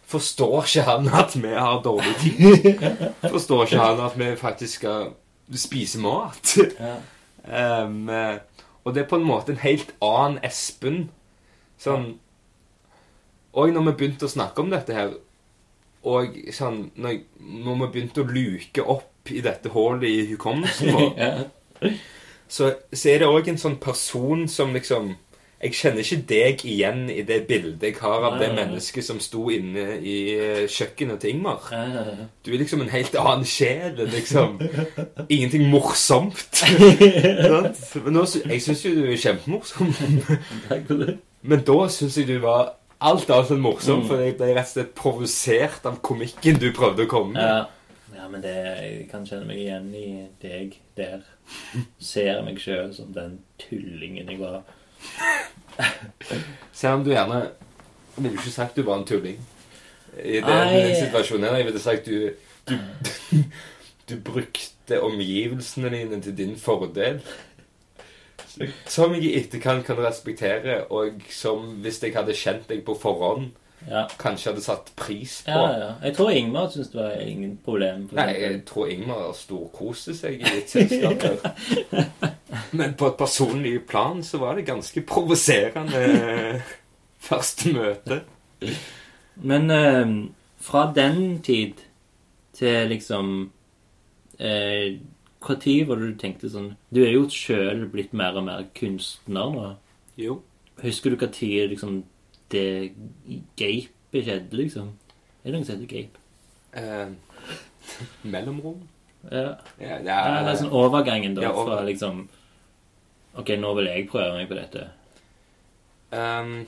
Forstår 0.07 0.67
ikke 0.67 0.83
han 0.87 1.09
at 1.15 1.37
vi 1.39 1.53
har 1.55 1.83
dårlig 1.83 2.15
tid? 2.23 2.83
Forstår 3.35 3.67
ikke 3.67 3.83
han 3.83 4.03
at 4.07 4.19
vi 4.19 4.33
faktisk 4.39 4.81
skal 4.81 5.13
spise 5.55 6.01
mat? 6.03 6.57
Eh, 7.47 8.39
og 8.85 8.95
det 8.95 9.03
er 9.03 9.11
på 9.11 9.19
en 9.21 9.27
måte 9.27 9.55
en 9.55 9.63
helt 9.63 9.95
annen 10.03 10.39
Espen. 10.47 11.09
Sånn 11.79 12.17
Og 13.53 13.73
når 13.73 13.91
vi 13.91 13.97
begynte 14.01 14.27
å 14.27 14.33
snakke 14.33 14.63
om 14.63 14.71
dette 14.73 14.95
her, 14.97 15.11
og 16.07 16.39
sånn 16.55 16.87
Når, 16.97 17.11
jeg, 17.11 17.23
når 17.67 17.81
vi 17.83 17.89
begynte 17.93 18.23
å 18.23 18.31
luke 18.31 18.85
opp 18.97 19.31
i 19.31 19.43
dette 19.43 19.73
hullet 19.75 20.07
i 20.09 20.27
hukommelsen 20.31 20.95
vår. 20.95 21.49
så, 22.49 22.75
så 22.93 23.09
er 23.11 23.19
det 23.23 23.29
òg 23.29 23.49
en 23.49 23.59
sånn 23.59 23.79
person 23.83 24.47
som 24.49 24.73
liksom 24.77 25.15
Jeg 25.63 25.73
kjenner 25.73 26.03
ikke 26.05 26.19
deg 26.29 26.63
igjen 26.69 26.99
i 27.11 27.23
det 27.25 27.39
bildet 27.49 27.83
jeg 27.83 27.95
har 28.03 28.27
av 28.29 28.35
det 28.39 28.51
Nei, 28.53 28.59
mennesket 28.67 29.07
som 29.07 29.17
sto 29.25 29.47
inne 29.51 29.97
i 30.05 30.17
eh, 30.37 30.67
kjøkkenet 30.69 31.23
til 31.23 31.31
Ingmar. 31.33 31.65
Du 32.45 32.51
er 32.53 32.59
liksom 32.61 32.83
en 32.85 32.91
helt 32.93 33.17
annen 33.17 33.47
sjel. 33.49 33.97
Liksom. 34.13 34.59
Ingenting 35.33 35.65
morsomt. 35.73 36.61
Men 38.05 38.13
nå, 38.19 38.27
jeg 38.53 38.61
syns 38.67 38.85
jo 38.85 38.93
du 38.99 39.07
er 39.09 39.17
kjempemorsom. 39.17 39.95
Men 41.47 41.65
da 41.67 41.79
syns 41.93 42.19
jeg 42.21 42.29
du 42.29 42.37
var 42.45 42.75
alt 43.01 43.29
annet 43.31 43.51
enn 43.57 43.61
morsom, 43.65 44.01
Mm. 44.03 44.07
for 44.09 44.21
jeg 44.23 44.37
ble 44.39 44.53
rett 44.57 44.69
og 44.69 44.73
slett 44.73 44.95
provosert 44.97 45.85
av 45.89 45.99
komikken 46.05 46.61
du 46.61 46.71
prøvde 46.77 47.05
å 47.05 47.11
komme 47.11 47.33
med. 47.37 47.67
Ja, 48.27 48.31
men 48.31 48.43
det, 48.43 48.53
jeg 48.59 49.05
kan 49.07 49.23
kjenne 49.23 49.47
meg 49.47 49.61
igjen 49.63 49.85
i 49.95 50.09
deg 50.43 50.73
der. 50.99 51.21
Ser 52.03 52.41
meg 52.43 52.57
sjøl 52.59 52.89
som 52.91 53.13
den 53.15 53.37
tullingen 53.63 54.33
jeg 54.33 54.41
var. 54.41 54.65
Selv 56.75 56.97
om 56.97 57.05
du 57.07 57.13
gjerne 57.13 57.37
ville 58.17 58.33
ikke 58.35 58.51
sagt 58.51 58.75
du 58.75 58.83
var 58.83 58.99
en 58.99 59.07
tulling. 59.07 59.39
I 60.19 60.41
den 60.43 60.73
Nei. 60.73 60.97
situasjonen 60.99 61.47
her. 61.47 61.61
Jeg 61.61 61.69
ville 61.69 61.85
sagt 61.85 62.11
du, 62.11 62.35
du 62.67 62.75
Du 64.11 64.17
brukte 64.27 64.99
omgivelsene 65.07 65.93
dine 65.95 66.19
til 66.27 66.35
din 66.35 66.59
fordel. 66.59 67.23
Som 68.91 69.15
jeg 69.15 69.23
i 69.23 69.37
etterkant 69.39 69.87
kan 69.87 70.03
respektere, 70.03 70.81
og 70.91 71.23
som 71.31 71.77
hvis 71.87 72.03
jeg 72.03 72.19
hadde 72.19 72.35
kjent 72.35 72.67
deg 72.75 72.83
på 72.87 72.99
forhånd, 72.99 73.53
Ja. 73.87 74.07
kanskje 74.19 74.51
hadde 74.51 74.63
satt 74.65 74.89
pris 74.99 75.43
på. 75.47 75.51
ja, 75.55 75.79
ja. 75.79 75.91
Jeg 76.03 76.17
tror 76.17 76.31
Ingmar 76.35 76.71
syntes 76.73 76.91
det 76.91 76.99
var 77.03 77.21
ingen 77.23 77.59
problem. 77.65 78.09
Nei, 78.13 78.33
jeg 78.41 78.63
tror 78.67 78.91
Ingmar 78.91 79.29
storkoste 79.39 80.15
seg 80.17 80.41
i 80.41 80.57
litt 80.57 80.73
selskap 80.73 81.23
her. 81.23 82.33
Men 82.79 82.95
på 82.99 83.11
et 83.11 83.19
personlig 83.19 83.77
plan 83.89 84.23
så 84.25 84.39
var 84.43 84.57
det 84.57 84.67
ganske 84.67 85.03
provoserende 85.07 86.63
første 87.29 87.73
møte. 87.75 88.21
Men 89.37 89.71
eh, 89.71 90.15
fra 90.63 90.87
den 90.97 91.43
tid 91.43 91.85
til 92.57 92.89
liksom 92.89 93.51
eh, 94.39 94.97
tid 95.61 95.87
var 95.87 96.01
det 96.01 96.09
du 96.11 96.19
tenkte 96.19 96.49
sånn 96.51 96.73
Du 96.91 97.03
er 97.05 97.13
jo 97.13 97.27
sjøl 97.31 97.85
blitt 97.93 98.15
mer 98.17 98.39
og 98.39 98.47
mer 98.49 98.65
kunstner 98.75 99.53
nå. 99.55 99.67
Jo. 100.19 100.41
Husker 100.83 101.13
du 101.13 101.21
hva 101.21 101.29
tid 101.33 101.71
liksom, 101.71 102.01
det 102.53 102.93
gapet 103.59 104.27
skjedde, 104.27 104.57
liksom? 104.57 104.93
Er 105.43 105.51
det 105.51 105.59
noe 105.59 105.67
som 105.67 105.77
heter 105.77 105.91
gape? 105.91 106.23
Eh, 106.77 107.09
mellomrom? 108.23 108.81
Ja. 109.31 109.57
Ja, 109.81 109.99
det 109.99 110.07
Ja, 110.07 110.19
er, 110.21 110.45
det 110.45 110.53
er 110.53 110.59
sånn 110.61 110.75
overgangen 110.75 111.35
da, 111.35 111.47
Ja, 111.49 111.53
fra 111.57 111.83
liksom 111.87 112.27
Ok, 113.37 113.53
nå 113.61 113.73
vil 113.77 113.91
jeg 113.91 114.07
prøve 114.09 114.33
meg 114.39 114.49
på 114.49 114.57
dette. 114.57 114.87
Um, 116.09 116.63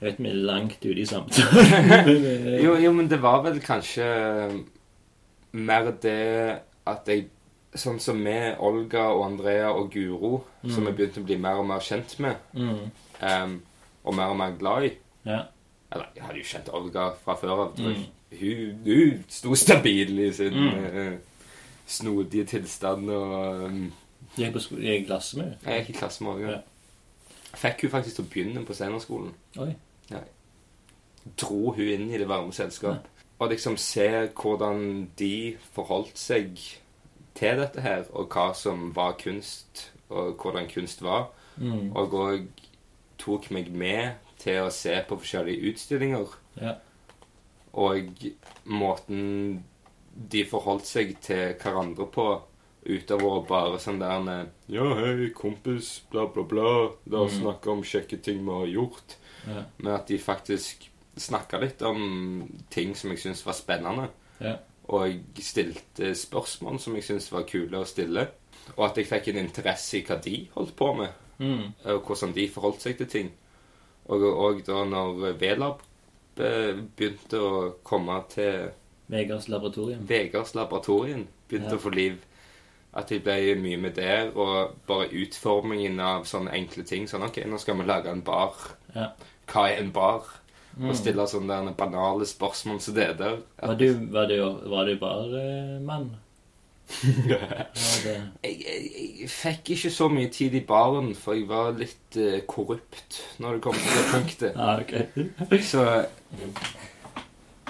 Jeg 0.00 0.06
vet 0.08 0.18
vi 0.18 0.30
er 0.30 0.40
langt 0.48 0.82
ute 0.82 0.98
i 0.98 1.06
samtalen. 1.06 2.08
jo, 2.64 2.74
jo, 2.82 2.90
men 2.94 3.10
det 3.10 3.20
var 3.22 3.44
vel 3.44 3.60
kanskje 3.62 4.08
mer 5.52 5.92
det 6.02 6.60
at 6.86 7.10
jeg 7.10 7.28
Sånn 7.78 7.98
som 8.00 8.16
med 8.16 8.56
Olga 8.64 9.10
og 9.12 9.26
Andrea 9.26 9.68
og 9.76 9.90
Guro, 9.92 10.38
som 10.72 10.86
jeg 10.88 10.96
begynte 10.96 11.20
å 11.20 11.26
bli 11.28 11.36
mer 11.38 11.58
og 11.60 11.66
mer 11.68 11.82
kjent 11.84 12.14
med, 12.24 12.38
mm. 12.56 12.78
ehm, 13.28 13.52
og 14.04 14.14
mer 14.14 14.32
og 14.32 14.36
mer 14.36 14.56
glad 14.58 14.84
i 14.84 14.90
Ja. 15.26 15.40
Eller, 15.92 16.04
jeg 16.16 16.22
hadde 16.24 16.38
jo 16.38 16.44
kjent 16.44 16.68
Olga 16.76 17.10
fra 17.24 17.34
før 17.40 17.50
av. 17.64 17.78
Mm. 17.78 18.02
Hun, 18.40 18.80
hun 18.84 19.24
sto 19.28 19.54
stabil 19.56 20.18
i 20.18 20.32
sin 20.32 20.52
Mm. 20.52 20.84
uh, 20.84 21.18
snodige 21.86 22.44
tilstand. 22.44 23.10
Og 23.10 23.62
um, 23.64 23.92
Jeg 24.38 24.52
er 24.52 24.92
i 25.00 25.04
klasse 25.04 25.38
med 25.38 25.54
jeg 25.64 25.84
gikk 25.86 25.94
i 25.94 25.98
klasse 25.98 26.22
med 26.24 26.32
Olga. 26.32 26.50
Ja. 26.50 26.58
Fikk 27.56 27.82
hun 27.82 27.90
faktisk 27.90 28.16
til 28.16 28.24
å 28.24 28.28
begynne 28.28 28.64
på 28.68 28.74
scenerskolen. 28.76 29.32
Oi. 29.58 29.72
Dro 31.40 31.72
hun 31.76 31.88
inn 31.88 32.10
i 32.12 32.18
det 32.20 32.28
varme 32.28 32.52
selskap. 32.52 33.06
Og 33.38 33.50
liksom 33.52 33.76
se 33.80 34.28
hvordan 34.34 35.08
de 35.18 35.56
forholdt 35.74 36.18
seg 36.18 36.56
til 37.38 37.60
dette 37.60 37.80
her, 37.84 38.04
og 38.12 38.28
hva 38.34 38.48
som 38.54 38.88
var 38.96 39.12
kunst, 39.20 39.90
og 40.10 40.34
hvordan 40.42 40.66
kunst 40.72 41.02
var. 41.04 41.28
Mm. 41.56 41.92
Og 41.96 42.12
òg 42.18 42.46
tok 43.18 43.50
meg 43.54 43.70
med 43.74 44.14
til 44.38 44.62
å 44.64 44.70
se 44.72 44.94
på 45.08 45.18
forskjellige 45.18 45.72
utstillinger. 45.72 46.36
Ja. 46.60 46.76
Og 47.78 48.12
måten 48.64 49.64
de 50.30 50.44
forholdt 50.48 50.86
seg 50.88 51.16
til 51.22 51.54
hverandre 51.60 52.06
på 52.10 52.28
utover 52.88 53.42
bare 53.48 53.78
sånn 53.82 53.98
der 54.00 54.46
Ja, 54.72 54.86
hei, 54.98 55.28
kompis, 55.36 56.00
bla, 56.10 56.26
bla, 56.32 56.42
bla. 56.48 56.70
La 57.10 57.18
oss 57.26 57.34
Mm. 57.38 57.42
snakke 57.42 57.70
om 57.70 57.82
kjekke 57.82 58.22
ting 58.22 58.44
vi 58.44 58.50
har 58.50 58.66
gjort. 58.66 59.16
Ja. 59.46 59.64
Men 59.78 59.94
at 59.94 60.06
de 60.06 60.18
faktisk 60.18 60.88
snakka 61.16 61.60
litt 61.60 61.82
om 61.82 62.48
ting 62.70 62.94
som 62.94 63.10
jeg 63.10 63.18
syntes 63.18 63.44
var 63.44 63.52
spennende. 63.54 64.08
Ja. 64.40 64.56
Og 64.88 65.20
stilte 65.40 66.14
spørsmål 66.14 66.78
som 66.80 66.94
jeg 66.94 67.04
syntes 67.04 67.30
var 67.32 67.42
kule 67.44 67.78
å 67.82 67.86
stille. 67.86 68.28
Og 68.76 68.86
at 68.86 68.96
jeg 68.96 69.06
fikk 69.06 69.28
en 69.28 69.44
interesse 69.46 69.98
i 69.98 70.02
hva 70.02 70.20
de 70.22 70.48
holdt 70.54 70.76
på 70.76 70.94
med 70.96 71.08
Mm. 71.38 71.72
og 71.84 72.00
hvordan 72.02 72.32
de 72.34 72.48
forholdt 72.50 72.82
seg 72.82 72.96
til 72.98 73.06
ting. 73.06 73.28
Og, 74.08 74.22
og 74.24 74.62
da 74.66 74.84
når 74.88 75.36
Velab 75.38 75.82
eh, 76.40 76.74
begynte 76.96 77.38
å 77.38 77.50
komme 77.86 78.16
til 78.32 78.70
Vegards 79.08 79.48
laboratorium. 79.48 80.02
Vegards 80.08 80.54
laboratorium, 80.54 81.26
begynte 81.48 81.70
Ja. 81.70 81.76
å 81.78 81.80
få 81.80 81.90
liv, 81.94 82.18
at 82.92 83.08
de 83.08 83.18
ble 83.20 83.54
mye 83.56 83.76
med 83.80 83.94
der, 83.96 84.30
og 84.36 84.74
bare 84.86 85.08
utformingen 85.12 86.00
av 86.00 86.24
sånne 86.28 86.52
enkle 86.52 86.84
ting. 86.84 87.06
Sånn, 87.08 87.22
ok, 87.24 87.38
nå 87.46 87.58
skal 87.60 87.76
vi 87.78 87.86
lage 87.88 88.10
en 88.10 88.22
bar. 88.22 88.54
Ja. 88.94 89.12
Hva 89.48 89.68
er 89.70 89.80
en 89.82 89.92
bar? 89.92 90.26
Mm. 90.76 90.90
Og 90.90 90.96
stille 90.96 91.24
sånne 91.26 91.74
banale 91.76 92.26
spørsmål 92.28 92.80
som 92.80 92.94
det 92.94 93.08
der. 93.18 93.38
Var 93.62 93.74
du, 93.80 93.88
var 94.12 94.26
du, 94.30 94.36
var 94.70 94.84
du 94.86 94.96
bare 95.00 95.80
mann? 95.80 96.10
Jeg, 97.28 97.66
jeg, 98.44 98.90
jeg 99.20 99.28
fikk 99.30 99.70
ikke 99.74 99.90
så 99.92 100.08
mye 100.12 100.30
tid 100.32 100.54
i 100.56 100.64
baren, 100.66 101.10
for 101.18 101.36
jeg 101.36 101.48
var 101.50 101.74
litt 101.76 102.16
uh, 102.16 102.38
korrupt 102.48 103.18
når 103.42 103.58
det 103.58 103.62
kom 103.66 103.76
til 103.76 103.98
det 103.98 104.06
punktet. 104.12 104.56
Ja, 104.58 104.78
ok. 104.80 105.60
Så 105.62 105.84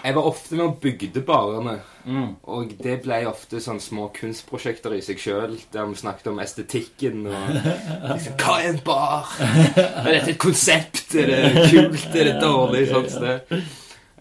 Jeg 0.04 0.14
var 0.14 0.22
ofte 0.30 0.54
med 0.54 0.64
og 0.64 0.76
bygde 0.80 1.20
barene. 1.26 1.72
Mm. 2.06 2.28
Og 2.46 2.70
det 2.78 3.00
ble 3.02 3.16
ofte 3.26 3.58
sånn 3.60 3.80
små 3.82 4.06
kunstprosjekter 4.14 4.94
i 4.94 5.00
seg 5.02 5.18
sjøl, 5.20 5.56
der 5.74 5.88
vi 5.90 5.98
snakket 5.98 6.30
om 6.30 6.38
estetikken 6.40 7.26
og 7.26 7.48
liksom, 7.58 8.36
Hva 8.40 8.54
er 8.62 8.68
en 8.70 8.78
bar? 8.86 9.32
Er 9.42 10.12
dette 10.14 10.36
et 10.36 10.40
konsept? 10.40 11.16
Er 11.18 11.26
det 11.34 11.66
kult? 11.72 12.06
Er 12.14 12.30
det 12.30 12.36
dårlig? 12.44 12.84
Sånn 12.92 13.10
som 13.10 13.26
det. 13.26 13.36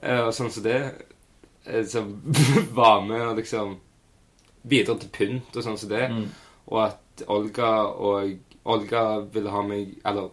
Eh, 0.01 0.23
Og 0.25 0.33
sånn 0.35 0.49
som 0.57 0.65
det. 0.65 0.81
eh, 1.69 1.85
Som 1.93 2.15
var 2.81 3.05
med 3.05 3.21
og 3.29 3.37
liksom 3.43 3.77
bidro 4.69 4.97
til 4.99 5.09
pynt 5.09 5.55
og 5.55 5.63
sånn 5.65 5.77
som 5.77 5.89
det. 5.89 6.09
Mm. 6.11 6.27
Og 6.67 6.81
at 6.85 7.23
Olga 7.27 7.69
og 7.95 8.37
Olga 8.67 9.19
ville 9.31 9.49
ha 9.49 9.61
meg 9.63 9.93
Eller 10.05 10.29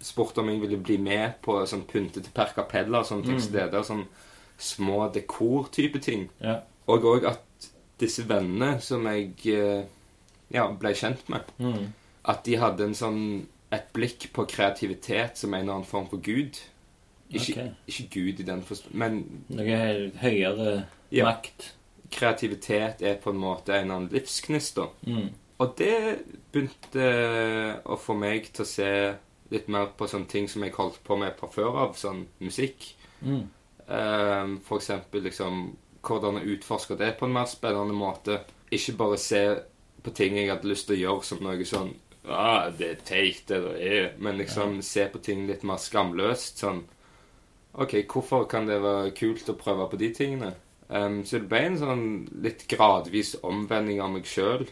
spurte 0.00 0.38
om 0.40 0.48
jeg 0.48 0.60
ville 0.62 0.78
bli 0.78 0.96
med 1.02 1.40
på 1.42 1.56
sånn 1.66 1.82
pyntete 1.88 2.30
per 2.34 2.52
capella 2.54 3.00
og 3.00 3.06
sånne 3.08 3.24
ting. 3.26 3.38
Mm. 3.40 3.44
steder, 3.48 3.82
sånn 3.82 4.04
små 4.58 5.08
dekor-type 5.12 6.00
ting. 6.04 6.28
Ja. 6.40 6.60
Og 6.88 7.02
òg 7.04 7.24
at 7.26 7.68
disse 7.98 8.22
vennene 8.28 8.76
som 8.84 9.04
jeg 9.08 9.32
eh, 9.50 9.84
ja, 10.54 10.66
ble 10.72 10.92
kjent 10.94 11.28
med, 11.32 11.42
Mm. 11.58 11.92
at 12.24 12.44
de 12.44 12.56
hadde 12.56 12.84
en 12.84 12.94
sånn 12.94 13.46
et 13.72 13.88
blikk 13.92 14.28
på 14.32 14.44
kreativitet 14.46 15.36
som 15.36 15.54
en 15.54 15.60
eller 15.64 15.72
annen 15.80 15.84
form 15.88 16.06
for 16.08 16.18
gud. 16.22 16.60
Ikke, 17.32 17.52
okay. 17.52 17.70
ikke 17.88 18.08
gud 18.12 18.40
i 18.40 18.46
den 18.46 18.62
forstand, 18.62 18.94
men 18.94 19.44
Noe 19.48 19.64
høy- 19.66 20.12
høyere 20.20 20.86
Ja. 21.10 21.24
makt. 21.24 21.72
Kreativitet 22.12 23.02
er 23.02 23.18
på 23.22 23.32
en 23.32 23.40
måte 23.40 23.74
en 23.76 23.90
annen 23.90 24.12
livsgnist. 24.12 24.76
da. 24.76 24.88
Mm. 25.06 25.30
Og 25.58 25.72
det 25.78 25.96
begynte 26.52 27.06
å 27.84 27.96
få 28.00 28.16
meg 28.18 28.50
til 28.52 28.64
å 28.64 28.68
se 28.68 28.90
litt 29.52 29.68
mer 29.72 29.92
på 29.96 30.08
sånne 30.10 30.28
ting 30.28 30.48
som 30.50 30.64
jeg 30.66 30.74
holdt 30.76 30.98
på 31.06 31.16
med 31.18 31.36
fra 31.38 31.48
før 31.52 31.78
av, 31.86 31.94
sånn 31.98 32.26
musikk. 32.42 32.90
Mm. 33.22 33.46
Um, 33.86 34.56
for 34.66 34.80
eksempel 34.80 35.22
liksom 35.28 35.76
hvordan 36.06 36.40
å 36.40 36.48
utforske 36.54 36.96
det 36.98 37.12
på 37.18 37.26
en 37.26 37.34
mer 37.34 37.48
spennende 37.50 37.94
måte. 37.96 38.40
Ikke 38.74 38.96
bare 38.98 39.18
se 39.20 39.42
på 40.02 40.12
ting 40.14 40.36
jeg 40.38 40.50
hadde 40.50 40.68
lyst 40.70 40.88
til 40.88 40.98
å 40.98 41.02
gjøre 41.02 41.26
som 41.26 41.42
noe 41.42 41.66
sånn 41.66 41.94
ah, 42.26 42.68
det 42.74 42.88
er 42.90 43.02
teit, 43.06 43.42
det 43.48 43.58
er 43.78 44.12
Men 44.18 44.38
liksom 44.38 44.80
se 44.82 45.06
på 45.10 45.18
ting 45.22 45.46
litt 45.46 45.62
mer 45.66 45.78
skamløst. 45.82 46.62
Sånn 46.62 46.84
OK, 47.76 47.98
hvorfor 48.08 48.46
kan 48.50 48.66
det 48.66 48.80
være 48.82 49.12
kult 49.16 49.48
å 49.52 49.58
prøve 49.58 49.88
på 49.90 50.00
de 50.00 50.12
tingene? 50.14 50.54
Ehm, 50.90 51.24
så 51.24 51.38
det 51.40 51.48
ble 51.50 51.58
en 51.66 51.78
sånn 51.78 52.02
litt 52.42 52.66
gradvis 52.70 53.34
omvending 53.42 54.00
av 54.00 54.10
meg 54.14 54.24
sjøl. 54.28 54.66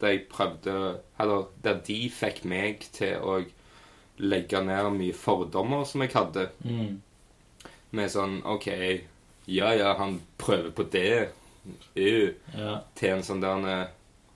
Der 0.00 0.16
jeg 0.16 0.28
prøvde 0.28 1.00
Eller 1.20 1.44
der 1.62 1.80
de 1.86 2.08
fikk 2.10 2.44
meg 2.44 2.80
til 2.92 3.20
å 3.22 3.44
legge 4.18 4.60
ned 4.64 4.90
mye 4.96 5.14
fordommer 5.14 5.84
som 5.86 6.00
jeg 6.02 6.10
hadde 6.12 6.48
Mm. 6.64 7.00
med 7.92 8.10
sånn 8.10 8.42
OK, 8.44 8.66
ja 9.46 9.72
ja, 9.74 9.94
han 9.98 10.20
prøver 10.38 10.70
på 10.70 10.90
det. 10.90 11.28
Uh, 11.96 12.32
Ja. 12.58 12.80
til 12.94 13.10
en 13.10 13.22
sånn 13.22 13.40
der 13.40 13.88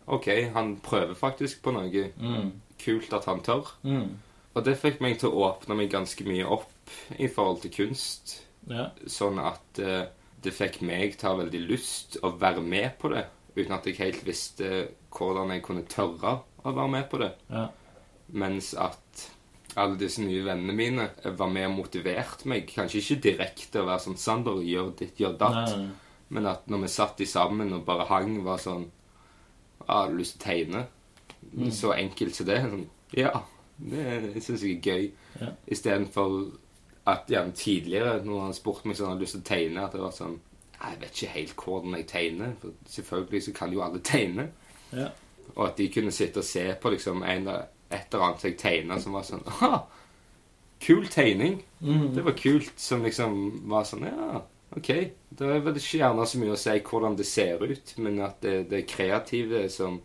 OK, 0.07 0.29
han 0.55 0.77
prøver 0.77 1.15
faktisk 1.15 1.63
på 1.63 1.73
noe. 1.73 2.13
Mm. 2.21 2.53
Kult 2.79 3.13
at 3.13 3.25
han 3.25 3.41
tør. 3.43 3.67
Mm. 3.85 4.17
Og 4.55 4.65
det 4.65 4.79
fikk 4.79 5.01
meg 5.01 5.19
til 5.19 5.31
å 5.31 5.51
åpne 5.51 5.75
meg 5.77 5.91
ganske 5.91 6.25
mye 6.25 6.47
opp 6.47 6.71
i 7.19 7.27
forhold 7.27 7.63
til 7.63 7.71
kunst. 7.73 8.43
Ja. 8.69 8.91
Sånn 9.07 9.39
at 9.43 9.79
eh, 9.79 10.07
det 10.45 10.53
fikk 10.55 10.81
meg 10.87 11.17
til 11.17 11.29
å 11.29 11.33
ha 11.33 11.41
veldig 11.43 11.63
lyst 11.67 12.19
å 12.25 12.33
være 12.39 12.63
med 12.63 12.99
på 13.01 13.11
det. 13.15 13.25
Uten 13.57 13.75
at 13.77 13.87
jeg 13.89 13.99
helt 14.01 14.27
visste 14.27 14.71
hvordan 15.17 15.55
jeg 15.55 15.65
kunne 15.65 15.87
tørre 15.89 16.41
å 16.63 16.75
være 16.77 16.93
med 16.93 17.09
på 17.11 17.21
det. 17.23 17.33
Ja. 17.51 17.69
Mens 18.37 18.75
at 18.75 19.27
alle 19.77 19.99
disse 20.01 20.25
nye 20.25 20.45
vennene 20.45 20.75
mine 20.77 21.07
var 21.37 21.51
med 21.53 21.69
og 21.69 21.79
motiverte 21.83 22.49
meg. 22.49 22.69
Kanskje 22.73 23.03
ikke 23.03 23.23
direkte 23.29 23.83
å 23.83 23.89
være 23.89 24.05
sånn 24.07 24.21
'Sander, 24.21 24.61
gjør 24.65 24.93
ditt, 24.99 25.21
gjør 25.21 25.39
datt'. 25.41 25.77
Nei, 25.77 25.87
nei. 25.87 26.05
Men 26.29 26.47
at 26.51 26.67
når 26.67 26.83
vi 26.83 26.89
satt 26.91 27.19
de 27.19 27.27
sammen 27.27 27.73
og 27.73 27.85
bare 27.87 28.09
hang, 28.09 28.43
var 28.45 28.59
sånn 28.59 28.91
ah, 29.87 30.03
'Har 30.05 30.11
du 30.11 30.17
lyst 30.17 30.39
til 30.39 30.43
å 30.43 30.47
tegne?' 30.51 30.87
Mm. 31.53 31.71
Så 31.71 31.93
enkelt 31.93 32.35
som 32.35 32.47
det. 32.47 32.59
Sånn, 32.61 32.87
ja, 33.15 33.31
det 33.79 34.43
syns 34.43 34.65
jeg 34.65 34.79
er 34.79 34.83
gøy. 34.83 35.11
Ja. 35.41 35.51
Istedenfor 35.71 36.33
at 37.07 37.31
gjerne 37.31 37.53
tidligere, 37.53 38.25
når 38.25 38.41
han 38.49 38.55
spurte 38.55 38.89
meg 38.89 38.97
om 38.97 39.05
jeg 39.05 39.11
hadde 39.13 39.23
lyst 39.23 39.37
til 39.37 39.43
å 39.45 39.49
tegne, 39.51 39.85
at 39.85 39.95
det 39.95 40.03
var 40.03 40.15
sånn 40.15 40.41
Jeg 40.77 40.99
vet 41.01 41.15
ikke 41.15 41.33
helt 41.33 41.63
hvordan 41.63 41.95
jeg 41.97 42.07
tegner. 42.11 42.57
For 42.61 42.73
selvfølgelig 42.93 43.43
så 43.47 43.53
kan 43.57 43.73
jo 43.73 43.83
alle 43.85 44.01
tegne. 44.05 44.49
Ja. 44.93 45.07
Og 45.55 45.63
at 45.69 45.79
de 45.79 45.87
kunne 45.93 46.13
sitte 46.13 46.43
og 46.43 46.45
se 46.45 46.67
på 46.83 46.91
liksom 46.93 47.23
en, 47.23 47.47
et 47.49 48.13
eller 48.13 48.27
annet 48.27 48.45
jeg 48.45 48.59
tegna 48.61 48.99
som 49.01 49.17
var 49.17 49.25
sånn 49.27 49.47
Aha! 49.55 49.87
Kul 50.83 51.07
tegning. 51.09 51.63
Mm. 51.81 52.11
Det 52.15 52.27
var 52.27 52.37
kult. 52.37 52.75
Som 52.77 53.07
liksom 53.07 53.39
var 53.71 53.87
sånn 53.89 54.05
Ja, 54.11 54.43
OK. 54.77 54.93
Det 55.31 55.49
er 55.49 55.65
vel 55.65 55.79
ikke 55.79 56.03
gjerne 56.03 56.27
så 56.29 56.43
mye 56.43 56.55
å 56.57 56.61
si 56.61 56.77
hvordan 56.91 57.17
det 57.17 57.29
ser 57.31 57.63
ut, 57.63 57.97
men 58.03 58.21
at 58.27 58.43
det, 58.45 58.57
det 58.71 58.85
kreative 58.91 59.67
som 59.73 60.03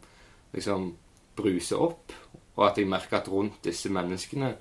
liksom 0.55 0.91
bruser 1.35 1.81
opp, 1.81 2.13
og 2.57 2.65
at 2.67 2.77
jeg 2.77 2.89
merker 2.91 3.21
at 3.21 3.29
rundt 3.31 3.61
disse 3.65 3.89
menneskene 3.91 4.53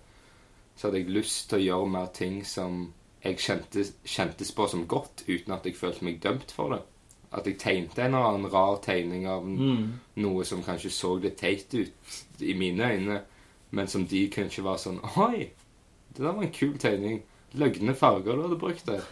så 0.81 0.89
hadde 0.89 1.03
jeg 1.03 1.13
lyst 1.13 1.51
til 1.51 1.59
å 1.59 1.65
gjøre 1.67 1.89
mer 1.93 2.07
ting 2.17 2.39
som 2.49 2.87
jeg 3.21 3.37
kjentes, 3.37 3.91
kjentes 4.09 4.49
på 4.57 4.65
som 4.73 4.87
godt, 4.89 5.27
uten 5.29 5.53
at 5.53 5.67
jeg 5.69 5.77
følte 5.77 6.07
meg 6.07 6.23
dømt 6.25 6.55
for 6.57 6.73
det. 6.73 6.79
At 7.37 7.45
jeg 7.47 7.59
tegnte 7.61 8.01
en 8.01 8.15
eller 8.15 8.31
annen 8.31 8.49
rar 8.51 8.79
tegning 8.81 9.27
av 9.29 9.45
Mm. 9.45 10.01
noe 10.17 10.45
som 10.49 10.63
kanskje 10.65 10.91
så 10.91 11.11
litt 11.21 11.37
teit 11.37 11.75
ut 11.75 12.41
i 12.41 12.55
mine 12.55 12.81
øyne, 12.81 13.21
men 13.71 13.87
som 13.93 14.07
de 14.07 14.23
kanskje 14.33 14.65
var 14.65 14.79
sånn 14.81 15.03
Oi, 15.17 15.51
det 16.15 16.25
der 16.25 16.33
var 16.33 16.43
en 16.43 16.51
kul 16.51 16.79
tegning. 16.79 17.21
Løgne 17.53 17.95
farger 17.95 18.37
du 18.37 18.43
hadde 18.43 18.59
brukt 18.59 18.87
der. 18.87 19.05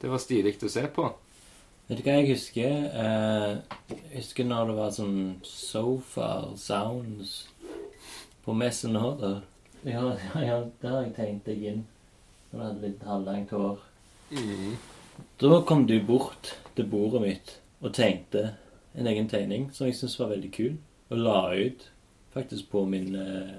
Det 0.00 0.10
var 0.10 0.18
stilig 0.18 0.58
å 0.62 0.68
se 0.68 0.82
på. 0.88 1.06
Vet 1.88 1.98
du 1.98 2.02
hva 2.02 2.18
jeg 2.18 2.34
husker? 2.34 2.74
Eh, 2.90 3.56
jeg 3.88 4.16
husker 4.16 4.44
når 4.44 4.66
det 4.66 4.76
var 4.76 4.90
sånn 4.90 5.36
sofa 5.46 6.28
sounds 6.56 7.46
på 8.44 8.52
messen 8.52 8.92
nå. 8.98 9.40
Ja, 9.84 10.16
ja, 10.38 10.58
det 10.82 10.90
har 10.90 11.02
jeg 11.02 11.14
tenkt 11.16 11.46
deg 11.48 11.62
inn. 11.72 11.84
Når 12.52 12.58
du 12.58 12.64
hadde 12.66 12.86
litt 12.86 13.02
halvlangt 13.08 13.50
hår. 13.56 13.80
Da 15.42 15.60
kom 15.68 15.86
du 15.88 15.96
bort 16.06 16.52
til 16.76 16.86
bordet 16.88 17.22
mitt 17.24 17.54
og 17.82 17.92
tegnte 17.96 18.52
en 18.94 19.08
egen 19.10 19.28
tegning 19.28 19.70
som 19.74 19.88
jeg 19.88 19.96
syntes 19.98 20.18
var 20.20 20.30
veldig 20.34 20.50
kul, 20.54 20.76
og 21.10 21.18
la 21.18 21.38
ut 21.56 21.88
faktisk 22.32 22.68
på 22.70 22.84
min 22.88 23.14
eh, 23.16 23.58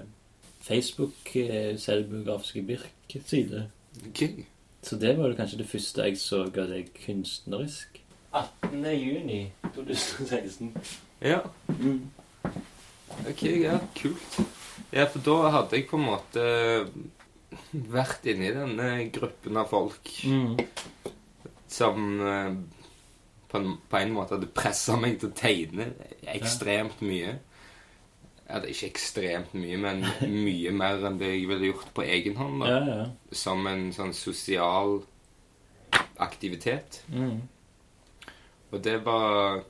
Facebook 0.64 1.34
eh, 1.36 1.76
Birk-side. 1.76 3.66
Okay. 4.08 4.44
Så 4.82 4.96
det 4.96 5.18
var 5.18 5.34
kanskje 5.34 5.58
det 5.58 5.68
første 5.68 6.02
jeg 6.02 6.18
så 6.18 6.42
av 6.46 6.68
deg 6.70 6.90
kunstnerisk. 7.04 8.00
18. 8.32 8.84
juni 8.98 9.52
2016. 9.74 10.72
Ja, 11.22 11.40
Mm. 11.68 12.10
ok, 13.28 13.42
ja, 13.62 13.78
kult. 13.94 14.40
Ja, 14.94 15.06
for 15.10 15.22
da 15.26 15.36
hadde 15.58 15.76
jeg 15.78 15.88
på 15.90 15.98
en 16.00 16.06
måte 16.08 16.44
vært 17.94 18.26
inni 18.30 18.50
denne 18.54 18.88
gruppen 19.14 19.56
av 19.60 19.68
folk 19.70 20.10
Mm. 20.26 20.56
som 21.70 22.20
eh, 22.26 22.54
på 23.50 23.58
en, 23.60 23.76
på 23.90 23.98
en 24.00 24.12
måte 24.14 24.34
hadde 24.36 24.50
pressa 24.54 24.96
meg 24.98 25.18
til 25.20 25.30
å 25.30 25.36
tegne 25.38 25.88
ekstremt 26.34 27.00
mye. 27.06 27.36
Eller 28.48 28.68
ikke 28.72 28.90
ekstremt 28.90 29.54
mye, 29.56 29.78
men 29.80 30.02
mye 30.46 30.72
mer 30.74 31.04
enn 31.08 31.18
det 31.20 31.30
jeg 31.32 31.46
ville 31.48 31.70
gjort 31.70 31.92
på 31.96 32.04
egen 32.06 32.36
hånd. 32.40 32.66
Ja, 32.68 32.80
ja. 32.88 33.06
Som 33.34 33.66
en 33.70 33.88
sånn 33.94 34.12
sosial 34.16 35.00
aktivitet. 36.22 37.02
Mm. 37.08 37.40
Og 38.72 38.82
det 38.82 38.98
var 39.06 39.62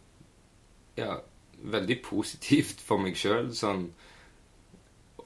ja, 0.96 1.18
veldig 1.60 1.98
positivt 2.04 2.80
for 2.84 3.00
meg 3.00 3.16
sjøl. 3.20 3.50
Sånn 3.56 3.90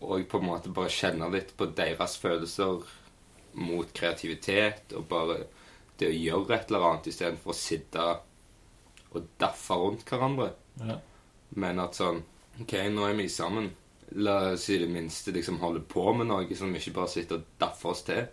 Og 0.01 0.29
på 0.31 0.39
en 0.39 0.47
måte 0.47 0.73
bare 0.75 0.93
kjenne 0.93 1.29
litt 1.33 1.55
på 1.59 1.71
deres 1.77 2.17
følelser 2.23 2.85
mot 3.59 3.93
kreativitet. 3.95 4.95
Og 4.95 5.09
bare 5.11 5.41
det 5.99 6.11
å 6.11 6.17
gjøre 6.17 6.57
et 6.57 6.71
eller 6.71 6.87
annet 6.89 7.11
istedenfor 7.11 7.55
å 7.55 7.59
sitte 7.59 8.09
og 9.09 9.29
daffe 9.41 9.77
rundt 9.79 10.05
hverandre. 10.09 10.53
Ja. 10.85 10.99
Men 11.59 11.81
at 11.83 11.99
sånn 11.99 12.23
OK, 12.63 12.75
nå 12.93 13.07
er 13.07 13.17
vi 13.19 13.29
sammen. 13.31 13.71
La 14.19 14.53
oss 14.55 14.69
i 14.73 14.79
det 14.81 14.89
minste 14.91 15.35
liksom 15.35 15.61
holde 15.63 15.83
på 15.85 16.05
med 16.17 16.31
noe 16.31 16.57
som 16.57 16.73
vi 16.73 16.81
ikke 16.81 16.97
bare 16.97 17.13
sitter 17.13 17.41
og 17.41 17.49
daffer 17.61 17.93
oss 17.93 18.05
til. 18.07 18.29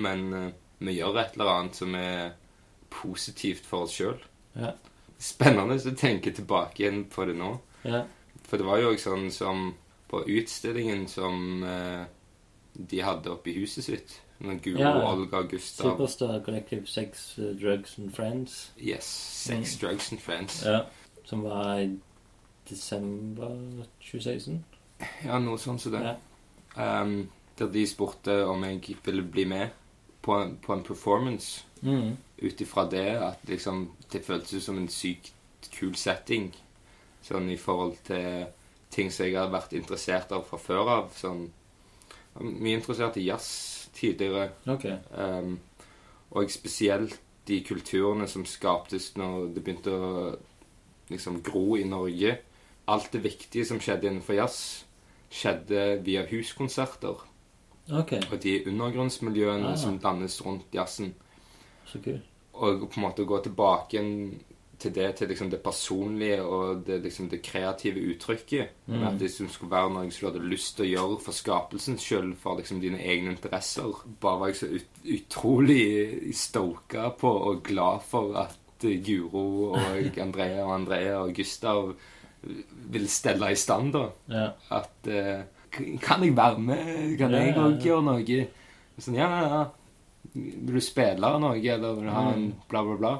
Men 0.00 0.28
uh, 0.34 0.52
vi 0.82 0.96
gjør 0.98 1.20
et 1.20 1.36
eller 1.36 1.52
annet 1.54 1.78
som 1.78 1.94
er 1.98 2.36
positivt 2.92 3.66
for 3.68 3.86
oss 3.86 3.96
sjøl. 3.98 4.20
Ja. 4.58 4.72
Spennende 5.18 5.76
å 5.78 5.98
tenke 5.98 6.32
tilbake 6.34 6.84
igjen 6.84 7.04
på 7.12 7.26
det 7.28 7.36
nå. 7.38 7.56
ja. 7.86 8.06
For 8.48 8.56
det 8.56 8.64
var 8.64 8.80
jo 8.80 8.94
også 8.94 9.10
sånn 9.10 9.26
som 9.34 9.64
på 10.08 10.22
utstillingen 10.28 11.06
som 11.08 11.62
eh, 11.62 12.04
de 12.72 13.00
hadde 13.00 13.30
oppe 13.30 13.50
i 13.50 13.58
huset 13.60 13.84
sitt. 13.84 14.20
Med 14.38 14.60
Guro, 14.62 14.78
Ja. 14.80 15.12
Olga, 15.12 15.42
Gustav 15.42 15.90
Superstar 15.90 16.40
Collective 16.44 16.86
Sex, 16.86 17.34
Drugs 17.36 17.98
and 17.98 18.12
Friends. 18.14 18.70
Yes, 18.78 19.04
Sex, 19.44 19.76
Drugs 19.80 20.12
and 20.12 20.20
Friends. 20.20 20.62
Ja. 20.64 20.84
Som 21.24 21.42
var 21.42 21.78
i 21.80 21.98
desember 22.70 23.50
2016. 24.00 24.64
Ja, 25.24 25.38
noe 25.42 25.58
sånt 25.58 25.82
som 25.82 25.92
det. 25.94 26.04
Ja. 26.76 27.02
Um, 27.02 27.28
der 27.58 27.70
de 27.74 27.82
spurte 27.90 28.44
om 28.46 28.62
jeg 28.64 28.96
ville 29.04 29.22
bli 29.22 29.44
med 29.50 29.68
på 30.22 30.36
en, 30.42 30.56
på 30.62 30.72
en 30.76 30.82
performance 30.86 31.64
Mm. 31.82 32.16
ut 32.42 32.60
ifra 32.60 32.88
det 32.90 33.06
at 33.22 33.38
liksom 33.46 33.84
det 34.12 34.24
føltes 34.26 34.54
ut 34.54 34.62
som 34.62 34.78
en 34.78 34.88
sykt 34.88 35.32
kul 35.70 35.94
setting. 35.94 36.48
Sånn 37.22 37.46
i 37.50 37.56
forhold 37.56 37.96
til 38.04 38.46
ting 38.98 39.12
som 39.14 39.26
jeg 39.28 39.38
har 39.38 39.50
vært 39.52 39.72
interessert 39.78 40.32
av 40.34 40.44
fra 40.48 40.58
før 40.60 40.90
av. 40.96 41.08
Sånn 41.18 41.46
jeg 41.48 42.42
var 42.42 42.52
Mye 42.62 42.76
interessert 42.78 43.16
i 43.18 43.24
jazz 43.26 43.48
tidligere. 43.98 44.50
Ok. 44.70 44.84
Um, 45.14 45.56
og 46.36 46.50
spesielt 46.52 47.16
de 47.48 47.62
kulturene 47.64 48.26
som 48.28 48.44
skaptes 48.46 49.12
når 49.16 49.48
det 49.54 49.62
begynte 49.64 49.94
å 49.96 50.10
liksom 51.08 51.40
gro 51.42 51.78
i 51.80 51.86
Norge. 51.88 52.34
Alt 52.88 53.10
det 53.16 53.22
viktige 53.24 53.64
som 53.68 53.80
skjedde 53.80 54.10
innenfor 54.10 54.36
jazz, 54.36 54.58
skjedde 55.32 56.02
via 56.06 56.22
huskonserter. 56.28 57.24
Ok, 57.90 58.12
Og 58.30 58.36
de 58.42 58.58
undergrunnsmiljøene 58.68 59.72
Ah. 59.72 59.76
som 59.76 59.98
dannes 59.98 60.36
rundt 60.44 60.68
jazzen. 60.74 61.14
så 61.86 61.98
kult. 62.04 62.20
Og 62.52 62.90
på 62.90 63.00
en 63.00 63.02
måte 63.08 63.24
gå 63.24 63.38
tilbake 63.42 63.96
igjen 63.96 64.40
til 64.78 64.92
det, 64.94 65.08
til 65.18 65.28
liksom 65.32 65.48
det 65.50 65.58
personlige 65.64 66.42
og 66.42 66.84
det, 66.86 67.00
liksom 67.02 67.28
det 67.32 67.40
kreative 67.42 68.00
uttrykket. 68.12 68.68
Mm. 68.86 69.02
At 69.08 69.18
det 69.18 69.30
skulle 69.34 69.70
være 69.72 69.90
noe 69.94 70.10
som 70.14 70.20
du 70.20 70.28
hadde 70.30 70.50
lyst 70.52 70.76
til 70.76 70.86
å 70.86 70.90
gjøre 70.92 71.18
for 71.24 71.32
skapelsens 71.34 72.04
skyld, 72.06 72.36
for 72.42 72.58
liksom 72.60 72.80
dine 72.80 73.00
egne 73.02 73.32
interesser. 73.34 73.90
Bare 74.22 74.38
var 74.40 74.52
jeg 74.52 74.60
så 74.60 74.70
ut, 74.76 75.02
utrolig 75.18 76.34
stoka 76.38 77.10
på 77.18 77.32
og 77.50 77.62
glad 77.66 78.04
for 78.08 78.36
at 78.44 78.56
Guro 78.82 79.72
og 79.72 79.78
Andrea 80.22 80.62
og 80.64 80.74
Andrea 80.76 81.16
og 81.24 81.34
Gustav 81.34 81.92
ville 82.92 83.08
stelle 83.10 83.48
i 83.50 83.56
stand, 83.58 83.92
da. 83.96 84.04
Ja. 84.30 84.44
At 84.78 85.08
eh, 85.10 85.40
Kan 86.00 86.22
jeg 86.24 86.36
være 86.36 86.58
med? 86.62 87.16
Kan 87.18 87.34
Ja, 87.34 87.40
jeg 87.42 87.56
ja, 87.56 87.64
òg 87.66 87.74
ja. 87.74 87.88
gjøre 87.90 88.04
noe? 88.06 88.44
Sånn, 88.98 89.18
ja, 89.18 89.26
ja, 89.26 89.48
ja. 89.56 89.64
Vil 90.38 90.78
du 90.78 90.80
spille 90.84 91.32
noe, 91.42 91.58
eller 91.58 91.98
vil 91.98 92.06
du 92.06 92.14
ha 92.14 92.22
en 92.32 92.46
Mm. 92.48 92.54
bla, 92.70 92.82
bla, 92.86 92.96
bla? 93.02 93.12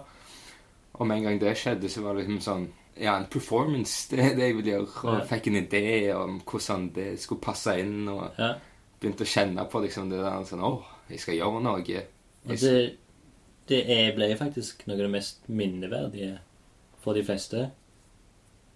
Og 0.99 1.07
med 1.07 1.16
en 1.20 1.29
gang 1.29 1.41
det 1.41 1.55
skjedde, 1.59 1.91
så 1.91 2.03
var 2.03 2.15
det 2.19 2.27
liksom 2.27 2.41
sånn 2.45 2.69
Ja, 2.99 3.12
en 3.15 3.29
performance, 3.31 4.09
det 4.11 4.19
er 4.19 4.33
det 4.35 4.47
jeg 4.49 4.57
vil 4.57 4.70
gjøre. 4.73 4.89
Og 5.05 5.19
Ja. 5.20 5.25
fikk 5.31 5.47
en 5.47 5.59
idé 5.61 5.83
om 6.16 6.41
hvordan 6.43 6.89
det 6.95 7.20
skulle 7.23 7.41
passe 7.41 7.77
inn, 7.79 8.09
og 8.11 8.33
ja. 8.39 8.55
begynte 9.01 9.23
å 9.23 9.31
kjenne 9.31 9.69
på 9.70 9.83
liksom 9.85 10.11
det 10.11 10.19
der 10.19 10.45
sånn 10.49 10.65
Å, 10.66 10.73
jeg 11.11 11.20
skal 11.23 11.39
gjøre 11.39 11.62
noe. 11.62 11.85
Jeg, 11.87 12.09
det, 12.49 12.97
det 13.69 14.15
ble 14.16 14.33
faktisk 14.41 14.83
noe 14.89 14.97
av 14.97 15.05
det 15.05 15.11
mest 15.15 15.47
minneverdige 15.47 16.41
for 17.05 17.15
de 17.15 17.23
fleste. 17.23 17.69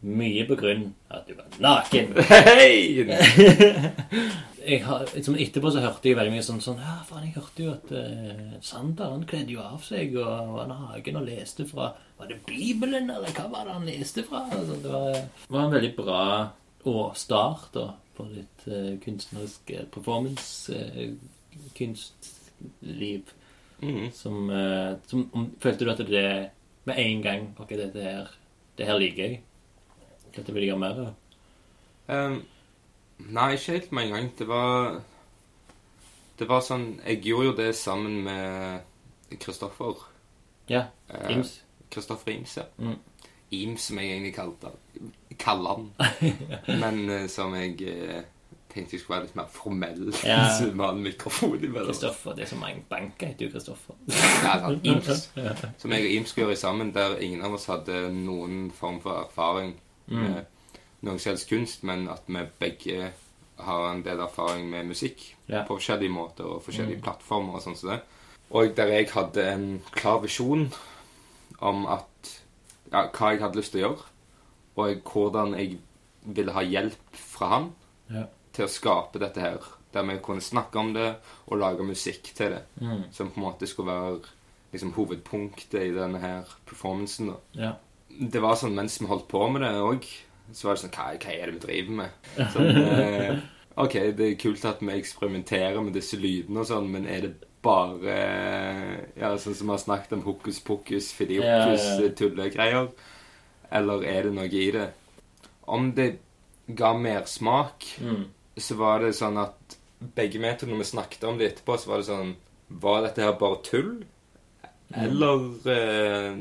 Mye 0.02 0.46
på 0.46 0.56
grunn 0.58 0.88
av 1.10 1.20
at 1.20 1.28
du 1.28 1.34
var 1.38 1.46
naken. 1.62 2.14
Hei! 2.58 3.02
Liksom 4.62 5.34
etterpå 5.42 5.70
så 5.74 5.80
hørte 5.82 6.06
jeg 6.06 6.14
veldig 6.18 6.32
mye 6.36 6.44
sånn 6.46 6.60
sånn 6.62 6.78
Ja, 6.78 7.00
faen, 7.06 7.24
jeg 7.26 7.34
hørte 7.34 7.64
jo 7.64 7.72
at 7.72 7.88
uh, 7.90 8.52
Sander 8.62 9.10
han 9.10 9.24
kledde 9.26 9.56
jo 9.56 9.62
av 9.64 9.80
seg 9.82 10.14
og 10.20 10.52
var 10.54 10.68
naken 10.70 11.18
og 11.18 11.26
leste 11.26 11.66
fra 11.66 11.88
Var 12.22 12.28
det 12.28 12.42
Bibelen, 12.46 13.10
eller 13.10 13.32
hva 13.34 13.48
var 13.50 13.64
det 13.66 13.72
han 13.74 13.86
leste 13.88 14.22
fra? 14.22 14.44
Altså, 14.54 14.76
det 14.78 14.90
var, 14.92 15.16
det 15.16 15.50
var 15.50 15.64
en 15.66 15.72
veldig 15.72 15.88
bra 15.96 17.06
start 17.18 17.64
da, 17.74 17.86
på 18.14 18.26
ditt 18.30 18.66
uh, 18.70 18.92
kunstneriske 19.02 19.86
performance, 19.90 20.70
eh, 20.70 21.16
kunstliv. 21.74 23.32
mm. 23.80 24.12
Som, 24.14 24.50
uh, 24.50 24.92
som 25.10 25.24
um, 25.34 25.48
Følte 25.58 25.84
du 25.84 25.90
at 25.90 26.04
det 26.06 26.50
med 26.84 26.98
en 26.98 27.22
gang 27.22 27.48
Ok, 27.58 27.70
dette 27.70 28.02
her 28.02 28.30
Det 28.78 28.86
her 28.86 28.98
liker 29.02 29.22
jeg. 29.24 29.42
Dette 30.36 30.54
vil 30.54 30.62
jeg 30.62 30.70
gjøre 30.70 30.78
mer 30.84 31.02
av. 31.02 31.10
Um, 32.06 32.38
nei, 33.18 33.48
ikke 33.56 33.80
helt 33.80 33.92
med 33.92 34.06
en 34.06 34.14
gang. 34.14 34.30
Det 34.38 34.46
var 34.46 35.02
Det 36.38 36.48
var 36.54 36.62
sånn 36.62 37.00
Jeg 37.02 37.24
gjorde 37.26 37.50
jo 37.50 37.58
det 37.64 37.74
sammen 37.74 38.22
med 38.30 39.36
Kristoffer. 39.42 40.06
Ja. 40.70 40.86
Eh, 41.08 41.34
Ims. 41.34 41.61
Kristoffer 41.92 42.32
Ims, 42.32 42.56
ja. 42.56 42.62
Mm. 42.78 42.96
Ims, 43.52 43.82
som 43.90 43.98
jeg 44.00 44.10
egentlig 44.14 44.34
kalte. 44.34 44.70
Kaller 45.38 45.76
han. 45.76 45.90
Men 46.82 47.02
eh, 47.10 47.26
som 47.28 47.52
jeg 47.54 47.74
eh, 47.84 48.22
tenkte 48.72 48.96
jeg 48.96 49.02
skulle 49.02 49.18
være 49.18 49.26
litt 49.26 49.36
mer 49.36 49.50
formell. 49.52 50.06
Ja. 50.24 50.38
så 50.58 50.70
vi 50.70 51.02
mikrofon 51.02 51.58
imellom. 51.58 51.90
Kristoffer. 51.90 52.32
Det 52.38 52.46
er 52.46 52.52
så 52.54 52.56
mange 52.60 52.84
banker 52.88 53.26
heter 53.32 53.46
jo 53.46 53.52
Kristoffer. 53.52 53.98
Ja, 54.46 54.54
sånn, 54.64 54.80
Ims. 54.88 55.26
Som 55.82 55.92
jeg 55.92 56.06
og 56.08 56.14
Ims 56.16 56.32
skulle 56.32 56.46
gjøre 56.48 56.62
sammen, 56.62 56.94
der 56.96 57.18
ingen 57.20 57.44
av 57.44 57.58
oss 57.58 57.68
hadde 57.68 58.06
noen 58.16 58.70
form 58.76 59.00
for 59.04 59.24
erfaring 59.26 59.74
Mm. 60.12 60.18
med 60.18 60.46
noen 61.06 61.20
selvs 61.22 61.44
kunst, 61.48 61.84
men 61.86 62.08
at 62.10 62.24
vi 62.26 62.40
begge 62.58 63.12
har 63.62 63.84
en 63.92 64.00
del 64.02 64.18
erfaring 64.20 64.66
med 64.68 64.88
musikk 64.90 65.22
Ja. 65.48 65.62
på 65.64 65.76
forskjellige 65.78 66.10
måter 66.10 66.44
og 66.44 66.64
forskjellige 66.66 66.96
Mm. 66.98 67.02
plattformer 67.06 67.54
og 67.54 67.62
sånn 67.62 67.76
som 67.78 67.90
det. 67.90 68.00
Og 68.50 68.74
der 68.76 68.86
jeg 68.90 69.08
hadde 69.14 69.44
en 69.52 69.82
klar 69.94 70.18
visjon 70.20 70.66
om 71.62 71.84
at 71.90 72.32
ja, 72.92 73.06
hva 73.08 73.30
jeg 73.32 73.40
hadde 73.42 73.58
lyst 73.60 73.72
til 73.74 73.82
å 73.82 73.86
gjøre, 73.86 74.08
og 74.82 75.12
hvordan 75.12 75.54
jeg 75.58 75.78
ville 76.36 76.54
ha 76.56 76.62
hjelp 76.64 77.16
fra 77.18 77.48
han 77.56 77.70
Ja. 78.12 78.26
til 78.52 78.66
å 78.66 78.72
skape 78.72 79.18
dette 79.22 79.40
her. 79.40 79.58
Der 79.92 80.04
vi 80.08 80.18
kunne 80.24 80.40
snakke 80.44 80.78
om 80.80 80.92
det 80.94 81.08
og 81.46 81.58
lage 81.60 81.84
musikk 81.84 82.30
til 82.34 82.54
det. 82.54 82.62
Mm. 82.80 83.02
Som 83.12 83.30
på 83.30 83.40
en 83.40 83.46
måte 83.46 83.66
skulle 83.68 83.92
være 83.92 84.20
liksom, 84.72 84.92
hovedpunktet 84.96 85.80
i 85.82 85.92
denne 85.96 86.20
her 86.20 86.44
performancen. 86.66 87.34
Ja. 87.54 87.74
Det 88.08 88.40
var 88.40 88.56
sånn 88.60 88.74
mens 88.76 88.98
vi 89.00 89.08
holdt 89.08 89.28
på 89.28 89.42
med 89.52 89.62
det 89.64 89.72
òg, 89.80 90.06
så 90.52 90.68
var 90.68 90.76
det 90.76 90.82
sånn 90.84 90.94
hva, 90.96 91.08
hva 91.16 91.32
er 91.32 91.46
det 91.46 91.54
vi 91.56 91.64
driver 91.66 91.98
med? 92.02 92.10
Sånn, 92.52 92.82
eh, 92.82 93.38
ok, 93.80 93.94
det 94.16 94.26
er 94.30 94.40
kult 94.40 94.64
at 94.68 94.80
vi 94.84 94.92
eksperimenterer 94.98 95.80
med 95.84 95.94
disse 95.96 96.18
lydene 96.20 96.60
og 96.60 96.68
sånn, 96.68 96.90
men 96.92 97.06
er 97.08 97.20
det 97.28 97.32
bare 97.62 98.12
eh, 98.12 98.98
Ja, 99.20 99.32
sånn 99.38 99.54
som 99.54 99.68
vi 99.68 99.74
har 99.76 99.82
snakket 99.82 100.12
om 100.16 100.22
hokus 100.26 100.58
pokus, 100.64 101.12
filiokus, 101.14 101.46
Ja, 101.46 101.66
ja, 101.76 102.00
ja. 102.00 102.06
eh, 102.06 102.14
tullegreier? 102.18 102.88
Eller 103.72 104.04
er 104.04 104.22
det 104.28 104.32
noe 104.36 104.48
i 104.50 104.70
det? 104.74 104.88
Om 105.70 105.92
det 105.96 106.08
ga 106.68 106.92
mersmak, 106.98 107.86
Mm. 108.00 108.24
så 108.58 108.74
var 108.76 109.00
det 109.00 109.14
sånn 109.14 109.38
at 109.40 109.76
begge 110.16 110.38
vi 110.42 110.54
to, 110.58 110.66
når 110.66 110.78
vi 110.82 110.84
snakket 110.90 111.24
om 111.28 111.38
det 111.38 111.52
etterpå, 111.52 111.78
så 111.78 111.88
var 111.92 111.96
det 112.02 112.06
sånn 112.10 112.34
Var 112.72 113.02
dette 113.02 113.22
her 113.22 113.32
bare 113.38 113.62
tull? 113.62 114.04
Eller 114.94 115.68
eh, 115.68 116.36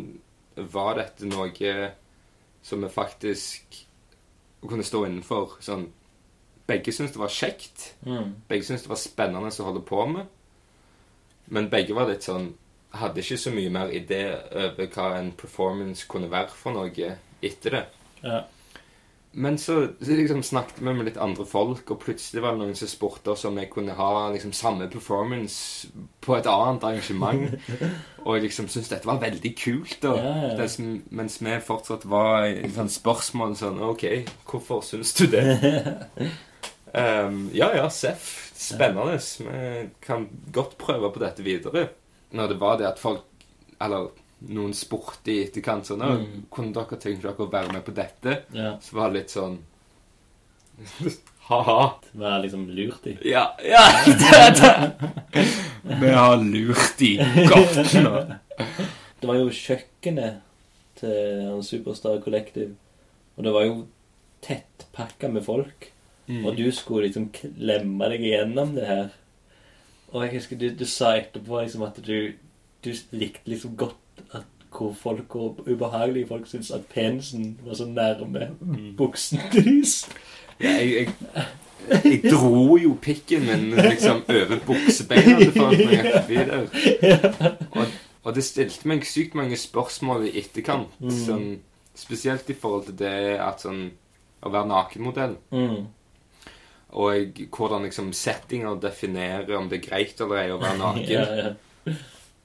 var 0.71 0.95
dette 0.95 1.25
noe 1.27 1.91
som 2.63 2.81
vi 2.81 2.87
faktisk 2.89 3.85
kunne 4.67 4.83
stå 4.83 5.05
innenfor? 5.07 5.57
Sånn 5.61 5.89
Begge 6.67 6.93
syntes 6.93 7.13
det 7.17 7.19
var 7.19 7.27
kjekt. 7.33 7.95
Mm. 8.05 8.35
Begge 8.47 8.63
syntes 8.63 8.83
det 8.85 8.89
var 8.93 8.99
spennende 9.01 9.49
å 9.51 9.65
holde 9.67 9.81
på 9.83 10.05
med. 10.07 10.27
Men 11.51 11.69
begge 11.71 11.95
var 11.97 12.09
litt 12.11 12.27
sånn 12.27 12.53
Hadde 12.91 13.21
ikke 13.23 13.37
så 13.39 13.51
mye 13.55 13.71
mer 13.71 13.91
idé 13.95 14.25
over 14.51 14.87
hva 14.91 15.05
en 15.15 15.29
performance 15.39 16.03
kunne 16.11 16.27
være 16.27 16.51
for 16.51 16.75
noe 16.75 17.13
etter 17.39 17.77
det. 17.77 17.85
Ja. 18.19 18.41
Men 19.31 19.57
så, 19.57 19.87
så 20.01 20.11
liksom 20.11 20.43
snakket 20.43 20.81
vi 20.81 20.91
med 20.91 21.07
litt 21.07 21.19
andre 21.21 21.45
folk, 21.47 21.85
og 21.93 22.01
plutselig 22.03 22.43
var 22.43 22.57
det 22.57 22.65
noen 22.65 22.75
som 22.75 22.89
spurte 22.91 23.31
oss 23.31 23.45
om 23.47 23.55
jeg 23.61 23.69
kunne 23.71 23.95
ha 23.95 24.27
liksom 24.33 24.51
samme 24.51 24.89
performance 24.91 25.87
på 26.19 26.35
et 26.35 26.49
annet 26.51 26.83
arrangement. 26.83 27.55
og 28.27 28.41
liksom 28.43 28.67
syntes 28.67 28.91
dette 28.91 29.07
var 29.07 29.23
veldig 29.23 29.53
kult. 29.55 30.03
Og, 30.03 30.19
Ja, 30.19 30.35
ja. 30.49 30.53
Det 30.59 30.67
som, 30.75 30.93
mens 31.15 31.39
vi 31.39 31.55
fortsatt 31.63 32.03
var 32.11 32.49
i 32.49 32.73
sånn 32.75 32.91
spørsmål 32.91 33.55
sånn 33.55 33.79
OK, 33.87 34.05
hvorfor 34.51 34.83
syns 34.83 35.15
du 35.15 35.29
det? 35.31 35.45
um, 36.91 37.45
ja 37.55 37.71
ja, 37.79 37.87
Seff. 37.87 38.50
Spennende. 38.61 39.17
Vi 39.47 39.89
kan 40.05 40.27
godt 40.53 40.77
prøve 40.81 41.09
på 41.15 41.21
dette 41.23 41.43
videre. 41.45 41.87
Når 42.37 42.47
det 42.53 42.59
var 42.61 42.77
det 42.79 42.87
at 42.87 42.99
folk 43.01 43.25
Eller 43.81 44.09
noen 44.51 44.71
spurte 44.77 45.31
i 45.33 45.39
etterkant 45.47 45.85
sånn 45.89 46.01
«Å, 46.05 46.11
Mm. 46.21 46.43
Kunne 46.53 46.73
dere 46.73 46.97
tenkt 47.01 47.23
dere 47.25 47.33
å 47.45 47.49
være 47.51 47.73
med 47.73 47.83
på 47.85 47.93
dette? 47.97 48.35
ja. 48.53 48.75
Så 48.81 48.95
var 48.97 49.09
det 49.11 49.19
litt 49.21 49.33
sånn 49.33 49.57
Ha-ha. 51.51 51.99
Være 52.13 52.41
liksom 52.45 52.67
lurt 52.71 53.05
i. 53.11 53.15
Ja, 53.27 53.43
ja 53.65 53.81
det, 54.05 54.41
det. 54.61 55.45
Vi 55.99 56.11
har 56.15 56.37
lurt 56.41 57.01
i 57.03 57.15
godt 57.49 57.93
nå. 57.97 58.13
Det 59.21 59.27
var 59.29 59.37
jo 59.41 59.49
kjøkkenet 59.53 60.39
til 61.01 61.59
Superstar 61.65 62.21
Collective. 62.23 62.71
Og 63.37 63.43
det 63.45 63.53
var 63.53 63.65
jo 63.67 63.75
tettpakka 64.45 65.29
med 65.33 65.43
folk. 65.45 65.90
Mm. 66.31 66.45
Og 66.45 66.55
du 66.57 66.69
skulle 66.71 67.09
liksom 67.09 67.27
klemme 67.35 68.07
deg 68.13 68.23
gjennom 68.23 68.71
det 68.77 68.87
her. 68.87 69.09
Og 70.11 70.23
jeg 70.25 70.37
husker 70.37 70.59
du, 70.59 70.69
du 70.75 70.85
sa 70.87 71.15
etterpå 71.19 71.59
liksom 71.59 71.83
at 71.87 71.99
du, 72.05 72.33
du 72.83 72.91
likte 73.11 73.51
liksom 73.51 73.75
godt 73.79 74.23
at 74.31 74.47
hvor 74.71 74.93
folk 74.95 75.35
og 75.35 75.65
ubehagelige 75.67 76.27
folk 76.27 76.47
syntes 76.47 76.71
at 76.71 76.85
penisen 76.85 77.57
var 77.65 77.75
så 77.75 77.85
nærme 77.85 78.47
buksen 78.97 79.39
deres. 79.51 80.09
Ja, 80.61 80.69
jeg, 80.69 80.87
jeg, 80.91 81.45
jeg 82.03 82.31
dro 82.31 82.77
jo 82.77 82.93
pikken 83.01 83.45
min 83.49 83.75
liksom 83.75 84.23
over 84.29 84.59
buksebeina 84.65 85.39
til 85.39 85.61
jeg 85.61 85.89
gikk 85.89 86.07
forbi 86.15 86.35
der. 86.35 87.57
Og, 87.71 87.85
og 88.23 88.35
det 88.35 88.45
stilte 88.47 88.87
meg 88.87 89.03
sykt 89.07 89.35
mange 89.35 89.57
spørsmål 89.59 90.29
i 90.29 90.35
etterkant. 90.39 90.93
Sånn, 91.25 91.57
spesielt 91.97 92.49
i 92.49 92.55
forhold 92.55 92.91
til 92.91 92.99
det 93.03 93.17
at 93.41 93.65
sånn 93.65 93.89
Å 94.41 94.49
være 94.49 94.65
nakenmodell. 94.71 95.35
Mm. 95.53 95.81
Og 96.93 97.39
hvordan 97.55 97.83
liksom 97.87 98.09
settinger 98.13 98.75
definerer 98.83 99.55
om 99.57 99.69
det 99.71 99.79
er 99.79 99.85
greit 99.89 100.21
eller 100.21 100.41
ei 100.43 100.51
å 100.51 100.59
være 100.59 100.77
naken. 100.85 101.09
Ja, 101.09 101.25
ja. 101.35 101.93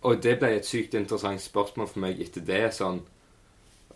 Og 0.07 0.21
det 0.23 0.37
ble 0.39 0.53
et 0.57 0.67
sykt 0.69 0.95
interessant 0.95 1.41
spørsmål 1.43 1.89
for 1.91 1.99
meg 2.05 2.21
etter 2.23 2.45
det. 2.47 2.69
sånn, 2.77 3.01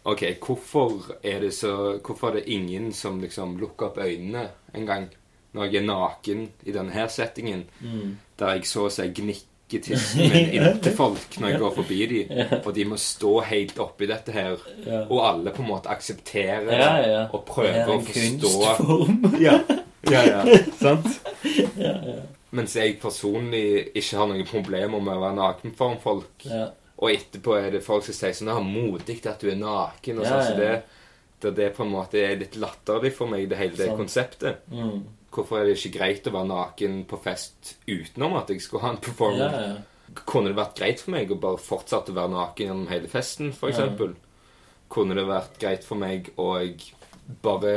Ok, 0.03 0.23
hvorfor 0.41 1.11
er 1.23 1.41
det 1.45 1.51
så, 1.55 1.99
hvorfor 2.01 2.31
er 2.31 2.39
det 2.41 2.49
ingen 2.55 2.87
som 2.97 3.19
liksom 3.21 3.59
lukker 3.61 3.91
opp 3.91 3.99
øynene 4.01 4.47
en 4.75 4.87
gang 4.89 5.09
når 5.53 5.67
jeg 5.67 5.77
er 5.83 5.87
naken 5.87 6.41
i 6.65 6.73
denne 6.73 6.95
her 6.95 7.09
settingen, 7.13 7.67
der 8.39 8.55
jeg 8.57 8.65
så 8.71 8.87
å 8.87 8.91
si 8.95 9.05
gnikker 9.13 9.83
tissen 9.85 10.31
min 10.33 10.53
inntil 10.57 10.95
folk 10.97 11.37
når 11.43 11.53
jeg 11.53 11.61
går 11.61 11.75
forbi 11.77 11.99
dem, 12.15 12.33
og 12.65 12.71
de 12.79 12.87
må 12.89 12.97
stå 13.03 13.35
helt 13.51 13.79
oppi 13.83 14.09
dette 14.09 14.33
her, 14.33 14.57
Ja. 14.87 15.03
og 15.11 15.21
alle 15.27 15.53
på 15.53 15.63
en 15.63 15.69
måte 15.75 15.91
aksepterer 15.93 16.65
det 16.71 16.81
Ja, 16.81 16.91
ja. 17.05 17.23
og 17.29 17.45
Det 17.45 17.53
prøver 17.53 17.81
er 17.85 17.93
å 17.93 17.99
en 17.99 18.09
forstå 18.09 18.65
kunstform. 18.81 19.23
ja, 20.09 20.23
ja, 20.25 20.45
ja. 21.77 21.95
ja. 22.07 22.21
Mens 22.51 22.75
jeg 22.75 22.97
personlig 23.03 23.91
ikke 23.95 24.17
har 24.19 24.31
noen 24.31 24.47
problemer 24.49 25.03
med 25.03 25.15
å 25.15 25.23
være 25.23 25.39
naken 25.39 25.75
foran 25.79 26.01
folk. 26.03 26.47
Ja. 26.49 26.71
Og 27.01 27.13
etterpå 27.13 27.55
er 27.57 27.71
det 27.77 27.85
folk 27.85 28.05
som 28.05 28.17
sier 28.17 28.35
sånn 28.37 28.51
'Det 28.51 28.57
er 28.57 28.67
modig 28.67 29.19
at 29.27 29.41
du 29.41 29.51
er 29.51 29.61
naken'. 29.61 30.19
Og 30.19 30.25
Ja, 30.25 30.31
sånn, 30.31 30.43
så 30.45 30.51
ja. 30.51 30.59
det, 30.59 30.83
det, 31.41 31.55
det 31.57 31.69
på 31.77 31.85
en 31.87 31.93
måte 31.95 32.19
er 32.19 32.37
litt 32.37 32.57
latterlig 32.61 33.13
for 33.17 33.31
meg, 33.31 33.49
det 33.49 33.57
hele 33.61 33.77
det 33.77 33.87
Sant. 33.87 33.99
konseptet. 34.03 34.67
Mm. 34.73 35.05
Hvorfor 35.31 35.61
er 35.61 35.65
det 35.69 35.77
ikke 35.79 35.99
greit 35.99 36.27
å 36.27 36.35
være 36.35 36.51
naken 36.51 37.05
på 37.07 37.21
fest 37.23 37.77
utenom 37.87 38.35
at 38.37 38.51
jeg 38.51 38.61
skulle 38.61 38.83
ha 38.83 38.91
en 38.91 39.05
performance? 39.05 39.63
Ja, 39.63 39.69
ja. 39.77 40.21
Kunne 40.27 40.51
det 40.51 40.59
vært 40.59 40.75
greit 40.75 41.01
for 41.01 41.15
meg 41.15 41.31
å 41.31 41.39
bare 41.39 41.57
fortsette 41.63 42.11
å 42.11 42.17
være 42.19 42.35
naken 42.35 42.67
gjennom 42.67 42.89
hele 42.91 43.09
festen, 43.09 43.53
f.eks.? 43.55 43.79
eksempel? 43.79 44.17
Kunne 44.91 45.15
det 45.15 45.25
vært 45.29 45.61
greit 45.63 45.85
for 45.87 46.03
meg 46.03 46.33
å 46.37 46.49
bare 47.43 47.75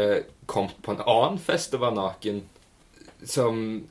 kom 0.49 0.69
på 0.83 0.95
en 0.95 1.03
annen 1.05 1.41
fest 1.41 1.75
og 1.77 1.83
var 1.85 1.95
naken? 1.97 2.43
Som 3.23 3.83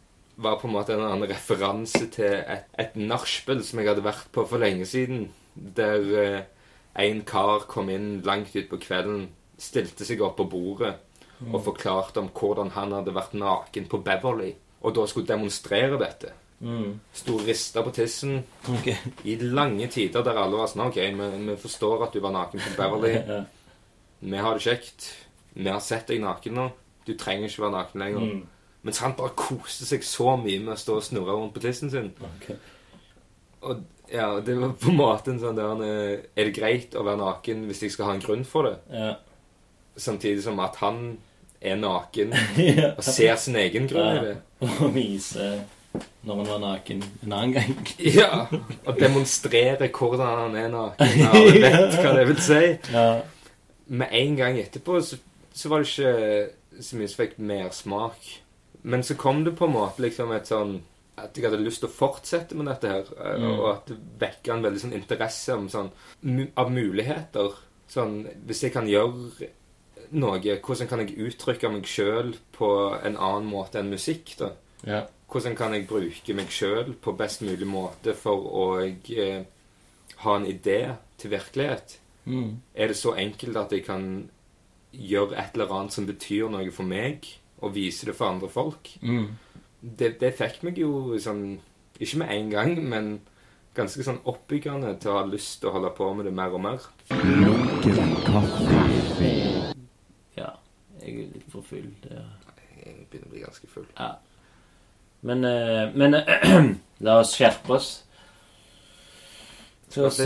var 0.43 0.59
på 0.61 0.69
en 0.69 0.75
måte 0.75 0.97
en 0.97 1.05
annen 1.05 1.29
referanse 1.31 2.07
til 2.13 2.41
et, 2.41 2.67
et 2.81 2.97
nachspiel 2.99 3.63
som 3.65 3.81
jeg 3.81 3.93
hadde 3.93 4.05
vært 4.05 4.31
på 4.35 4.45
for 4.49 4.63
lenge 4.63 4.89
siden. 4.89 5.29
Der 5.53 6.13
eh, 6.19 6.43
en 7.05 7.23
kar 7.29 7.67
kom 7.71 7.91
inn 7.93 8.21
langt 8.27 8.57
utpå 8.57 8.81
kvelden, 8.83 9.27
stilte 9.61 10.07
seg 10.09 10.23
opp 10.25 10.39
på 10.41 10.49
bordet 10.51 10.97
og 11.51 11.65
forklarte 11.67 12.21
om 12.23 12.29
hvordan 12.31 12.71
han 12.77 12.93
hadde 12.95 13.15
vært 13.15 13.35
naken 13.35 13.89
på 13.91 13.99
Beverly. 14.05 14.53
Og 14.83 14.95
da 14.95 15.07
skulle 15.11 15.29
demonstrere 15.29 15.99
dette. 15.99 16.33
Mm. 16.63 17.01
Sto 17.15 17.41
og 17.41 17.49
rista 17.49 17.83
på 17.83 17.91
tissen 17.95 18.37
okay. 18.71 18.95
i 19.27 19.35
lange 19.43 19.89
tider 19.91 20.23
der 20.23 20.39
alle 20.39 20.61
var 20.61 20.69
sånn 20.71 20.85
OK, 20.85 21.01
vi, 21.01 21.31
vi 21.49 21.57
forstår 21.59 22.05
at 22.07 22.15
du 22.15 22.21
var 22.23 22.37
naken 22.37 22.63
på 22.63 22.77
Beverly. 22.79 23.17
Ja. 23.33 23.43
Vi 24.23 24.39
har 24.39 24.55
det 24.55 24.63
kjekt. 24.63 25.09
Vi 25.55 25.69
har 25.69 25.81
sett 25.85 26.09
deg 26.09 26.23
naken 26.23 26.57
nå. 26.59 26.69
Du 27.07 27.15
trenger 27.19 27.49
ikke 27.49 27.65
være 27.65 27.77
naken 27.77 28.05
lenger. 28.05 28.29
Mm. 28.29 28.69
Mens 28.83 29.01
han 29.03 29.17
bare 29.19 29.35
koste 29.39 29.87
seg 29.87 30.05
så 30.07 30.37
mye 30.41 30.61
med 30.63 30.75
å 30.75 30.81
stå 30.81 30.99
og 30.99 31.05
snurre 31.07 31.37
rundt 31.37 31.55
på 31.55 31.63
tissen 31.63 31.91
sin. 31.93 32.11
Okay. 32.35 32.57
Og 33.63 33.83
ja, 34.13 34.29
det 34.45 34.57
var 34.59 34.73
på 34.77 34.91
en 34.91 34.99
måte 34.99 35.33
en 35.33 35.39
sånn 35.41 35.57
der 35.57 35.83
eh, 35.87 36.25
Er 36.37 36.49
det 36.49 36.57
greit 36.57 36.97
å 36.99 37.05
være 37.07 37.21
naken 37.21 37.63
hvis 37.69 37.85
jeg 37.87 37.95
skal 37.95 38.11
ha 38.11 38.17
en 38.17 38.25
grunn 38.25 38.43
for 38.49 38.69
det? 38.69 38.75
Ja. 38.93 39.13
Samtidig 39.97 40.43
som 40.45 40.59
at 40.65 40.77
han 40.83 41.15
er 41.63 41.79
naken 41.79 42.35
ja. 42.59 42.91
og 42.97 43.05
ser 43.07 43.39
sin 43.41 43.57
egen 43.61 43.87
grunn 43.91 44.19
i 44.19 44.25
det. 44.27 44.35
Og 44.81 44.91
vise 44.97 45.53
når 46.23 46.39
han 46.39 46.49
var 46.49 46.61
naken 46.63 47.03
en 47.25 47.33
annen 47.33 47.55
gang. 47.57 47.77
Ja, 48.21 48.47
Og 48.87 48.99
demonstrere 48.99 49.89
hvordan 49.89 50.39
han 50.45 50.57
er 50.57 50.71
naken. 50.73 51.25
Og 51.29 51.59
vet 51.59 51.97
hva 51.99 52.15
det 52.19 52.27
vil 52.31 52.43
si. 52.43 52.63
Ja. 52.97 53.07
Med 53.93 54.15
en 54.17 54.37
gang 54.39 54.57
etterpå 54.61 55.01
så, 55.05 55.19
så 55.55 55.69
var 55.69 55.83
det 55.83 55.89
ikke 55.89 56.83
så 56.83 56.97
mye 56.97 57.09
som 57.13 57.21
fikk 57.25 57.39
mersmak. 57.39 58.31
Men 58.83 59.03
så 59.07 59.15
kom 59.15 59.45
det 59.45 59.57
på 59.59 59.67
en 59.69 59.73
måte 59.77 60.03
liksom 60.03 60.33
et 60.35 60.49
sånn 60.51 60.81
At 61.23 61.37
jeg 61.37 61.45
hadde 61.45 61.61
lyst 61.63 61.83
til 61.83 61.91
å 61.91 61.93
fortsette 61.93 62.57
med 62.57 62.67
dette 62.67 62.89
her. 62.89 63.05
eh, 63.21 63.37
Mm. 63.39 63.59
Og 63.61 63.67
at 63.77 63.87
det 63.87 63.99
vekket 64.19 64.49
en 64.55 64.63
veldig 64.65 64.81
sånn 64.81 64.95
interesse 64.97 65.55
om 65.55 65.69
sånn 65.69 65.91
av 66.57 66.71
muligheter. 66.73 67.53
Sånn 67.89 68.27
Hvis 68.47 68.63
jeg 68.63 68.73
kan 68.73 68.89
gjøre 68.89 69.49
noe, 70.13 70.41
hvordan 70.41 70.89
kan 70.89 70.99
jeg 71.01 71.19
uttrykke 71.19 71.71
meg 71.71 71.85
sjøl 71.87 72.35
på 72.57 72.99
en 73.05 73.17
annen 73.17 73.47
måte 73.49 73.79
enn 73.79 73.91
musikk? 73.93 74.35
da? 74.39 74.51
Ja. 74.85 75.03
Hvordan 75.31 75.55
kan 75.57 75.73
jeg 75.75 75.87
bruke 75.89 76.35
meg 76.35 76.49
sjøl 76.51 76.95
på 77.01 77.15
best 77.17 77.41
mulig 77.43 77.67
måte 77.69 78.15
for 78.15 78.37
å 78.37 78.67
eh, 78.83 79.45
ha 80.25 80.37
en 80.37 80.47
idé 80.47 80.97
til 81.19 81.31
virkelighet? 81.31 81.99
Mm. 82.27 82.61
Er 82.75 82.89
det 82.89 82.97
så 82.97 83.15
enkelt 83.15 83.57
at 83.57 83.71
jeg 83.73 83.85
kan 83.87 84.29
gjøre 84.93 85.37
et 85.41 85.57
eller 85.57 85.73
annet 85.73 85.95
som 85.95 86.07
betyr 86.07 86.51
noe 86.53 86.71
for 86.75 86.89
meg, 86.89 87.27
og 87.63 87.75
vise 87.77 88.07
det 88.09 88.17
for 88.19 88.33
andre 88.33 88.49
folk? 88.53 88.91
Mm. 89.03 89.29
Det, 89.83 90.15
det 90.21 90.35
fikk 90.39 90.63
meg 90.63 90.79
jo 90.79 91.19
sånn 91.19 91.59
Ikke 91.99 92.21
med 92.23 92.31
en 92.31 92.51
gang, 92.51 92.77
men 92.89 93.09
ganske 93.77 94.05
sånn 94.05 94.21
oppbyggende 94.29 94.95
til 95.01 95.13
å 95.13 95.19
ha 95.21 95.25
lyst 95.29 95.61
til 95.61 95.71
å 95.71 95.77
holde 95.77 95.93
på 95.97 96.09
med 96.17 96.27
det 96.29 96.33
mer 96.37 96.55
og 96.55 96.63
mer. 96.65 96.87
Lunken 97.13 98.17
kaffe. 98.27 98.83
ja. 100.37 100.51
Jeg 101.01 101.13
er 101.13 101.33
litt 101.37 101.49
for 101.53 101.65
full. 101.67 101.89
Det 102.03 102.17
er 102.19 102.31
Jeg 102.83 103.07
begynner 103.11 103.29
å 103.29 103.33
bli 103.33 103.45
ganske 103.45 103.69
full. 103.71 103.87
Ja. 103.95 104.15
Men, 105.23 105.45
eh, 105.47 105.93
men 105.95 106.15
eh, 106.19 106.73
la 107.07 107.21
oss 107.21 107.37
skjerpe 107.39 107.77
oss. 107.77 107.91
Så 109.93 110.09
å 110.09 110.11
si 110.11 110.25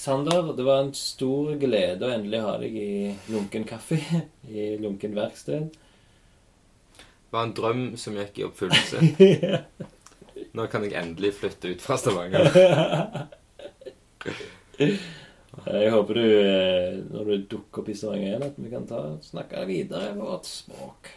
Sander, 0.00 0.52
det 0.56 0.62
var 0.64 0.78
en 0.80 0.94
stor 0.96 1.50
glede 1.60 2.06
å 2.06 2.12
endelig 2.14 2.38
ha 2.40 2.52
deg 2.62 2.76
i 2.80 2.92
Lunken 3.28 3.66
kaffe. 3.68 3.98
I 4.48 4.78
Lunken 4.80 5.12
verksted. 5.12 5.66
Det 6.96 7.34
var 7.36 7.44
en 7.44 7.52
drøm 7.58 7.82
som 8.00 8.16
gikk 8.16 8.40
i 8.40 8.46
oppfyllelse. 8.46 8.96
Nå 10.56 10.66
kan 10.72 10.86
jeg 10.86 10.96
endelig 10.96 11.34
flytte 11.42 11.74
ut 11.74 11.84
fra 11.84 11.98
Stavanger. 12.00 12.48
Jeg 15.60 15.92
håper 15.92 16.16
du, 16.16 16.24
eh, 16.24 16.96
når 17.10 17.28
du 17.28 17.46
dukker 17.52 17.82
opp 17.82 17.92
i 17.92 18.00
Stavanger 18.00 18.28
igjen, 18.30 18.48
at 18.48 18.56
vi 18.56 18.72
kan 18.72 18.88
ta 18.88 19.04
snakke 19.20 19.68
videre 19.68 20.14
vårt 20.16 20.48
språk. 20.48 21.12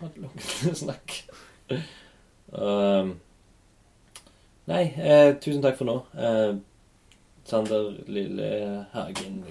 Vårt 0.00 0.16
lunkne 0.16 0.76
snakk. 0.80 1.20
Um, 2.56 3.18
nei, 4.72 4.84
eh, 4.96 5.34
tusen 5.36 5.60
takk 5.60 5.76
for 5.76 5.92
nå. 5.92 6.00
Eh, 6.16 6.54
Sander 7.44 7.94
Lille 8.06 8.86
Hagen. 8.92 9.44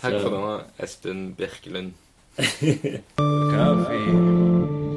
Takk 0.00 0.20
for 0.20 0.30
nå, 0.30 0.60
Espen 0.78 1.34
Birkelund. 1.38 1.92
Kaffe. 3.54 4.93